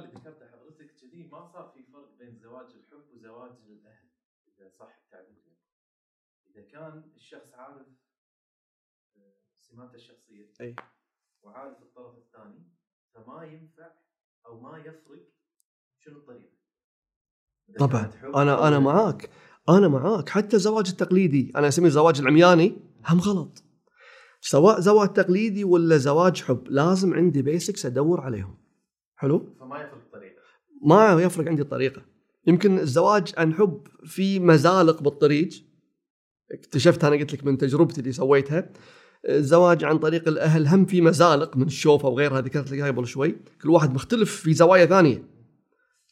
بالمثال 0.00 0.04
اللي 0.04 0.30
ذكرته 0.30 0.46
حضرتك 0.46 0.96
كذي 1.00 1.28
ما 1.32 1.52
صار 1.52 1.72
في 1.74 1.82
فرق 1.92 2.18
بين 2.18 2.38
زواج 2.38 2.66
الحب 2.66 3.04
وزواج 3.14 3.52
الأهل 3.66 4.08
إذا 4.48 4.68
صح 4.68 4.98
التعبير 5.04 5.56
إذا 6.46 6.62
كان 6.62 7.10
الشخص 7.16 7.54
عارف 7.54 7.86
آه، 9.16 9.34
سماته 9.60 9.94
الشخصية 9.94 10.52
أي. 10.60 10.76
وعارف 11.42 11.82
الطرف 11.82 12.18
الثاني 12.18 12.68
فما 13.14 13.44
ينفع 13.44 13.90
أو 14.46 14.60
ما 14.60 14.78
يفرق 14.78 15.28
شنو 15.98 16.18
الطريقة. 16.18 16.54
طبعا. 17.78 18.10
أنا 18.42 18.68
أنا 18.68 18.78
معاك. 18.78 19.30
أنا 19.68 19.88
معاك. 19.88 20.28
حتى 20.28 20.56
الزواج 20.56 20.88
التقليدي 20.88 21.52
أنا 21.56 21.68
أسميه 21.68 21.86
الزواج 21.86 22.20
العمياني 22.20 22.76
هم 23.08 23.20
غلط. 23.20 23.62
سواء 24.40 24.80
زواج 24.80 25.12
تقليدي 25.12 25.64
ولا 25.64 25.96
زواج 25.96 26.42
حب 26.42 26.68
لازم 26.68 27.14
عندي 27.14 27.42
بيسكس 27.42 27.86
أدور 27.86 28.20
عليهم. 28.20 28.63
حلو؟ 29.16 29.56
فما 29.60 29.76
يفرق 29.76 29.94
الطريقة 29.94 30.42
ما 30.86 31.22
يفرق 31.22 31.48
عندي 31.48 31.62
الطريقة. 31.62 32.02
يمكن 32.46 32.78
الزواج 32.78 33.32
عن 33.38 33.54
حب 33.54 33.86
في 34.04 34.40
مزالق 34.40 35.02
بالطريق 35.02 35.48
اكتشفت 36.52 37.04
أنا 37.04 37.16
قلت 37.16 37.32
لك 37.32 37.44
من 37.44 37.58
تجربتي 37.58 38.00
اللي 38.00 38.12
سويتها. 38.12 38.72
الزواج 39.28 39.84
عن 39.84 39.98
طريق 39.98 40.28
الأهل 40.28 40.66
هم 40.66 40.84
في 40.84 41.00
مزالق 41.00 41.56
من 41.56 41.66
الشوفة 41.66 42.08
وغيرها 42.08 42.40
ذكرت 42.40 42.72
لك 42.72 42.80
قبل 42.80 43.06
شوي. 43.06 43.36
كل 43.62 43.70
واحد 43.70 43.94
مختلف 43.94 44.36
في 44.36 44.54
زوايا 44.54 44.86
ثانية. 44.86 45.22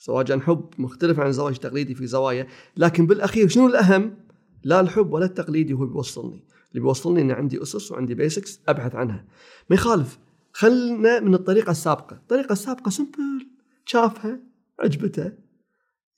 زواج 0.01 0.33
عن 0.33 0.43
حب 0.43 0.71
مختلف 0.79 1.21
عن 1.21 1.27
الزواج 1.27 1.55
التقليدي 1.55 1.95
في 1.95 2.07
زوايا. 2.07 2.47
لكن 2.77 3.07
بالأخير 3.07 3.49
شنو 3.49 3.67
الأهم؟ 3.67 4.17
لا 4.65 4.81
الحب 4.81 5.13
ولا 5.13 5.25
التقليدي 5.25 5.73
هو 5.73 5.87
بيوصلني. 5.87 6.45
اللي 6.71 6.81
بيوصلني 6.81 7.21
إن 7.21 7.31
عندي 7.31 7.63
أسس 7.63 7.93
وعندي 7.93 8.15
بيسكس 8.15 8.61
أبحث 8.69 8.95
عنها. 8.95 9.25
ما 9.71 9.77
يخالف. 9.77 10.19
خلنا 10.53 11.21
من 11.21 11.35
الطريقة 11.35 11.71
السابقة. 11.71 12.17
الطريقة 12.17 12.53
السابقة 12.53 12.91
سمبل 12.91 13.49
شافها 13.87 14.41
عجبته. 14.81 15.33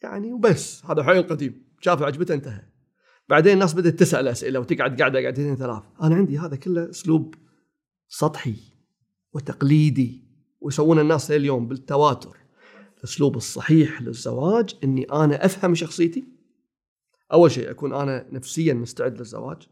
يعني 0.03 0.33
وبس. 0.33 0.85
هذا 0.85 1.03
حي 1.03 1.19
القديم 1.19 1.65
شافها 1.81 2.07
عجبته 2.07 2.35
انتهى. 2.35 2.63
بعدين 3.29 3.53
الناس 3.53 3.75
بدأت 3.75 3.99
تسأل 3.99 4.29
أسئلة 4.29 4.61
وتقعد 4.61 5.01
قاعدة 5.01 5.21
قاعدتين 5.21 5.57
ثلاث 5.57 5.83
أنا 6.03 6.15
عندي 6.15 6.39
هذا 6.39 6.57
كله 6.57 6.91
أسلوب 6.91 7.35
سطحي 8.09 8.57
وتقليدي 9.33 10.25
ويسوونه 10.61 11.01
الناس 11.01 11.31
اليوم 11.31 11.69
بالتواتر. 11.69 12.37
الأسلوب 12.99 13.37
الصحيح 13.37 14.03
للزواج 14.03 14.77
إني 14.85 15.05
أنا 15.05 15.45
أفهم 15.45 15.75
شخصيتي. 15.75 16.25
أول 17.33 17.51
شيء 17.51 17.71
أكون 17.71 17.95
أنا 17.95 18.27
نفسيا 18.33 18.75
مستعد 18.75 19.19
للزواج. 19.19 19.69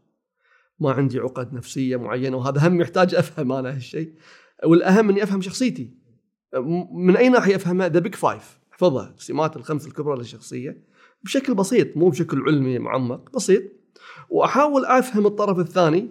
ما 0.79 0.91
عندي 0.91 1.19
عقد 1.19 1.53
نفسية 1.53 1.97
معينة 1.97 2.37
وهذا 2.37 2.67
هم 2.67 2.81
يحتاج 2.81 3.15
أفهم 3.15 3.51
أنا 3.51 3.75
هالشيء. 3.75 4.13
والأهم 4.65 5.09
أني 5.09 5.23
أفهم 5.23 5.41
شخصيتي. 5.41 5.93
من 6.93 7.17
اي 7.17 7.29
ناحيه 7.29 7.55
افهمها 7.55 7.89
the 7.89 7.99
Big 7.99 8.15
Five 8.15 8.59
احفظها 8.71 9.13
السمات 9.17 9.57
الخمس 9.57 9.87
الكبرى 9.87 10.17
للشخصية. 10.17 10.83
بشكل 11.23 11.55
بسيط 11.55 11.97
مو 11.97 12.09
بشكل 12.09 12.41
علمي 12.41 12.79
معمق 12.79 13.35
بسيط. 13.35 13.63
وأحاول 14.29 14.85
أفهم 14.85 15.25
الطرف 15.25 15.59
الثاني 15.59 16.09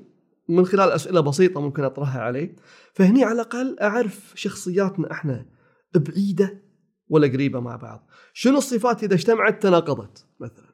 من 0.49 0.66
خلال 0.66 0.91
أسئلة 0.91 1.20
بسيطة 1.20 1.61
ممكن 1.61 1.85
أطرحها 1.85 2.23
عليه. 2.23 2.57
فهني 2.95 3.24
على 3.24 3.35
الأقل 3.35 3.79
أعرف 3.81 4.33
شخصياتنا 4.35 5.12
إحنا 5.12 5.47
بعيدة 5.95 6.62
ولا 7.09 7.27
قريبة 7.27 7.61
مع 7.61 7.77
بعض. 7.77 8.09
شنو 8.33 8.59
الصفات 8.59 9.05
إذا 9.05 9.15
اجتمعت 9.15 9.62
تناقضت؟ 9.62 10.27
مثلا 10.41 10.73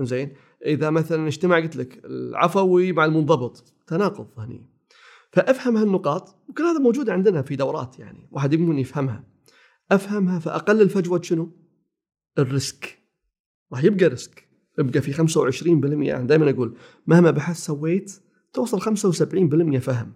زين 0.00 0.32
إذا 0.66 0.90
مثلا 0.90 1.26
اجتمع 1.26 1.60
قلت 1.60 1.76
لك 1.76 2.04
العفوي 2.04 2.92
مع 2.92 3.04
المنضبط 3.04 3.74
تناقض 3.86 4.28
هني. 4.38 4.75
فأفهم 5.36 5.76
هالنقاط 5.76 6.36
وكل 6.48 6.62
هذا 6.62 6.78
موجود 6.78 7.10
عندنا 7.10 7.42
في 7.42 7.56
دورات 7.56 7.98
يعني 7.98 8.28
واحد 8.30 8.52
يمكن 8.52 8.78
يفهمها. 8.78 9.24
أفهمها 9.92 10.38
فاقلل 10.38 10.88
فجوه 10.88 11.22
شنو؟ 11.22 11.50
ال 12.38 12.48
risk. 12.48 12.98
راح 13.72 13.84
يبقى 13.84 14.06
risk. 14.06 14.48
يبقى 14.78 15.00
في 15.00 15.12
25% 15.12 16.02
يعني 16.02 16.26
دائما 16.26 16.50
أقول 16.50 16.76
مهما 17.06 17.30
بحث 17.30 17.56
سويت 17.56 18.20
توصل 18.52 18.80
75% 18.80 19.78
فهم 19.78 20.12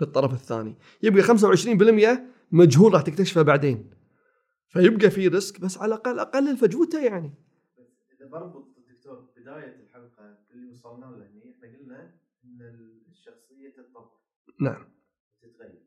للطرف 0.00 0.32
الثاني. 0.32 0.74
يبقى 1.02 1.22
25% 1.22 2.20
مجهول 2.52 2.94
راح 2.94 3.02
تكتشفه 3.02 3.42
بعدين. 3.42 3.90
فيبقى 4.68 5.10
في 5.10 5.28
risk 5.28 5.60
بس 5.60 5.78
على 5.78 5.94
الأقل 5.94 6.18
اقلل 6.18 6.56
فجوته 6.56 7.00
يعني. 7.00 7.34
إذا 8.16 8.26
بربط 8.26 8.68
الدكتور 8.78 9.28
بداية 9.36 9.76
الحلقة 9.82 10.38
اللي 10.54 10.70
وصلنا 10.70 11.06
له 11.06 11.16
هني 11.16 11.50
إحنا 11.50 11.78
قلنا 11.78 12.14
إن 12.44 12.58
الشخصية 13.10 13.70
تتطور 13.70 14.19
نعم. 14.60 14.84
تتغير. 15.42 15.82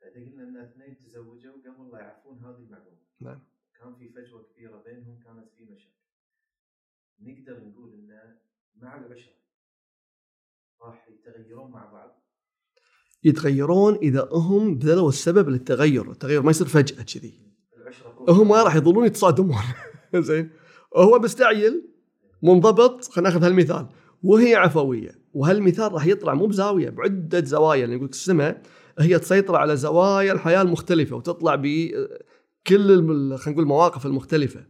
فاذا 0.00 0.24
قلنا 0.24 0.42
إن 0.42 0.56
اثنين 0.56 0.98
تزوجوا 0.98 1.52
قبل 1.52 1.92
لا 1.92 1.98
يعرفون 2.00 2.38
هذه 2.38 2.56
المعلومه 2.56 2.98
نعم. 3.20 3.40
كان 3.78 3.94
في 3.94 4.08
فجوة 4.08 4.42
كبيرة 4.42 4.82
بينهم 4.82 5.18
كانت 5.18 5.50
في 5.56 5.64
مشاكل. 5.64 5.92
نقدر 7.20 7.64
نقول 7.64 7.92
إن 7.92 8.36
مع 8.74 8.96
العشرة 8.96 9.32
راح 10.82 11.08
يتغيرون 11.08 11.70
مع 11.70 11.92
بعض. 11.92 12.22
يتغيرون 13.24 13.94
إذا 13.94 14.28
هم 14.32 14.78
بذلوا 14.78 15.08
السبب 15.08 15.48
للتغير، 15.48 16.10
التغير 16.10 16.42
ما 16.42 16.50
يصير 16.50 16.66
فجأة 16.66 17.02
كذي. 17.02 17.52
هم 18.28 18.48
ما 18.48 18.62
راح 18.62 18.76
يظلون 18.76 19.06
يتصادمون. 19.06 19.62
زين. 20.14 20.50
هو 20.96 21.18
مستعجل 21.18 21.88
منضبط. 22.42 23.04
خلينا 23.04 23.30
ناخذ 23.30 23.44
هالمثال. 23.44 23.88
وهي 24.22 24.54
عفوية. 24.54 25.21
وهالمثال 25.34 25.92
راح 25.92 26.06
يطلع 26.06 26.34
مو 26.34 26.46
بزاوية 26.46 26.90
بعدة 26.90 27.44
زوايا 27.44 27.84
اللي 27.84 27.96
يقول 27.96 28.08
السماء 28.08 28.62
هي 28.98 29.18
تسيطر 29.18 29.56
على 29.56 29.76
زوايا 29.76 30.32
الحياة 30.32 30.62
المختلفة 30.62 31.16
وتطلع 31.16 31.54
بكل 31.54 33.36
خلينا 33.36 33.50
نقول 33.50 33.62
المواقف 33.62 34.06
المختلفة. 34.06 34.64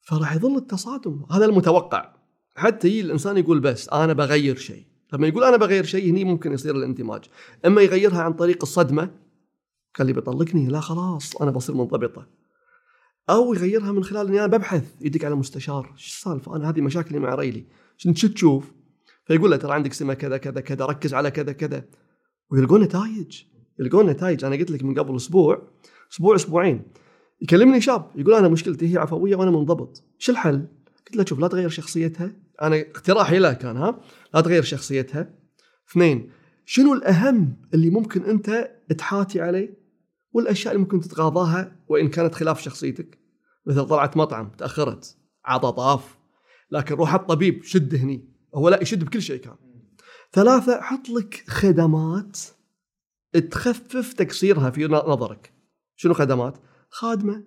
فراح 0.00 0.34
يظل 0.34 0.56
التصادم 0.56 1.26
هذا 1.30 1.44
المتوقع. 1.44 2.12
حتى 2.56 2.88
يجي 2.88 3.00
الإنسان 3.00 3.38
يقول 3.38 3.60
بس 3.60 3.88
أنا 3.88 4.12
بغير 4.12 4.56
شيء. 4.56 4.84
لما 5.12 5.26
يقول 5.26 5.44
أنا 5.44 5.56
بغير 5.56 5.84
شيء 5.84 6.10
هني 6.10 6.24
ممكن 6.24 6.52
يصير 6.52 6.76
الاندماج 6.76 7.24
أما 7.66 7.82
يغيرها 7.82 8.22
عن 8.22 8.32
طريق 8.32 8.58
الصدمة 8.62 9.10
قال 9.98 10.06
لي 10.06 10.12
بيطلقني 10.12 10.66
لا 10.66 10.80
خلاص 10.80 11.36
أنا 11.36 11.50
بصير 11.50 11.74
منضبطة. 11.74 12.26
أو 13.30 13.54
يغيرها 13.54 13.92
من 13.92 14.04
خلال 14.04 14.26
إني 14.26 14.44
أنا 14.44 14.46
ببحث 14.46 14.84
يدق 15.00 15.24
على 15.24 15.34
مستشار 15.34 15.92
إيش 15.94 16.06
السالفة؟ 16.06 16.56
أنا 16.56 16.70
هذه 16.70 16.80
مشاكلي 16.80 17.18
مع 17.18 17.34
ريلي. 17.34 17.66
شو 17.96 18.28
تشوف؟ 18.28 18.72
فيقول 19.26 19.50
له 19.50 19.56
ترى 19.56 19.72
عندك 19.72 19.92
سمة 19.92 20.14
كذا 20.14 20.36
كذا 20.36 20.60
كذا 20.60 20.86
ركز 20.86 21.14
على 21.14 21.30
كذا 21.30 21.52
كذا. 21.52 21.84
ويلقون 22.50 22.82
نتائج 22.82 23.42
يلقون 23.78 24.06
نتائج 24.06 24.44
أنا 24.44 24.56
قلت 24.56 24.70
لك 24.70 24.82
من 24.82 24.94
قبل 24.94 25.16
أسبوع 25.16 25.68
أسبوع 26.12 26.34
أسبوعين. 26.34 26.82
يكلمني 27.40 27.80
شاب 27.80 28.10
يقول 28.14 28.34
أنا 28.34 28.48
مشكلتي 28.48 28.92
هي 28.92 28.98
عفوية 28.98 29.36
وأنا 29.36 29.50
منضبط. 29.50 30.04
شو 30.18 30.32
الحل؟ 30.32 30.66
قلت 31.06 31.16
له 31.16 31.24
شوف 31.24 31.38
لا 31.38 31.48
تغير 31.48 31.68
شخصيتها. 31.68 32.32
أنا 32.62 32.80
اقتراحي 32.80 33.38
له 33.38 33.52
كان 33.52 33.76
ها؟ 33.76 34.00
لا 34.34 34.40
تغير 34.40 34.62
شخصيتها. 34.62 35.34
اثنين 35.90 36.30
شنو 36.64 36.94
الأهم 36.94 37.56
اللي 37.74 37.90
ممكن 37.90 38.22
أنت 38.22 38.70
تحاتي 38.98 39.40
عليه؟ 39.40 39.78
والأشياء 40.32 40.74
اللي 40.74 40.82
ممكن 40.84 41.00
تتغاضاها 41.00 41.76
وإن 41.88 42.08
كانت 42.08 42.34
خلاف 42.34 42.60
شخصيتك. 42.60 43.18
مثل 43.66 43.84
طلعت 43.84 44.16
مطعم 44.16 44.50
تأخرت 44.58 45.16
عطى 45.44 45.72
طاف 45.72 46.16
لكن 46.70 46.94
روح 46.94 47.14
الطبيب 47.14 47.62
شد 47.62 47.94
هني. 47.94 48.35
هو 48.56 48.68
لا 48.68 48.82
يشد 48.82 49.04
بكل 49.04 49.22
شيء 49.22 49.40
كان. 49.40 49.56
ثلاثة 50.32 50.80
حط 50.80 51.08
لك 51.08 51.44
خدمات 51.48 52.38
تخفف 53.50 54.12
تقصيرها 54.12 54.70
في 54.70 54.86
نظرك. 54.86 55.52
شنو 55.96 56.14
خدمات؟ 56.14 56.58
خادمة 56.90 57.44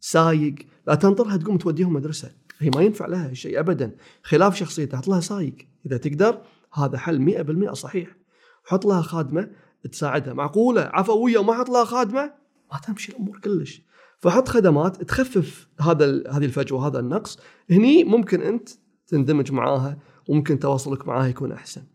سايق. 0.00 0.54
لا 0.86 0.94
تنطرها 0.94 1.36
تقوم 1.36 1.58
توديهم 1.58 1.92
مدرسة. 1.92 2.34
هي 2.58 2.70
ما 2.74 2.82
ينفع 2.82 3.06
لها 3.06 3.34
شيء 3.34 3.60
أبدا. 3.60 3.96
خلاف 4.22 4.56
شخصيتها 4.56 4.98
حط 4.98 5.08
لها 5.08 5.20
سايق. 5.20 5.54
إذا 5.86 5.96
تقدر 5.96 6.42
هذا 6.72 6.98
حل 6.98 7.18
100% 7.18 7.72
صحيح. 7.72 8.16
حط 8.64 8.86
لها 8.86 9.02
خادمة 9.02 9.50
تساعدها. 9.92 10.34
معقولة؟ 10.34 10.82
عفوية 10.82 11.38
وما 11.38 11.54
حط 11.54 11.68
لها 11.68 11.84
خادمة؟ 11.84 12.32
ما 12.72 12.78
تمشي 12.78 13.12
الأمور 13.12 13.38
كلش. 13.38 13.82
فحط 14.18 14.48
خدمات 14.48 15.02
تخفف 15.02 15.68
هذا 15.80 16.06
هذه 16.30 16.44
الفجوة 16.44 16.86
هذا 16.86 16.98
النقص. 16.98 17.38
هني 17.70 18.04
ممكن 18.04 18.42
أنت 18.42 18.68
تندمج 19.06 19.52
معاها 19.52 19.98
وممكن 20.28 20.58
تواصلك 20.58 21.08
معاها 21.08 21.26
يكون 21.26 21.52
أحسن. 21.52 21.86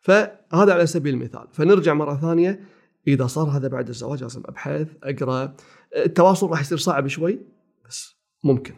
فهذا 0.00 0.72
على 0.72 0.86
سبيل 0.86 1.14
المثال. 1.14 1.48
فنرجع 1.52 1.94
مرة 1.94 2.14
ثانية. 2.14 2.64
إذا 3.06 3.26
صار 3.26 3.48
هذا 3.48 3.68
بعد 3.68 3.88
الزواج 3.88 4.22
لازم 4.22 4.42
أبحث 4.46 4.96
أقرأ. 5.02 5.56
التواصل 5.96 6.50
راح 6.50 6.60
يصير 6.60 6.78
صعب 6.78 7.06
شوي 7.06 7.40
بس 7.84 8.14
ممكن. 8.44 8.74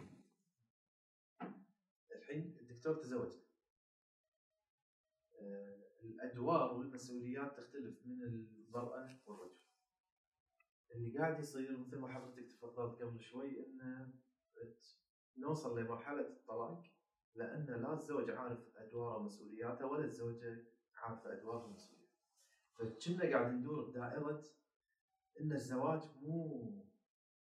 الحين 2.15 2.57
الدكتور 2.61 2.95
تزوج. 2.95 3.31
آه، 5.41 5.77
الأدوار 6.03 6.73
والمسؤوليات 6.73 7.57
تختلف 7.57 7.95
من 8.05 8.23
المرأة 8.23 9.19
والرجل. 9.27 9.61
اللي 10.95 11.19
قاعد 11.19 11.39
يصير 11.39 11.77
مثل 11.77 11.97
ما 11.97 12.07
حضرتك 12.07 12.47
تفضلت 12.51 13.01
قبل 13.01 13.21
شوي 13.21 13.65
إنه 13.67 14.13
نوصل 15.37 15.79
لمرحلة 15.79 16.27
الطلاق. 16.27 16.83
لأن 17.35 17.65
لا 17.65 17.93
الزوج 17.93 18.29
عارف 18.29 18.77
ادواره 18.77 19.17
ومسؤولياته 19.17 19.85
ولا 19.85 20.03
الزوجه 20.03 20.65
عارفه 20.95 21.33
ادوارها 21.33 21.65
ومسؤولياتها 21.65 22.01
فكنا 22.73 23.23
قاعد 23.23 23.53
ندور 23.53 23.89
بدائرة 23.89 24.43
إن 25.41 25.51
الزواج 25.51 26.01
مو 26.21 26.71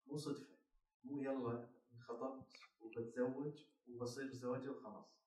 مو 0.07 0.17
صدفة. 0.17 0.59
مو 1.05 1.21
يلا 1.21 1.69
انخطبت 1.93 2.53
وبتزوج 2.81 3.65
وبصير 3.89 4.31
زوجة 4.31 4.71
وخلاص. 4.71 5.19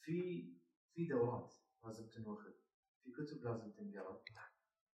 في 0.00 0.48
في 0.94 1.06
دورات 1.06 1.54
لازم 1.84 2.08
تنوخذ. 2.08 2.52
في 3.02 3.12
كتب 3.12 3.44
لازم 3.44 3.72
تنقرأ. 3.72 4.22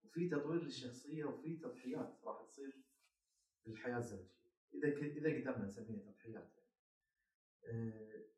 وفي 0.04 0.28
تطوير 0.28 0.62
للشخصية 0.62 1.24
وفي 1.24 1.56
تضحيات 1.56 2.20
راح 2.24 2.42
تصير 2.42 2.82
بالحياة 3.66 3.98
الزوجية. 3.98 4.38
إذا 4.74 4.88
إذا 4.88 5.40
قدرنا 5.40 5.64
نسميها 5.66 6.12
تضحيات 6.12 6.52
يعني. 6.56 6.68
آه 7.64 8.37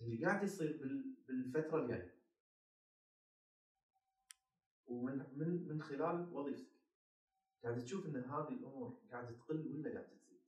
اللي 0.00 0.24
قاعد 0.24 0.42
يصير 0.42 0.80
بالفترة 1.28 1.82
الجاية. 1.82 2.20
ومن 4.86 5.18
من 5.36 5.68
من 5.68 5.82
خلال 5.82 6.32
وظيفتك. 6.32 6.70
قاعد 7.64 7.84
تشوف 7.84 8.06
إن 8.06 8.16
هذه 8.16 8.48
الأمور 8.48 9.00
قاعدة 9.10 9.30
تقل 9.30 9.66
ولا 9.66 9.90
قاعدة 9.90 10.16
تزيد؟ 10.16 10.40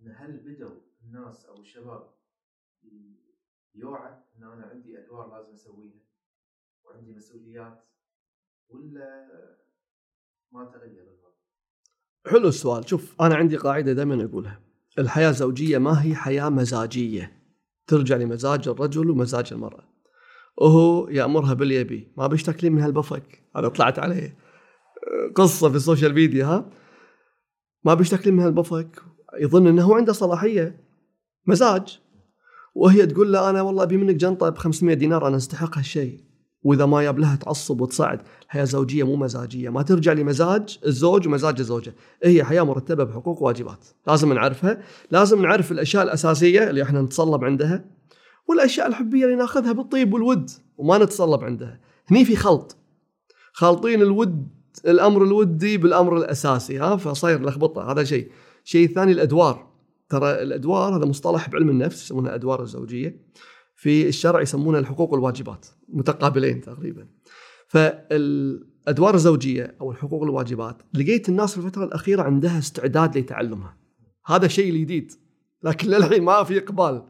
إن 0.00 0.14
هل 0.16 0.36
بدوا 0.36 0.80
الناس 1.02 1.44
أو 1.44 1.60
الشباب 1.60 2.14
يوعى 3.74 4.22
إن 4.36 4.44
أنا 4.44 4.66
عندي 4.66 4.98
أدوار 4.98 5.36
لازم 5.36 5.52
أسويها؟ 5.52 6.00
وعندي 6.84 7.12
مسؤوليات؟ 7.12 7.84
ولا 8.68 9.28
ما 10.52 10.64
تغير 10.64 11.02
الوضع؟ 11.02 11.30
حلو 12.26 12.48
السؤال. 12.48 12.88
شوف 12.88 13.22
أنا 13.22 13.34
عندي 13.34 13.56
قاعدة 13.56 13.92
دائما 13.92 14.24
أقولها. 14.24 14.62
الحياة 14.98 15.30
الزوجية 15.30 15.78
ما 15.78 16.04
هي 16.04 16.14
حياة 16.14 16.48
مزاجية. 16.48 17.39
ترجع 17.90 18.16
لمزاج 18.16 18.68
الرجل 18.68 19.10
ومزاج 19.10 19.52
المرأة. 19.52 19.84
وهو 20.58 21.08
يأمرها 21.08 21.54
باللي 21.54 21.87
يبي 21.87 22.12
ما 22.16 22.26
بيشتكي 22.26 22.70
من 22.70 22.80
هالبفك. 22.80 23.42
هذا 23.56 23.68
طلعت 23.68 23.98
عليه. 23.98 24.36
قصة 25.34 25.68
في 25.70 25.76
ال 25.76 25.81
social 25.81 26.14
media 26.14 26.46
ها؟ 26.46 26.70
ما 27.84 27.94
بيشتكي 27.94 28.30
من 28.30 28.40
هالبفك. 28.40 29.02
يظن 29.40 29.66
إنه 29.66 29.96
عنده 29.96 30.12
صلاحية. 30.12 30.84
مزاج. 31.46 32.00
وهي 32.74 33.06
تقول 33.06 33.32
له 33.32 33.50
أنا 33.50 33.62
والله 33.62 33.82
أبي 33.82 33.96
منك 33.96 34.14
جنطة 34.14 34.48
ب 34.48 34.58
500 34.58 34.94
دينار 34.94 35.28
أنا 35.28 35.36
أستحق 35.36 35.78
هالشيء. 35.78 36.29
وإذا 36.62 36.86
ما 36.86 37.02
ياب 37.02 37.18
لها 37.18 37.36
تعصب 37.36 37.80
وتصعد 37.80 38.20
الحياة 38.44 38.64
زوجية 38.64 39.02
مو 39.02 39.16
مزاجية. 39.16 39.68
ما 39.68 39.82
ترجع 39.82 40.12
لمزاج 40.12 40.78
الزوج 40.86 41.28
ومزاج 41.28 41.58
الزوجة. 41.58 41.94
هي 42.22 42.44
حياة 42.44 42.62
مرتبة 42.62 43.04
بحقوق 43.04 43.42
وواجبات. 43.42 43.84
لازم 44.06 44.32
نعرفها. 44.32 44.82
لازم 45.10 45.42
نعرف 45.42 45.72
الأشياء 45.72 46.02
الأساسية 46.02 46.70
اللي 46.70 46.82
إحنا 46.82 47.02
نتصلب 47.02 47.44
عندها 47.44 47.84
والأشياء 48.48 48.86
الحبية 48.86 49.24
اللي 49.24 49.36
ناخذها 49.36 49.72
بالطيب 49.72 50.14
والود 50.14 50.50
وما 50.76 50.98
نتصلب 50.98 51.44
عندها. 51.44 51.80
هني 52.10 52.24
في 52.24 52.36
خلط. 52.36 52.76
خالطين 53.52 54.02
الود 54.02 54.48
الأمر 54.86 55.24
الودي 55.24 55.76
بالأمر 55.76 56.16
الأساسي. 56.16 56.78
ها 56.78 56.96
فصاير 56.96 57.42
لخبطة. 57.42 57.92
هذا 57.92 58.04
شيء. 58.04 58.30
الشيء 58.64 58.88
الثاني 58.88 59.12
الأدوار. 59.12 59.70
ترى 60.08 60.42
الأدوار 60.42 60.96
هذا 60.96 61.04
مصطلح 61.04 61.48
بعلم 61.48 61.70
النفس 61.70 62.04
يسمونه 62.04 62.34
ادوار 62.34 62.62
الزوجية. 62.62 63.16
في 63.80 64.08
الشرع 64.08 64.40
يسمونه 64.40 64.78
الحقوق 64.78 65.12
والواجبات 65.12 65.66
متقابلين 65.88 66.60
تقريبا. 66.60 67.06
فالأدوار 67.68 69.14
الزوجية 69.14 69.74
أو 69.80 69.90
الحقوق 69.90 70.22
والواجبات 70.22 70.82
لقيت 70.94 71.28
الناس 71.28 71.52
في 71.52 71.58
الفترة 71.58 71.84
الأخيرة 71.84 72.22
عندها 72.22 72.58
استعداد 72.58 73.18
لتعلمها. 73.18 73.76
هذا 74.26 74.48
شيء 74.48 74.72
الجديد 74.72 75.12
لكن 75.62 75.88
للحين 75.88 76.22
ما 76.22 76.44
في 76.44 76.58
إقبال. 76.58 77.02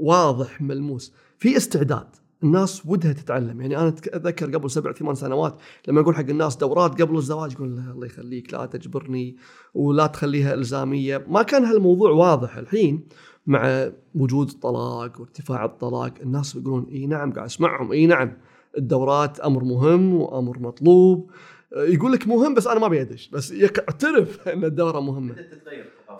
واضح 0.00 0.62
ملموس. 0.62 1.12
في 1.38 1.56
استعداد. 1.56 2.16
الناس 2.42 2.86
ودها 2.86 3.12
تتعلم. 3.12 3.60
يعني 3.60 3.76
أنا 3.76 3.88
أتذكر 3.88 4.54
قبل 4.54 4.70
سبع 4.70 4.92
ثمان 4.92 5.14
سنوات 5.14 5.56
لما 5.88 6.00
أقول 6.00 6.14
حق 6.14 6.28
الناس 6.28 6.56
دورات 6.56 7.02
قبل 7.02 7.16
الزواج 7.16 7.52
يقول 7.52 7.68
الله 7.68 8.06
يخليك 8.06 8.54
لا 8.54 8.66
تجبرني 8.66 9.36
ولا 9.74 10.06
تخليها 10.06 10.54
إلزامية. 10.54 11.24
ما 11.28 11.42
كان 11.42 11.64
هالموضوع 11.64 12.10
واضح 12.10 12.56
الحين 12.56 13.08
مع 13.46 13.90
وجود 14.14 14.48
الطلاق 14.48 15.20
وارتفاع 15.20 15.64
الطلاق. 15.64 16.14
الناس 16.22 16.56
يقولون 16.56 16.86
إي 16.92 17.06
نعم 17.06 17.32
قاعد 17.32 17.46
أسمعهم. 17.46 17.92
إي 17.92 18.06
نعم 18.06 18.32
الدورات 18.78 19.40
أمر 19.40 19.64
مهم 19.64 20.14
وأمر 20.14 20.58
مطلوب. 20.58 21.30
يقول 21.76 22.12
لك 22.12 22.28
مهم 22.28 22.54
بس 22.54 22.66
أنا 22.66 22.80
ما 22.80 22.86
أبي 22.86 23.00
أدش 23.00 23.28
بس 23.28 23.50
يعترف 23.50 24.40
إن 24.48 24.64
الدورة 24.64 25.00
مهمة. 25.00 25.36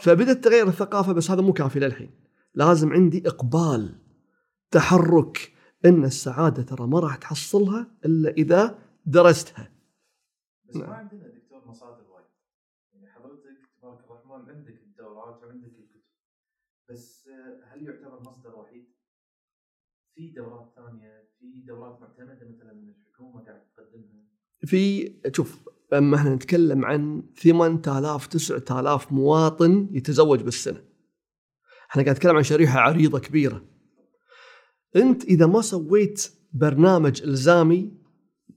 فبدأت 0.01 0.45
تغير 0.45 0.69
الثقافة 0.69 1.13
بس 1.13 1.31
هذا 1.31 1.43
مو 1.43 1.53
كافي 1.53 1.81
للحين. 1.81 2.11
لازم 2.55 2.93
عندي 2.93 3.23
إقبال 3.27 3.95
تحرك 4.71 5.58
إن 5.85 6.05
السعادة 6.05 6.63
ترى 6.63 6.87
ما 6.87 7.01
راح 7.01 7.17
تحصلها 7.17 7.87
إلا 8.05 8.31
إذا 8.31 8.79
درستها. 9.07 9.73
بس 10.69 10.77
ما 10.77 10.95
عندنا 10.95 11.29
دكتور 11.29 11.69
مصادر 11.69 12.11
وايد. 12.11 12.27
يعني 12.93 13.13
حضرتك 13.13 13.59
تبارك 13.81 14.05
الرحمن 14.05 14.51
عندك 14.57 14.81
الدورات 14.83 15.43
وعندك 15.45 15.69
الكتب. 15.69 16.01
بس 16.91 17.29
هل 17.65 17.83
يعتبر 17.87 18.21
مصدر 18.21 18.55
وحيد؟ 18.55 18.85
في 20.15 20.29
دورات 20.31 20.73
ثانية 20.77 21.29
في 21.39 21.63
دورات 21.67 22.01
معتمدة 22.01 22.49
مثلا 22.49 22.73
من 22.73 22.89
الحكومة 22.89 23.45
قاعد 23.45 23.63
تقدمها؟ 23.77 24.25
في 24.67 25.13
شوف 25.33 25.69
أما 25.93 26.17
إحنا 26.17 26.35
نتكلم 26.35 26.85
عن 26.85 27.23
8000 27.37 28.27
9000 28.27 29.13
مواطن 29.13 29.89
يتزوج 29.93 30.43
بالسنة. 30.43 30.85
إحنا 31.91 32.03
قاعد 32.03 32.17
نتكلم 32.17 32.37
عن 32.37 32.43
شريحة 32.43 32.79
عريضة 32.81 33.19
كبيرة. 33.19 33.65
أنت 34.99 35.25
إذا 35.25 35.47
ما 35.47 35.61
سويت 35.61 36.33
برنامج 36.53 37.23
إلزامي 37.23 37.93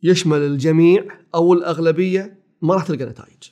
يشمل 0.04 0.38
الجميع 0.38 1.06
أو 1.36 1.54
الأغلبية 1.54 2.40
ما 2.62 2.74
راح 2.74 2.86
تلقى 2.86 3.06
نتائج. 3.06 3.44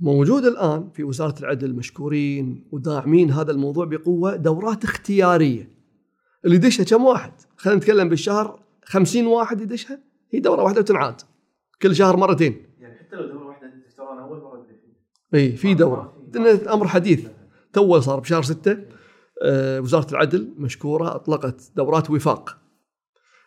موجود 0.00 0.44
الآن 0.44 0.90
في 0.90 1.04
وزارة 1.04 1.38
العدل 1.40 1.74
مشكورين 1.74 2.68
وداعمين 2.72 3.30
هذا 3.30 3.52
الموضوع 3.52 3.84
بقوة 3.84 4.36
دورات 4.36 4.84
اختيارية. 4.84 5.72
اللي 6.44 6.56
يدشها 6.56 6.84
كم 6.84 7.04
واحد؟ 7.04 7.32
خلينا 7.56 7.78
نتكلم 7.78 8.08
بالشهر 8.08 8.60
50 8.84 9.26
واحد 9.26 9.60
يدشها؟ 9.60 9.98
هي 10.30 10.40
دورة 10.40 10.62
واحدة 10.62 10.80
وتنعاد. 10.80 11.20
كل 11.82 11.96
شهر 11.96 12.16
مرتين. 12.16 12.66
يعني 12.80 12.98
حتى 12.98 13.16
لو 13.16 13.26
دورة 13.26 13.46
واحدة 13.46 13.72
أنا 14.12 14.22
أول 14.22 14.38
مرة 14.38 14.66
اي 15.34 15.56
في 15.56 15.74
دورة. 15.74 16.14
أمر 16.68 16.88
حديث. 16.88 17.26
تو 17.72 18.00
صار 18.00 18.20
بشهر 18.20 18.42
6 18.42 18.70
آه، 18.70 18.76
وزارة 19.44 20.10
العدل 20.10 20.54
مشكورة 20.56 21.14
أطلقت 21.14 21.72
دورات 21.76 22.10
وفاق. 22.10 22.58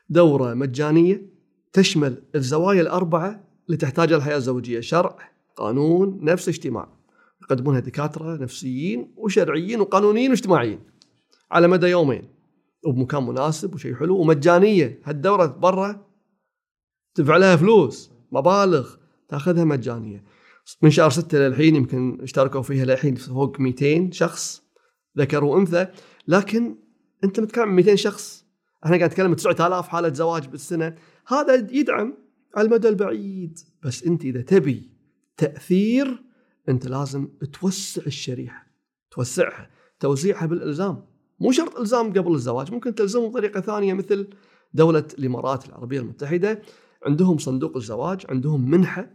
دورة 0.10 0.54
مجانية 0.54 1.30
تشمل 1.74 2.24
الزوايا 2.36 2.82
الأربعة 2.82 3.44
اللي 3.68 3.78
تحتاجها 3.78 4.18
الحياة 4.18 4.38
الزوجية 4.38 4.80
شرع 4.80 5.18
قانون 5.56 6.20
نفس 6.22 6.50
اجتماع. 6.50 6.90
يقدمونها 7.42 7.80
دكاترة 7.80 8.36
نفسيين 8.38 9.14
وشرعيين 9.18 9.82
وقانونيين 9.82 10.30
واجتماعيين 10.30 10.80
على 11.52 11.68
مدى 11.68 11.88
يومين. 11.88 12.28
وبمكان 12.86 13.26
مناسب 13.26 13.74
وشيء 13.74 13.96
حلو 13.96 14.18
ومجانية. 14.18 15.02
هالدورة 15.04 15.46
برا 15.46 16.06
تدفع 17.16 17.38
لها 17.38 17.56
فلوس 17.56 18.12
مبالغ 18.32 18.96
تاخذها 19.30 19.64
مجانية. 19.64 20.24
من 20.82 20.90
شهر 20.90 21.10
6 21.10 21.38
للحين 21.38 21.76
يمكن 21.76 22.22
اشتركوا 22.22 22.62
فيها 22.62 22.86
للحين 22.86 23.16
فوق 23.16 23.60
200 23.60 24.12
شخص. 24.12 24.65
ذكر 25.18 25.44
وأنثى 25.44 25.88
لكن 26.28 26.76
أنت 27.24 27.40
متكلم 27.40 27.70
عن 27.70 27.76
200 27.76 27.96
شخص. 27.96 28.46
إحنا 28.86 28.98
قاعد 28.98 29.10
نتكلم 29.10 29.34
9000 29.34 29.88
حالة 29.88 30.14
زواج 30.14 30.48
بالسنة. 30.48 30.96
هذا 31.28 31.56
يدعم 31.56 32.14
على 32.56 32.66
المدى 32.66 32.90
البعيد. 32.90 33.60
بس 33.84 34.04
أنت 34.04 34.26
إذا 34.26 34.42
تبي 34.42 34.90
تأثير 35.38 36.24
أنت 36.70 36.88
لازم 36.88 37.28
توسع 37.54 38.02
الشريحة. 38.08 38.68
توسعها. 39.12 39.70
توزيعها 40.00 40.46
بالإلزام. 40.46 41.06
مو 41.40 41.52
شرط 41.52 41.76
إلزام 41.76 42.14
قبل 42.14 42.34
الزواج. 42.34 42.72
ممكن 42.72 42.96
تلزمهم 42.96 43.32
بطريقة 43.32 43.62
ثانية 43.62 43.94
مثل 43.94 44.28
دولة 44.74 45.08
الإمارات 45.20 45.66
العربية 45.66 46.00
المتحدة. 46.00 46.62
عندهم 47.06 47.38
صندوق 47.38 47.78
الزواج 47.78 48.26
عندهم 48.30 48.70
منحة 48.70 49.12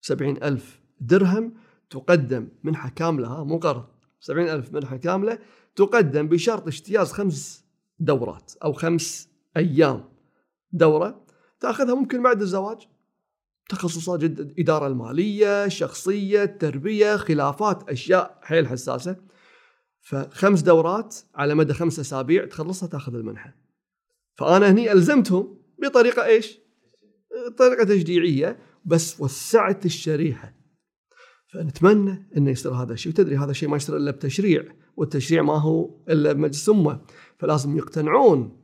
سبعين 0.00 0.42
ألف 0.42 0.80
درهم 1.00 1.54
تقدم 1.90 2.48
منحة 2.64 2.88
كاملة. 2.88 3.28
ها 3.28 3.44
مو 3.44 3.58
قرض 3.58 3.84
سبعين 4.22 4.48
ألف 4.48 4.72
منحة 4.72 4.96
كاملة 4.96 5.38
تقدم 5.76 6.28
بشرط 6.28 6.66
اجتياز 6.66 7.12
خمس 7.12 7.64
دورات 7.98 8.52
أو 8.64 8.72
خمس 8.72 9.28
أيام 9.56 10.04
دورة 10.72 11.24
تأخذها 11.60 11.94
ممكن 11.94 12.22
بعد 12.22 12.40
الزواج. 12.40 12.88
تخصصات 13.68 14.20
جدا 14.20 14.42
الإدارة 14.42 14.86
المالية 14.86 15.64
الشخصية 15.64 16.42
التربية 16.42 17.16
خلافات 17.16 17.90
أشياء 17.90 18.38
حيل 18.42 18.68
حساسة. 18.68 19.16
فخمس 20.00 20.60
دورات 20.60 21.16
على 21.34 21.54
مدى 21.54 21.74
خمس 21.74 21.98
أسابيع 21.98 22.44
تخلصها 22.44 22.86
تأخذ 22.88 23.14
المنحة. 23.14 23.56
فأنا 24.34 24.70
هني 24.70 24.92
ألزمتهم 24.92 25.58
بطريقة 25.78 26.24
إيش؟ 26.24 26.58
طريقة 27.58 27.84
تشجيعية 27.84 28.58
بس 28.84 29.20
وسعت 29.20 29.86
الشريحة. 29.86 30.61
فنتمنى 31.52 32.28
إنه 32.36 32.50
يصير 32.50 32.72
هذا 32.72 32.92
الشيء. 32.92 33.12
وتدري 33.12 33.36
هذا 33.36 33.50
الشيء 33.50 33.68
ما 33.68 33.76
يصير 33.76 33.96
إلا 33.96 34.10
بتشريع 34.10 34.64
والتشريع 34.96 35.42
ما 35.42 35.60
هو 35.60 35.90
إلا 36.08 36.32
بمجلس 36.32 36.68
أمة. 36.68 37.00
فلازم 37.38 37.76
يقتنعون 37.76 38.62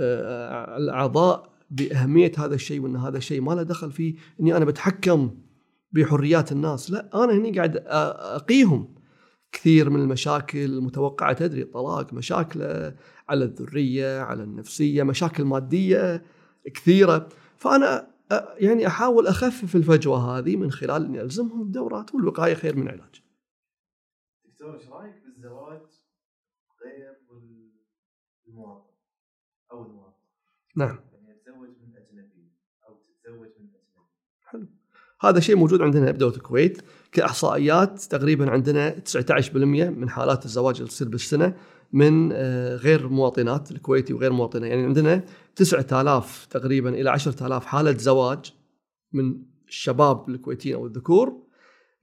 آه، 0.00 0.76
الأعضاء 0.76 1.54
بأهمية 1.70 2.32
هذا 2.38 2.54
الشيء 2.54 2.80
وإن 2.80 2.96
هذا 2.96 3.18
الشيء 3.18 3.40
ما 3.40 3.52
له 3.52 3.62
دخل 3.62 3.92
فيه 3.92 4.14
إني 4.40 4.56
أنا 4.56 4.64
بتحكم 4.64 5.30
بحريات 5.92 6.52
الناس. 6.52 6.90
لا 6.90 7.24
أنا 7.24 7.32
هني 7.32 7.50
قاعد 7.50 7.76
أقيهم 7.86 8.94
كثير 9.52 9.90
من 9.90 10.00
المشاكل 10.00 10.58
المتوقعة. 10.58 11.32
تدري 11.32 11.62
الطلاق 11.62 12.12
مشاكل 12.12 12.62
على 13.28 13.44
الذرية 13.44 14.20
على 14.20 14.42
النفسية 14.42 15.02
مشاكل 15.02 15.44
مادية 15.44 16.24
كثيرة. 16.74 17.28
فأنا 17.56 18.13
يعني 18.56 18.86
أحاول 18.86 19.26
أخفف 19.26 19.76
الفجوة 19.76 20.38
هذه 20.38 20.56
من 20.56 20.70
خلال 20.70 21.04
إني 21.04 21.20
ألزمهم 21.20 21.68
بدورات 21.68 22.14
والوقاية 22.14 22.54
خير 22.54 22.76
من 22.76 22.88
علاج. 22.88 23.22
دكتور 24.44 24.74
إيش 24.74 24.88
رأيك 24.88 25.14
بالزواج 25.24 25.82
غير 26.84 27.16
المواطن 28.48 28.94
أو 29.72 29.86
المواطن؟ 29.86 30.24
نعم. 30.76 30.98
يعني 31.12 31.30
يتزوج 31.30 31.68
من 31.68 31.96
أجنبي 31.96 32.52
أو 32.88 32.94
تتزوج 32.94 33.48
من 33.60 33.68
أجنبي. 33.68 34.08
حلو. 34.44 34.66
هذا 35.20 35.40
شيء 35.40 35.56
موجود 35.56 35.82
عندنا 35.82 36.10
بدوله 36.10 36.36
الكويت 36.36 36.82
كإحصائيات 37.12 38.00
تقريبا 38.00 38.50
عندنا 38.50 38.98
19% 38.98 39.56
من 39.56 40.10
حالات 40.10 40.44
الزواج 40.44 40.76
اللي 40.76 40.88
تصير 40.88 41.08
بالسنة 41.08 41.56
من 41.94 42.32
آه، 42.32 42.76
غير 42.76 43.08
مواطنات 43.08 43.70
الكويتي 43.70 44.12
وغير 44.12 44.32
مواطنة. 44.32 44.66
يعني 44.66 44.82
عندنا 44.84 45.24
9000 45.56 46.46
تقريبا 46.46 46.90
إلى 46.90 47.10
10000 47.10 47.66
حالة 47.66 47.96
زواج 47.96 48.54
من 49.12 49.42
الشباب 49.68 50.28
الكويتيين 50.28 50.74
أو 50.74 50.86
الذكور. 50.86 51.42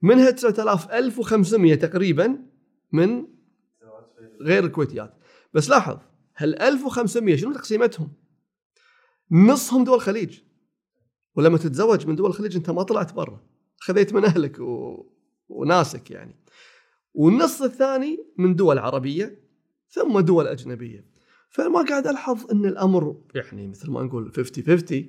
منها 0.01 0.31
9000 0.31 0.91
1500 0.91 1.76
تقريبا 1.76 2.38
من 2.91 3.27
غير 4.41 4.65
الكويتيات. 4.65 5.13
بس 5.53 5.69
لاحظ 5.69 5.97
هال 6.38 6.61
1500 6.61 7.35
شنو 7.35 7.53
تقسيمتهم؟ 7.53 8.13
نصهم 9.31 9.84
دول 9.84 9.95
الخليج 9.95 10.39
ولما 11.35 11.57
تتزوج 11.57 12.07
من 12.07 12.15
دول 12.15 12.30
الخليج 12.30 12.55
أنت 12.55 12.69
ما 12.69 12.84
طلعت 12.84 13.13
برا. 13.13 13.43
خذيت 13.77 14.13
من 14.13 14.26
أهلك 14.26 14.59
و... 14.59 15.05
وناسك 15.49 16.11
يعني. 16.11 16.35
والنص 17.13 17.61
الثاني 17.61 18.26
من 18.38 18.55
دول 18.55 18.80
عربية. 18.80 19.50
ثم 19.91 20.19
دول 20.19 20.47
أجنبية. 20.47 21.05
فما 21.49 21.85
قاعد 21.89 22.07
ألحظ 22.07 22.51
إن 22.51 22.65
الأمر 22.65 23.22
يعني 23.35 23.68
مثل 23.68 23.91
ما 23.91 24.03
نقول 24.03 24.31
50 24.31 24.63
50 24.63 25.05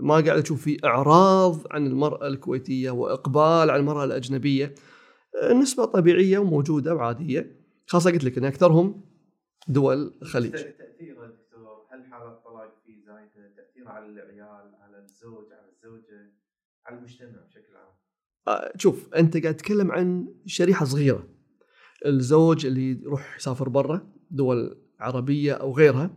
ما 0.00 0.14
قاعد 0.14 0.38
أشوف 0.42 0.62
في 0.62 0.76
إعراض 0.84 1.60
عن 1.70 1.86
المرأة 1.86 2.26
الكويتية 2.26 2.90
وإقبال 2.90 3.70
على 3.70 3.76
المرأة 3.76 4.04
الأجنبية. 4.04 4.74
نسبة 5.54 5.84
طبيعية 5.84 6.38
وموجودة 6.38 6.94
وعادية. 6.94 7.60
خاصه 7.86 8.10
قلت 8.10 8.24
لك 8.24 8.38
إن 8.38 8.44
أكثرهم 8.44 9.04
دول 9.68 10.14
الخليج 10.22 10.52
تأثير 10.52 11.26
دكتور 11.26 11.86
هل 11.90 12.04
حالة 12.04 12.28
الطلاق 12.28 12.74
في 12.86 13.00
زايدة 13.06 13.54
تأثير 13.56 13.88
على 13.88 14.06
العيال 14.06 14.74
على 14.80 14.98
الزوج 14.98 15.52
على 15.52 15.68
الزوجة 15.76 16.32
على 16.86 16.96
المجتمع 16.96 17.40
بشكل 17.48 17.76
عام؟ 17.76 17.94
آه، 18.48 18.72
شوف 18.76 19.14
أنت 19.14 19.36
قاعد 19.36 19.56
تتكلم 19.56 19.92
عن 19.92 20.34
شريحة 20.46 20.84
صغيرة. 20.84 21.28
الزوج 22.06 22.66
اللي 22.66 23.02
يروح 23.02 23.36
يسافر 23.36 23.68
برا 23.68 24.06
دول 24.30 24.76
عربية 25.00 25.52
أو 25.52 25.76
غيرها 25.76 26.10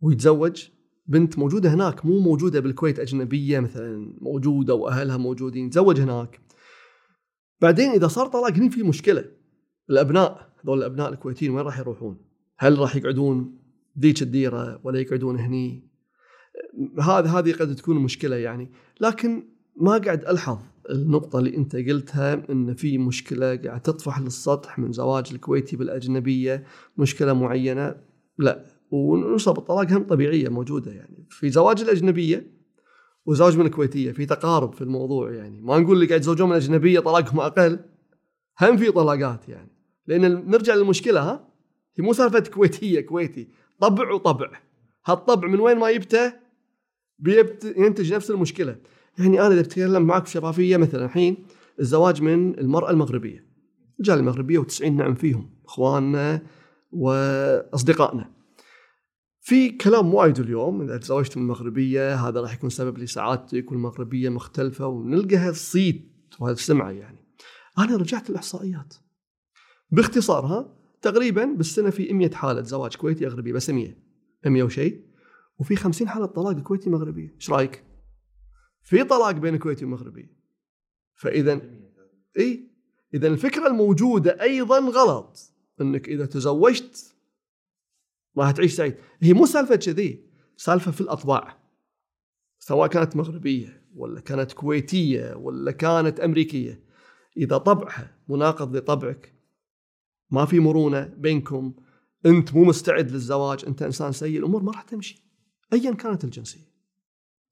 ويتزوج. 0.00 0.68
بنت 1.06 1.38
موجودة 1.38 1.74
هناك 1.74 2.06
مو 2.06 2.20
موجودة 2.20 2.60
بالكويت 2.60 2.98
أجنبية 2.98 3.60
مثلا 3.60 4.12
موجودة 4.20 4.74
وأهلها 4.74 5.16
موجودين 5.16 5.70
تزوج 5.70 6.00
هناك. 6.00 6.40
بعدين 7.60 7.90
إذا 7.90 8.08
صار 8.08 8.26
طلاق 8.26 8.52
هنا 8.52 8.68
في 8.68 8.82
مشكلة. 8.82 9.24
الأبناء 9.90 10.52
هذول 10.64 10.78
الأبناء 10.78 11.12
الكويتيين 11.12 11.50
وين 11.50 11.64
راح 11.64 11.78
يروحون؟ 11.78 12.18
هل 12.58 12.78
راح 12.78 12.96
يقعدون 12.96 13.58
ذيك 13.98 14.22
الديرة 14.22 14.80
ولا 14.84 15.00
يقعدون 15.00 15.38
هني؟ 15.38 15.88
هذا 17.00 17.28
هذه 17.28 17.52
قد 17.52 17.74
تكون 17.74 17.96
مشكلة 17.96 18.36
يعني. 18.36 18.70
لكن 19.00 19.48
ما 19.76 19.98
قاعد 19.98 20.24
ألحظ. 20.24 20.58
النقطة 20.90 21.38
اللي 21.38 21.56
أنت 21.56 21.76
قلتها 21.76 22.42
أن 22.50 22.74
في 22.74 22.98
مشكلة 22.98 23.56
قاعد 23.56 23.80
تطفح 23.80 24.20
للسطح 24.20 24.78
من 24.78 24.92
زواج 24.92 25.28
الكويتي 25.32 25.76
بالأجنبية 25.76 26.64
مشكلة 26.98 27.32
معينة 27.32 27.96
لا. 28.38 28.64
ونسب 28.90 29.58
الطلاق 29.58 29.92
هم 29.92 30.02
طبيعية 30.02 30.48
موجودة 30.48 30.92
يعني. 30.92 31.26
في 31.30 31.50
زواج 31.50 31.80
الأجنبية 31.80 32.56
وزواج 33.26 33.58
من 33.58 33.66
الكويتية 33.66 34.12
في 34.12 34.26
تقارب 34.26 34.72
في 34.72 34.82
الموضوع 34.82 35.30
يعني. 35.32 35.60
ما 35.60 35.78
نقول 35.78 35.96
اللي 35.96 36.06
قاعد 36.06 36.20
يتزوجون 36.20 36.48
من 36.48 36.56
الأجنبية 36.56 37.00
طلاقهم 37.00 37.40
أقل 37.40 37.78
هم 38.60 38.76
في 38.76 38.90
طلاقات 38.90 39.48
يعني. 39.48 39.70
لأن 40.06 40.50
نرجع 40.50 40.74
للمشكلة 40.74 41.20
ها؟ 41.20 41.48
هي 41.98 42.04
مو 42.04 42.12
سالفة 42.12 42.40
كويتية 42.40 43.00
كويتي. 43.00 43.48
طبع 43.80 44.12
وطبع. 44.12 44.50
هالطبع 45.06 45.48
من 45.48 45.60
وين 45.60 45.78
ما 45.78 45.92
جبته 45.92 46.32
ينتج 47.76 48.14
نفس 48.14 48.30
المشكلة. 48.30 48.76
يعني 49.18 49.40
أنا 49.40 49.54
إذا 49.54 49.62
بتكلم 49.62 50.02
معك 50.02 50.22
بشفافيه 50.22 50.76
مثلا 50.76 51.04
الحين 51.04 51.46
الزواج 51.80 52.22
من 52.22 52.58
المرأة 52.58 52.90
المغربية. 52.90 53.46
الرجال 53.94 54.18
المغربية 54.18 54.58
و90 54.58 54.84
نعم 54.84 55.14
فيهم 55.14 55.50
إخواننا 55.66 56.42
وأصدقائنا. 56.92 58.30
في 59.40 59.70
كلام 59.70 60.14
وايد 60.14 60.38
اليوم 60.38 60.82
إذا 60.82 60.96
تزوجت 60.96 61.36
من 61.36 61.46
مغربية 61.46 62.14
هذا 62.14 62.40
راح 62.40 62.54
يكون 62.54 62.70
سبب 62.70 62.98
لسعادتك 62.98 63.72
والمغربية 63.72 64.28
مختلفة 64.28 64.86
ونلقى 64.86 65.36
هالصيت 65.36 66.10
وهالسمعة 66.40 66.90
يعني. 66.90 67.18
أنا 67.78 67.96
رجعت 67.96 68.30
الإحصائيات. 68.30 68.94
باختصار 69.90 70.46
ها 70.46 70.76
تقريبا 71.02 71.44
بالسنة 71.44 71.90
في 71.90 72.12
100 72.12 72.30
حالة 72.30 72.62
زواج 72.62 72.96
كويتي 72.96 73.26
أغربي 73.26 73.52
بس 73.52 73.70
100 73.70 73.96
100 74.46 74.62
وشيء 74.62 75.00
وفي 75.58 75.76
50 75.76 76.08
حالة 76.08 76.26
طلاق 76.26 76.60
كويتي 76.60 76.90
مغربية. 76.90 77.34
إيش 77.34 77.50
رأيك؟ 77.50 77.85
في 78.86 79.04
طلاق 79.04 79.30
بين 79.30 79.58
كويتي 79.58 79.84
ومغربي 79.84 80.28
فإذا 81.14 81.60
إي 82.38 82.70
إذا 83.14 83.28
الفكرة 83.28 83.66
الموجودة 83.66 84.42
أيضا 84.42 84.78
غلط 84.78 85.52
إنك 85.80 86.08
إذا 86.08 86.26
تزوجت 86.26 87.16
راح 88.38 88.50
تعيش 88.50 88.74
سعيد. 88.74 88.96
هي 89.20 89.32
مو 89.32 89.46
سالفة 89.46 89.76
كذي 89.76 90.24
سالفة 90.56 90.90
في 90.90 91.00
الأطباع. 91.00 91.58
سواء 92.58 92.88
كانت 92.88 93.16
مغربية 93.16 93.82
ولا 93.94 94.20
كانت 94.20 94.52
كويتية 94.52 95.34
ولا 95.34 95.72
كانت 95.72 96.20
أمريكية. 96.20 96.84
إذا 97.36 97.58
طبعها 97.58 98.16
مناقض 98.28 98.76
لطبعك 98.76 99.34
ما 100.30 100.44
في 100.44 100.60
مرونة 100.60 101.04
بينكم. 101.04 101.74
أنت 102.26 102.54
مو 102.54 102.64
مستعد 102.64 103.10
للزواج 103.10 103.64
أنت 103.66 103.82
إنسان 103.82 104.12
سيء 104.12 104.38
الأمور 104.38 104.62
ما 104.62 104.72
راح 104.72 104.82
تمشي. 104.82 105.22
ايا 105.72 105.94
كانت 105.94 106.24
الجنسية. 106.24 106.66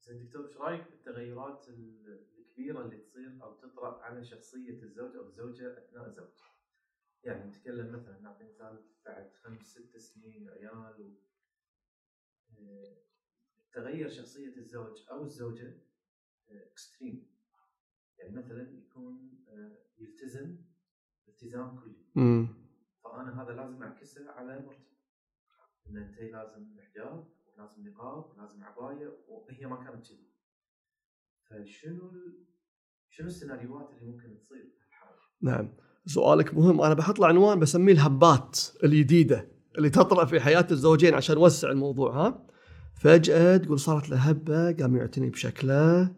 دكتور 0.07 0.47
إيش 0.47 0.57
رأيك؟ 0.57 0.94
التغيرات 1.15 1.69
الكبيرة 1.69 2.81
اللي 2.85 2.97
تصير 2.97 3.43
أو 3.43 3.55
تطرأ 3.55 4.03
على 4.03 4.25
شخصية 4.25 4.83
الزوج 4.83 5.15
أو 5.15 5.27
الزوجة 5.27 5.77
أثناء 5.77 6.07
الزواج. 6.07 6.39
يعني 7.23 7.49
نتكلم 7.49 7.95
مثلا 7.95 8.19
نعطي 8.19 8.43
مثال 8.43 8.83
بعد 9.05 9.31
خمس 9.33 9.61
ست 9.61 9.97
سنين 9.97 10.49
عيال 10.49 11.01
و 11.01 11.15
آه، 12.57 12.97
تغير 13.73 14.09
شخصية 14.09 14.57
الزوج 14.57 15.05
أو 15.11 15.23
الزوجة 15.23 15.81
اكستريم 16.49 17.35
يعني 18.19 18.35
مثلا 18.35 18.71
يكون 18.71 19.45
آه، 19.47 19.77
يلتزم 19.97 20.57
التزام 21.27 21.79
كلي. 21.79 22.05
فأنا 23.03 23.43
هذا 23.43 23.53
لازم 23.53 23.83
أعكسه 23.83 24.31
على 24.31 24.59
مرتي. 24.59 24.95
إن 25.87 25.97
انت 25.97 26.19
لازم 26.19 26.79
حجاب 26.81 27.27
ولازم 27.45 27.87
نقاب 27.87 28.29
ولازم 28.29 28.63
عباية 28.63 29.17
وهي 29.27 29.65
ما 29.65 29.83
كانت 29.83 30.07
كذي. 30.07 30.34
فشنو 31.49 32.11
شنو 33.09 33.27
السيناريوهات 33.27 33.89
اللي 33.89 34.11
ممكن 34.11 34.37
تصير؟ 34.45 34.75
نعم. 35.41 35.73
سؤالك 36.05 36.53
مهم. 36.53 36.81
أنا 36.81 36.93
بحط 36.93 37.19
له 37.19 37.27
عنوان 37.27 37.59
بسميه 37.59 37.93
الهبات 37.93 38.59
الجديدة 38.83 39.51
اللي 39.77 39.89
تطرأ 39.89 40.25
في 40.25 40.39
حياة 40.39 40.67
الزوجين 40.71 41.13
عشان 41.13 41.35
نوسع 41.35 41.71
الموضوع 41.71 42.11
ها؟ 42.13 42.45
فجأة 42.95 43.57
تقول 43.57 43.79
صارت 43.79 44.09
له 44.09 44.17
هبة 44.17 44.71
قام 44.71 44.95
يعتني 44.95 45.29
بشكله 45.29 46.15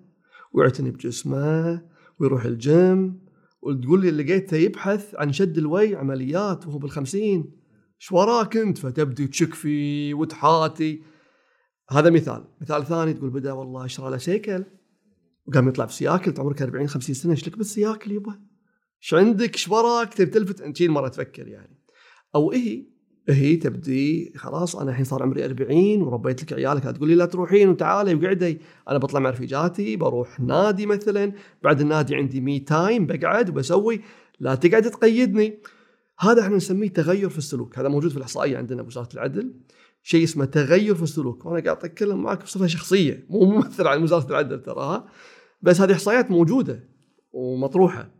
ويعتني 0.53 0.91
بجسمه 0.91 1.81
ويروح 2.19 2.45
الجيم. 2.45 3.27
وتقول 3.61 4.01
لي 4.01 4.11
لقيته 4.11 4.57
يبحث 4.57 5.15
عن 5.15 5.33
شد 5.33 5.57
الوي 5.57 5.95
عمليات 5.95 6.67
وهو 6.67 6.77
بالخمسين. 6.77 7.51
إيش 8.01 8.11
وراك 8.11 8.57
أنت؟ 8.57 8.77
فتبدي 8.77 9.27
تشك 9.27 9.53
فيه 9.53 10.13
وتحاتي. 10.13 11.03
هذا 11.89 12.09
مثال. 12.09 12.43
مثال 12.61 12.85
ثاني 12.85 13.13
تقول 13.13 13.29
بدا 13.29 13.51
والله 13.51 13.85
أشرى 13.85 14.11
له 14.11 14.17
سيكل 14.17 14.63
وقام 15.47 15.67
يطلع 15.67 15.85
بسياكل 15.85 16.25
انت 16.27 16.39
عمرك 16.39 16.61
40 16.61 16.87
50 16.87 17.15
سنة 17.15 17.31
إيش 17.31 17.47
لك 17.47 17.57
بالسياكل 17.57 18.11
يبا؟ 18.11 18.39
إيش 19.03 19.13
عندك؟ 19.13 19.53
إيش 19.53 19.67
وراك؟ 19.67 20.13
تبي 20.13 20.31
تلفت؟ 20.31 20.61
انت 20.61 20.83
مرة 20.83 21.07
تفكر 21.07 21.47
يعني. 21.47 21.77
أو 22.35 22.51
هي 22.51 22.85
هي 23.29 23.55
تبدي 23.55 24.33
خلاص 24.35 24.75
أنا 24.75 24.91
الحين 24.91 25.05
صار 25.05 25.23
عمري 25.23 25.45
40 25.45 26.01
وربيت 26.01 26.43
لك 26.43 26.53
عيالك 26.53 26.85
لا 26.85 26.91
تقول 26.91 27.09
لي 27.09 27.15
لا 27.15 27.25
تروحين 27.25 27.69
وتعالي 27.69 28.15
وقعدي. 28.15 28.61
أنا 28.89 28.97
بطلع 28.97 29.19
مع 29.19 29.29
رفيجاتي 29.29 29.95
بروح 29.95 30.39
نادي 30.39 30.85
مثلا. 30.85 31.33
بعد 31.63 31.81
النادي 31.81 32.15
عندي 32.15 32.41
me 32.41 32.59
time 32.59 33.05
بقعد 33.05 33.49
وبسوي. 33.49 34.01
لا 34.39 34.55
تقعد 34.55 34.83
تقيدني. 34.83 35.59
هذا 36.19 36.41
إحنا 36.41 36.55
نسميه 36.55 36.89
تغير 36.89 37.29
في 37.29 37.37
السلوك. 37.37 37.79
هذا 37.79 37.87
موجود 37.87 38.11
في 38.11 38.17
الأحصائية 38.17 38.57
عندنا 38.57 38.81
بوزاره 38.81 39.09
العدل. 39.13 39.53
شيء 40.03 40.23
اسمه 40.23 40.45
تغير 40.45 40.95
في 40.95 41.03
السلوك. 41.03 41.45
وأنا 41.45 41.63
قاعد 41.63 41.77
أتكلم 41.77 42.23
معك 42.23 42.43
بصفة 42.43 42.67
شخصية 42.67 43.25
مو 43.29 43.45
ممثل 43.45 43.87
عن 43.87 44.03
وزارة 44.03 44.29
العدل 44.29 44.61
تراها. 44.61 45.07
بس 45.61 45.81
هذه 45.81 45.93
إحصائيات 45.93 46.31
موجودة 46.31 46.89
ومطروحة. 47.31 48.11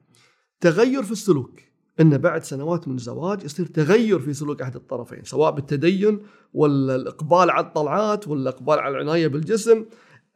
تغير 0.60 1.04
في 1.04 1.12
السلوك. 1.12 1.60
إن 2.02 2.18
بعد 2.18 2.44
سنوات 2.44 2.88
من 2.88 2.96
الزواج 2.96 3.44
يصير 3.44 3.66
تغير 3.66 4.20
في 4.20 4.34
سلوك 4.34 4.62
أحد 4.62 4.76
الطرفين 4.76 5.24
سواء 5.24 5.52
بالتدين 5.52 6.20
ولا 6.54 6.96
الإقبال 6.96 7.50
على 7.50 7.66
الطلعات 7.66 8.28
ولا 8.28 8.42
الإقبال 8.42 8.80
على 8.80 8.96
العناية 8.96 9.28
بالجسم. 9.28 9.86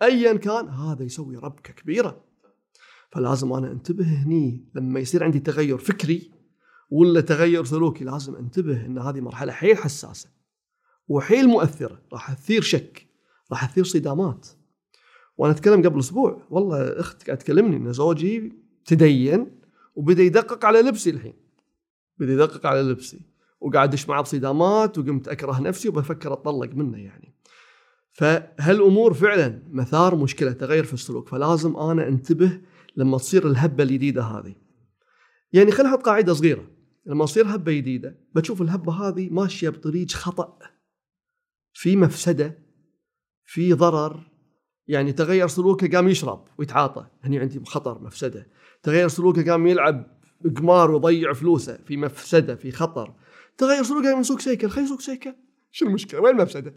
ايا 0.01 0.33
كان 0.33 0.69
هذا 0.69 1.03
يسوي 1.03 1.37
ربكة 1.37 1.73
كبيرة. 1.73 2.23
فلازم 3.11 3.53
أنا 3.53 3.71
أنتبه 3.71 4.05
هني 4.05 4.65
لما 4.75 4.99
يصير 4.99 5.23
عندي 5.23 5.39
تغير 5.39 5.77
فكري 5.77 6.31
ولا 6.89 7.21
تغير 7.21 7.63
سلوكي 7.63 8.03
لازم 8.03 8.35
أنتبه 8.35 8.85
إن 8.85 8.97
هذه 8.97 9.21
مرحلة 9.21 9.51
حيل 9.51 9.77
حساسة 9.77 10.29
وحيل 11.07 11.47
مؤثرة. 11.47 12.01
راح 12.13 12.33
تثير 12.33 12.61
شك 12.61 13.07
راح 13.51 13.65
تثير 13.65 13.83
صدامات. 13.83 14.47
وأنا 15.41 15.53
أتكلم 15.53 15.84
قبل 15.84 15.99
أسبوع. 15.99 16.47
والله 16.49 16.99
اخت 16.99 17.26
قاعد 17.26 17.38
تكلمني 17.38 17.77
إن 17.77 17.93
زوجي 17.93 18.53
تدين 18.85 19.59
وبدأ 19.95 20.23
يدقق 20.23 20.65
على 20.65 20.81
لبسي 20.81 21.09
الحين. 21.09 21.34
بدأ 22.18 22.34
يدقق 22.34 22.65
على 22.65 22.81
لبسي. 22.81 23.22
وقاعد 23.61 23.89
ادش 23.89 24.05
بصدامات 24.05 24.97
وقمت 24.97 25.27
أكره 25.27 25.61
نفسي 25.61 25.89
وبفكر 25.89 26.34
أتطلق 26.34 26.69
منه 26.73 26.97
يعني. 26.97 27.34
فهالأمور 28.11 29.13
فعلا 29.13 29.63
مثار 29.72 30.15
مشكلة 30.15 30.51
تغير 30.51 30.84
في 30.84 30.93
السلوك. 30.93 31.30
فلازم 31.30 31.76
أنا 31.76 32.07
أنتبه 32.07 32.61
لما 32.95 33.18
تصير 33.18 33.47
الهبة 33.47 33.84
الجديدة 33.84 34.23
هذه. 34.23 34.55
يعني 35.53 35.72
خلينا 35.72 35.89
نحط 35.89 36.01
قاعدة 36.01 36.34
صغيرة. 36.34 36.68
لما 37.05 37.26
تصير 37.26 37.55
هبة 37.55 37.72
جديدة 37.72 38.19
بتشوف 38.35 38.61
الهبة 38.61 38.93
هذه 38.93 39.30
ماشية 39.30 39.69
بطريق 39.69 40.11
خطأ. 40.11 40.57
في 41.73 41.95
مفسدة 41.95 42.57
في 43.45 43.73
ضرر 43.73 44.30
يعني 44.87 45.11
تغير 45.13 45.47
سلوكه 45.47 45.97
قام 45.97 46.09
يشرب 46.09 46.47
ويتعاطى. 46.57 47.05
هني 47.23 47.39
عندي 47.39 47.61
خطر 47.65 48.01
مفسدة. 48.01 48.47
تغير 48.83 49.07
سلوكه 49.07 49.51
قام 49.51 49.67
يلعب 49.67 50.19
قمار 50.57 50.91
ويضيع 50.91 51.33
فلوسه 51.33 51.79
في 51.85 51.97
مفسدة 51.97 52.55
في 52.55 52.71
خطر. 52.71 53.13
تغير 53.57 53.83
سلوكه 53.83 54.09
قام 54.09 54.19
يسوق 54.19 54.39
سيكل. 54.39 54.69
خليه 54.69 54.85
يسوق 54.85 54.99
سيكل. 54.99 55.33
شو 55.71 55.85
المشكلة؟ 55.85 56.21
وين 56.21 56.35
المفسدة؟ 56.35 56.73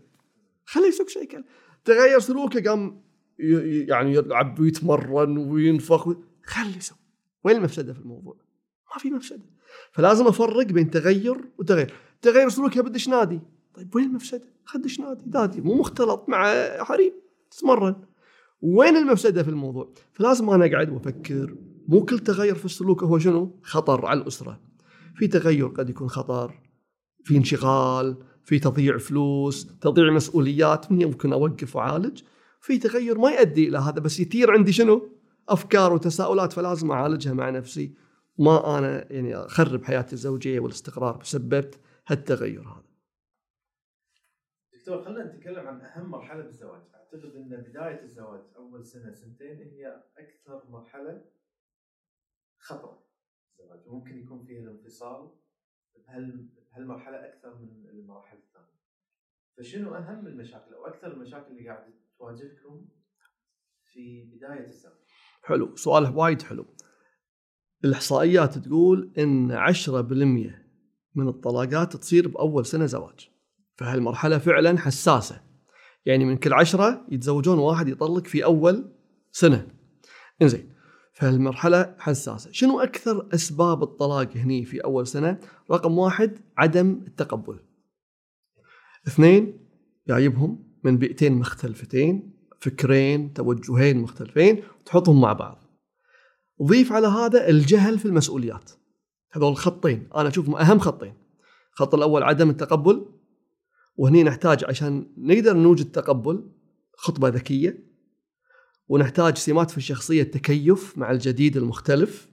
خليه 0.64 0.86
يسوق 0.86 1.08
سيكل. 1.08 1.44
تغير 1.84 2.18
سلوكه 2.18 2.70
قام 2.70 3.02
يعني 3.38 4.14
يلعب 4.14 4.60
ويتمرن 4.60 5.38
وينفخ 5.38 6.08
خليه 6.44 6.76
يسوق. 6.76 6.98
وين 7.44 7.56
المفسدة 7.56 7.92
في 7.92 8.00
الموضوع؟ 8.00 8.36
ما 8.92 8.98
في 8.98 9.10
مفسدة. 9.10 9.44
فلازم 9.92 10.26
أفرق 10.26 10.66
بين 10.66 10.90
تغير 10.90 11.36
وتغير. 11.58 11.94
تغير 12.22 12.48
سلوكه 12.48 12.82
بدش 12.82 13.08
نادي. 13.08 13.40
طيب 13.74 13.96
وين 13.96 14.04
المفسدة؟ 14.04 14.48
خدش 14.64 15.00
نادي. 15.00 15.24
نادي 15.34 15.60
مو 15.60 15.74
مختلط 15.74 16.24
مع 16.28 16.68
حريم. 16.84 17.12
تتمرن. 17.56 17.96
وين 18.60 18.96
المفسدة 18.96 19.42
في 19.42 19.48
الموضوع؟ 19.48 19.92
فلازم 20.12 20.50
أنا 20.50 20.66
اقعد 20.66 20.90
وافكر 20.90 21.56
مو 21.88 22.04
كل 22.04 22.18
تغير 22.18 22.54
في 22.54 22.64
السلوك 22.64 23.02
هو 23.02 23.18
شنو؟ 23.18 23.60
خطر 23.62 24.06
على 24.06 24.20
الأسرة. 24.20 24.60
في 25.16 25.26
تغير 25.26 25.66
قد 25.66 25.90
يكون 25.90 26.08
خطر 26.08 26.60
في 27.24 27.36
انشغال 27.36 28.16
في 28.44 28.58
تضييع 28.58 28.98
فلوس 28.98 29.78
تضييع 29.80 30.10
مسؤوليات 30.10 30.92
من 30.92 31.00
يمكن 31.00 31.32
أوقف 31.32 31.76
وأعالج. 31.76 32.22
في 32.60 32.78
تغير 32.78 33.18
ما 33.18 33.30
يؤدي 33.30 33.68
إلى 33.68 33.78
هذا 33.78 34.00
بس 34.00 34.20
يثير 34.20 34.50
عندي 34.50 34.72
شنو؟ 34.72 35.08
أفكار 35.48 35.92
وتساؤلات 35.92 36.52
فلازم 36.52 36.90
أعالجها 36.90 37.32
مع 37.32 37.50
نفسي. 37.50 37.94
ما 38.38 38.78
أنا 38.78 39.12
يعني 39.12 39.36
أخرب 39.36 39.84
حياتي 39.84 40.12
الزوجية 40.12 40.60
والاستقرار 40.60 41.16
بسبب 41.16 41.70
هالتغير 42.06 42.60
هذا. 42.60 42.84
دكتور 44.74 45.04
خلينا 45.04 45.32
نتكلم 45.32 45.66
عن 45.66 45.80
أهم 45.80 46.10
مرحلة 46.10 46.42
بالزواج، 46.42 46.80
أعتقد 47.14 47.36
إن 47.36 47.62
بداية 47.62 48.02
الزواج 48.02 48.40
أول 48.56 48.86
سنة 48.86 49.12
سنتين 49.12 49.56
هي 49.56 50.02
أكثر 50.18 50.70
مرحلة 50.70 51.24
خطره 52.58 53.02
الزواج 53.50 53.88
وممكن 53.88 54.18
يكون 54.18 54.44
فيها 54.44 54.60
الانفصال 54.60 55.30
بهال 55.96 56.48
بهالمرحلة 56.72 57.16
أكثر 57.28 57.54
من 57.54 57.88
المراحل 57.88 58.36
الثانية. 58.36 58.80
فشنو 59.58 59.94
أهم 59.94 60.26
المشاكل 60.26 60.74
أو 60.74 60.86
أكثر 60.86 61.12
المشاكل 61.12 61.50
اللي 61.50 61.68
قاعد 61.68 61.94
تواجهكم 62.18 62.88
في 63.92 64.22
بداية 64.22 64.64
الزواج؟ 64.64 64.94
حلو 65.42 65.76
سؤال 65.76 66.16
وايد 66.16 66.42
حلو 66.42 66.66
الإحصائيات 67.84 68.58
تقول 68.58 69.12
إن 69.18 69.52
10% 69.52 69.90
من 71.14 71.28
الطلاقات 71.28 71.96
تصير 71.96 72.28
بأول 72.28 72.66
سنة 72.66 72.86
زواج 72.86 73.30
فهالمرحلة 73.76 74.38
فعلا 74.38 74.78
حساسة 74.78 75.53
يعني 76.06 76.24
من 76.24 76.36
كل 76.36 76.52
عشرة 76.52 77.06
يتزوجون 77.10 77.58
واحد 77.58 77.88
يطلق 77.88 78.26
في 78.26 78.44
أول 78.44 78.92
سنة. 79.32 79.66
إنزين 80.42 80.74
فالمرحلة 81.12 81.94
حساسة. 81.98 82.52
شنو 82.52 82.80
أكثر 82.80 83.28
أسباب 83.34 83.82
الطلاق 83.82 84.36
هني 84.36 84.64
في 84.64 84.84
أول 84.84 85.06
سنة؟ 85.06 85.38
رقم 85.70 85.98
واحد 85.98 86.38
عدم 86.58 87.02
التقبل. 87.06 87.58
اثنين 89.06 89.58
جايبهم 90.08 90.64
من 90.84 90.98
بيئتين 90.98 91.32
مختلفتين 91.32 92.34
فكرين 92.60 93.32
توجهين 93.32 93.98
مختلفين 93.98 94.62
وتحطهم 94.80 95.20
مع 95.20 95.32
بعض. 95.32 95.64
ضيف 96.62 96.92
على 96.92 97.06
هذا 97.06 97.48
الجهل 97.48 97.98
في 97.98 98.04
المسؤوليات. 98.04 98.70
هذول 99.32 99.56
خطين. 99.56 100.08
أنا 100.16 100.28
أشوفهم 100.28 100.56
أهم 100.56 100.78
خطين. 100.78 101.14
الخط 101.72 101.94
الأول 101.94 102.22
عدم 102.22 102.50
التقبل. 102.50 103.06
وهني 103.96 104.22
نحتاج 104.22 104.64
عشان 104.64 105.06
نقدر 105.18 105.56
نوجد 105.56 105.92
تقبل 105.92 106.50
خطبة 106.96 107.28
ذكية 107.28 107.84
ونحتاج 108.88 109.36
سمات 109.36 109.70
في 109.70 109.76
الشخصية 109.76 110.22
التكيف 110.22 110.98
مع 110.98 111.10
الجديد 111.10 111.56
المختلف. 111.56 112.28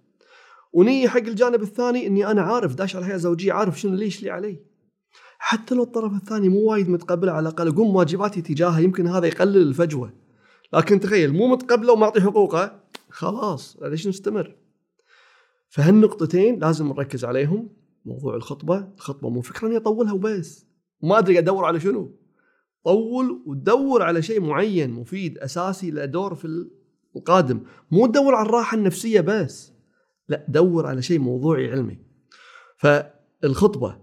ونيجي 0.74 1.10
حق 1.10 1.18
الجانب 1.18 1.62
الثاني 1.62 2.08
إني 2.08 2.28
أنا 2.28 2.42
عارف 2.42 2.76
داش 2.76 2.96
على 2.96 3.02
الحياة 3.02 3.16
الزوجية 3.16 3.54
عارف 3.54 3.80
شنو 3.80 3.96
ليش 3.96 4.24
لي 4.24 4.30
علي. 4.30 4.60
حتى 5.38 5.76
لو 5.76 5.84
الطرف 5.84 6.14
الثاني 6.14 6.50
مو 6.50 6.72
وايد 6.72 6.90
متقبله 6.90 7.32
على 7.32 7.50
الأقل 7.50 7.68
اقوم 7.68 7.96
واجباتي 7.96 8.42
تجاهه 8.42 8.80
يمكن 8.80 9.08
هذا 9.08 9.28
يقلل 9.28 9.58
الفجوة. 9.58 10.14
لكن 10.74 11.00
تخيل 11.00 11.34
مو 11.34 11.48
متقبله 11.48 11.94
ومعطي 11.94 12.22
حقوقه 12.22 12.82
خلاص 13.10 13.78
ليش 13.82 14.08
نستمر؟ 14.08 14.56
فهالنقطتين 15.70 16.60
لازم 16.60 16.88
نركز 16.88 17.26
عليهم 17.26 17.70
موضوع 18.06 18.36
الخطبة 18.36 18.88
الخطبه 18.96 19.30
مو 19.30 19.42
فكرة 19.42 19.68
إني 19.68 19.78
أطولها 19.78 20.14
وبس. 20.14 20.71
وما 21.02 21.20
أدري 21.20 21.40
أدور 21.40 21.66
على 21.66 21.80
شنو. 21.80 22.18
طول 22.84 23.44
ودور 23.46 24.02
على 24.04 24.22
شيء 24.22 24.42
معين 24.42 24.92
مفيد 24.92 25.38
أساسي 25.38 25.92
لدور 25.92 26.36
في 26.36 26.70
القادم. 27.16 27.62
مو 27.92 28.08
تدور 28.08 28.36
على 28.36 28.46
الراحة 28.46 28.78
النفسية 28.78 29.22
بس 29.22 29.74
لا 30.28 30.46
دور 30.50 30.88
على 30.88 31.02
شيء 31.02 31.20
موضوعي 31.20 31.72
علمي. 31.72 31.98
فالخطبة 32.78 34.02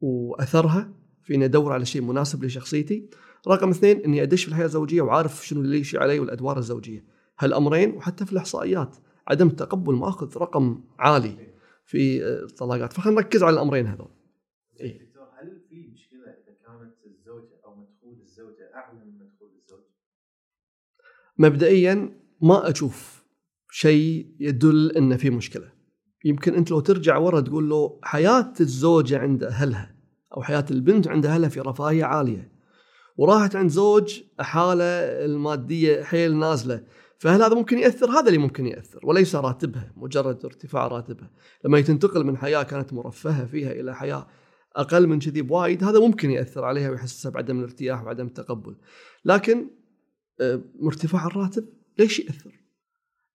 وأثرها 0.00 0.92
في 1.22 1.34
إني 1.34 1.44
أدور 1.44 1.72
على 1.72 1.86
شيء 1.86 2.02
مناسب 2.02 2.44
لشخصيتي. 2.44 3.10
رقم 3.48 3.70
اثنين 3.70 4.00
إني 4.04 4.22
أدش 4.22 4.44
في 4.44 4.48
الحياة 4.48 4.64
الزوجية 4.64 5.02
وعارف 5.02 5.46
شنو 5.46 5.60
اللي 5.60 5.80
يشي 5.80 5.98
علي 5.98 6.18
والأدوار 6.18 6.58
الزوجية. 6.58 7.04
هالأمرين 7.38 7.90
وحتى 7.90 8.26
في 8.26 8.32
الإحصائيات 8.32 8.96
عدم 9.28 9.46
التقبل 9.46 9.94
مأخذ 9.94 10.36
رقم 10.38 10.84
عالي 10.98 11.52
في 11.84 12.24
الطلاقات. 12.24 12.92
فخلينا 12.92 13.20
نركز 13.20 13.42
على 13.42 13.54
الأمرين 13.54 13.86
هذول. 13.86 14.10
إيه؟ 14.80 15.06
دكتور 15.06 15.28
هل 15.42 15.60
في 15.68 15.88
مشكله 15.92 16.20
اذا 16.20 16.54
كانت 16.66 16.94
الزوجه 17.06 17.60
أو 17.64 17.74
مدخول 17.74 18.20
الزوجه 18.20 18.74
اعلى 18.74 18.98
من 18.98 19.18
مدخول 19.18 19.50
الزوج؟ 19.56 19.84
مبدئيا 21.40 22.12
ما 22.40 22.70
أشوف 22.70 23.24
شيء 23.70 24.26
يدل 24.40 24.90
ان 24.90 25.16
في 25.16 25.30
مشكلة. 25.30 25.72
يمكن 26.24 26.54
أنت 26.54 26.70
لو 26.70 26.80
ترجع 26.80 27.16
ورا 27.16 27.40
تقول 27.40 27.68
له 27.70 27.98
حياة 28.02 28.52
الزوجه 28.60 29.18
عند 29.18 29.44
أهلها 29.44 29.94
أو 30.36 30.42
حياة 30.42 30.64
البنت 30.70 31.08
عند 31.08 31.26
أهلها 31.26 31.48
في 31.48 31.60
رفاهية 31.60 32.04
عالية 32.04 32.52
وراحت 33.16 33.56
عند 33.56 33.70
زوج 33.70 34.20
حالة 34.40 34.84
المادية 35.24 36.02
حيل 36.02 36.36
نازلة 36.36 36.84
فهل 37.18 37.42
هذا 37.42 37.54
ممكن 37.54 37.78
يأثر؟ 37.78 38.10
هذا 38.10 38.26
اللي 38.26 38.38
ممكن 38.38 38.66
يأثر 38.66 39.00
وليس 39.02 39.36
راتبها 39.36 39.92
مجرد 39.96 40.44
ارتفاع 40.44 40.86
راتبها. 40.86 41.30
لما 41.64 41.80
تنتقل 41.80 42.24
من 42.24 42.36
حياة 42.36 42.62
كانت 42.62 42.92
مرفهة 42.92 43.46
فيها 43.46 43.72
إلى 43.72 43.94
حياة 43.94 44.26
أقل 44.76 45.06
من 45.06 45.18
كذي 45.18 45.42
بوايد 45.42 45.84
هذا 45.84 46.00
ممكن 46.00 46.30
يأثر 46.30 46.64
عليها 46.64 46.90
ويحسسها 46.90 47.30
بعدم 47.30 47.58
الارتياح 47.58 48.04
وعدم 48.04 48.26
التقبل. 48.26 48.76
لكن 49.24 49.79
ارتفاع 50.82 51.26
الراتب 51.26 51.68
ليش 51.98 52.20
يأثر؟ 52.20 52.60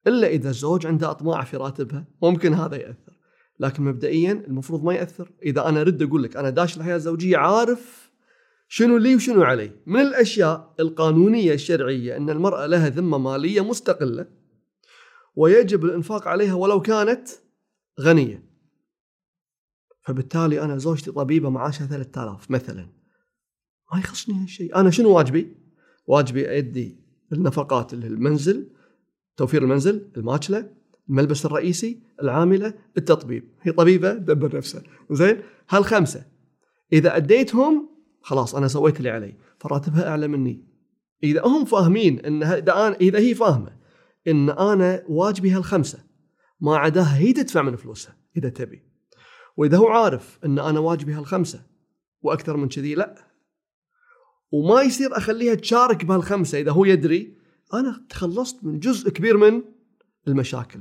إلا 0.08 0.28
إذا 0.28 0.50
الزوج 0.50 0.88
عنده 0.88 1.12
أطماع 1.12 1.44
في 1.44 1.58
راتبها 1.58 2.06
ممكن 2.22 2.54
هذا 2.54 2.76
يأثر. 2.76 3.18
لكن 3.60 3.84
مبدئيا 3.84 4.32
المفروض 4.32 4.84
ما 4.84 4.94
يأثر. 4.94 5.32
إذا 5.44 5.70
أنا 5.70 5.82
ارد 5.82 6.02
أقول 6.02 6.24
لك 6.24 6.38
أنا 6.38 6.50
داش 6.50 6.78
الحياة 6.78 6.96
الزوجية 6.96 7.38
عارف 7.38 8.12
شنو 8.68 8.98
لي 8.98 9.16
وشنو 9.16 9.44
علي. 9.44 9.72
من 9.86 10.00
الأشياء 10.00 10.76
القانونية 10.80 11.54
الشرعية 11.54 12.18
أن 12.18 12.30
المرأة 12.30 12.66
لها 12.66 12.90
ذمة 12.90 13.18
مالية 13.18 13.62
مستقلة 13.62 14.28
ويجب 15.36 15.86
الإنفاق 15.86 16.28
عليها 16.28 16.54
ولو 16.54 16.82
كانت 16.82 17.30
غنية. 18.02 18.44
فبالتالي 20.02 20.62
أنا 20.62 20.78
زوجتي 20.78 21.12
طبيبة 21.12 21.50
معاشها 21.50 21.88
3000 21.88 22.52
مثلا. 22.52 22.90
ما 23.94 24.00
يخصني 24.00 24.44
هالشيء. 24.44 24.76
أنا 24.76 24.90
شنو 24.90 25.10
واجبي؟ 25.10 25.65
واجبي 26.08 26.58
أدي 26.58 26.96
النفقات 27.34 27.94
المنزل 27.94 28.68
توفير 29.38 29.64
المنزل 29.64 30.08
الماكلة 30.18 30.70
الملبس 31.10 31.46
الرئيسي 31.46 32.00
العاملة 32.22 32.74
التطبيب. 32.98 33.44
هي 33.62 33.72
طبيبة 33.72 34.14
دبر 34.14 34.58
نفسها. 34.58 34.84
زين؟ 35.12 35.42
هالخمسة. 35.70 36.26
إذا 36.94 37.18
أديتهم 37.18 37.90
خلاص 38.22 38.56
أنا 38.56 38.68
سويت 38.68 38.98
اللي 38.98 39.10
علي. 39.10 39.34
فراتبها 39.60 40.10
أعلى 40.10 40.28
مني. 40.28 40.64
إذا 41.24 41.42
هم 41.46 41.66
فاهمين 41.66 42.20
إن 42.20 42.44
أنا 42.44 42.96
إذا 42.96 43.20
هي 43.20 43.36
فاهمة 43.36 43.72
إن 44.28 44.50
أنا 44.50 45.04
واجبي 45.10 45.52
هالخمسة 45.52 46.00
ما 46.62 46.78
عداها 46.78 47.18
هي 47.18 47.34
تدفع 47.34 47.62
من 47.62 47.76
فلوسها 47.76 48.16
إذا 48.38 48.50
تبي. 48.50 48.84
وإذا 49.58 49.78
هو 49.78 49.88
عارف 49.88 50.40
إن 50.46 50.60
أنا 50.60 50.80
واجبي 50.80 51.14
هالخمسة 51.14 51.62
وأكثر 52.22 52.58
من 52.58 52.68
كذي 52.68 52.96
لا. 52.96 53.35
وما 54.52 54.82
يصير 54.82 55.18
أخليها 55.18 55.56
تشارك 55.56 56.06
بهالخمسة 56.06 56.60
إذا 56.60 56.72
هو 56.72 56.86
يدري. 56.86 57.38
أنا 57.74 58.06
تخلصت 58.10 58.64
من 58.64 58.80
جزء 58.80 59.10
كبير 59.10 59.38
من 59.38 59.62
المشاكل. 60.28 60.80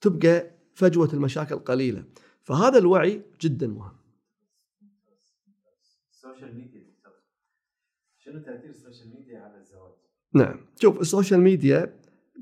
تبقى 0.00 0.50
فجوة 0.74 1.12
المشاكل 1.12 1.56
قليلة. 1.56 2.04
فهذا 2.42 2.78
الوعي 2.78 3.22
جدا 3.40 3.66
مهم. 3.66 3.92
ال 6.12 6.18
social 6.18 6.56
media 6.56 6.80
شنو 8.18 8.38
تأثير 8.42 8.70
ال 8.70 8.75
social 8.75 9.08
media 9.14 9.38
على 9.38 9.56
الزواج؟ 9.60 9.92
نعم. 10.34 10.66
شوف 10.80 11.00
ال 11.00 11.06
social 11.06 11.40
media 11.40 12.00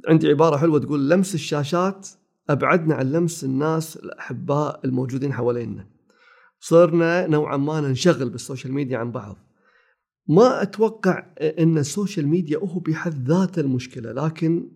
عندي 0.08 0.28
عبارة 0.28 0.56
حلوة 0.56 0.80
تقول 0.80 1.10
لمس 1.10 1.34
الشاشات 1.34 2.08
أبعدنا 2.50 2.94
عن 2.94 3.12
لمس 3.12 3.44
الناس 3.44 3.96
الأحباء 3.96 4.80
الموجودين 4.84 5.32
حوالينا. 5.32 5.86
صرنا 6.60 7.26
نوعا 7.26 7.56
ما 7.56 7.80
ننشغل 7.80 8.30
بال 8.30 8.41
social 8.41 8.72
media 8.72 8.98
عن 8.98 9.12
بعض. 9.12 9.36
ما 10.28 10.62
أتوقع 10.62 11.26
أن 11.40 11.78
ال 11.78 11.85
social 11.85 12.28
media 12.28 12.58
هو 12.58 12.78
بحد 12.78 13.28
ذاته 13.28 13.60
المشكلة 13.60 14.12
لكن 14.12 14.70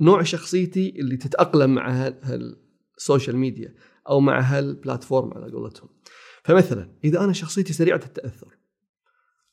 نوع 0.00 0.22
شخصيتي 0.22 1.00
اللي 1.00 1.16
تتأقلم 1.16 1.74
مع 1.74 2.12
هال 2.22 2.51
social 2.51 3.36
media 3.36 3.74
أو 4.08 4.20
مع 4.20 4.40
هال 4.40 4.59
platform 4.59 5.34
على 5.34 5.52
قولتهم. 5.52 5.88
فمثلا 6.44 6.88
إذا 7.04 7.24
أنا 7.24 7.32
شخصيتي 7.32 7.72
سريعة 7.72 8.00
التأثر 8.06 8.58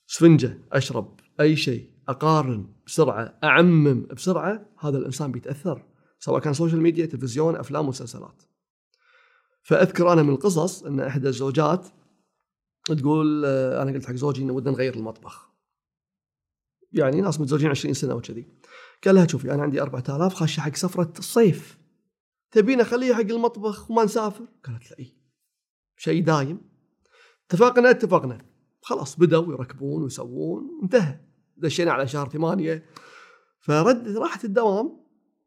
سفنجة 0.08 0.60
أشرب 0.72 1.20
أي 1.40 1.56
شيء 1.56 1.90
أقارن 2.08 2.68
بسرعة 2.86 3.40
أعمم 3.44 4.08
بسرعة 4.16 4.70
هذا 4.80 4.98
الإنسان 4.98 5.32
بيتأثر 5.32 5.86
سواء 6.20 6.42
كان 6.42 6.54
social 6.54 6.82
media 6.82 7.06
تلفزيون 7.06 7.56
أفلام 7.56 7.88
مسلسلات. 7.88 8.44
فأذكر 9.64 10.14
أنا 10.14 10.24
من 10.24 10.30
القصص 10.30 10.84
أن 10.84 11.00
إحدى 11.00 11.28
الزوجات 11.28 11.88
تقول 12.96 13.46
آه، 13.46 13.82
أنا 13.82 13.92
قلت 13.92 14.06
حق 14.06 14.14
زوجي 14.14 14.42
إنه 14.42 14.54
ودنا 14.54 14.72
نغير 14.72 14.96
المطبخ. 14.96 15.50
يعني 16.92 17.22
ناس 17.22 17.40
متزوجين 17.40 17.70
20 17.70 17.94
سنة 17.94 18.16
وكذي. 18.16 18.48
قال 19.06 19.16
لها 19.16 19.28
شوفي 19.28 19.54
أنا 19.54 19.64
عندي 19.64 19.82
4000 19.82 20.34
خاشه 20.34 20.62
حق 20.62 20.76
سفرة 20.76 21.14
الصيف. 21.20 21.80
تبين 22.52 22.82
أخليها 22.82 23.16
حق 23.16 23.22
المطبخ 23.22 23.92
وما 23.92 24.04
نسافر؟ 24.04 24.46
قالت 24.66 24.92
لا 24.92 25.00
إي. 25.00 25.18
شيء 25.98 26.24
دايم. 26.24 26.62
اتفقنا 27.46 27.90
اتفقنا. 27.90 28.38
خلاص 28.82 29.20
بدأوا 29.20 29.54
يركبون 29.54 30.04
ويسوون 30.04 30.80
انتهى. 30.84 31.20
دشينا 31.58 31.92
على 31.92 32.08
شهر 32.08 32.30
ثمانية. 32.30 32.86
فرد 33.60 34.18
راحت 34.18 34.46
الدوام. 34.46 35.00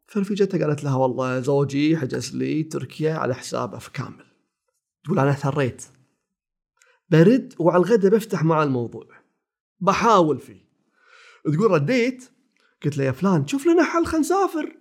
فرفيجتها 0.06 0.66
قالت 0.66 0.84
لها 0.84 0.96
والله 0.96 1.40
زوجي 1.40 1.96
حجز 1.96 2.36
لي 2.36 2.62
تركيا 2.62 3.14
على 3.14 3.34
حسابه 3.34 3.78
في 3.78 3.90
كامل. 3.90 4.24
تقول 5.04 5.18
أنا 5.18 5.32
ثريت 5.32 5.84
برد 7.12 7.54
وعلى 7.58 7.82
الغداء 7.82 8.10
بفتح 8.10 8.44
مع 8.44 8.62
الموضوع. 8.62 9.06
بحاول 9.80 10.38
فيه. 10.38 10.62
تقول 11.44 11.70
رديت 11.70 12.30
قلت 12.84 12.96
له 12.96 13.04
يا 13.04 13.12
فلان 13.12 13.46
شوف 13.46 13.66
لنا 13.66 13.84
حل 13.84 14.06
خلينا 14.06 14.18
نسافر. 14.18 14.76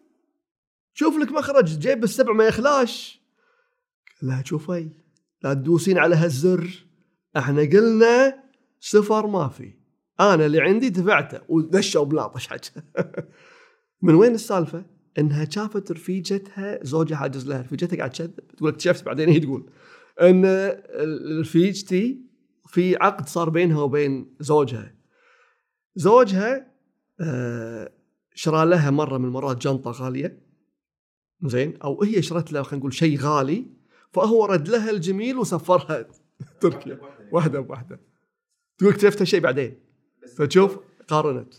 شوف 0.94 1.18
لك 1.18 1.32
مخرج 1.32 1.80
جيب 1.80 2.04
السبع 2.04 2.34
ما 2.34 2.48
يخلاش 2.48 3.22
قال 4.22 4.30
لها 4.30 4.44
شوفي 4.46 4.90
لا 5.44 5.54
تدوسين 5.54 5.98
على 5.98 6.16
هالزر. 6.16 6.86
إحنا 7.38 7.62
قلنا 7.62 8.44
سفر 8.80 9.28
ما 9.28 9.48
في. 9.48 9.74
أنا 10.20 10.46
اللي 10.46 10.62
عندي 10.62 10.90
دفعته 10.90 11.42
ودشوا 11.50 12.06
بلاطش 12.06 12.48
حج 12.48 12.64
من 14.02 14.16
وين 14.16 14.36
السالفة؟ 14.36 14.86
انها 15.18 15.50
شافت 15.50 15.92
رفيجتها 15.92 16.80
زوجها 16.84 17.18
حاجز 17.18 17.48
لها 17.48 17.62
رفيجتها 17.62 17.98
قاعد 17.98 18.10
تكذب 18.10 18.40
تقول 18.58 18.70
اكتشفت 18.70 19.06
بعدين 19.06 19.30
هي 19.30 19.40
تقول. 19.40 19.70
إن 20.22 20.46
رفيجتي 21.40 22.22
في 22.68 22.96
عقد 22.96 23.28
صار 23.28 23.50
بينها 23.50 23.82
وبين 23.82 24.36
زوجها. 24.40 24.96
زوجها 25.96 26.72
آه، 27.22 27.92
شرى 28.34 28.66
لها 28.66 28.90
مرة 28.92 29.18
من 29.18 29.26
المرات 29.26 29.58
جنطة 29.58 29.92
غالية. 29.92 30.42
زين؟ 31.44 31.78
أو 31.84 32.04
هي 32.04 32.22
شرت 32.22 32.52
له 32.54 32.64
خلينا 32.64 32.80
نقول 32.80 32.94
شيء 32.94 33.18
غالي. 33.20 33.66
فهو 34.12 34.46
رد 34.46 34.70
لها 34.70 34.90
الجميل 34.90 35.38
وسفرها 35.38 36.06
تركيا. 36.62 37.00
واحدة 37.32 37.60
بواحدة. 37.60 38.00
تقول 38.78 38.90
اكتشفت 38.94 39.22
هالشيء 39.22 39.40
بعدين. 39.40 39.80
فتشوف 40.38 40.80
قارنت. 41.08 41.54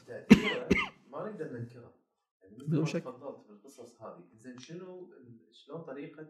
ما 1.12 1.30
نقدر 1.30 1.52
ننكرها. 1.52 1.92
يعني 2.42 2.56
بدون 2.66 2.86
شك. 2.86 3.02
تفضلت 3.02 3.46
بالقصص 3.48 4.02
هذه 4.02 4.24
زين 4.36 4.58
شنو 4.58 5.08
شلون 5.52 5.80
طريقة 5.82 6.26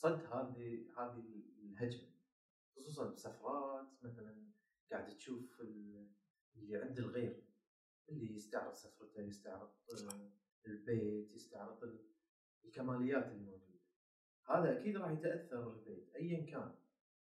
صد 0.00 0.24
هذه 0.24 0.86
هذه 0.98 1.42
الهجمة. 1.62 2.10
خصوصا 2.76 3.10
بسفرات 3.10 3.86
مثلا 4.02 4.50
قاعد 4.90 5.16
تشوف 5.16 5.60
ال- 5.60 6.10
اللي 6.56 6.76
عند 6.76 6.98
الغير 6.98 7.42
اللي 8.08 8.34
يستعرض 8.34 8.72
سفرته 8.72 9.22
يستعرض 9.22 9.70
آه، 10.12 10.30
البيت 10.66 11.32
يستعرض 11.32 11.84
ال- 11.84 12.10
الكماليات 12.64 13.24
اللي 13.26 13.44
موجوده 13.44 13.80
هذا 14.46 14.80
أكيد 14.80 14.96
راح 14.96 15.10
يتأثر 15.10 15.72
البيت 15.72 16.14
ايا 16.16 16.46
كان. 16.46 16.74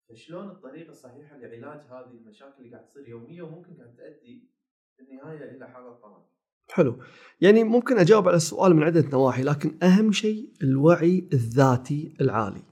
فشلون 0.08 0.50
الطريقة 0.50 0.90
الصحيحة 0.90 1.36
لعلاج 1.36 1.80
هذه 1.80 2.10
المشاكل 2.16 2.62
اللي 2.62 2.76
قاعد 2.76 2.86
تصير 2.88 3.08
يوميا 3.08 3.42
وممكن 3.42 3.76
قاعد 3.76 3.94
تؤدي 3.96 4.50
بالنهاية 4.98 5.44
إلى 5.56 5.68
حالات 5.68 6.02
طلاق 6.02 6.37
حلو. 6.70 6.98
يعني 7.40 7.64
ممكن 7.64 7.98
أجاوب 7.98 8.28
على 8.28 8.36
السؤال 8.36 8.76
من 8.76 8.82
عدة 8.82 9.08
نواحي 9.12 9.42
لكن 9.42 9.78
أهم 9.82 10.12
شيء 10.12 10.48
الوعي 10.62 11.28
الذاتي 11.32 12.14
العالي. 12.20 12.62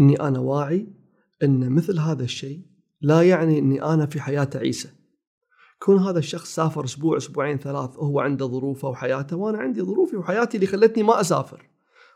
إني 0.00 0.20
أنا 0.20 0.38
واعي 0.38 0.86
إن 1.42 1.70
مثل 1.70 1.98
هذا 1.98 2.24
الشيء 2.24 2.60
لا 3.00 3.22
يعني 3.22 3.58
إني 3.58 3.82
أنا 3.82 4.06
في 4.06 4.20
حياة 4.20 4.50
عيسى. 4.54 4.88
كون 5.78 5.98
هذا 5.98 6.18
الشخص 6.18 6.54
سافر 6.54 6.84
أسبوع 6.84 7.16
أسبوعين 7.16 7.58
ثلاث 7.58 7.96
وهو 7.96 8.20
عنده 8.20 8.46
ظروفه 8.46 8.88
وحياته 8.88 9.36
وأنا 9.36 9.58
عندي 9.58 9.82
ظروفي 9.82 10.16
وحياتي 10.16 10.56
اللي 10.56 10.66
خلتني 10.66 11.02
ما 11.02 11.20
أسافر. 11.20 11.68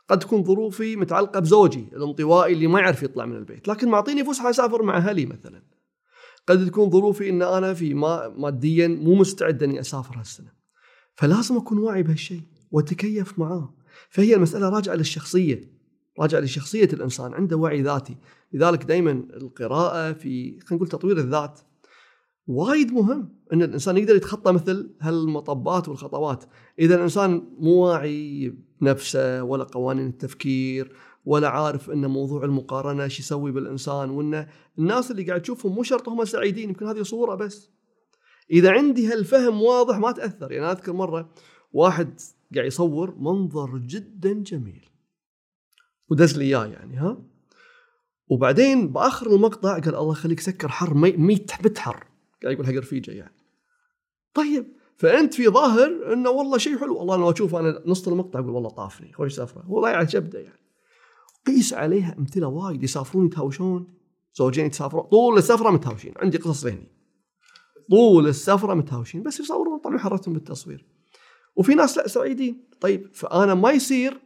قد 0.08 0.18
تكون 0.18 0.44
ظروفي 0.44 0.96
متعلقة 0.96 1.40
بزوجي 1.40 1.88
الانطوائي 1.92 2.52
اللي 2.52 2.66
ما 2.66 2.80
يعرف 2.80 3.02
يطلع 3.02 3.26
من 3.26 3.36
البيت 3.36 3.68
لكن 3.68 3.88
معطيني 3.88 4.24
فسحة 4.24 4.50
أسافر 4.50 4.82
مع 4.82 4.96
أهلي 4.96 5.26
مثلا. 5.26 5.62
قد 6.46 6.66
تكون 6.66 6.90
ظروفي 6.90 7.30
إن 7.30 7.42
أنا 7.42 7.74
في 7.74 7.94
ما 7.94 8.28
ماديا 8.28 8.88
مو 8.88 9.14
مستعد 9.14 9.62
إني 9.62 9.80
أسافر 9.80 10.18
هالسنة. 10.18 10.59
فلازم 11.14 11.56
أكون 11.56 11.78
واعي 11.78 12.02
بهالشيء 12.02 12.42
وأتكيف 12.70 13.38
معاه. 13.38 13.74
فهي 14.10 14.34
المسألة 14.34 14.68
راجعة 14.68 14.94
للشخصية 14.94 15.70
راجعة 16.20 16.40
لشخصية 16.40 16.88
الإنسان 16.92 17.34
عنده 17.34 17.56
وعي 17.56 17.82
ذاتي. 17.82 18.16
لذلك 18.52 18.84
دائما 18.84 19.10
القراءة 19.10 20.12
في 20.12 20.50
خلينا 20.60 20.76
نقول 20.76 20.88
تطوير 20.88 21.18
الذات 21.18 21.60
وايد 22.46 22.92
مهم. 22.92 23.28
إن 23.52 23.62
الإنسان 23.62 23.96
يقدر 23.96 24.16
يتخطى 24.16 24.52
مثل 24.52 24.90
هالمطبات 25.00 25.88
والخطوات. 25.88 26.44
إذا 26.78 26.94
الإنسان 26.94 27.48
مو 27.58 27.70
واعي 27.70 28.54
بنفسه 28.80 29.42
ولا 29.42 29.64
قوانين 29.64 30.06
التفكير 30.06 30.92
ولا 31.24 31.48
عارف 31.48 31.90
إن 31.90 32.06
موضوع 32.06 32.44
المقارنة 32.44 33.08
شو 33.08 33.22
يسوي 33.22 33.52
بالإنسان 33.52 34.10
وان 34.10 34.46
الناس 34.78 35.10
اللي 35.10 35.22
قاعد 35.22 35.42
تشوفهم 35.42 35.74
مو 35.74 35.82
شرط 35.82 36.08
هم 36.08 36.24
سعيدين 36.24 36.68
يمكن 36.68 36.86
هذه 36.86 37.02
صورة 37.02 37.34
بس. 37.34 37.70
إذا 38.50 38.70
عندي 38.70 39.06
هالفهم 39.06 39.62
واضح 39.62 39.98
ما 39.98 40.12
تأثر. 40.12 40.52
يعني 40.52 40.70
أذكر 40.70 40.92
مرة 40.92 41.30
واحد 41.72 42.20
قاعد 42.54 42.66
يصور 42.66 43.14
منظر 43.18 43.78
جدا 43.78 44.32
جميل. 44.32 44.88
ودز 46.08 46.38
لي 46.38 46.44
إياه 46.44 46.66
يعني 46.66 46.96
ها؟ 46.96 47.22
وبعدين 48.28 48.88
بآخر 48.88 49.26
المقطع 49.34 49.78
قال 49.78 49.94
الله 49.94 50.12
يخليك 50.12 50.40
سكر 50.40 50.68
حر 50.68 50.94
مي 50.94 51.12
ميت 51.12 51.62
بتحر. 51.62 52.06
قاعد 52.42 52.54
يقول 52.54 52.66
حق 52.66 52.72
رفيجة 52.72 53.10
يعني. 53.10 53.34
طيب 54.34 54.66
فأنت 54.96 55.34
في 55.34 55.48
ظاهر 55.48 56.12
إنه 56.12 56.30
والله 56.30 56.58
شيء 56.58 56.78
حلو. 56.78 56.98
والله 56.98 57.14
أنا 57.14 57.30
أشوف 57.30 57.54
أنا 57.54 57.82
نص 57.86 58.08
المقطع 58.08 58.38
أقول 58.38 58.50
والله 58.50 58.70
طافني 58.70 59.12
خوش 59.12 59.32
سفرة. 59.32 59.64
والله 59.68 59.88
عجبته 59.88 60.38
يعني. 60.38 60.60
قيس 61.46 61.74
عليها 61.74 62.16
أمثلة 62.18 62.46
وايد. 62.46 62.82
يسافرون 62.82 63.26
يتهاوشون 63.26 63.94
زوجين 64.34 64.66
يتسافرون 64.66 65.02
طول 65.02 65.38
السفرة 65.38 65.70
متهاوشين. 65.70 66.14
عندي 66.16 66.38
قصص 66.38 66.64
ذهني 66.64 66.99
طول 67.90 68.26
السفرة 68.26 68.74
متهاوشين 68.74 69.22
بس 69.22 69.40
يصورون 69.40 69.78
طبعا 69.78 69.98
حرتهم 69.98 70.34
بالتصوير. 70.34 70.86
وفي 71.56 71.74
ناس 71.74 71.98
لا 71.98 72.08
سعيدين. 72.08 72.68
طيب 72.80 73.14
فأنا 73.14 73.54
ما 73.54 73.70
يصير 73.70 74.20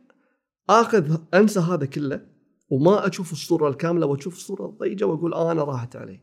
آخذ 0.70 1.16
أنسى 1.34 1.60
هذا 1.60 1.86
كله 1.86 2.26
وما 2.70 3.08
أشوف 3.08 3.32
الصورة 3.32 3.68
الكاملة 3.68 4.06
وأشوف 4.06 4.34
الصورة 4.34 4.66
الضيقة 4.66 5.06
وأقول 5.06 5.34
آه 5.34 5.52
أنا 5.52 5.64
راحت 5.64 5.96
علي. 5.96 6.20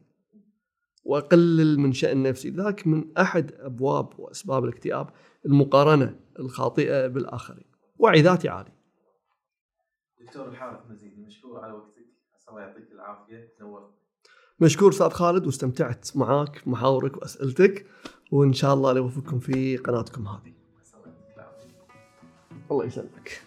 وأقلل 1.03 1.79
من 1.79 1.93
شأن 1.93 2.23
نفسي. 2.23 2.49
ذاك 2.49 2.87
من 2.87 3.17
أحد 3.17 3.51
أبواب 3.53 4.19
وأسباب 4.19 4.63
الاكتئاب 4.63 5.09
المقارنة 5.45 6.19
الخاطئة 6.39 7.07
بالآخرين. 7.07 7.71
وعي 7.99 8.21
ذاتي 8.21 8.49
عالي. 8.49 8.71
دكتور 10.21 10.49
الحارث 10.49 10.91
مزيدي 10.91 11.21
مشكور 11.21 11.59
على 11.59 11.73
وقتك. 11.73 12.05
الله 12.49 12.61
يعطيك 12.61 12.91
العافية. 12.91 13.53
نورت 13.61 14.00
مشكور 14.61 14.91
أستاذ 14.91 15.09
خالد 15.09 15.45
واستمتعت 15.45 16.09
معاك 16.15 16.61
بمحاورك 16.65 17.17
وأسئلتك 17.17 17.85
وإن 18.31 18.53
شاء 18.53 18.73
الله 18.73 18.93
نوفقكم 18.93 19.39
في 19.39 19.77
قناتكم 19.77 20.27
هذه. 20.27 20.53
الله 22.71 22.85
يسلمك. 22.85 23.41